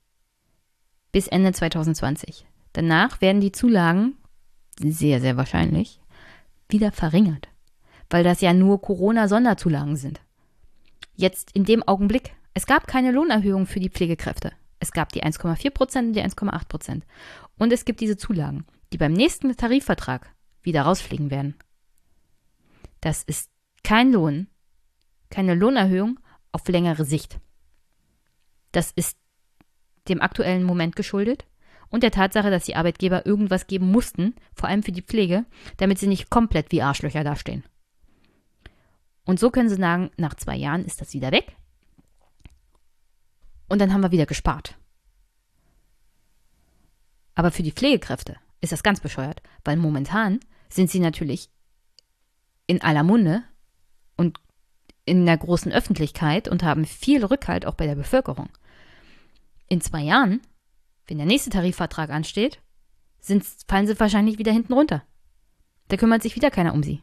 bis 1.12 1.28
Ende 1.28 1.52
2020. 1.52 2.46
Danach 2.72 3.20
werden 3.20 3.40
die 3.40 3.52
Zulagen 3.52 4.16
sehr, 4.78 5.20
sehr 5.20 5.36
wahrscheinlich 5.36 6.00
wieder 6.68 6.92
verringert, 6.92 7.48
weil 8.10 8.24
das 8.24 8.40
ja 8.40 8.52
nur 8.52 8.80
Corona-Sonderzulagen 8.80 9.96
sind. 9.96 10.20
Jetzt 11.14 11.52
in 11.52 11.64
dem 11.64 11.82
Augenblick, 11.82 12.34
es 12.54 12.66
gab 12.66 12.86
keine 12.86 13.12
Lohnerhöhung 13.12 13.66
für 13.66 13.80
die 13.80 13.90
Pflegekräfte. 13.90 14.52
Es 14.80 14.92
gab 14.92 15.12
die 15.12 15.22
1,4 15.24 15.70
Prozent 15.70 16.08
und 16.08 16.12
die 16.14 16.22
1,8 16.22 16.68
Prozent. 16.68 17.06
Und 17.56 17.72
es 17.72 17.84
gibt 17.84 18.00
diese 18.00 18.16
Zulagen, 18.16 18.66
die 18.92 18.98
beim 18.98 19.12
nächsten 19.12 19.54
Tarifvertrag 19.56 20.32
wieder 20.62 20.82
rausfliegen 20.82 21.30
werden. 21.30 21.54
Das 23.00 23.22
ist 23.22 23.50
kein 23.82 24.12
Lohn, 24.12 24.48
keine 25.30 25.54
Lohnerhöhung 25.54 26.18
auf 26.52 26.66
längere 26.68 27.04
Sicht. 27.04 27.38
Das 28.72 28.90
ist 28.92 29.16
dem 30.08 30.20
aktuellen 30.20 30.64
Moment 30.64 30.96
geschuldet 30.96 31.44
und 31.90 32.02
der 32.02 32.10
Tatsache, 32.10 32.50
dass 32.50 32.64
die 32.64 32.76
Arbeitgeber 32.76 33.26
irgendwas 33.26 33.66
geben 33.66 33.90
mussten, 33.90 34.34
vor 34.54 34.68
allem 34.68 34.82
für 34.82 34.92
die 34.92 35.02
Pflege, 35.02 35.44
damit 35.76 35.98
sie 35.98 36.06
nicht 36.06 36.30
komplett 36.30 36.72
wie 36.72 36.82
Arschlöcher 36.82 37.24
dastehen. 37.24 37.64
Und 39.24 39.40
so 39.40 39.50
können 39.50 39.68
sie 39.68 39.76
sagen, 39.76 40.10
nach 40.16 40.34
zwei 40.34 40.56
Jahren 40.56 40.84
ist 40.84 41.00
das 41.00 41.14
wieder 41.14 41.32
weg 41.32 41.56
und 43.68 43.80
dann 43.80 43.92
haben 43.92 44.02
wir 44.02 44.12
wieder 44.12 44.26
gespart. 44.26 44.76
Aber 47.34 47.50
für 47.50 47.62
die 47.62 47.72
Pflegekräfte 47.72 48.36
ist 48.60 48.72
das 48.72 48.82
ganz 48.82 49.00
bescheuert, 49.00 49.42
weil 49.64 49.76
momentan 49.76 50.40
sind 50.68 50.90
sie 50.90 51.00
natürlich 51.00 51.50
in 52.66 52.82
aller 52.82 53.02
Munde 53.02 53.42
und 54.16 54.38
in 55.04 55.26
der 55.26 55.36
großen 55.36 55.72
Öffentlichkeit 55.72 56.48
und 56.48 56.62
haben 56.62 56.86
viel 56.86 57.24
Rückhalt 57.24 57.66
auch 57.66 57.74
bei 57.74 57.86
der 57.86 57.94
Bevölkerung. 57.94 58.48
In 59.68 59.80
zwei 59.80 60.02
Jahren, 60.02 60.40
wenn 61.06 61.18
der 61.18 61.26
nächste 61.26 61.50
Tarifvertrag 61.50 62.10
ansteht, 62.10 62.60
sind, 63.20 63.44
fallen 63.68 63.86
sie 63.86 63.98
wahrscheinlich 63.98 64.38
wieder 64.38 64.52
hinten 64.52 64.72
runter. 64.72 65.02
Da 65.88 65.96
kümmert 65.96 66.22
sich 66.22 66.36
wieder 66.36 66.50
keiner 66.50 66.74
um 66.74 66.82
sie. 66.82 67.02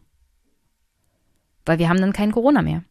Weil 1.66 1.80
wir 1.80 1.90
haben 1.90 2.02
dann 2.02 2.14
kein 2.14 2.32
Corona 2.32 2.62
mehr. 2.62 2.84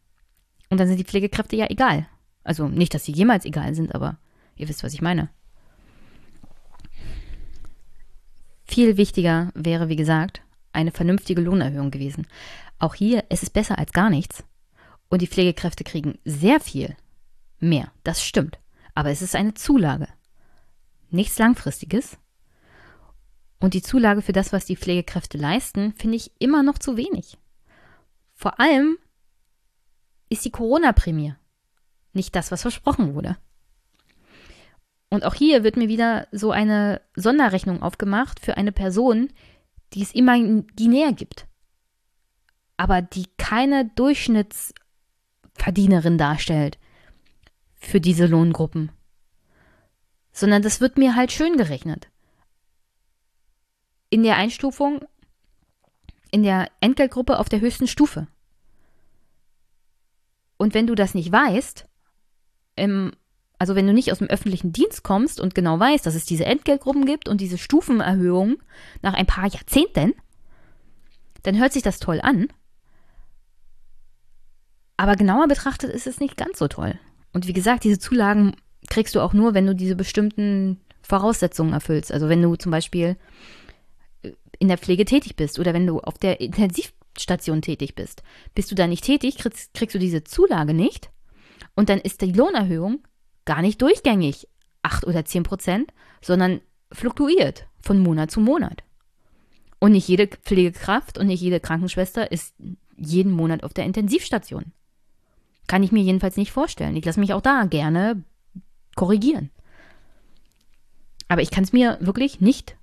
Und 0.69 0.79
dann 0.79 0.87
sind 0.87 0.97
die 0.97 1.05
Pflegekräfte 1.05 1.55
ja 1.55 1.69
egal. 1.69 2.07
Also 2.43 2.67
nicht, 2.67 2.93
dass 2.93 3.03
sie 3.03 3.11
jemals 3.11 3.45
egal 3.45 3.75
sind, 3.75 3.93
aber 3.93 4.17
ihr 4.55 4.69
wisst, 4.69 4.83
was 4.83 4.93
ich 4.93 5.01
meine. 5.01 5.29
Viel 8.63 8.95
wichtiger 8.95 9.51
wäre, 9.53 9.89
wie 9.89 9.97
gesagt, 9.97 10.41
eine 10.71 10.91
vernünftige 10.91 11.41
Lohnerhöhung 11.41 11.91
gewesen. 11.91 12.25
Auch 12.79 12.95
hier, 12.95 13.25
es 13.29 13.43
ist 13.43 13.51
besser 13.51 13.77
als 13.77 13.91
gar 13.91 14.09
nichts. 14.09 14.45
Und 15.09 15.21
die 15.21 15.27
Pflegekräfte 15.27 15.83
kriegen 15.83 16.19
sehr 16.23 16.61
viel 16.61 16.95
mehr. 17.59 17.91
Das 18.03 18.23
stimmt. 18.23 18.59
Aber 18.95 19.09
es 19.09 19.21
ist 19.21 19.35
eine 19.35 19.53
Zulage. 19.53 20.07
Nichts 21.11 21.37
Langfristiges. 21.37 22.17
Und 23.59 23.75
die 23.75 23.83
Zulage 23.83 24.21
für 24.21 24.33
das, 24.33 24.51
was 24.51 24.65
die 24.65 24.75
Pflegekräfte 24.75 25.37
leisten, 25.37 25.93
finde 25.93 26.17
ich 26.17 26.31
immer 26.39 26.63
noch 26.63 26.79
zu 26.79 26.97
wenig. 26.97 27.37
Vor 28.33 28.59
allem 28.59 28.97
ist 30.29 30.43
die 30.45 30.51
Corona-Prämie 30.51 31.35
nicht 32.13 32.35
das, 32.35 32.51
was 32.51 32.63
versprochen 32.63 33.13
wurde. 33.13 33.37
Und 35.09 35.23
auch 35.25 35.35
hier 35.35 35.63
wird 35.63 35.77
mir 35.77 35.89
wieder 35.89 36.27
so 36.31 36.49
eine 36.51 37.01
Sonderrechnung 37.15 37.83
aufgemacht 37.83 38.39
für 38.39 38.57
eine 38.57 38.71
Person, 38.71 39.29
die 39.93 40.01
es 40.01 40.15
imaginär 40.15 41.11
gibt, 41.11 41.45
aber 42.77 43.01
die 43.01 43.25
keine 43.37 43.89
Durchschnittsverdienerin 43.89 46.17
darstellt 46.17 46.79
für 47.75 47.99
diese 47.99 48.25
Lohngruppen, 48.25 48.93
sondern 50.31 50.61
das 50.61 50.81
wird 50.81 50.97
mir 50.97 51.15
halt 51.15 51.31
schön 51.31 51.57
gerechnet. 51.57 52.09
In 54.09 54.23
der 54.23 54.37
Einstufung, 54.37 55.05
in 56.31 56.43
der 56.43 56.69
Entgeltgruppe 56.79 57.39
auf 57.39 57.49
der 57.49 57.61
höchsten 57.61 57.87
Stufe. 57.87 58.27
Und 60.57 60.73
wenn 60.73 60.87
du 60.87 60.95
das 60.95 61.13
nicht 61.13 61.31
weißt, 61.31 61.87
im 62.75 63.11
also 63.61 63.75
wenn 63.75 63.85
du 63.85 63.93
nicht 63.93 64.11
aus 64.11 64.17
dem 64.17 64.27
öffentlichen 64.27 64.73
Dienst 64.73 65.03
kommst 65.03 65.39
und 65.39 65.53
genau 65.53 65.79
weißt, 65.79 66.03
dass 66.03 66.15
es 66.15 66.25
diese 66.25 66.45
Entgeltgruppen 66.45 67.05
gibt 67.05 67.29
und 67.29 67.41
diese 67.41 67.59
Stufenerhöhung 67.59 68.57
nach 69.03 69.13
ein 69.13 69.27
paar 69.27 69.45
Jahrzehnten, 69.45 70.15
dann 71.43 71.59
hört 71.59 71.71
sich 71.71 71.83
das 71.83 71.99
toll 71.99 72.21
an. 72.23 72.47
Aber 74.97 75.15
genauer 75.15 75.47
betrachtet 75.47 75.91
ist 75.91 76.07
es 76.07 76.19
nicht 76.19 76.37
ganz 76.37 76.57
so 76.57 76.67
toll. 76.67 76.97
Und 77.33 77.45
wie 77.45 77.53
gesagt, 77.53 77.83
diese 77.83 77.99
Zulagen 77.99 78.55
kriegst 78.91 79.15
du 79.15 79.21
auch 79.21 79.31
nur, 79.31 79.53
wenn 79.53 79.65
du 79.65 79.73
diese 79.73 79.95
bestimmten 79.95 80.81
Voraussetzungen 81.01 81.71
erfüllst. 81.71 82.11
Also 82.11 82.27
wenn 82.27 82.41
du 82.41 82.55
zum 82.57 82.71
Beispiel 82.71 83.15
äh, 84.21 84.31
in 84.59 84.67
der 84.67 84.77
Pflege 84.77 85.05
tätig 85.05 85.37
bist 85.37 85.59
oder 85.59 85.73
wenn 85.73 85.87
du 85.87 86.01
auf 86.01 86.17
der 86.17 86.41
Intensivstation 86.41 87.61
tätig 87.61 87.95
bist. 87.95 88.21
Bist 88.53 88.69
du 88.69 88.75
da 88.75 88.87
nicht 88.87 89.05
tätig, 89.05 89.37
kriegst, 89.37 89.73
kriegst 89.73 89.95
du 89.95 89.99
diese 89.99 90.25
Zulage 90.25 90.73
nicht. 90.73 91.09
Und 91.73 91.87
dann 91.87 91.99
ist 91.99 92.21
die 92.21 92.33
Lohnerhöhung 92.33 92.99
gar 93.45 93.61
nicht 93.61 93.81
durchgängig 93.81 94.49
8 94.81 95.07
oder 95.07 95.23
10 95.23 95.43
Prozent, 95.43 95.93
sondern 96.21 96.59
fluktuiert 96.91 97.67
von 97.79 97.97
Monat 97.97 98.29
zu 98.29 98.41
Monat. 98.41 98.83
Und 99.79 99.93
nicht 99.93 100.09
jede 100.09 100.27
Pflegekraft 100.27 101.17
und 101.17 101.27
nicht 101.27 101.41
jede 101.41 101.61
Krankenschwester 101.61 102.29
ist 102.29 102.53
jeden 102.97 103.31
Monat 103.31 103.63
auf 103.63 103.73
der 103.73 103.85
Intensivstation. 103.85 104.73
Kann 105.67 105.81
ich 105.81 105.93
mir 105.93 106.03
jedenfalls 106.03 106.35
nicht 106.35 106.51
vorstellen. 106.51 106.97
Ich 106.97 107.05
lasse 107.05 107.21
mich 107.21 107.33
auch 107.33 107.41
da 107.41 107.63
gerne 107.63 108.23
korrigieren. 109.01 109.49
Aber 111.27 111.41
ich 111.41 111.49
kann 111.49 111.63
es 111.63 111.73
mir 111.73 111.97
wirklich 112.01 112.39
nicht 112.39 112.77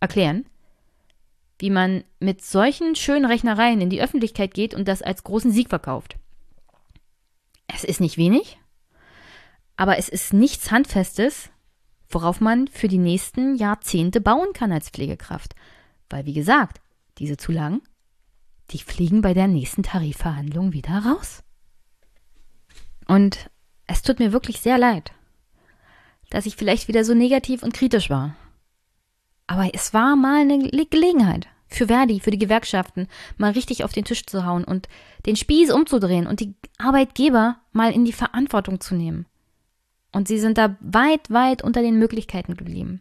erklären, 0.00 0.44
wie 1.60 1.70
man 1.70 2.02
mit 2.18 2.42
solchen 2.42 2.96
schönen 2.96 3.24
Rechnereien 3.24 3.80
in 3.80 3.88
die 3.88 4.02
Öffentlichkeit 4.02 4.52
geht 4.52 4.74
und 4.74 4.88
das 4.88 5.00
als 5.00 5.22
großen 5.22 5.52
Sieg 5.52 5.68
verkauft. 5.68 6.16
Es 7.68 7.84
ist 7.84 8.00
nicht 8.00 8.16
wenig, 8.16 8.58
aber 9.76 9.96
es 9.96 10.08
ist 10.08 10.32
nichts 10.32 10.72
Handfestes, 10.72 11.50
worauf 12.08 12.40
man 12.40 12.66
für 12.66 12.88
die 12.88 12.98
nächsten 12.98 13.54
Jahrzehnte 13.54 14.20
bauen 14.20 14.52
kann 14.52 14.72
als 14.72 14.90
Pflegekraft. 14.90 15.54
Weil, 16.08 16.26
wie 16.26 16.34
gesagt, 16.34 16.80
diese 17.18 17.36
Zulagen, 17.36 17.80
die 18.70 18.78
fliegen 18.78 19.22
bei 19.22 19.34
der 19.34 19.46
nächsten 19.46 19.84
Tarifverhandlung 19.84 20.72
wieder 20.72 20.98
raus. 20.98 21.44
Und 23.06 23.50
es 23.86 24.02
tut 24.02 24.18
mir 24.18 24.32
wirklich 24.32 24.58
sehr 24.58 24.78
leid, 24.78 25.12
dass 26.30 26.46
ich 26.46 26.56
vielleicht 26.56 26.88
wieder 26.88 27.04
so 27.04 27.14
negativ 27.14 27.62
und 27.62 27.74
kritisch 27.74 28.08
war. 28.08 28.34
Aber 29.46 29.68
es 29.74 29.92
war 29.92 30.16
mal 30.16 30.40
eine 30.40 30.86
Gelegenheit 30.86 31.48
für 31.66 31.86
Verdi, 31.86 32.20
für 32.20 32.30
die 32.30 32.38
Gewerkschaften, 32.38 33.08
mal 33.36 33.52
richtig 33.52 33.84
auf 33.84 33.92
den 33.92 34.04
Tisch 34.04 34.26
zu 34.26 34.44
hauen 34.44 34.64
und 34.64 34.88
den 35.26 35.36
Spieß 35.36 35.72
umzudrehen 35.72 36.26
und 36.26 36.40
die 36.40 36.54
Arbeitgeber 36.78 37.58
mal 37.72 37.92
in 37.92 38.04
die 38.04 38.12
Verantwortung 38.12 38.80
zu 38.80 38.94
nehmen. 38.94 39.26
Und 40.12 40.28
sie 40.28 40.38
sind 40.38 40.58
da 40.58 40.76
weit, 40.80 41.30
weit 41.30 41.62
unter 41.62 41.82
den 41.82 41.98
Möglichkeiten 41.98 42.56
geblieben. 42.56 43.00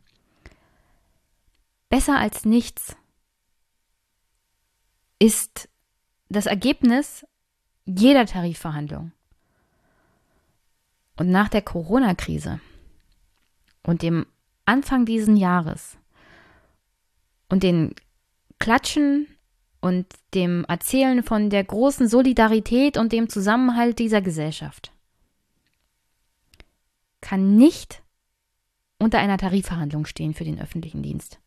Besser 1.89 2.17
als 2.17 2.45
nichts 2.45 2.95
ist 5.17 5.69
das 6.29 6.45
Ergebnis 6.45 7.25
jeder 7.85 8.25
Tarifverhandlung. 8.27 9.11
Und 11.17 11.31
nach 11.31 11.49
der 11.49 11.63
Corona-Krise 11.63 12.59
und 13.83 14.01
dem 14.01 14.25
Anfang 14.65 15.05
dieses 15.05 15.37
Jahres 15.37 15.97
und 17.49 17.63
den 17.63 17.95
Klatschen 18.59 19.27
und 19.81 20.05
dem 20.33 20.65
Erzählen 20.65 21.23
von 21.23 21.49
der 21.49 21.63
großen 21.63 22.07
Solidarität 22.07 22.97
und 22.97 23.11
dem 23.11 23.29
Zusammenhalt 23.29 23.99
dieser 23.99 24.21
Gesellschaft 24.21 24.91
kann 27.21 27.55
nicht 27.57 28.03
unter 28.97 29.19
einer 29.19 29.37
Tarifverhandlung 29.37 30.05
stehen 30.05 30.33
für 30.33 30.43
den 30.43 30.59
öffentlichen 30.59 31.01
Dienst. 31.01 31.39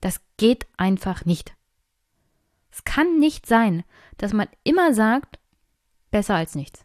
Das 0.00 0.20
geht 0.36 0.66
einfach 0.76 1.24
nicht. 1.24 1.54
Es 2.70 2.84
kann 2.84 3.18
nicht 3.18 3.46
sein, 3.46 3.84
dass 4.16 4.32
man 4.32 4.48
immer 4.64 4.94
sagt, 4.94 5.38
besser 6.10 6.36
als 6.36 6.54
nichts. 6.54 6.84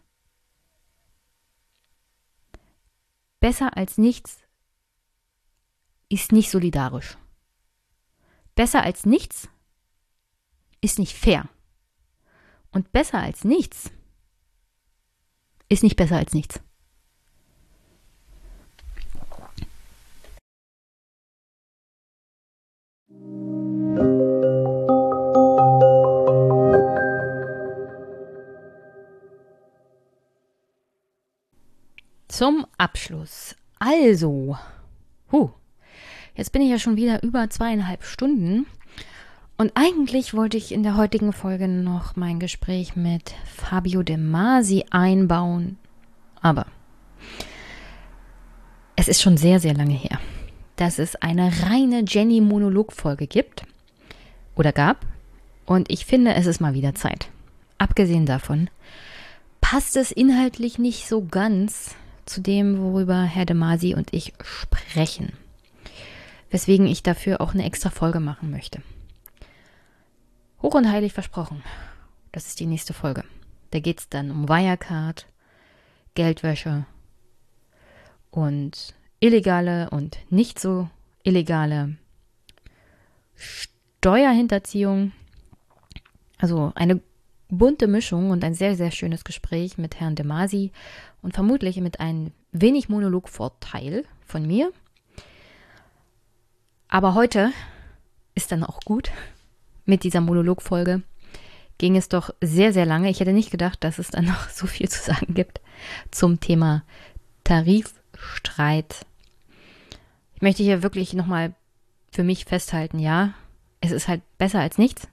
Besser 3.40 3.78
als 3.78 3.98
nichts 3.98 4.47
ist 6.10 6.32
nicht 6.32 6.50
solidarisch. 6.50 7.18
Besser 8.56 8.84
als 8.84 9.06
nichts 9.06 9.50
ist 10.82 11.00
nicht 11.00 11.16
fair. 11.16 11.50
Und 12.72 12.92
besser 12.92 13.20
als 13.20 13.44
nichts 13.44 13.92
ist 15.70 15.84
nicht 15.84 15.96
besser 15.96 16.18
als 16.18 16.34
nichts. 16.34 16.62
Zum 32.28 32.68
Abschluss. 32.78 33.56
Also, 33.80 34.58
huh, 35.32 35.52
jetzt 36.38 36.52
bin 36.52 36.62
ich 36.62 36.70
ja 36.70 36.80
schon 36.80 36.96
wieder 36.96 37.22
über 37.24 37.50
zweieinhalb 37.50 38.04
Stunden. 38.04 38.66
Und 39.58 39.72
eigentlich 39.74 40.36
wollte 40.36 40.56
ich 40.56 40.72
in 40.72 40.84
der 40.84 40.96
heutigen 40.96 41.34
Folge 41.34 41.68
noch 41.68 42.16
mein 42.16 42.40
Gespräch 42.40 42.96
mit 42.96 43.34
Fabio 43.56 44.04
De 44.04 44.16
Masi 44.16 44.86
einbauen. 44.92 45.78
Aber 46.42 46.68
es 48.96 49.08
ist 49.08 49.22
schon 49.22 49.36
sehr, 49.36 49.60
sehr 49.60 49.74
lange 49.74 49.96
her, 49.96 50.20
dass 50.76 51.00
es 51.00 51.16
eine 51.16 51.52
reine 51.64 52.04
Jenny-Monolog-Folge 52.08 53.26
gibt 53.26 53.64
oder 54.56 54.72
gab. 54.72 55.06
Und 55.66 55.92
ich 55.92 56.06
finde, 56.06 56.36
es 56.36 56.46
ist 56.46 56.62
mal 56.62 56.76
wieder 56.76 56.94
Zeit. 56.94 57.30
Abgesehen 57.80 58.28
davon 58.28 58.70
passt 59.60 59.98
es 59.98 60.12
inhaltlich 60.12 60.78
nicht 60.78 61.08
so 61.08 61.26
ganz 61.26 61.96
zu 62.26 62.42
dem, 62.42 62.80
worüber 62.80 63.24
Herr 63.24 63.46
de 63.46 63.56
Masi 63.56 63.96
und 63.96 64.14
ich 64.14 64.34
sprechen. 64.44 65.34
Weswegen 66.50 66.88
ich 66.88 67.04
dafür 67.04 67.42
auch 67.42 67.54
eine 67.54 67.66
extra 67.66 67.90
Folge 67.90 68.20
machen 68.20 68.52
möchte. 68.52 68.82
Hoch 70.62 70.74
und 70.74 70.90
heilig 70.92 71.14
versprochen. 71.14 71.64
Das 72.32 72.48
ist 72.48 72.60
die 72.60 72.66
nächste 72.66 72.94
Folge. 72.94 73.24
Da 73.72 73.80
geht 73.80 74.00
es 74.00 74.10
dann 74.10 74.32
um 74.32 74.48
Wirecard, 74.48 75.28
Geldwäsche 76.16 76.86
und 78.32 78.96
illegale 79.20 79.90
und 79.90 80.20
nicht 80.30 80.60
so 80.60 80.90
illegale 81.24 81.98
Steuerhinterziehung. 83.36 85.12
Also 86.38 86.72
eine 86.76 87.02
bunte 87.50 87.88
Mischung 87.88 88.32
und 88.32 88.44
ein 88.44 88.54
sehr, 88.54 88.76
sehr 88.76 88.92
schönes 88.92 89.24
Gespräch 89.24 89.78
mit 89.78 90.00
Herrn 90.00 90.16
De 90.16 90.26
Masi 90.26 90.72
und 91.22 91.34
vermutlich 91.34 91.78
mit 91.78 92.00
ein 92.00 92.32
wenig 92.52 92.90
Monologvorteil 92.90 94.06
von 94.26 94.46
mir. 94.46 94.72
Aber 96.90 97.16
heute 97.16 97.52
ist 98.36 98.52
dann 98.52 98.64
auch 98.64 98.80
gut 98.82 99.12
mit 99.86 100.04
dieser 100.04 100.22
Monologfolge. 100.22 101.02
Ging 101.78 101.96
es 101.96 102.10
doch 102.10 102.32
sehr, 102.42 102.74
sehr 102.74 102.86
lange. 102.86 103.10
Ich 103.10 103.20
hätte 103.20 103.34
nicht 103.34 103.52
gedacht, 103.52 103.84
dass 103.84 104.00
es 104.00 104.10
dann 104.10 104.26
noch 104.26 104.50
so 104.50 104.68
viel 104.68 104.90
zu 104.90 105.04
sagen 105.04 105.34
gibt 105.34 105.62
zum 106.12 106.40
Thema 106.40 106.84
Tarifstreit. 107.44 109.06
Ich 110.36 110.42
möchte 110.42 110.64
hier 110.64 110.84
wirklich 110.84 111.14
nochmal 111.14 111.54
für 112.12 112.24
mich 112.24 112.46
festhalten, 112.46 113.00
ja, 113.00 113.34
es 113.82 113.92
ist 113.92 114.08
halt 114.08 114.22
besser 114.38 114.60
als 114.60 114.78
nichts. 114.78 115.08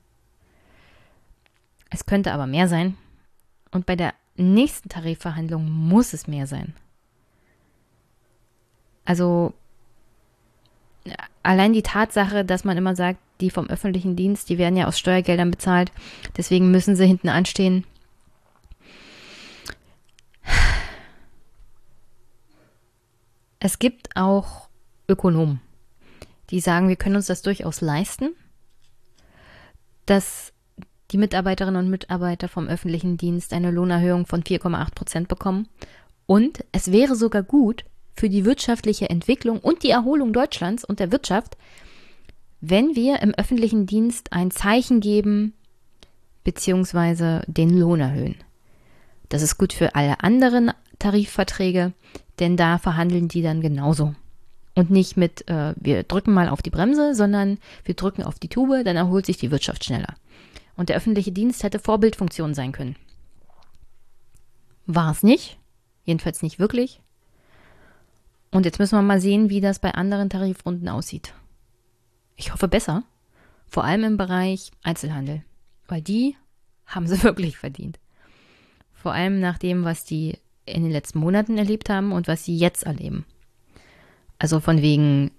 Es 1.91 2.07
könnte 2.07 2.33
aber 2.33 2.47
mehr 2.47 2.69
sein. 2.69 2.97
Und 3.71 3.87
bei 3.87 3.97
der 3.97 4.15
nächsten 4.37 4.89
Tarifverhandlung 4.89 5.71
muss 5.71 6.13
es 6.13 6.27
mehr 6.27 6.47
sein. 6.47 6.75
Also 9.05 9.53
allein 11.43 11.73
die 11.73 11.83
Tatsache, 11.83 12.45
dass 12.45 12.65
man 12.65 12.77
immer 12.77 12.97
sagt, 12.97 13.21
die 13.41 13.51
vom 13.51 13.69
öffentlichen 13.69 14.17
Dienst, 14.17 14.49
die 14.49 14.59
werden 14.59 14.77
ja 14.77 14.87
aus 14.87 14.99
Steuergeldern 14.99 15.51
bezahlt, 15.51 15.93
deswegen 16.37 16.71
müssen 16.71 16.97
sie 16.97 17.07
hinten 17.07 17.29
anstehen. 17.29 17.85
Es 23.59 23.79
gibt 23.79 24.15
auch 24.15 24.69
Ökonomen, 25.09 25.61
die 26.51 26.61
sagen, 26.61 26.89
wir 26.89 26.97
können 26.97 27.17
uns 27.17 27.27
das 27.27 27.43
durchaus 27.43 27.81
leisten, 27.81 28.35
dass 30.07 30.53
die 31.11 31.19
Mitarbeiterinnen 31.19 31.85
und 31.85 31.91
Mitarbeiter 31.91 32.49
vom 32.49 32.69
öffentlichen 32.69 33.17
Dienst 33.17 33.53
eine 33.53 33.71
Lohnerhöhung 33.71 34.27
von 34.27 34.43
4,8 34.43 34.95
Prozent 34.95 35.29
bekommen. 35.29 35.69
Und 36.27 36.65
es 36.73 36.93
wäre 36.93 37.17
sogar 37.17 37.43
gut 37.43 37.85
für 38.15 38.29
die 38.29 38.45
wirtschaftliche 38.45 39.11
Entwicklung 39.11 39.59
und 39.59 39.83
die 39.83 39.91
Erholung 39.91 40.33
Deutschlands 40.33 40.85
und 40.85 41.01
der 41.01 41.13
Wirtschaft, 41.13 41.57
wenn 42.61 42.97
wir 42.97 43.21
im 43.21 43.35
öffentlichen 43.35 43.87
Dienst 43.87 44.33
ein 44.33 44.51
Zeichen 44.51 45.01
geben, 45.01 45.53
beziehungsweise 46.45 47.43
den 47.47 47.79
Lohn 47.79 48.01
erhöhen. 48.01 48.37
Das 49.29 49.43
ist 49.43 49.59
gut 49.59 49.73
für 49.73 49.95
alle 49.95 50.21
anderen 50.21 50.71
Tarifverträge, 50.99 51.93
denn 52.39 52.57
da 52.57 52.79
verhandeln 52.79 53.29
die 53.29 53.43
dann 53.43 53.61
genauso. 53.61 54.15
Und 54.75 54.91
nicht 54.91 55.17
mit, 55.17 55.49
äh, 55.49 55.75
wir 55.77 56.03
drücken 56.03 56.33
mal 56.33 56.49
auf 56.49 56.63
die 56.63 56.71
Bremse, 56.71 57.15
sondern 57.15 57.59
wir 57.85 57.95
drücken 57.95 58.23
auf 58.23 58.39
die 58.39 58.49
Tube, 58.49 58.85
dann 58.85 58.97
erholt 58.97 59.27
sich 59.27 59.37
die 59.37 59.51
Wirtschaft 59.51 59.85
schneller. 59.85 60.15
Und 60.77 60.89
der 60.89 60.97
öffentliche 60.97 61.33
Dienst 61.33 61.63
hätte 61.63 61.79
Vorbildfunktion 61.79 62.55
sein 62.55 62.73
können. 62.73 62.97
War 64.87 65.13
es 65.13 65.23
nicht, 65.23 65.59
jedenfalls 66.05 66.43
nicht 66.43 66.59
wirklich. 66.59 67.01
Und 68.55 68.67
jetzt 68.67 68.79
müssen 68.79 68.97
wir 68.97 69.03
mal 69.03 69.21
sehen, 69.21 69.51
wie 69.51 69.61
das 69.61 69.81
bei 69.81 69.95
anderen 69.95 70.31
Tarifrunden 70.31 70.89
aussieht. 70.89 71.35
Ich 72.37 72.53
hoffe 72.53 72.69
besser, 72.69 73.03
vor 73.67 73.83
allem 73.83 74.05
im 74.05 74.17
Bereich 74.17 74.71
Einzelhandel, 74.85 75.43
weil 75.89 76.03
die 76.03 76.37
haben 76.87 77.09
sie 77.09 77.21
wirklich 77.25 77.59
verdient. 77.59 77.99
Vor 78.93 79.13
allem 79.13 79.41
nach 79.41 79.59
dem, 79.59 79.83
was 79.83 80.05
die 80.05 80.39
in 80.67 80.85
den 80.85 80.93
letzten 80.93 81.19
Monaten 81.19 81.59
erlebt 81.59 81.91
haben 81.91 82.13
und 82.13 82.29
was 82.29 82.45
sie 82.45 82.57
jetzt 82.57 82.85
erleben. 82.85 83.25
Also 84.39 84.61
von 84.61 84.81
wegen 84.81 85.33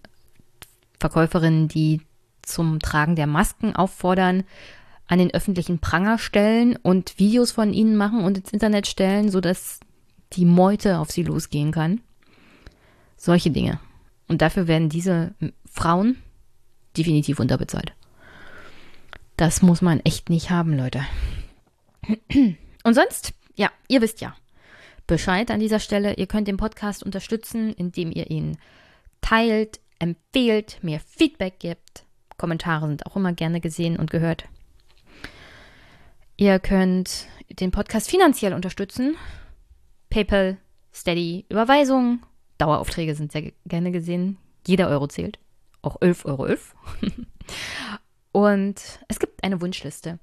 Verkäuferinnen, 1.00 1.70
die 1.70 2.02
zum 2.42 2.80
Tragen 2.80 3.16
der 3.16 3.28
Masken 3.28 3.78
auffordern, 3.78 4.44
an 5.08 5.20
den 5.20 5.34
öffentlichen 5.34 5.80
Pranger 5.80 6.18
stellen 6.18 6.76
und 6.76 7.18
Videos 7.18 7.54
von 7.54 7.72
ihnen 7.72 7.96
machen 7.96 8.26
und 8.26 8.40
ins 8.40 8.52
Internet 8.52 8.88
stellen, 8.88 9.32
sodass 9.32 9.80
die 10.34 10.46
Meute 10.46 11.00
auf 11.00 11.12
sie 11.12 11.24
losgehen 11.24 11.72
kann. 11.72 12.02
Solche 13.18 13.52
Dinge. 13.52 13.80
Und 14.28 14.42
dafür 14.42 14.68
werden 14.68 14.90
diese 14.90 15.34
Frauen 15.66 16.18
definitiv 16.98 17.40
unterbezahlt. 17.40 17.94
Das 19.38 19.62
muss 19.62 19.82
man 19.82 20.00
echt 20.02 20.30
nicht 20.30 20.50
haben, 20.50 20.78
Leute. 20.78 21.06
Und 22.84 22.94
sonst, 22.94 23.34
ja, 23.56 23.70
ihr 23.88 24.02
wisst 24.02 24.22
ja 24.22 24.36
Bescheid 25.08 25.52
an 25.52 25.60
dieser 25.60 25.80
Stelle. 25.80 26.16
Ihr 26.16 26.28
könnt 26.28 26.48
den 26.48 26.58
Podcast 26.58 27.04
unterstützen, 27.04 27.74
indem 27.74 28.12
ihr 28.12 28.32
ihn 28.32 28.58
teilt, 29.22 29.80
empfehlt, 30.00 30.80
mir 30.82 31.00
Feedback 31.00 31.60
gibt. 31.60 32.06
Kommentare 32.38 32.88
sind 32.88 33.06
auch 33.06 33.16
immer 33.16 33.34
gerne 33.34 33.60
gesehen 33.62 33.98
und 33.98 34.12
gehört. 34.12 34.46
Ihr 36.38 36.60
könnt 36.60 37.28
den 37.50 37.72
Podcast 37.72 38.10
finanziell 38.10 38.54
unterstützen. 38.54 39.16
PayPal, 40.10 40.58
Steady, 40.94 41.46
Überweisungen, 41.50 42.22
Daueraufträge 42.58 43.16
sind 43.16 43.32
sehr 43.32 43.52
gerne 43.66 43.92
gesehen. 43.92 44.38
Jeder 44.66 44.88
Euro 44.90 45.08
zählt. 45.08 45.40
Auch 45.82 45.98
11,11 46.02 46.26
Euro. 46.26 46.46
11. 46.46 46.76
Und 48.32 48.82
es 49.08 49.20
gibt 49.20 49.44
eine 49.44 49.62
Wunschliste. 49.62 50.20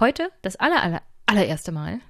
Heute 0.00 0.30
das 0.42 0.56
aller, 0.56 0.82
aller, 0.82 1.02
allererste 1.26 1.72
Mal 1.72 2.00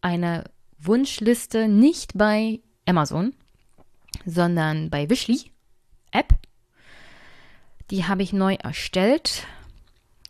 eine 0.00 0.44
Wunschliste 0.78 1.68
nicht 1.68 2.12
bei 2.16 2.60
Amazon, 2.86 3.34
sondern 4.24 4.90
bei 4.90 5.10
Wishly 5.10 5.50
App. 6.12 6.34
Die 7.90 8.04
habe 8.04 8.22
ich 8.22 8.32
neu 8.32 8.54
erstellt 8.54 9.46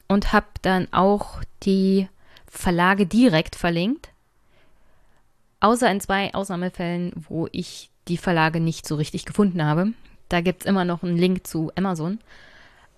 und 0.09 0.33
habe 0.33 0.47
dann 0.63 0.93
auch 0.93 1.43
die 1.63 2.09
Verlage 2.47 3.07
direkt 3.07 3.57
verlinkt. 3.57 4.11
Außer 5.61 5.91
in 5.91 6.01
zwei 6.01 6.33
Ausnahmefällen, 6.35 7.13
wo 7.15 7.49
ich 7.53 7.91
die 8.09 8.17
Verlage 8.17 8.61
nicht 8.61 8.87
so 8.87 8.95
richtig 8.97 9.25
gefunden 9.25 9.65
habe. 9.65 9.93
Da 10.29 10.41
gibt 10.41 10.63
es 10.63 10.67
immer 10.67 10.85
noch 10.85 11.03
einen 11.03 11.17
Link 11.17 11.47
zu 11.47 11.71
Amazon. 11.77 12.19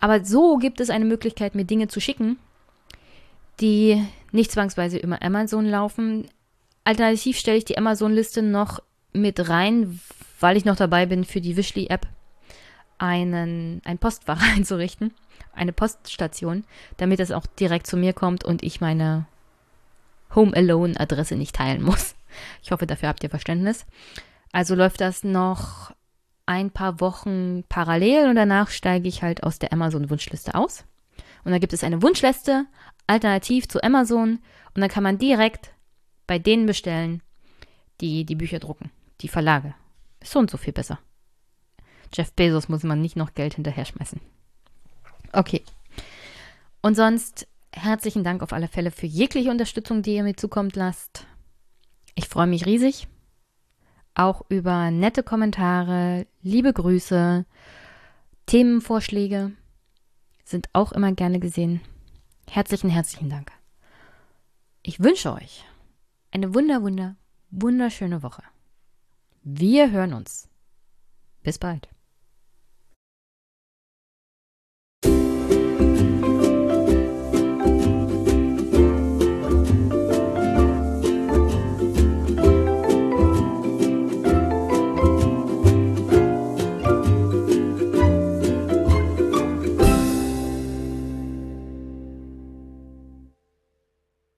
Aber 0.01 0.25
so 0.25 0.57
gibt 0.57 0.81
es 0.81 0.91
eine 0.91 1.05
Möglichkeit, 1.05 1.55
mir 1.55 1.65
Dinge 1.65 1.89
zu 1.89 2.01
schicken, 2.01 2.39
die 3.61 4.03
nicht 4.33 4.53
zwangsweise 4.53 4.99
über 4.99 5.23
Amazon 5.23 5.67
laufen. 5.67 6.29
Alternativ 6.85 7.39
stelle 7.39 7.59
ich 7.59 7.65
die 7.65 7.79
Amazon-Liste 7.79 8.43
noch 8.43 8.81
mit 9.13 9.49
rein, 9.49 10.01
weil 10.41 10.57
ich 10.57 10.65
noch 10.65 10.77
dabei 10.77 11.07
bin, 11.07 11.25
für 11.25 11.41
die 11.41 11.57
Wishly-App 11.57 12.07
einen, 12.99 13.81
ein 13.85 13.99
Postfach 13.99 14.41
einzurichten, 14.57 15.13
eine 15.53 15.73
Poststation, 15.73 16.65
damit 16.97 17.21
es 17.21 17.33
auch 17.33 17.47
direkt 17.47 17.87
zu 17.87 17.97
mir 17.97 18.13
kommt 18.13 18.45
und 18.45 18.63
ich 18.63 18.81
meine 18.81 19.27
Home 20.35 20.55
Alone 20.55 20.99
Adresse 20.99 21.37
nicht 21.37 21.57
teilen 21.57 21.83
muss. 21.83 22.15
Ich 22.63 22.71
hoffe, 22.71 22.87
dafür 22.87 23.09
habt 23.09 23.23
ihr 23.23 23.31
Verständnis. 23.31 23.87
Also 24.53 24.75
läuft 24.75 25.01
das 25.01 25.25
noch 25.25 25.93
ein 26.47 26.71
paar 26.71 27.01
Wochen 27.01 27.65
parallel 27.69 28.31
und 28.31 28.37
danach 28.37 28.71
steige 28.71 29.09
ich 29.09 29.23
halt 29.23 29.43
aus 29.43 29.59
der 29.59 29.73
Amazon 29.73 30.09
Wunschliste 30.09 30.55
aus. 30.55 30.85
Und 31.45 31.53
dann 31.53 31.61
gibt 31.61 31.73
es 31.73 31.85
eine 31.85 32.03
Wunschliste 32.03 32.67
alternativ 33.07 33.69
zu 33.69 33.83
Amazon 33.83 34.39
und 34.75 34.81
dann 34.81 34.91
kann 34.91 35.03
man 35.03 35.19
direkt 35.19 35.73
bei 36.27 36.39
denen 36.39 36.67
bestellen, 36.67 37.23
die 38.01 38.25
die 38.25 38.35
Bücher 38.35 38.61
drucken, 38.61 38.91
die 39.21 39.29
Verlage. 39.29 39.75
Ist 40.21 40.33
so 40.33 40.39
und 40.39 40.51
so 40.51 40.57
viel 40.57 40.73
besser. 40.73 40.99
Jeff 42.15 42.33
Bezos 42.33 42.69
muss 42.69 42.83
man 42.83 43.01
nicht 43.01 43.17
noch 43.17 43.35
Geld 43.35 43.55
hinterher 43.55 43.85
schmeißen. 43.85 44.21
Okay. 45.33 45.63
Und 46.81 46.95
sonst 46.95 47.47
herzlichen 47.73 48.25
Dank 48.25 48.43
auf 48.43 48.53
alle 48.53 48.69
Fälle 48.69 48.91
für 48.91 49.07
jegliche 49.07 49.51
Unterstützung, 49.51 50.03
die 50.03 50.15
ihr 50.15 50.23
mir 50.23 50.37
zukommt 50.37 50.77
lasst. 50.77 51.27
Ich 52.15 52.29
freue 52.29 52.47
mich 52.47 52.67
riesig. 52.67 53.09
Auch 54.19 54.43
über 54.49 54.91
nette 54.91 55.23
Kommentare, 55.23 56.27
liebe 56.43 56.73
Grüße, 56.73 57.47
Themenvorschläge 58.47 59.53
sind 60.43 60.69
auch 60.73 60.91
immer 60.91 61.13
gerne 61.13 61.39
gesehen. 61.39 61.81
Herzlichen, 62.51 62.91
herzlichen 62.91 63.31
Dank. 63.31 63.53
Ich 64.83 64.99
wünsche 64.99 65.33
euch 65.33 65.65
eine 66.33 66.53
wunder, 66.53 66.83
wunder, 66.83 67.15
wunderschöne 67.51 68.25
Woche. 68.25 68.43
Wir 69.45 69.93
hören 69.93 70.15
uns. 70.15 70.49
Bis 71.45 71.61
bald. 71.61 71.89